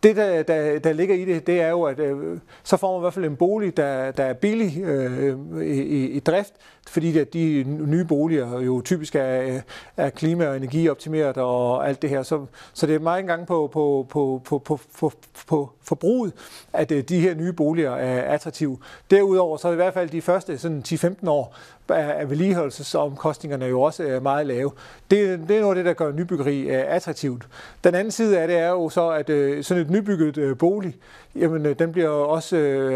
det, 0.03 0.15
der, 0.15 0.43
der, 0.43 0.80
der 0.80 0.93
ligger 0.93 1.15
i 1.15 1.26
det, 1.26 1.47
det 1.47 1.61
er 1.61 1.70
jo, 1.70 1.84
at 1.84 1.99
øh, 1.99 2.39
så 2.63 2.78
får 2.78 2.91
man 2.91 2.99
i 2.99 3.01
hvert 3.01 3.13
fald 3.13 3.26
en 3.26 3.36
bolig, 3.36 3.78
der, 3.78 4.11
der 4.11 4.24
er 4.24 4.34
billig 4.34 4.84
øh, 4.84 5.38
i, 5.61 6.07
i 6.07 6.20
drift, 6.20 6.53
fordi 6.88 7.18
at 7.18 7.34
de 7.34 7.63
nye 7.68 8.05
boliger 8.05 8.61
jo 8.61 8.82
typisk 8.82 9.15
er, 9.15 9.41
øh, 9.41 9.61
er 9.97 10.09
klima- 10.09 10.47
og 10.47 10.57
energioptimeret 10.57 11.38
og 11.38 11.88
alt 11.88 12.01
det 12.01 12.09
her. 12.09 12.24
Så, 12.24 12.45
så 12.74 12.88
det 12.88 12.95
er 12.95 12.99
meget 12.99 13.20
engang 13.20 13.47
på, 13.47 13.70
på, 13.74 14.07
på, 14.09 14.41
på, 14.45 14.57
på, 14.57 14.80
på, 14.99 15.11
på 15.47 15.70
forbruget, 15.88 16.34
at 16.74 16.92
øh, 16.92 17.04
de 17.04 17.20
her 17.20 17.36
nye 17.36 17.54
boliger 17.54 17.92
er 17.92 18.34
attraktive. 18.34 18.78
Derudover 19.12 19.58
så 19.58 19.68
er 19.68 19.72
i 19.72 19.76
hvert 19.76 19.94
fald 19.94 20.10
de 20.10 20.22
første 20.22 20.58
sådan 20.58 20.84
10-15 20.88 21.30
år, 21.30 21.56
øh, 21.92 21.98
er 21.98 22.26
vedligeholdelsesomkostningerne 22.26 23.66
jo 23.66 23.82
også 23.82 24.04
øh, 24.04 24.24
meget 24.24 24.48
lave. 24.48 24.72
Det, 25.12 25.40
det 25.48 25.58
er 25.58 25.62
noget 25.62 25.78
af 25.78 25.84
det, 25.84 25.86
der 25.86 25.94
gør 25.94 26.12
nybyggeri 26.12 26.70
attraktivt. 26.70 27.44
Den 27.84 27.96
anden 27.96 28.12
side 28.12 28.40
af 28.40 28.48
det 28.48 28.58
er 28.58 28.70
jo 28.70 28.90
så, 28.90 29.10
at 29.10 29.26
sådan 29.66 29.84
et 29.84 29.90
nybygget 29.90 30.58
bolig, 30.58 30.96
jamen 31.36 31.74
den 31.74 31.92
bliver 31.92 32.10
også 32.10 32.56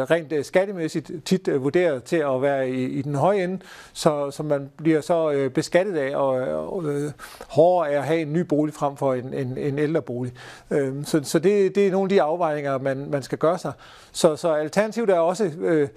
rent 0.10 0.46
skattemæssigt 0.46 1.12
tit 1.26 1.50
vurderet 1.54 2.04
til 2.04 2.16
at 2.16 2.42
være 2.42 2.70
i, 2.70 2.84
i 2.86 3.02
den 3.02 3.16
høje 3.16 3.44
ende, 3.44 3.60
så, 3.94 4.32
så 4.32 4.44
man 4.44 4.70
bliver 4.78 5.02
så 5.02 5.50
beskattet 5.54 5.98
af 5.98 6.16
og, 6.16 6.28
og 6.28 6.82
og 6.86 7.14
hårdere 7.48 7.92
af 7.92 7.98
at 7.98 8.04
have 8.04 8.22
en 8.22 8.34
ny 8.34 8.40
bolig 8.40 8.74
frem 8.74 8.98
for 8.98 9.14
en, 9.14 9.34
en, 9.34 9.58
en 9.58 9.80
ældre 9.80 10.02
bolig. 10.02 10.34
Øhm, 10.72 11.06
så 11.06 11.22
så 11.24 11.40
det, 11.40 11.76
det 11.76 11.88
er 11.88 11.92
nogle 11.92 12.06
af 12.06 12.10
de 12.10 12.22
afvejninger, 12.22 12.78
man, 12.82 13.10
man 13.10 13.24
skal 13.24 13.38
gøre 13.38 13.58
sig. 13.58 13.72
Så, 14.12 14.36
så 14.36 14.54
alternativet 14.54 15.10
er 15.10 15.20
også, 15.20 15.52
øh, 15.60 15.88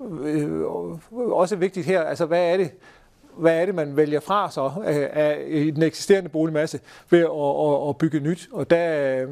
øh, 0.00 0.60
også 1.32 1.56
vigtigt 1.56 1.86
her. 1.86 2.02
Altså, 2.02 2.26
hvad 2.26 2.52
er 2.52 2.56
det, 2.56 2.70
hvad 3.36 3.60
er 3.60 3.66
det, 3.66 3.74
man 3.74 3.96
vælger 3.96 4.20
fra 4.20 4.50
så 4.50 4.70
øh, 4.86 5.08
af 5.12 5.44
den 5.74 5.82
eksisterende 5.82 6.28
boligmasse 6.28 6.80
ved 7.10 7.20
at, 7.20 7.82
at, 7.84 7.88
at 7.88 7.98
bygge 7.98 8.20
nyt? 8.20 8.48
Og 8.52 8.70
der, 8.70 9.22
øh, 9.22 9.28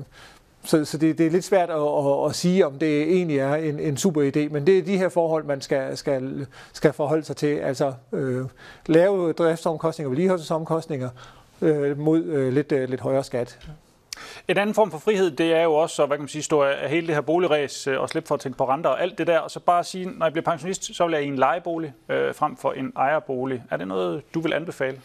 så, 0.64 0.84
så 0.84 0.98
det, 0.98 1.18
det 1.18 1.26
er 1.26 1.30
lidt 1.30 1.44
svært 1.44 1.70
at, 1.70 1.76
at, 1.76 2.26
at 2.26 2.34
sige, 2.34 2.66
om 2.66 2.78
det 2.78 3.02
egentlig 3.02 3.38
er 3.38 3.54
en, 3.54 3.80
en 3.80 3.96
super 3.96 4.22
idé, 4.22 4.52
men 4.52 4.66
det 4.66 4.78
er 4.78 4.82
de 4.82 4.98
her 4.98 5.08
forhold, 5.08 5.44
man 5.44 5.60
skal, 5.60 5.96
skal, 5.96 6.46
skal 6.72 6.92
forholde 6.92 7.24
sig 7.24 7.36
til. 7.36 7.56
Altså 7.56 7.92
øh, 8.12 8.44
lave 8.86 9.32
driftsomkostninger, 9.32 10.08
vedligeholdelsesomkostninger 10.08 11.08
øh, 11.62 11.98
mod 11.98 12.24
øh, 12.24 12.52
lidt, 12.52 12.72
øh, 12.72 12.88
lidt 12.88 13.00
højere 13.00 13.24
skat. 13.24 13.58
En 14.48 14.58
anden 14.58 14.74
form 14.74 14.90
for 14.90 14.98
frihed, 14.98 15.30
det 15.30 15.52
er 15.52 15.62
jo 15.62 15.74
også, 15.74 16.06
hvad 16.06 16.16
kan 16.16 16.22
man 16.22 16.28
sige, 16.28 16.42
stå 16.42 16.62
af 16.62 16.90
hele 16.90 17.06
det 17.06 17.14
her 17.14 17.22
boligræs 17.22 17.86
øh, 17.86 18.00
og 18.00 18.08
slippe 18.08 18.26
for 18.26 18.34
at 18.34 18.40
tænke 18.40 18.58
på 18.58 18.68
renter 18.68 18.90
og 18.90 19.02
alt 19.02 19.18
det 19.18 19.26
der, 19.26 19.38
og 19.38 19.50
så 19.50 19.60
bare 19.60 19.84
sige, 19.84 20.06
når 20.06 20.26
jeg 20.26 20.32
bliver 20.32 20.44
pensionist, 20.44 20.96
så 20.96 21.06
vil 21.06 21.12
jeg 21.12 21.22
i 21.22 21.26
en 21.26 21.36
lejebolig 21.36 21.92
øh, 22.08 22.34
frem 22.34 22.56
for 22.56 22.72
en 22.72 22.92
ejerbolig. 22.96 23.62
Er 23.70 23.76
det 23.76 23.88
noget, 23.88 24.34
du 24.34 24.40
vil 24.40 24.52
anbefale? 24.52 25.00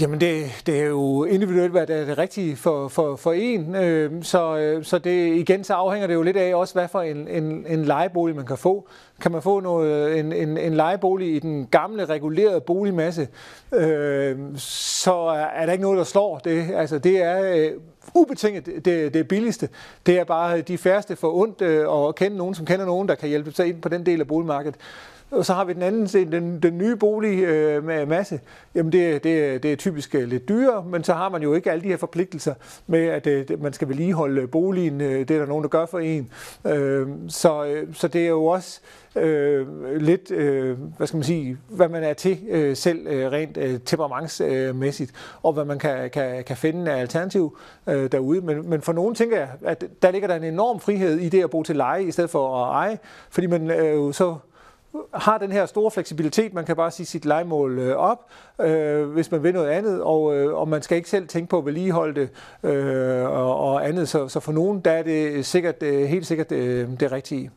Jamen 0.00 0.20
det, 0.20 0.62
det 0.66 0.80
er 0.80 0.84
jo 0.84 1.24
individuelt, 1.24 1.70
hvad 1.70 1.86
der 1.86 1.96
er 1.96 2.04
det 2.04 2.18
rigtige 2.18 2.56
for, 2.56 2.88
for, 2.88 3.16
for 3.16 3.32
en. 3.32 3.74
Øhm, 3.74 4.22
så, 4.22 4.58
øh, 4.58 4.84
så 4.84 4.98
det, 4.98 5.36
igen 5.36 5.64
så 5.64 5.74
afhænger 5.74 6.06
det 6.06 6.14
jo 6.14 6.22
lidt 6.22 6.36
af 6.36 6.54
også, 6.54 6.74
hvad 6.74 6.88
for 6.88 7.02
en, 7.02 7.28
en, 7.28 7.66
en 7.68 7.84
lejebolig 7.84 8.36
man 8.36 8.46
kan 8.46 8.58
få. 8.58 8.88
Kan 9.20 9.32
man 9.32 9.42
få 9.42 9.60
noget, 9.60 10.10
øh, 10.10 10.18
en, 10.18 10.32
en, 10.32 10.56
en 10.56 10.74
lejebolig 10.74 11.34
i 11.34 11.38
den 11.38 11.66
gamle 11.66 12.04
regulerede 12.04 12.60
boligmasse, 12.60 13.28
øh, 13.74 14.36
så 14.56 15.14
er 15.54 15.66
der 15.66 15.72
ikke 15.72 15.82
noget, 15.82 15.98
der 15.98 16.04
slår 16.04 16.38
det. 16.38 16.70
Altså 16.74 16.98
det 16.98 17.22
er 17.22 17.54
øh, 17.56 17.70
ubetinget 18.14 18.66
det, 18.84 19.14
det 19.14 19.28
billigste. 19.28 19.68
Det 20.06 20.18
er 20.18 20.24
bare 20.24 20.60
de 20.60 20.78
færreste 20.78 21.16
for 21.16 21.32
ondt 21.32 21.62
øh, 21.62 22.08
at 22.08 22.14
kende 22.14 22.36
nogen, 22.36 22.54
som 22.54 22.66
kender 22.66 22.86
nogen, 22.86 23.08
der 23.08 23.14
kan 23.14 23.28
hjælpe 23.28 23.52
sig 23.52 23.66
ind 23.66 23.82
på 23.82 23.88
den 23.88 24.06
del 24.06 24.20
af 24.20 24.26
boligmarkedet. 24.26 24.76
Og 25.30 25.44
så 25.44 25.54
har 25.54 25.64
vi 25.64 25.72
den 25.72 25.82
anden 25.82 26.08
scene, 26.08 26.32
den, 26.32 26.62
den 26.62 26.78
nye 26.78 26.96
bolig 26.96 27.42
øh, 27.42 27.84
med 27.84 28.06
masse. 28.06 28.40
Jamen 28.74 28.92
det, 28.92 29.24
det, 29.24 29.62
det 29.62 29.72
er 29.72 29.76
typisk 29.76 30.14
øh, 30.14 30.28
lidt 30.28 30.48
dyrere, 30.48 30.84
men 30.84 31.04
så 31.04 31.12
har 31.12 31.28
man 31.28 31.42
jo 31.42 31.54
ikke 31.54 31.72
alle 31.72 31.82
de 31.82 31.88
her 31.88 31.96
forpligtelser 31.96 32.54
med, 32.86 33.06
at 33.06 33.26
øh, 33.26 33.62
man 33.62 33.72
skal 33.72 33.88
vedligeholde 33.88 34.40
øh, 34.40 34.50
boligen. 34.50 35.00
Øh, 35.00 35.18
det 35.28 35.30
er 35.30 35.38
der 35.38 35.46
nogen, 35.46 35.62
der 35.62 35.68
gør 35.68 35.86
for 35.86 35.98
en. 35.98 36.30
Øh, 36.66 37.06
så, 37.28 37.64
øh, 37.64 37.94
så 37.94 38.08
det 38.08 38.24
er 38.24 38.28
jo 38.28 38.44
også 38.44 38.80
øh, 39.16 39.66
lidt, 39.96 40.30
øh, 40.30 40.78
hvad 40.96 41.06
skal 41.06 41.16
man 41.16 41.24
sige, 41.24 41.58
hvad 41.68 41.88
man 41.88 42.04
er 42.04 42.12
til 42.12 42.38
øh, 42.48 42.76
selv 42.76 43.06
øh, 43.06 43.32
rent 43.32 43.56
øh, 43.56 43.80
temperamentsmæssigt, 43.84 45.12
og 45.42 45.52
hvad 45.52 45.64
man 45.64 45.78
kan, 45.78 46.10
kan, 46.10 46.44
kan 46.44 46.56
finde 46.56 46.92
af 46.92 47.00
alternativ 47.00 47.58
øh, 47.86 48.12
derude. 48.12 48.40
Men, 48.40 48.70
men 48.70 48.82
for 48.82 48.92
nogen 48.92 49.14
tænker 49.14 49.38
jeg, 49.38 49.48
at 49.64 49.84
der 50.02 50.10
ligger 50.10 50.28
der 50.28 50.34
en 50.34 50.44
enorm 50.44 50.80
frihed 50.80 51.18
i 51.18 51.28
det 51.28 51.42
at 51.44 51.50
bo 51.50 51.62
til 51.62 51.76
leje, 51.76 52.02
i 52.02 52.10
stedet 52.10 52.30
for 52.30 52.64
at 52.64 52.74
eje, 52.74 52.98
fordi 53.30 53.46
man 53.46 53.70
øh, 53.70 53.94
jo 53.94 54.12
så 54.12 54.36
har 55.14 55.38
den 55.38 55.52
her 55.52 55.66
store 55.66 55.90
fleksibilitet. 55.90 56.54
Man 56.54 56.64
kan 56.64 56.76
bare 56.76 56.90
sige 56.90 57.06
sit 57.06 57.24
legemål 57.24 57.78
øh, 57.78 57.96
op, 57.96 58.30
øh, 58.60 59.08
hvis 59.08 59.30
man 59.30 59.42
vil 59.42 59.54
noget 59.54 59.68
andet, 59.68 60.02
og, 60.02 60.36
øh, 60.36 60.54
og 60.54 60.68
man 60.68 60.82
skal 60.82 60.96
ikke 60.96 61.10
selv 61.10 61.28
tænke 61.28 61.48
på 61.48 61.58
at 61.58 61.66
vedligeholde 61.66 62.20
det 62.20 62.30
øh, 62.70 63.24
og, 63.24 63.56
og 63.56 63.88
andet. 63.88 64.08
Så, 64.08 64.28
så 64.28 64.40
for 64.40 64.52
nogen, 64.52 64.80
der 64.80 64.90
er 64.90 65.02
det 65.02 65.46
sikkert, 65.46 65.82
øh, 65.82 66.06
helt 66.06 66.26
sikkert 66.26 66.52
øh, 66.52 66.88
det 67.00 67.12
rigtige. 67.12 67.50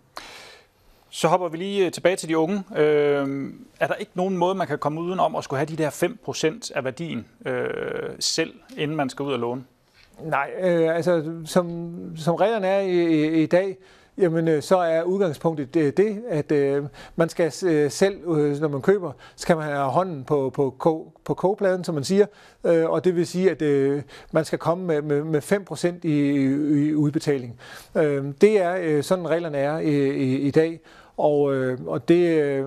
Så 1.10 1.28
hopper 1.28 1.50
vi 1.50 1.58
lige 1.58 1.86
øh, 1.86 1.92
tilbage 1.92 2.16
til 2.16 2.30
de 2.30 2.38
unge. 2.38 2.64
Øh, 2.78 3.54
er 3.80 3.88
der 3.88 3.96
ikke 3.96 4.12
nogen 4.16 4.38
måde, 4.38 4.56
man 4.56 4.68
kan 4.68 4.78
komme 4.78 5.02
uden 5.02 5.20
om 5.20 5.36
at 5.36 5.44
skulle 5.44 5.58
have 5.58 5.66
de 5.66 5.84
der 5.84 5.90
5% 5.90 6.72
af 6.76 6.84
værdien 6.84 7.26
øh, 7.46 8.10
selv, 8.20 8.54
inden 8.78 8.98
man 8.98 9.10
skal 9.10 9.24
ud 9.24 9.34
og 9.34 9.40
låne? 9.40 9.64
Nej, 10.24 10.52
øh, 10.62 10.96
altså 10.96 11.32
som, 11.46 11.94
som 12.18 12.36
reglerne 12.36 12.68
er 12.68 12.80
i, 12.80 12.92
i, 12.92 13.44
i 13.44 13.46
dag, 13.46 13.78
jamen 14.22 14.48
øh, 14.48 14.62
så 14.62 14.78
er 14.78 15.04
udgangspunktet 15.04 15.74
det, 15.74 15.98
det 15.98 16.22
at 16.30 16.52
øh, 16.52 16.84
man 17.16 17.30
skal 17.30 17.54
øh, 17.66 17.92
selv, 17.92 18.28
øh, 18.28 18.62
når 18.62 18.68
man 18.68 18.82
køber, 18.82 19.12
skal 19.36 19.58
man 19.58 19.66
have 19.66 19.90
hånden 19.90 20.24
på, 20.24 20.50
på, 20.50 20.76
på, 20.80 21.12
på 21.26 21.34
kogepladen, 21.34 21.84
som 21.84 21.96
man 21.96 22.04
siger, 22.04 22.26
øh, 22.64 22.90
og 22.90 23.04
det 23.06 23.16
vil 23.16 23.28
sige, 23.28 23.52
at 23.52 23.62
øh, 23.62 24.02
man 24.32 24.46
skal 24.46 24.60
komme 24.60 24.86
med, 24.86 25.02
med, 25.02 25.24
med 25.24 25.42
5% 25.42 26.08
i, 26.08 26.18
i 26.88 26.96
udbetaling. 26.96 27.60
Øh, 27.96 28.26
det 28.42 28.62
er 28.62 28.76
øh, 28.82 29.04
sådan 29.04 29.30
reglerne 29.30 29.58
er 29.58 29.80
i, 29.80 30.10
i, 30.10 30.38
i 30.38 30.52
dag, 30.52 30.80
og, 31.18 31.56
øh, 31.56 31.78
og 31.88 32.08
det, 32.08 32.42
øh, 32.42 32.66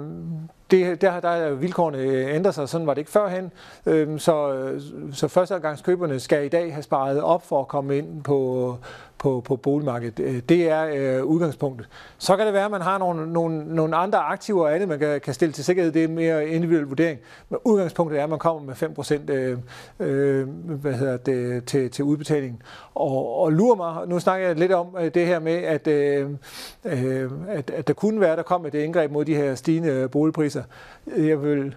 det, 0.70 1.00
der, 1.00 1.20
der 1.20 1.28
er 1.28 1.54
vilkårene 1.54 1.98
ændret 2.34 2.54
sig, 2.54 2.68
sådan 2.68 2.86
var 2.86 2.94
det 2.94 2.98
ikke 2.98 3.10
førhen. 3.10 3.52
Øhm, 3.86 4.18
så, 4.18 4.68
så 5.12 5.28
førsteadgangskøberne 5.28 6.20
skal 6.20 6.44
i 6.44 6.48
dag 6.48 6.72
have 6.72 6.82
sparet 6.82 7.22
op 7.22 7.46
for 7.46 7.60
at 7.60 7.68
komme 7.68 7.98
ind 7.98 8.22
på, 8.22 8.78
på, 9.24 9.40
på 9.40 9.56
boligmarkedet. 9.56 10.20
Øh, 10.20 10.42
det 10.48 10.70
er 10.70 10.84
øh, 10.94 11.24
udgangspunktet. 11.24 11.88
Så 12.18 12.36
kan 12.36 12.46
det 12.46 12.54
være, 12.54 12.64
at 12.64 12.70
man 12.70 12.80
har 12.80 12.98
nogle, 12.98 13.32
nogle, 13.32 13.74
nogle 13.74 13.96
andre 13.96 14.18
aktiver 14.18 14.62
og 14.62 14.74
andet, 14.74 14.88
man 14.88 14.98
kan, 14.98 15.20
kan 15.20 15.34
stille 15.34 15.52
til 15.52 15.64
sikkerhed. 15.64 15.92
Det 15.92 16.04
er 16.04 16.08
mere 16.08 16.48
individuel 16.48 16.84
vurdering. 16.84 17.18
Men 17.48 17.58
udgangspunktet 17.64 18.20
er, 18.20 18.24
at 18.24 18.30
man 18.30 18.38
kommer 18.38 18.62
med 18.62 18.74
5% 18.74 19.32
øh, 19.32 19.58
øh, 20.00 20.48
hvad 20.66 20.92
hedder 20.92 21.16
det, 21.16 21.64
til, 21.64 21.90
til 21.90 22.04
udbetalingen. 22.04 22.62
Og, 22.94 23.40
og 23.40 23.52
lurer 23.52 23.76
mig, 23.76 24.08
nu 24.08 24.18
snakker 24.18 24.46
jeg 24.46 24.56
lidt 24.56 24.72
om 24.72 24.96
øh, 25.00 25.14
det 25.14 25.26
her 25.26 25.38
med, 25.38 25.56
at, 25.56 25.86
øh, 25.86 26.30
øh, 26.84 27.30
at, 27.48 27.70
at 27.70 27.88
der 27.88 27.94
kunne 27.94 28.20
være, 28.20 28.36
der 28.36 28.42
kom 28.42 28.66
et 28.66 28.74
indgreb 28.74 29.10
mod 29.10 29.24
de 29.24 29.34
her 29.34 29.54
stigende 29.54 30.08
boligpriser. 30.08 30.62
Jeg 31.16 31.42
vil 31.42 31.74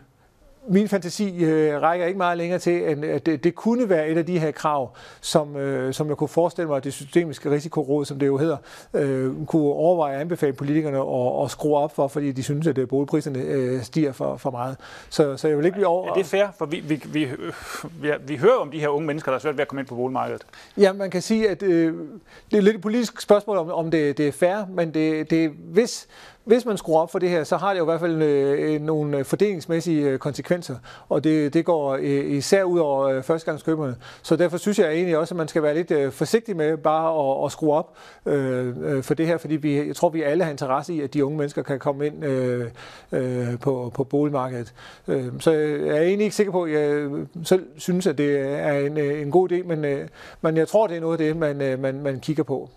min 0.69 0.87
fantasi 0.87 1.43
øh, 1.43 1.81
rækker 1.81 2.05
ikke 2.05 2.17
meget 2.17 2.37
længere 2.37 2.59
til, 2.59 2.89
end 2.91 3.05
at 3.05 3.25
det, 3.25 3.43
det 3.43 3.55
kunne 3.55 3.89
være 3.89 4.09
et 4.09 4.17
af 4.17 4.25
de 4.25 4.39
her 4.39 4.51
krav, 4.51 4.95
som, 5.21 5.55
øh, 5.55 5.93
som 5.93 6.07
jeg 6.07 6.17
kunne 6.17 6.27
forestille 6.27 6.67
mig, 6.67 6.77
at 6.77 6.83
det 6.83 6.93
systemiske 6.93 7.51
risikoråd, 7.51 8.05
som 8.05 8.19
det 8.19 8.27
jo 8.27 8.37
hedder, 8.37 8.57
øh, 8.93 9.31
kunne 9.45 9.61
overveje 9.63 10.15
at 10.15 10.21
anbefale 10.21 10.53
politikerne 10.53 10.97
at, 10.97 11.43
at 11.43 11.51
skrue 11.51 11.77
op 11.77 11.95
for, 11.95 12.07
fordi 12.07 12.31
de 12.31 12.43
synes, 12.43 12.67
at 12.67 12.87
boligpriserne 12.89 13.39
øh, 13.39 13.81
stiger 13.81 14.11
for, 14.11 14.37
for 14.37 14.51
meget. 14.51 14.77
Så, 15.09 15.37
så 15.37 15.47
jeg 15.47 15.57
vil 15.57 15.65
ikke 15.65 15.75
blive 15.75 15.87
over... 15.87 16.09
Er 16.09 16.13
det 16.13 16.25
fair? 16.25 16.45
For 16.57 16.65
vi, 16.65 16.79
vi, 16.79 17.03
vi, 17.05 17.27
vi, 18.01 18.09
vi 18.27 18.35
hører 18.35 18.57
om 18.57 18.71
de 18.71 18.79
her 18.79 18.87
unge 18.87 19.07
mennesker, 19.07 19.31
der 19.31 19.35
er 19.35 19.41
svært 19.41 19.57
ved 19.57 19.61
at 19.61 19.67
komme 19.67 19.81
ind 19.81 19.87
på 19.87 19.95
boligmarkedet. 19.95 20.41
Ja, 20.77 20.93
man 20.93 21.09
kan 21.09 21.21
sige, 21.21 21.49
at 21.49 21.63
øh, 21.63 21.93
det 22.51 22.57
er 22.57 22.61
lidt 22.61 22.75
et 22.75 22.81
politisk 22.81 23.21
spørgsmål, 23.21 23.57
om, 23.57 23.71
om 23.71 23.91
det, 23.91 24.17
det 24.17 24.27
er 24.27 24.31
fair, 24.31 24.65
men 24.69 24.93
det, 24.93 25.29
det 25.29 25.49
hvis 25.49 26.07
hvis 26.47 26.65
man 26.65 26.77
skruer 26.77 27.01
op 27.01 27.11
for 27.11 27.19
det 27.19 27.29
her, 27.29 27.43
så 27.43 27.57
har 27.57 27.73
det 27.73 27.79
jo 27.79 27.83
i 27.83 27.85
hvert 27.85 27.99
fald 27.99 28.21
øh, 28.21 28.73
øh 28.73 28.81
nogle 28.81 29.17
øh, 29.17 29.25
fordelingsmæssige 29.25 30.09
øh, 30.09 30.19
konsekvenser, 30.19 30.75
og 31.09 31.23
det, 31.23 31.53
det 31.53 31.65
går 31.65 31.97
øh, 32.01 32.31
især 32.31 32.63
ud 32.63 32.79
over 32.79 33.07
øh, 33.07 33.23
førstegangskøberne. 33.23 33.95
Så 34.21 34.35
derfor 34.35 34.57
synes 34.57 34.79
jeg 34.79 34.91
egentlig 34.91 35.17
også, 35.17 35.33
at 35.33 35.37
man 35.37 35.47
skal 35.47 35.63
være 35.63 35.75
lidt 35.75 35.91
øh, 35.91 36.11
forsigtig 36.11 36.55
med 36.55 36.77
bare 36.77 37.39
at, 37.39 37.45
at 37.45 37.51
skrue 37.51 37.73
op 37.73 37.97
øh, 38.25 39.03
for 39.03 39.13
det 39.13 39.27
her, 39.27 39.37
fordi 39.37 39.55
vi, 39.55 39.87
jeg 39.87 39.95
tror, 39.95 40.09
vi 40.09 40.21
alle 40.21 40.43
har 40.43 40.51
interesse 40.51 40.93
i, 40.93 41.01
at 41.01 41.13
de 41.13 41.25
unge 41.25 41.37
mennesker 41.37 41.61
kan 41.61 41.79
komme 41.79 42.05
ind 42.05 42.25
øh, 42.25 42.67
øh, 43.11 43.59
på, 43.59 43.91
på 43.93 44.03
boligmarkedet. 44.03 44.73
Øh, 45.07 45.25
så 45.39 45.51
jeg 45.51 45.97
er 45.97 46.01
egentlig 46.01 46.23
ikke 46.23 46.35
sikker 46.35 46.51
på, 46.51 46.63
at 46.63 46.71
jeg 46.71 47.09
selv 47.43 47.65
synes, 47.77 48.07
at 48.07 48.17
det 48.17 48.39
er 48.39 48.73
en, 48.73 48.97
en 48.97 49.31
god 49.31 49.51
idé, 49.51 49.63
men, 49.63 49.85
øh, 49.85 50.07
men 50.41 50.57
jeg 50.57 50.67
tror, 50.67 50.87
det 50.87 50.97
er 50.97 51.01
noget 51.01 51.21
af 51.21 51.25
det, 51.25 51.37
man, 51.37 51.79
man, 51.79 52.01
man 52.01 52.19
kigger 52.19 52.43
på. 52.43 52.69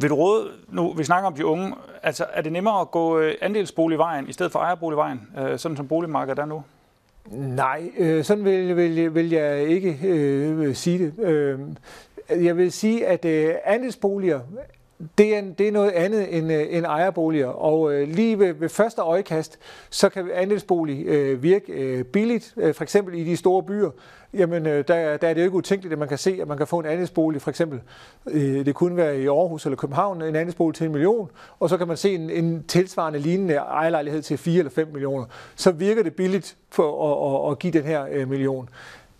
Vil 0.00 0.10
du 0.10 0.14
råde, 0.14 0.48
nu 0.68 0.92
vi 0.92 1.04
snakker 1.04 1.26
om 1.26 1.34
de 1.34 1.46
unge, 1.46 1.74
altså 2.02 2.26
er 2.32 2.42
det 2.42 2.52
nemmere 2.52 2.80
at 2.80 2.90
gå 2.90 3.18
øh, 3.18 3.34
andelsboligvejen 3.40 4.28
i 4.28 4.32
stedet 4.32 4.52
for 4.52 4.58
ejerboligvejen, 4.58 5.20
øh, 5.38 5.58
sådan 5.58 5.76
som 5.76 5.88
boligmarkedet 5.88 6.38
er 6.38 6.46
nu? 6.46 6.62
Nej, 7.30 7.90
øh, 7.98 8.24
sådan 8.24 8.44
vil, 8.44 8.76
vil, 8.76 9.14
vil 9.14 9.30
jeg 9.30 9.68
ikke 9.68 9.98
øh, 10.04 10.74
sige 10.74 10.98
det. 10.98 11.24
Øh, 11.24 11.58
jeg 12.44 12.56
vil 12.56 12.72
sige, 12.72 13.06
at 13.06 13.24
øh, 13.24 13.54
andelsboliger 13.64 14.40
det 15.18 15.36
er, 15.36 15.42
det 15.58 15.68
er 15.68 15.72
noget 15.72 15.90
andet 15.90 16.38
end, 16.38 16.52
øh, 16.52 16.66
end 16.70 16.86
ejerboliger, 16.86 17.46
og 17.46 17.92
øh, 17.92 18.08
lige 18.08 18.38
ved, 18.38 18.52
ved 18.52 18.68
første 18.68 19.02
øjekast, 19.02 19.58
så 19.90 20.08
kan 20.08 20.30
andelsbolig 20.34 21.06
øh, 21.06 21.42
virke 21.42 21.72
øh, 21.72 22.04
billigt, 22.04 22.54
øh, 22.56 22.74
for 22.74 22.82
eksempel 22.82 23.14
i 23.14 23.24
de 23.24 23.36
store 23.36 23.62
byer, 23.62 23.90
jamen 24.34 24.66
øh, 24.66 24.84
der, 24.88 25.16
der 25.16 25.28
er 25.28 25.34
det 25.34 25.40
jo 25.40 25.44
ikke 25.44 25.56
utænkeligt, 25.56 25.92
at 25.92 25.98
man 25.98 26.08
kan 26.08 26.18
se, 26.18 26.38
at 26.40 26.48
man 26.48 26.58
kan 26.58 26.66
få 26.66 26.78
en 26.78 26.86
andelsbolig, 26.86 27.42
for 27.42 27.50
eksempel, 27.50 27.80
øh, 28.26 28.66
det 28.66 28.74
kunne 28.74 28.96
være 28.96 29.20
i 29.20 29.26
Aarhus 29.26 29.64
eller 29.64 29.76
København, 29.76 30.22
en 30.22 30.36
andelsbolig 30.36 30.74
til 30.76 30.86
en 30.86 30.92
million, 30.92 31.30
og 31.60 31.68
så 31.68 31.76
kan 31.76 31.88
man 31.88 31.96
se 31.96 32.14
en, 32.14 32.30
en 32.30 32.64
tilsvarende 32.64 33.18
lignende 33.18 33.54
ejerlejlighed 33.54 34.22
til 34.22 34.38
4 34.38 34.58
eller 34.58 34.70
5 34.70 34.88
millioner. 34.92 35.24
Så 35.56 35.70
virker 35.70 36.02
det 36.02 36.14
billigt 36.14 36.56
for 36.70 37.12
at, 37.12 37.46
at, 37.46 37.52
at 37.52 37.58
give 37.58 37.72
den 37.72 37.84
her 37.84 38.06
øh, 38.10 38.28
million. 38.28 38.68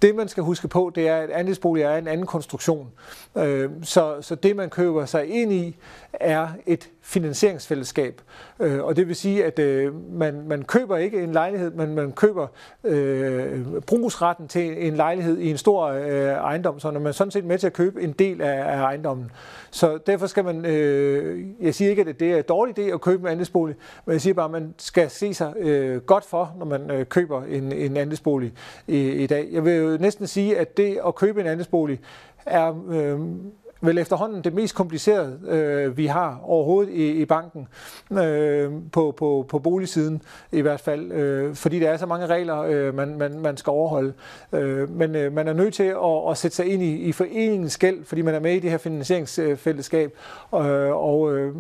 Det, 0.03 0.15
man 0.15 0.29
skal 0.29 0.43
huske 0.43 0.69
på, 0.69 0.93
det 0.95 1.09
er, 1.09 1.17
at 1.17 1.31
andelsbolig 1.31 1.83
er 1.83 1.97
en 1.97 2.09
anden 2.09 2.27
konstruktion. 2.27 2.93
Øh, 3.37 3.71
så, 3.83 4.17
så 4.21 4.35
det, 4.35 4.57
man 4.57 4.71
køber 4.71 5.07
sig 5.07 5.27
ind 5.27 5.53
i, 5.53 5.77
er 6.13 6.49
et 6.67 6.91
finansieringsfællesskab. 7.07 8.21
Øh, 8.61 8.85
og 8.85 8.97
det 8.97 9.09
vil 9.09 9.17
sige, 9.17 9.45
at 9.45 9.59
øh, 9.59 10.13
man, 10.13 10.49
man 10.49 10.63
køber 10.63 10.97
ikke 10.97 11.23
en 11.23 11.33
lejlighed, 11.33 11.71
men 11.71 11.95
man 11.95 12.13
køber 12.13 12.47
øh, 12.85 13.65
brugsretten 13.87 14.49
til 14.49 14.87
en 14.87 14.95
lejlighed 14.95 15.39
i 15.39 15.51
en 15.51 15.59
stor 15.59 15.87
øh, 15.87 16.29
ejendom, 16.29 16.81
så 16.81 16.91
når 16.91 17.01
man 17.01 17.13
sådan 17.13 17.31
set 17.31 17.45
med 17.45 17.59
til 17.59 17.67
at 17.67 17.73
købe 17.73 18.03
en 18.03 18.13
del 18.13 18.41
af, 18.41 18.77
af 18.77 18.81
ejendommen. 18.81 19.31
Så 19.71 19.99
derfor 20.07 20.27
skal 20.27 20.45
man, 20.45 20.65
øh, 20.65 21.45
jeg 21.61 21.75
siger 21.75 21.91
ikke, 21.91 22.03
at 22.03 22.21
det 22.21 22.33
er 22.33 22.37
en 22.37 22.45
dårlig 22.49 22.79
idé 22.79 22.83
at 22.83 23.01
købe 23.01 23.23
en 23.23 23.29
andelsbolig, 23.29 23.77
men 24.07 24.13
jeg 24.13 24.21
siger 24.21 24.35
bare, 24.35 24.45
at 24.45 24.51
man 24.51 24.75
skal 24.79 25.11
se 25.11 25.35
sig 25.35 25.53
øh, 25.57 26.01
godt 26.01 26.25
for, 26.25 26.55
når 26.59 26.67
man 26.67 26.91
øh, 26.91 27.07
køber 27.07 27.43
en, 27.43 27.73
en 27.73 27.97
andelsbolig 27.97 28.53
i, 28.87 29.09
i 29.09 29.27
dag. 29.27 29.49
Jeg 29.53 29.65
vil 29.65 29.77
jo 29.77 29.97
næsten 30.01 30.27
sige, 30.27 30.59
at 30.59 30.77
det 30.77 30.99
at 31.07 31.15
købe 31.15 31.41
en 31.41 31.47
andelsbolig 31.47 32.01
er 32.47 32.75
øh, 32.89 33.21
vel 33.81 33.99
efterhånden 33.99 34.45
det 34.45 34.55
mest 34.55 34.75
komplicerede, 34.75 35.39
øh, 35.49 35.97
vi 35.97 36.07
har 36.07 36.41
overhovedet 36.43 36.93
i, 36.93 37.11
i 37.11 37.25
banken, 37.25 37.69
øh, 38.13 38.71
på, 38.93 39.15
på, 39.17 39.47
på 39.49 39.59
boligsiden 39.59 40.23
i 40.53 40.61
hvert 40.61 40.81
fald, 40.81 41.13
øh, 41.13 41.55
fordi 41.55 41.81
der 41.81 41.91
er 41.91 41.97
så 41.97 42.07
mange 42.07 42.27
regler, 42.27 42.59
øh, 42.63 42.95
man, 42.95 43.19
man, 43.19 43.41
man 43.41 43.57
skal 43.57 43.71
overholde. 43.71 44.13
Øh, 44.53 44.91
men 44.91 45.17
øh, 45.17 45.33
man 45.33 45.49
er 45.49 45.53
nødt 45.53 45.75
til 45.75 45.83
at, 45.83 46.31
at 46.31 46.39
sætte 46.39 46.57
sig 46.57 46.67
ind 46.67 46.83
i, 46.83 46.97
i 46.97 47.13
foreningens 47.13 47.79
gæld, 47.79 48.05
fordi 48.05 48.23
man 48.23 48.35
er 48.35 48.41
med 48.41 48.53
i 48.53 48.59
det 48.59 48.71
her 48.71 48.79
finansieringsfællesskab, 48.79 50.13
øh, 50.55 50.61
og, 50.91 51.37
øh, 51.37 51.55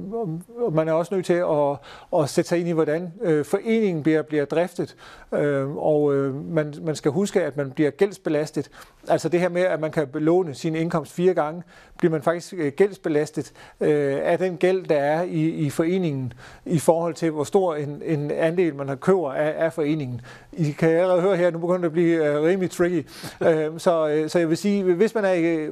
og 0.56 0.72
man 0.72 0.88
er 0.88 0.92
også 0.92 1.14
nødt 1.14 1.26
til 1.26 1.32
at, 1.32 1.76
at 2.20 2.28
sætte 2.30 2.48
sig 2.48 2.58
ind 2.58 2.68
i, 2.68 2.72
hvordan 2.72 3.12
øh, 3.22 3.44
foreningen 3.44 4.02
bliver, 4.02 4.22
bliver 4.22 4.44
driftet, 4.44 4.96
øh, 5.34 5.76
og 5.76 6.14
øh, 6.14 6.34
man, 6.34 6.74
man 6.82 6.96
skal 6.96 7.10
huske, 7.10 7.42
at 7.42 7.56
man 7.56 7.70
bliver 7.70 7.90
gældsbelastet. 7.90 8.70
Altså 9.08 9.28
det 9.28 9.40
her 9.40 9.48
med, 9.48 9.62
at 9.62 9.80
man 9.80 9.90
kan 9.90 10.08
belåne 10.08 10.54
sin 10.54 10.74
indkomst 10.74 11.12
fire 11.12 11.34
gange, 11.34 11.62
bliver 12.08 12.18
man 12.18 12.22
faktisk 12.22 12.54
øh, 12.56 12.72
gældsbelastet 12.72 13.52
øh, 13.80 14.18
af 14.22 14.38
den 14.38 14.56
gæld, 14.56 14.86
der 14.86 14.96
er 14.96 15.22
i, 15.22 15.48
i 15.48 15.70
foreningen, 15.70 16.32
i 16.66 16.78
forhold 16.78 17.14
til, 17.14 17.30
hvor 17.30 17.44
stor 17.44 17.74
en, 17.74 18.02
en 18.04 18.30
andel 18.30 18.74
man 18.74 18.88
har 18.88 18.96
køber 18.96 19.32
af, 19.32 19.64
af 19.64 19.72
foreningen. 19.72 20.20
I 20.52 20.70
kan 20.70 20.88
allerede 20.88 21.20
høre 21.20 21.36
her, 21.36 21.50
nu 21.50 21.58
begynder 21.58 21.78
det 21.78 21.86
at 21.86 21.92
blive 21.92 22.26
øh, 22.26 22.42
rimelig 22.42 22.70
tricky. 22.70 23.06
Øh, 23.40 23.78
så, 23.78 24.08
øh, 24.08 24.30
så 24.30 24.38
jeg 24.38 24.48
vil 24.48 24.56
sige, 24.56 24.82
hvis 24.82 25.14
man 25.14 25.24
er... 25.24 25.34
Øh, 25.34 25.68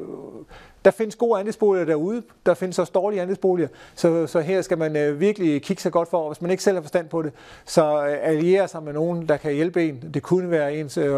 der 0.85 0.91
findes 0.91 1.17
gode 1.17 1.41
andelsboliger 1.41 1.85
derude, 1.85 2.23
der 2.47 2.55
findes 2.55 2.79
også 2.79 2.93
dårlige 2.95 3.23
andelsboliger, 3.23 3.69
så, 3.95 4.27
så 4.27 4.41
her 4.41 4.63
skal 4.63 4.79
man 4.79 4.97
øh, 4.97 5.21
virkelig 5.21 5.63
kigge 5.63 5.83
sig 5.83 5.93
godt 5.93 6.09
for, 6.09 6.19
og 6.19 6.29
hvis 6.29 6.43
man 6.43 6.51
ikke 6.51 6.63
selv 6.63 6.77
har 6.77 6.83
forstand 6.83 7.09
på 7.09 7.23
det, 7.23 7.33
så 7.65 8.07
øh, 8.07 8.17
alliere 8.23 8.69
sig 8.69 8.83
med 8.83 8.93
nogen, 8.93 9.29
der 9.29 9.37
kan 9.37 9.53
hjælpe 9.53 9.89
en. 9.89 10.11
Det 10.15 10.23
kunne 10.23 10.51
være 10.51 10.75
ens 10.75 10.99
øh, 10.99 11.13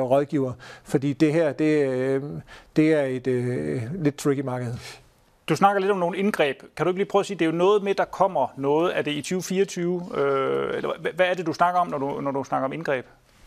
rådgiver, 0.00 0.52
fordi 0.84 1.12
det 1.12 1.32
her, 1.32 1.52
det, 1.52 1.88
øh, 1.88 2.22
det 2.76 2.92
er 2.92 3.02
et 3.02 3.26
øh, 3.26 3.82
lidt 3.94 4.16
tricky 4.16 4.40
marked. 4.40 4.74
Du 5.48 5.56
snakker 5.56 5.80
lidt 5.80 5.90
om 5.90 5.98
nogle 5.98 6.18
indgreb. 6.18 6.62
Kan 6.76 6.86
du 6.86 6.90
ikke 6.90 6.98
lige 6.98 7.08
prøve 7.08 7.20
at 7.20 7.26
sige, 7.26 7.38
det 7.38 7.44
er 7.44 7.50
jo 7.50 7.56
noget 7.56 7.82
med, 7.82 7.94
der 7.94 8.04
kommer 8.04 8.46
noget. 8.56 8.98
Er 8.98 9.02
det 9.02 9.10
i 9.10 9.22
2024? 9.22 10.02
Øh, 10.14 10.76
eller 10.76 11.12
hvad 11.14 11.26
er 11.26 11.34
det, 11.34 11.46
du 11.46 11.52
snakker 11.52 11.80
om, 11.80 11.86
når 11.86 11.98
du, 11.98 12.20
når 12.20 12.30
du 12.30 12.44
snakker 12.44 12.64
om 12.64 12.72
indgreb? 12.72 13.06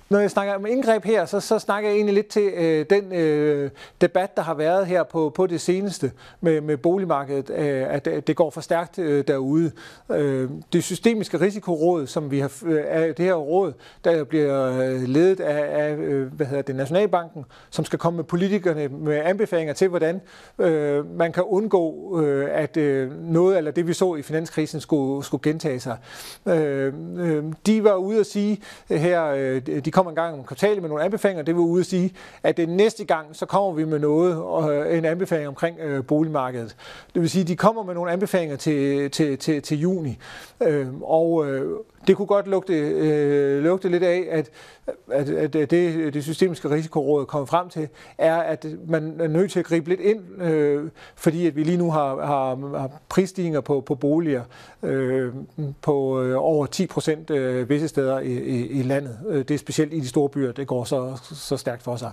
Når 0.10 0.20
jeg 0.20 0.32
snakker 0.32 0.53
om 0.53 0.66
indgreb 0.66 1.06
her, 1.06 1.26
så, 1.26 1.39
så 1.39 1.60
snakker 1.60 1.89
jeg 1.89 1.95
egentlig 1.95 2.16
lidt 2.16 2.28
til 2.28 2.51
øh, 2.56 2.86
den 2.89 3.14
øh, 3.14 3.72
debat, 4.01 4.38
der 4.38 4.43
har 4.43 4.53
været 4.53 4.88
her 4.88 5.03
på, 5.03 5.32
på 5.36 5.47
det 5.47 5.62
seneste 5.62 6.12
med, 6.41 6.62
med 6.62 6.78
boligmarkedet, 6.78 7.49
øh, 7.49 7.93
at, 7.93 8.08
at 8.08 8.28
det 8.28 8.36
går 8.36 8.49
for 8.49 8.62
stærkt 8.62 8.99
øh, 8.99 9.24
derude. 9.28 9.72
Øh, 10.12 10.49
det 10.74 10.84
systemiske 10.84 11.41
risikoråd, 11.41 12.08
som 12.08 12.32
vi 12.32 12.39
har, 12.39 12.51
øh, 12.66 13.08
det 13.08 13.20
her 13.20 13.34
råd, 13.34 13.74
der 14.03 14.24
bliver 14.24 14.80
øh, 14.80 15.01
ledet 15.01 15.39
af, 15.39 15.84
af 15.84 15.95
øh, 15.95 16.34
hvad 16.34 16.45
hedder 16.47 16.62
det, 16.62 16.76
Nationalbanken, 16.76 17.45
som 17.70 17.86
skal 17.86 17.99
komme 17.99 18.18
med 18.18 18.24
politikerne 18.24 18.88
med 18.88 19.22
anbefalinger 19.24 19.74
til, 19.74 19.88
hvordan 19.88 20.22
øh, 20.60 21.18
man 21.18 21.32
kan 21.32 21.43
undgå, 21.43 22.20
øh, 22.22 22.47
at 22.51 22.78
øh, 22.78 23.32
noget 23.32 23.58
eller 23.58 23.72
det, 23.72 23.88
vi 23.88 23.93
så 23.93 24.16
i 24.16 24.22
finanskrisen, 24.22 24.82
skulle, 24.82 25.26
skulle 25.26 25.41
gentage 25.43 25.80
sig. 25.80 25.97
Øh, 26.45 26.93
øh, 27.18 27.43
de 27.66 27.84
var 27.84 27.95
ude 27.95 28.20
at 28.20 28.26
sige 28.26 28.62
her, 28.89 29.26
øh, 29.26 29.62
de 29.86 29.91
kommer 29.96 30.12
en 30.12 30.16
gang 30.16 30.34
om 30.34 30.43
kvartalet 30.43 30.82
med 30.82 30.89
nogle 30.89 31.04
anbefalinger. 31.04 31.43
Det 31.43 31.56
vil 31.56 31.62
ude 31.62 31.80
at 31.80 31.86
sige, 31.86 32.14
at 32.43 32.58
det 32.58 32.70
næste 32.70 33.06
gang, 33.06 33.36
så 33.36 33.46
kommer 33.46 33.72
vi 33.72 33.86
med 33.86 34.00
noget, 34.00 34.36
og 34.36 34.76
øh, 34.76 34.98
en 34.98 35.06
anbefaling 35.06 35.48
omkring 35.48 35.80
øh, 35.80 36.06
boligmarkedet. 36.06 36.76
Det 37.14 37.22
vil 37.22 37.30
sige, 37.30 37.41
at 37.41 37.48
de 37.48 37.56
kommer 37.56 37.84
med 37.84 37.93
nogle 37.93 38.12
anbefalinger 38.12 38.56
til, 38.56 39.12
til, 39.12 39.38
til, 39.38 39.62
til 39.62 39.80
juni. 39.80 40.18
Øh, 40.64 40.88
og 41.02 41.48
øh, 41.48 41.72
det 42.08 42.18
kunne 42.18 42.26
godt 42.26 42.47
lugte, 42.47 42.74
øh, 42.74 43.64
lugte 43.64 43.89
lidt 43.89 44.03
af, 44.03 44.28
at, 44.32 44.49
at, 45.12 45.30
at 45.30 45.53
det, 45.53 46.14
det 46.14 46.24
systemiske 46.24 46.70
risikoråd 46.70 47.26
kommer 47.26 47.45
frem 47.45 47.70
til, 47.70 47.88
er, 48.18 48.36
at 48.36 48.66
man 48.88 49.16
er 49.20 49.28
nødt 49.28 49.51
til 49.51 49.60
at 49.60 49.66
gribe 49.66 49.89
lidt 49.89 49.99
ind, 49.99 50.41
øh, 50.41 50.89
fordi 51.16 51.47
at 51.47 51.56
vi 51.56 51.64
lige 51.64 51.78
nu 51.78 51.91
har, 51.91 52.26
har, 52.26 52.78
har 52.80 52.89
prisstigninger 53.10 53.62
på, 53.62 53.82
på 53.82 53.95
boliger 53.95 54.43
øh, 54.84 55.34
på 55.82 56.22
øh, 56.22 56.36
over 56.38 56.66
10 56.66 56.88
procent 56.88 57.30
øh, 57.30 57.70
visse 57.70 57.88
steder 57.88 58.20
i, 58.20 58.32
i, 58.32 58.68
i 58.68 58.84
landet. 58.84 59.20
Øh, 59.28 59.38
det 59.38 59.51
er 59.51 59.58
specielt 59.58 59.93
i 59.93 59.99
de 59.99 60.08
store 60.08 60.30
byer, 60.30 60.51
det 60.51 60.68
går 60.68 60.84
så, 60.84 61.18
så 61.34 61.58
stærkt 61.58 61.84
for 61.84 61.95
sig. 61.95 62.12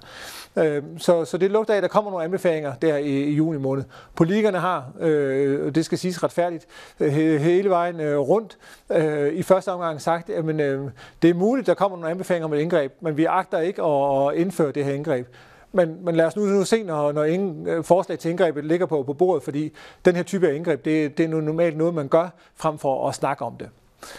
Øh, 0.56 0.82
så, 0.98 1.24
så 1.24 1.38
det 1.38 1.50
lugter 1.50 1.72
af, 1.72 1.76
at 1.76 1.82
der 1.82 1.88
kommer 1.88 2.10
nogle 2.10 2.24
anbefalinger 2.24 2.74
der 2.74 2.96
i, 2.96 3.24
i 3.24 3.30
juni 3.34 3.58
måned. 3.58 3.84
Politikerne 4.14 4.58
har, 4.58 4.92
øh, 5.00 5.74
det 5.74 5.84
skal 5.84 5.98
siges 5.98 6.22
retfærdigt, 6.22 6.66
øh, 7.00 7.12
hele 7.12 7.70
vejen 7.70 8.00
øh, 8.00 8.18
rundt 8.18 8.58
øh, 8.90 9.32
i 9.32 9.42
første 9.42 9.72
omgang 9.72 9.81
sagt, 9.98 10.30
at 10.30 10.44
øh, 10.44 10.90
det 11.22 11.30
er 11.30 11.34
muligt, 11.34 11.66
der 11.66 11.74
kommer 11.74 11.98
nogle 11.98 12.10
anbefalinger 12.10 12.46
om 12.46 12.52
et 12.52 12.58
indgreb, 12.58 12.92
men 13.00 13.16
vi 13.16 13.24
agter 13.24 13.58
ikke 13.58 13.82
at, 13.82 14.28
at 14.28 14.34
indføre 14.40 14.72
det 14.72 14.84
her 14.84 14.92
indgreb. 14.92 15.26
Men, 15.72 16.04
men 16.04 16.16
lad 16.16 16.26
os 16.26 16.36
nu, 16.36 16.44
nu 16.44 16.64
se, 16.64 16.82
når, 16.82 17.12
når 17.12 17.24
ingen 17.24 17.66
øh, 17.66 17.84
forslag 17.84 18.18
til 18.18 18.30
indgrebet 18.30 18.64
ligger 18.64 18.86
på, 18.86 19.02
på 19.02 19.12
bordet, 19.12 19.42
fordi 19.42 19.72
den 20.04 20.16
her 20.16 20.22
type 20.22 20.48
af 20.48 20.54
indgreb, 20.54 20.84
det, 20.84 21.18
det 21.18 21.24
er 21.24 21.28
normalt 21.28 21.76
noget, 21.76 21.94
man 21.94 22.08
gør, 22.08 22.28
frem 22.56 22.78
for 22.78 23.08
at 23.08 23.14
snakke 23.14 23.44
om 23.44 23.56
det. 23.56 23.68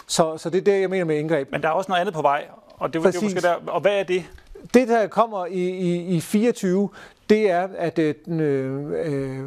Så, 0.08 0.38
så 0.38 0.50
det 0.50 0.58
er 0.58 0.64
det, 0.64 0.82
jeg 0.82 0.90
mener 0.90 1.06
med 1.06 1.18
indgreb. 1.18 1.52
Men 1.52 1.62
der 1.62 1.68
er 1.68 1.74
også 1.74 1.92
noget 1.92 2.02
andet 2.02 2.16
på 2.16 2.22
vej, 2.22 2.46
og 2.78 2.94
det, 2.94 3.04
det 3.04 3.16
er 3.16 3.22
måske 3.22 3.42
der, 3.42 3.56
og 3.68 3.82
hvad 3.82 4.00
er 4.00 4.04
det? 4.04 4.26
det, 4.74 4.88
der 4.88 5.08
kommer 5.08 5.46
i, 5.46 5.70
i, 5.70 6.06
i 6.06 6.22
24, 6.22 6.90
det 7.30 7.50
er, 7.50 7.68
at, 7.78 8.00
øh, 8.00 8.16
øh, 8.28 8.92
øh, 9.06 9.46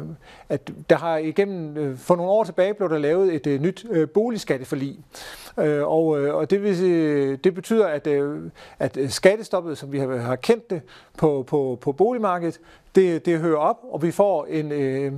at 0.49 0.71
der 0.89 0.95
har 0.95 1.17
igennem, 1.17 1.77
øh, 1.77 1.97
for 1.97 2.15
nogle 2.15 2.31
år 2.31 2.43
tilbage 2.43 2.73
blev 2.73 2.89
der 2.89 2.97
lavet 2.97 3.33
et 3.33 3.47
øh, 3.47 3.61
nyt 3.61 3.85
øh, 3.89 4.09
boligskatteforlig. 4.09 4.99
Øh, 5.59 5.87
og, 5.87 6.19
øh, 6.19 6.35
og 6.35 6.49
det, 6.49 6.63
vil, 6.63 6.83
øh, 6.83 7.37
det 7.43 7.55
betyder, 7.55 7.87
at, 7.87 8.07
øh, 8.07 8.41
at 8.79 8.97
skattestoppet, 9.09 9.77
som 9.77 9.91
vi 9.91 9.99
har, 9.99 10.17
har 10.17 10.35
kendt 10.35 10.69
det 10.69 10.81
på, 11.17 11.43
på, 11.47 11.77
på 11.81 11.91
boligmarkedet, 11.91 12.59
det, 12.95 13.25
det 13.25 13.39
hører 13.39 13.57
op, 13.57 13.77
og 13.91 14.01
vi 14.01 14.11
får 14.11 14.45
en, 14.45 14.71
øh, 14.71 15.11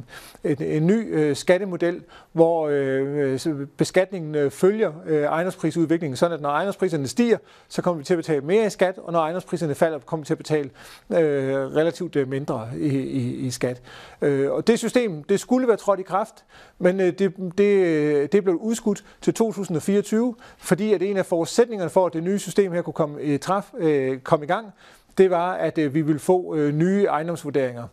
en, 0.43 0.63
en 0.63 0.87
ny 0.87 1.15
øh, 1.15 1.35
skattemodel, 1.35 2.03
hvor 2.31 2.67
øh, 2.71 3.39
beskatningen 3.77 4.35
øh, 4.35 4.51
følger 4.51 4.91
øh, 5.05 5.23
ejendomsprisudviklingen, 5.23 6.17
sådan 6.17 6.35
at 6.35 6.41
når 6.41 6.49
ejendomspriserne 6.49 7.07
stiger, 7.07 7.37
så 7.67 7.81
kommer 7.81 7.97
vi 7.97 8.03
til 8.03 8.13
at 8.13 8.17
betale 8.17 8.41
mere 8.41 8.65
i 8.65 8.69
skat, 8.69 8.97
og 8.97 9.13
når 9.13 9.19
ejendomspriserne 9.19 9.75
falder, 9.75 9.99
kommer 9.99 10.23
vi 10.23 10.25
til 10.25 10.33
at 10.33 10.37
betale 10.37 10.69
øh, 11.09 11.55
relativt 11.75 12.15
øh, 12.15 12.27
mindre 12.27 12.69
i, 12.77 12.87
i, 12.97 13.35
i 13.35 13.51
skat. 13.51 13.81
Øh, 14.21 14.51
og 14.51 14.67
det 14.67 14.79
system, 14.79 15.23
det 15.23 15.39
skulle 15.39 15.67
være 15.67 15.77
trådt 15.77 15.99
i 15.99 16.03
kraft, 16.03 16.45
men 16.79 16.99
øh, 16.99 17.13
det, 17.19 17.33
det, 17.57 17.85
øh, 17.85 18.29
det 18.31 18.43
blev 18.43 18.55
udskudt 18.55 19.03
til 19.21 19.33
2024, 19.33 20.35
fordi 20.57 20.93
at 20.93 21.01
en 21.01 21.17
af 21.17 21.25
forudsætningerne 21.25 21.89
for, 21.89 22.05
at 22.05 22.13
det 22.13 22.23
nye 22.23 22.39
system 22.39 22.71
her 22.71 22.81
kunne 22.81 22.93
komme, 22.93 23.23
i, 23.23 23.37
træf, 23.37 23.65
øh, 23.77 24.19
komme 24.19 24.45
i 24.45 24.47
gang, 24.47 24.67
det 25.19 25.29
var, 25.29 25.53
at 25.53 25.77
øh, 25.77 25.93
vi 25.93 26.01
ville 26.01 26.19
få 26.19 26.55
øh, 26.55 26.73
nye 26.73 27.05
ejendomsvurderinger. 27.05 27.83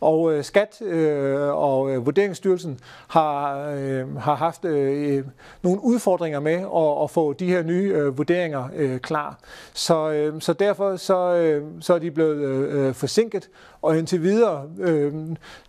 Og 0.00 0.32
øh, 0.32 0.44
Skat 0.44 0.82
øh, 0.82 1.40
og 1.40 1.90
øh, 1.90 2.06
Vurderingsstyrelsen 2.06 2.80
har, 3.08 3.68
øh, 3.70 4.16
har 4.16 4.34
haft 4.34 4.64
øh, 4.64 5.16
øh, 5.16 5.24
nogle 5.62 5.84
udfordringer 5.84 6.40
med 6.40 6.52
at, 6.52 7.02
at 7.02 7.10
få 7.10 7.32
de 7.32 7.46
her 7.46 7.62
nye 7.62 7.92
øh, 7.94 8.18
vurderinger 8.18 8.68
øh, 8.76 8.98
klar. 8.98 9.38
Så, 9.72 10.10
øh, 10.10 10.40
så 10.40 10.52
derfor 10.52 10.96
så, 10.96 11.34
øh, 11.34 11.64
så 11.80 11.94
er 11.94 11.98
de 11.98 12.10
blevet 12.10 12.36
øh, 12.36 12.88
øh 12.88 12.94
forsinket, 12.94 13.48
og 13.82 13.98
indtil 13.98 14.22
videre, 14.22 14.68
øh, 14.78 15.12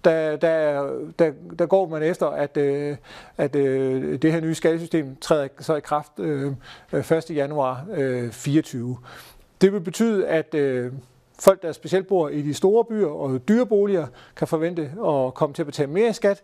der, 0.03 0.35
der, 0.35 0.89
der, 1.19 1.31
der 1.59 1.65
går 1.65 1.87
man 1.87 2.03
efter, 2.03 2.27
at, 2.27 2.57
øh, 2.57 2.97
at 3.37 3.55
øh, 3.55 4.21
det 4.21 4.31
her 4.31 4.41
nye 4.41 4.55
skattesystem 4.55 5.15
træder 5.21 5.47
så 5.59 5.75
i 5.75 5.79
kraft 5.79 6.11
øh, 6.19 6.51
øh 6.93 7.11
1. 7.11 7.29
januar 7.29 7.85
øh, 7.95 8.31
24. 8.31 8.97
Det 9.61 9.73
vil 9.73 9.81
betyde, 9.81 10.27
at 10.27 10.53
øh, 10.53 10.93
folk, 11.39 11.61
der 11.61 11.71
specielt 11.71 12.07
bor 12.07 12.29
i 12.29 12.41
de 12.41 12.53
store 12.53 12.85
byer 12.85 13.07
og 13.07 13.47
dyre 13.47 13.65
boliger, 13.65 14.07
kan 14.35 14.47
forvente 14.47 14.81
at 14.81 15.33
komme 15.33 15.53
til 15.53 15.61
at 15.61 15.65
betale 15.65 15.91
mere 15.91 16.13
skat, 16.13 16.43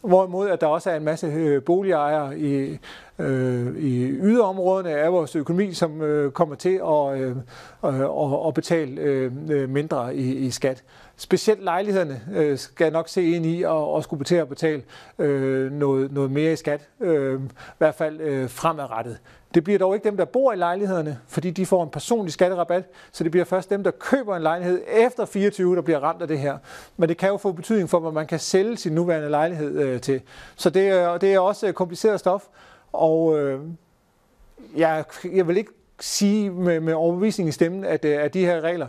Hvorimod 0.00 0.50
at 0.50 0.60
der 0.60 0.66
også 0.66 0.90
er 0.90 0.96
en 0.96 1.04
masse 1.04 1.26
øh, 1.26 1.62
boligejere 1.62 2.38
i, 2.38 2.78
øh, 3.18 3.76
i 3.76 4.10
yderområderne 4.10 4.90
af 4.90 5.12
vores 5.12 5.36
økonomi, 5.36 5.72
som 5.72 6.02
øh, 6.02 6.32
kommer 6.32 6.54
til 6.54 6.80
at, 6.84 7.18
øh, 7.18 7.36
øh 7.84 8.00
at, 8.00 8.46
at 8.46 8.54
betale 8.54 9.00
øh, 9.00 9.32
øh, 9.50 9.68
mindre 9.68 10.16
i, 10.16 10.34
i 10.34 10.50
skat. 10.50 10.84
Specielt 11.16 11.64
lejlighederne 11.64 12.20
øh, 12.34 12.58
skal 12.58 12.92
nok 12.92 13.08
se 13.08 13.24
ind 13.24 13.46
i 13.46 13.62
at, 13.62 13.68
og 13.68 14.02
skulle 14.02 14.18
betale 14.18 14.42
at 14.42 14.48
betale 14.48 14.82
øh, 15.18 15.72
noget, 15.72 16.12
noget 16.12 16.30
mere 16.30 16.52
i 16.52 16.56
skat, 16.56 16.88
øh, 17.00 17.40
i 17.42 17.48
hvert 17.78 17.94
fald 17.94 18.20
øh, 18.20 18.50
fremadrettet. 18.50 19.18
Det 19.54 19.64
bliver 19.64 19.78
dog 19.78 19.94
ikke 19.94 20.04
dem, 20.04 20.16
der 20.16 20.24
bor 20.24 20.52
i 20.52 20.56
lejlighederne, 20.56 21.18
fordi 21.28 21.50
de 21.50 21.66
får 21.66 21.82
en 21.82 21.90
personlig 21.90 22.32
skatterabat, 22.32 22.84
så 23.12 23.24
det 23.24 23.30
bliver 23.30 23.44
først 23.44 23.70
dem, 23.70 23.84
der 23.84 23.90
køber 23.90 24.36
en 24.36 24.42
lejlighed 24.42 24.82
efter 24.86 25.24
24, 25.24 25.76
der 25.76 25.82
bliver 25.82 26.00
ramt 26.00 26.22
af 26.22 26.28
det 26.28 26.38
her. 26.38 26.58
Men 26.96 27.08
det 27.08 27.16
kan 27.16 27.28
jo 27.28 27.36
få 27.36 27.52
betydning 27.52 27.90
for, 27.90 28.00
hvad 28.00 28.12
man 28.12 28.26
kan 28.26 28.38
sælge 28.38 28.76
sin 28.76 28.92
nuværende 28.92 29.30
lejlighed 29.30 29.78
øh, 29.80 30.00
til. 30.00 30.20
Så 30.56 30.70
det 30.70 30.88
er, 30.88 31.18
det 31.18 31.34
er 31.34 31.38
også 31.38 31.66
øh, 31.66 31.72
kompliceret 31.72 32.20
stof, 32.20 32.44
og 32.92 33.38
øh, 33.38 33.60
jeg, 34.76 35.04
jeg 35.32 35.48
vil 35.48 35.56
ikke 35.56 35.72
sige 36.00 36.50
med, 36.50 36.80
med 36.80 36.94
overbevisning 36.94 37.48
i 37.48 37.52
stemmen, 37.52 37.84
at, 37.84 38.04
øh, 38.04 38.24
at 38.24 38.34
de 38.34 38.44
her 38.44 38.60
regler 38.60 38.86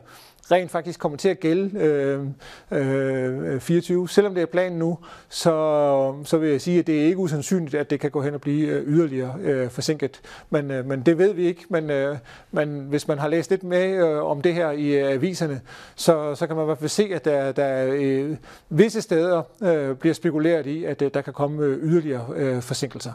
rent 0.51 0.71
faktisk 0.71 0.99
kommer 0.99 1.17
til 1.17 1.29
at 1.29 1.39
gælde 1.39 1.79
øh, 1.79 3.53
øh, 3.53 3.59
24. 3.59 4.09
Selvom 4.09 4.33
det 4.33 4.41
er 4.41 4.45
planen 4.45 4.79
nu, 4.79 4.97
så, 5.29 6.15
så 6.25 6.37
vil 6.37 6.49
jeg 6.49 6.61
sige, 6.61 6.79
at 6.79 6.87
det 6.87 7.01
er 7.01 7.05
ikke 7.05 7.17
usandsynligt, 7.17 7.75
at 7.75 7.89
det 7.89 7.99
kan 7.99 8.11
gå 8.11 8.21
hen 8.21 8.33
og 8.33 8.41
blive 8.41 8.67
øh, 8.67 8.87
yderligere 8.87 9.35
øh, 9.41 9.69
forsinket. 9.69 10.21
Men, 10.49 10.71
øh, 10.71 10.85
men 10.85 11.01
det 11.01 11.17
ved 11.17 11.33
vi 11.33 11.45
ikke. 11.45 11.65
Men, 11.69 11.89
øh, 11.89 12.17
men 12.51 12.79
hvis 12.79 13.07
man 13.07 13.19
har 13.19 13.27
læst 13.27 13.49
lidt 13.49 13.63
med 13.63 14.07
øh, 14.07 14.23
om 14.23 14.41
det 14.41 14.53
her 14.53 14.71
i 14.71 14.87
øh, 14.87 15.11
aviserne, 15.11 15.61
så, 15.95 16.35
så 16.35 16.47
kan 16.47 16.55
man 16.55 16.63
i 16.63 16.65
hvert 16.65 16.77
fald 16.77 16.89
se, 16.89 17.09
at 17.13 17.25
der, 17.25 17.51
der 17.51 17.87
øh, 17.93 18.37
visse 18.69 19.01
steder 19.01 19.41
øh, 19.63 19.95
bliver 19.95 20.13
spekuleret 20.13 20.65
i, 20.65 20.85
at 20.85 21.01
øh, 21.01 21.11
der 21.13 21.21
kan 21.21 21.33
komme 21.33 21.63
øh, 21.63 21.77
yderligere 21.83 22.25
øh, 22.35 22.61
forsinkelser. 22.61 23.11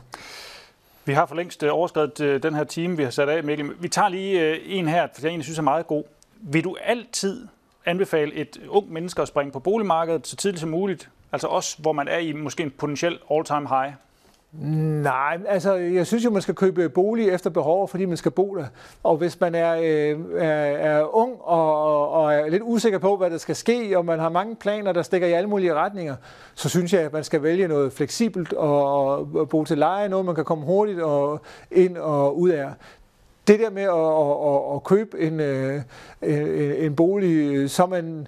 Vi 1.05 1.13
har 1.13 1.27
for 1.27 1.35
længst 1.35 1.63
øh, 1.63 1.71
overskrevet 1.73 2.21
øh, 2.21 2.43
den 2.43 2.55
her 2.55 2.65
time, 2.65 2.97
vi 2.97 3.03
har 3.03 3.11
sat 3.11 3.29
af, 3.29 3.45
Mikkel. 3.45 3.71
Vi 3.81 3.89
tager 3.89 4.09
lige 4.09 4.61
en 4.67 4.89
her, 4.89 5.07
for 5.15 5.23
jeg 5.23 5.29
egentlig 5.29 5.45
synes 5.45 5.59
er 5.59 5.63
meget 5.63 5.87
god 5.87 6.05
vil 6.47 6.65
du 6.65 6.77
altid 6.85 7.47
anbefale 7.87 8.35
et 8.35 8.61
ung 8.69 8.93
menneske 8.93 9.23
at 9.23 9.29
springe 9.29 9.53
på 9.53 9.59
boligmarkedet 9.59 10.27
så 10.27 10.37
tidligt 10.37 10.61
som 10.61 10.71
muligt? 10.71 11.11
Altså 11.33 11.47
også, 11.47 11.77
hvor 11.79 11.93
man 11.93 12.09
er 12.09 12.19
i 12.19 12.33
måske 12.33 12.63
en 12.63 12.71
potentiel 12.71 13.19
all-time 13.31 13.69
high? 13.69 13.93
Nej, 15.03 15.39
altså 15.49 15.75
jeg 15.75 16.07
synes 16.07 16.25
jo, 16.25 16.31
man 16.31 16.43
skal 16.43 16.55
købe 16.55 16.89
bolig 16.89 17.29
efter 17.29 17.51
behov, 17.51 17.89
fordi 17.89 18.05
man 18.05 18.17
skal 18.17 18.31
bo 18.31 18.57
der. 18.57 18.67
Og 19.03 19.17
hvis 19.17 19.41
man 19.41 19.55
er, 19.55 19.75
øh, 19.75 20.25
er, 20.37 20.47
er 20.47 21.17
ung 21.17 21.33
og, 21.41 22.11
og 22.11 22.35
er 22.35 22.49
lidt 22.49 22.63
usikker 22.67 22.99
på, 22.99 23.17
hvad 23.17 23.31
der 23.31 23.39
skal 23.39 23.57
ske, 23.57 23.99
og 23.99 24.05
man 24.05 24.19
har 24.19 24.29
mange 24.29 24.57
planer, 24.57 24.93
der 24.93 25.03
stikker 25.03 25.29
i 25.29 25.33
alle 25.33 25.49
mulige 25.49 25.75
retninger, 25.75 26.17
så 26.55 26.69
synes 26.69 26.93
jeg, 26.93 27.01
at 27.01 27.13
man 27.13 27.25
skal 27.25 27.43
vælge 27.43 27.69
noget 27.69 27.93
fleksibelt 27.93 28.53
og, 28.53 29.07
og 29.35 29.49
bo 29.49 29.65
til 29.65 29.79
leje, 29.79 30.09
noget 30.09 30.27
man 30.27 30.35
kan 30.35 30.45
komme 30.45 30.65
hurtigt 30.65 31.01
og 31.01 31.41
ind 31.71 31.97
og 31.97 32.39
ud 32.39 32.51
af 32.51 32.71
det 33.47 33.61
der 33.61 33.71
med 33.71 33.83
at, 33.83 34.71
at, 34.71 34.77
at 34.77 34.85
købe 34.85 35.21
en, 35.21 35.41
øh, 35.41 35.83
en, 36.23 36.87
en 36.87 36.97
bolig, 36.97 37.55
øh, 37.55 37.69
så 37.69 37.87
man 37.87 38.27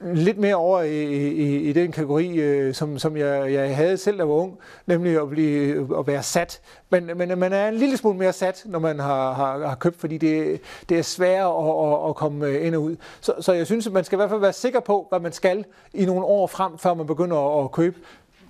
lidt 0.00 0.38
mere 0.38 0.54
over 0.54 0.80
i, 0.80 1.02
i, 1.02 1.68
i 1.68 1.72
den 1.72 1.92
kategori, 1.92 2.38
øh, 2.38 2.74
som, 2.74 2.98
som 2.98 3.16
jeg, 3.16 3.52
jeg 3.52 3.76
havde 3.76 3.96
selv, 3.96 4.16
da 4.16 4.22
jeg 4.22 4.28
var 4.28 4.34
ung, 4.34 4.58
nemlig 4.86 5.20
at, 5.20 5.28
blive, 5.28 5.98
at 5.98 6.06
være 6.06 6.22
sat. 6.22 6.60
Men, 6.90 7.10
men 7.16 7.38
man 7.38 7.52
er 7.52 7.68
en 7.68 7.74
lille 7.74 7.96
smule 7.96 8.18
mere 8.18 8.32
sat, 8.32 8.62
når 8.66 8.78
man 8.78 8.98
har, 8.98 9.32
har, 9.32 9.66
har 9.66 9.74
købt, 9.74 10.00
fordi 10.00 10.18
det, 10.18 10.60
det 10.88 10.98
er 10.98 11.02
sværere 11.02 11.48
at, 11.48 11.92
at, 11.92 12.08
at 12.08 12.16
komme 12.16 12.46
øh, 12.46 12.66
ind 12.66 12.74
og 12.74 12.82
ud. 12.82 12.96
Så, 13.20 13.34
så 13.40 13.52
jeg 13.52 13.66
synes, 13.66 13.86
at 13.86 13.92
man 13.92 14.04
skal 14.04 14.16
i 14.16 14.18
hvert 14.18 14.30
fald 14.30 14.40
være 14.40 14.52
sikker 14.52 14.80
på, 14.80 15.06
hvad 15.08 15.20
man 15.20 15.32
skal 15.32 15.64
i 15.94 16.04
nogle 16.04 16.24
år 16.24 16.46
frem, 16.46 16.78
før 16.78 16.94
man 16.94 17.06
begynder 17.06 17.58
at, 17.58 17.64
at 17.64 17.72
købe. 17.72 17.96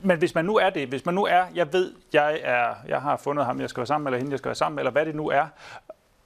Men 0.03 0.19
hvis 0.19 0.35
man 0.35 0.45
nu 0.45 0.57
er 0.57 0.71
det, 0.71 0.89
hvis 0.89 1.07
man 1.07 1.15
nu 1.15 1.25
er, 1.25 1.43
jeg 1.55 1.73
ved, 1.73 1.93
jeg 2.13 2.39
er, 2.43 2.67
jeg 2.89 3.01
har 3.01 3.17
fundet 3.17 3.45
ham, 3.45 3.61
jeg 3.61 3.71
skal 3.71 3.81
være 3.81 3.87
sammen 3.87 4.05
med, 4.05 4.13
eller 4.13 4.19
hende, 4.19 4.33
jeg 4.33 4.39
skal 4.39 4.49
være 4.49 4.55
sammen 4.55 4.75
med, 4.75 4.83
eller 4.83 4.93
hvad 4.93 5.07
det 5.07 5.15
nu 5.15 5.29
er, 5.29 5.47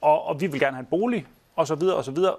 og, 0.03 0.27
og 0.27 0.41
vi 0.41 0.47
vil 0.47 0.59
gerne 0.59 0.75
have 0.75 0.85
en 0.87 0.89
bolig, 0.89 1.25
og 1.55 1.67
så 1.67 1.75
videre, 1.75 1.95
og 1.95 2.03
så 2.03 2.11
videre. 2.11 2.35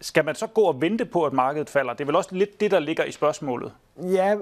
Skal 0.00 0.24
man 0.24 0.34
så 0.34 0.46
gå 0.46 0.60
og 0.60 0.80
vente 0.80 1.04
på, 1.04 1.24
at 1.24 1.32
markedet 1.32 1.70
falder? 1.70 1.92
Det 1.92 2.00
er 2.00 2.06
vel 2.06 2.16
også 2.16 2.30
lidt 2.32 2.60
det, 2.60 2.70
der 2.70 2.78
ligger 2.78 3.04
i 3.04 3.12
spørgsmålet. 3.12 3.72
Ja, 4.02 4.34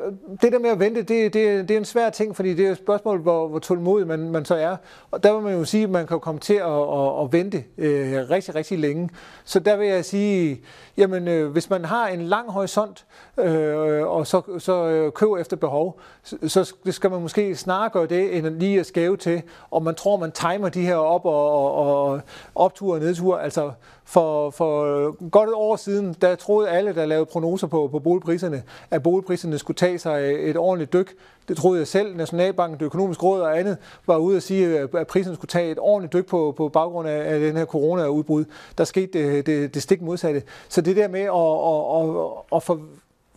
det 0.42 0.52
der 0.52 0.58
med 0.58 0.70
at 0.70 0.78
vente, 0.78 1.02
det, 1.02 1.34
det, 1.34 1.68
det 1.68 1.70
er 1.70 1.78
en 1.78 1.84
svær 1.84 2.10
ting, 2.10 2.36
fordi 2.36 2.54
det 2.54 2.66
er 2.66 2.70
et 2.70 2.78
spørgsmål, 2.78 3.20
hvor, 3.20 3.48
hvor 3.48 3.58
tålmodig 3.58 4.06
man, 4.06 4.30
man 4.30 4.44
så 4.44 4.54
er. 4.54 4.76
Og 5.10 5.22
der 5.22 5.34
vil 5.34 5.42
man 5.42 5.54
jo 5.54 5.64
sige, 5.64 5.84
at 5.84 5.90
man 5.90 6.06
kan 6.06 6.20
komme 6.20 6.40
til 6.40 6.54
at, 6.54 6.82
at, 6.82 7.22
at 7.22 7.32
vente 7.32 7.64
øh, 7.78 8.30
rigtig, 8.30 8.54
rigtig 8.54 8.78
længe. 8.78 9.10
Så 9.44 9.60
der 9.60 9.76
vil 9.76 9.88
jeg 9.88 10.04
sige, 10.04 10.60
jamen 10.96 11.28
øh, 11.28 11.50
hvis 11.50 11.70
man 11.70 11.84
har 11.84 12.08
en 12.08 12.22
lang 12.22 12.50
horisont, 12.50 13.06
øh, 13.38 14.06
og 14.06 14.26
så, 14.26 14.42
så 14.58 14.86
øh, 14.88 15.12
køber 15.12 15.38
efter 15.38 15.56
behov, 15.56 16.00
så, 16.22 16.36
så 16.46 16.74
skal 16.92 17.10
man 17.10 17.22
måske 17.22 17.56
snarere 17.56 17.90
gøre 17.90 18.06
det, 18.06 18.36
end 18.36 18.46
lige 18.46 18.80
at 18.80 18.86
skæve 18.86 19.16
til, 19.16 19.42
om 19.70 19.82
man 19.82 19.94
tror, 19.94 20.16
man 20.16 20.32
timer 20.32 20.68
de 20.68 20.82
her 20.82 20.96
op 20.96 21.24
og, 21.24 21.50
og, 21.50 22.06
og 22.06 22.20
optur 22.54 22.94
og 22.94 23.00
nedtur. 23.00 23.38
Altså 23.38 23.72
for, 24.14 24.50
for 24.50 25.28
godt 25.30 25.48
et 25.48 25.54
år 25.54 25.76
siden, 25.76 26.16
der 26.20 26.34
troede 26.34 26.68
alle, 26.68 26.94
der 26.94 27.06
lavede 27.06 27.26
prognoser 27.26 27.66
på, 27.66 27.88
på 27.92 27.98
boligpriserne, 27.98 28.62
at 28.90 29.02
boligpriserne 29.02 29.58
skulle 29.58 29.76
tage 29.76 29.98
sig 29.98 30.48
et 30.50 30.56
ordentligt 30.56 30.92
dyk. 30.92 31.14
Det 31.48 31.56
troede 31.56 31.78
jeg 31.78 31.86
selv. 31.86 32.16
Nationalbanken, 32.16 32.78
det 32.78 32.86
økonomiske 32.86 33.22
råd 33.22 33.40
og 33.40 33.58
andet 33.58 33.76
var 34.06 34.16
ude 34.16 34.36
at 34.36 34.42
sige, 34.42 34.78
at 34.78 35.06
priserne 35.06 35.36
skulle 35.36 35.48
tage 35.48 35.70
et 35.70 35.78
ordentligt 35.78 36.12
dyk 36.12 36.26
på, 36.26 36.54
på 36.56 36.68
baggrund 36.68 37.08
af, 37.08 37.34
af 37.34 37.40
den 37.40 37.56
her 37.56 37.64
corona-udbrud. 37.64 38.44
Der 38.78 38.84
skete 38.84 39.18
det, 39.18 39.46
det, 39.46 39.74
det 39.74 39.82
stik 39.82 40.02
modsatte. 40.02 40.42
Så 40.68 40.80
det 40.80 40.96
der 40.96 41.08
med 41.08 41.20
at, 41.20 41.28
at, 41.28 42.20
at, 42.20 42.56
at 42.56 42.62
for, 42.62 42.80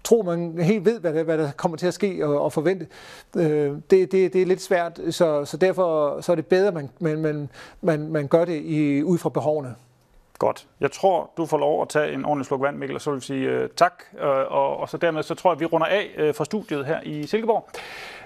tro, 0.03 0.21
man 0.21 0.57
helt 0.59 0.85
ved, 0.85 0.99
hvad 0.99 1.13
der, 1.13 1.23
hvad 1.23 1.37
der 1.37 1.51
kommer 1.51 1.77
til 1.77 1.87
at 1.87 1.93
ske 1.93 2.25
og, 2.25 2.41
og 2.41 2.53
forvente. 2.53 2.87
Øh, 3.37 3.71
det, 3.91 4.11
det, 4.11 4.33
det 4.33 4.41
er 4.41 4.45
lidt 4.45 4.61
svært, 4.61 4.99
så, 5.09 5.45
så 5.45 5.57
derfor 5.57 6.21
så 6.21 6.31
er 6.31 6.35
det 6.35 6.45
bedre, 6.45 6.67
at 6.67 6.73
man, 6.73 6.89
man, 6.99 7.49
man, 7.81 8.11
man 8.11 8.27
gør 8.27 8.45
det 8.45 8.61
i, 8.61 9.03
ud 9.03 9.17
fra 9.17 9.29
behovene. 9.29 9.75
Godt. 10.39 10.67
Jeg 10.79 10.91
tror, 10.91 11.31
du 11.37 11.45
får 11.45 11.57
lov 11.57 11.81
at 11.81 11.89
tage 11.89 12.13
en 12.13 12.25
ordentlig 12.25 12.45
sluk 12.45 12.61
vand, 12.61 12.77
Mikkel, 12.77 12.95
og 12.95 13.01
så 13.01 13.11
vil 13.11 13.19
vi 13.19 13.25
sige 13.25 13.63
uh, 13.63 13.69
tak. 13.75 14.03
Uh, 14.13 14.19
og, 14.27 14.77
og 14.77 14.89
så 14.89 14.97
dermed 14.97 15.23
så 15.23 15.35
tror 15.35 15.49
jeg, 15.49 15.55
at 15.55 15.59
vi 15.59 15.65
runder 15.65 15.87
af 15.87 16.11
øh, 16.17 16.29
uh, 16.29 16.35
fra 16.35 16.45
studiet 16.45 16.85
her 16.85 16.99
i 17.03 17.27
Silkeborg. 17.27 17.69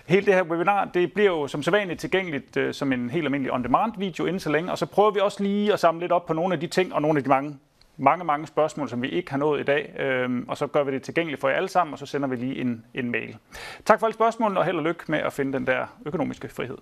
Hele 0.05 0.25
det 0.25 0.33
her 0.33 0.43
webinar, 0.43 0.85
det 0.85 1.13
bliver 1.13 1.29
jo 1.29 1.47
som 1.47 1.63
sædvanligt 1.63 1.99
tilgængeligt 1.99 2.57
uh, 2.57 2.71
som 2.71 2.91
en 2.91 3.09
helt 3.09 3.25
almindelig 3.25 3.53
on-demand 3.53 3.91
video 3.97 4.25
inden 4.25 4.39
så 4.39 4.49
længe, 4.49 4.71
og 4.71 4.77
så 4.77 4.85
prøver 4.85 5.11
vi 5.11 5.19
også 5.19 5.43
lige 5.43 5.73
at 5.73 5.79
samle 5.79 6.01
lidt 6.01 6.11
op 6.11 6.25
på 6.25 6.33
nogle 6.33 6.53
af 6.53 6.59
de 6.59 6.67
ting 6.67 6.93
og 6.93 7.01
nogle 7.01 7.17
af 7.17 7.23
de 7.23 7.29
mange 7.29 7.57
mange, 7.97 8.25
mange 8.25 8.47
spørgsmål, 8.47 8.89
som 8.89 9.01
vi 9.01 9.09
ikke 9.09 9.31
har 9.31 9.37
nået 9.37 9.59
i 9.59 9.63
dag, 9.63 9.93
øhm, 9.99 10.45
og 10.47 10.57
så 10.57 10.67
gør 10.67 10.83
vi 10.83 10.91
det 10.91 11.03
tilgængeligt 11.03 11.41
for 11.41 11.49
jer 11.49 11.55
alle 11.55 11.69
sammen, 11.69 11.93
og 11.93 11.99
så 11.99 12.05
sender 12.05 12.27
vi 12.27 12.35
lige 12.35 12.61
en, 12.61 12.85
en 12.93 13.11
mail. 13.11 13.37
Tak 13.85 13.99
for 13.99 14.07
alle 14.07 14.13
spørgsmålene, 14.13 14.59
og 14.59 14.65
held 14.65 14.77
og 14.77 14.83
lykke 14.83 15.03
med 15.07 15.19
at 15.19 15.33
finde 15.33 15.53
den 15.53 15.67
der 15.67 15.85
økonomiske 16.05 16.49
frihed. 16.49 16.77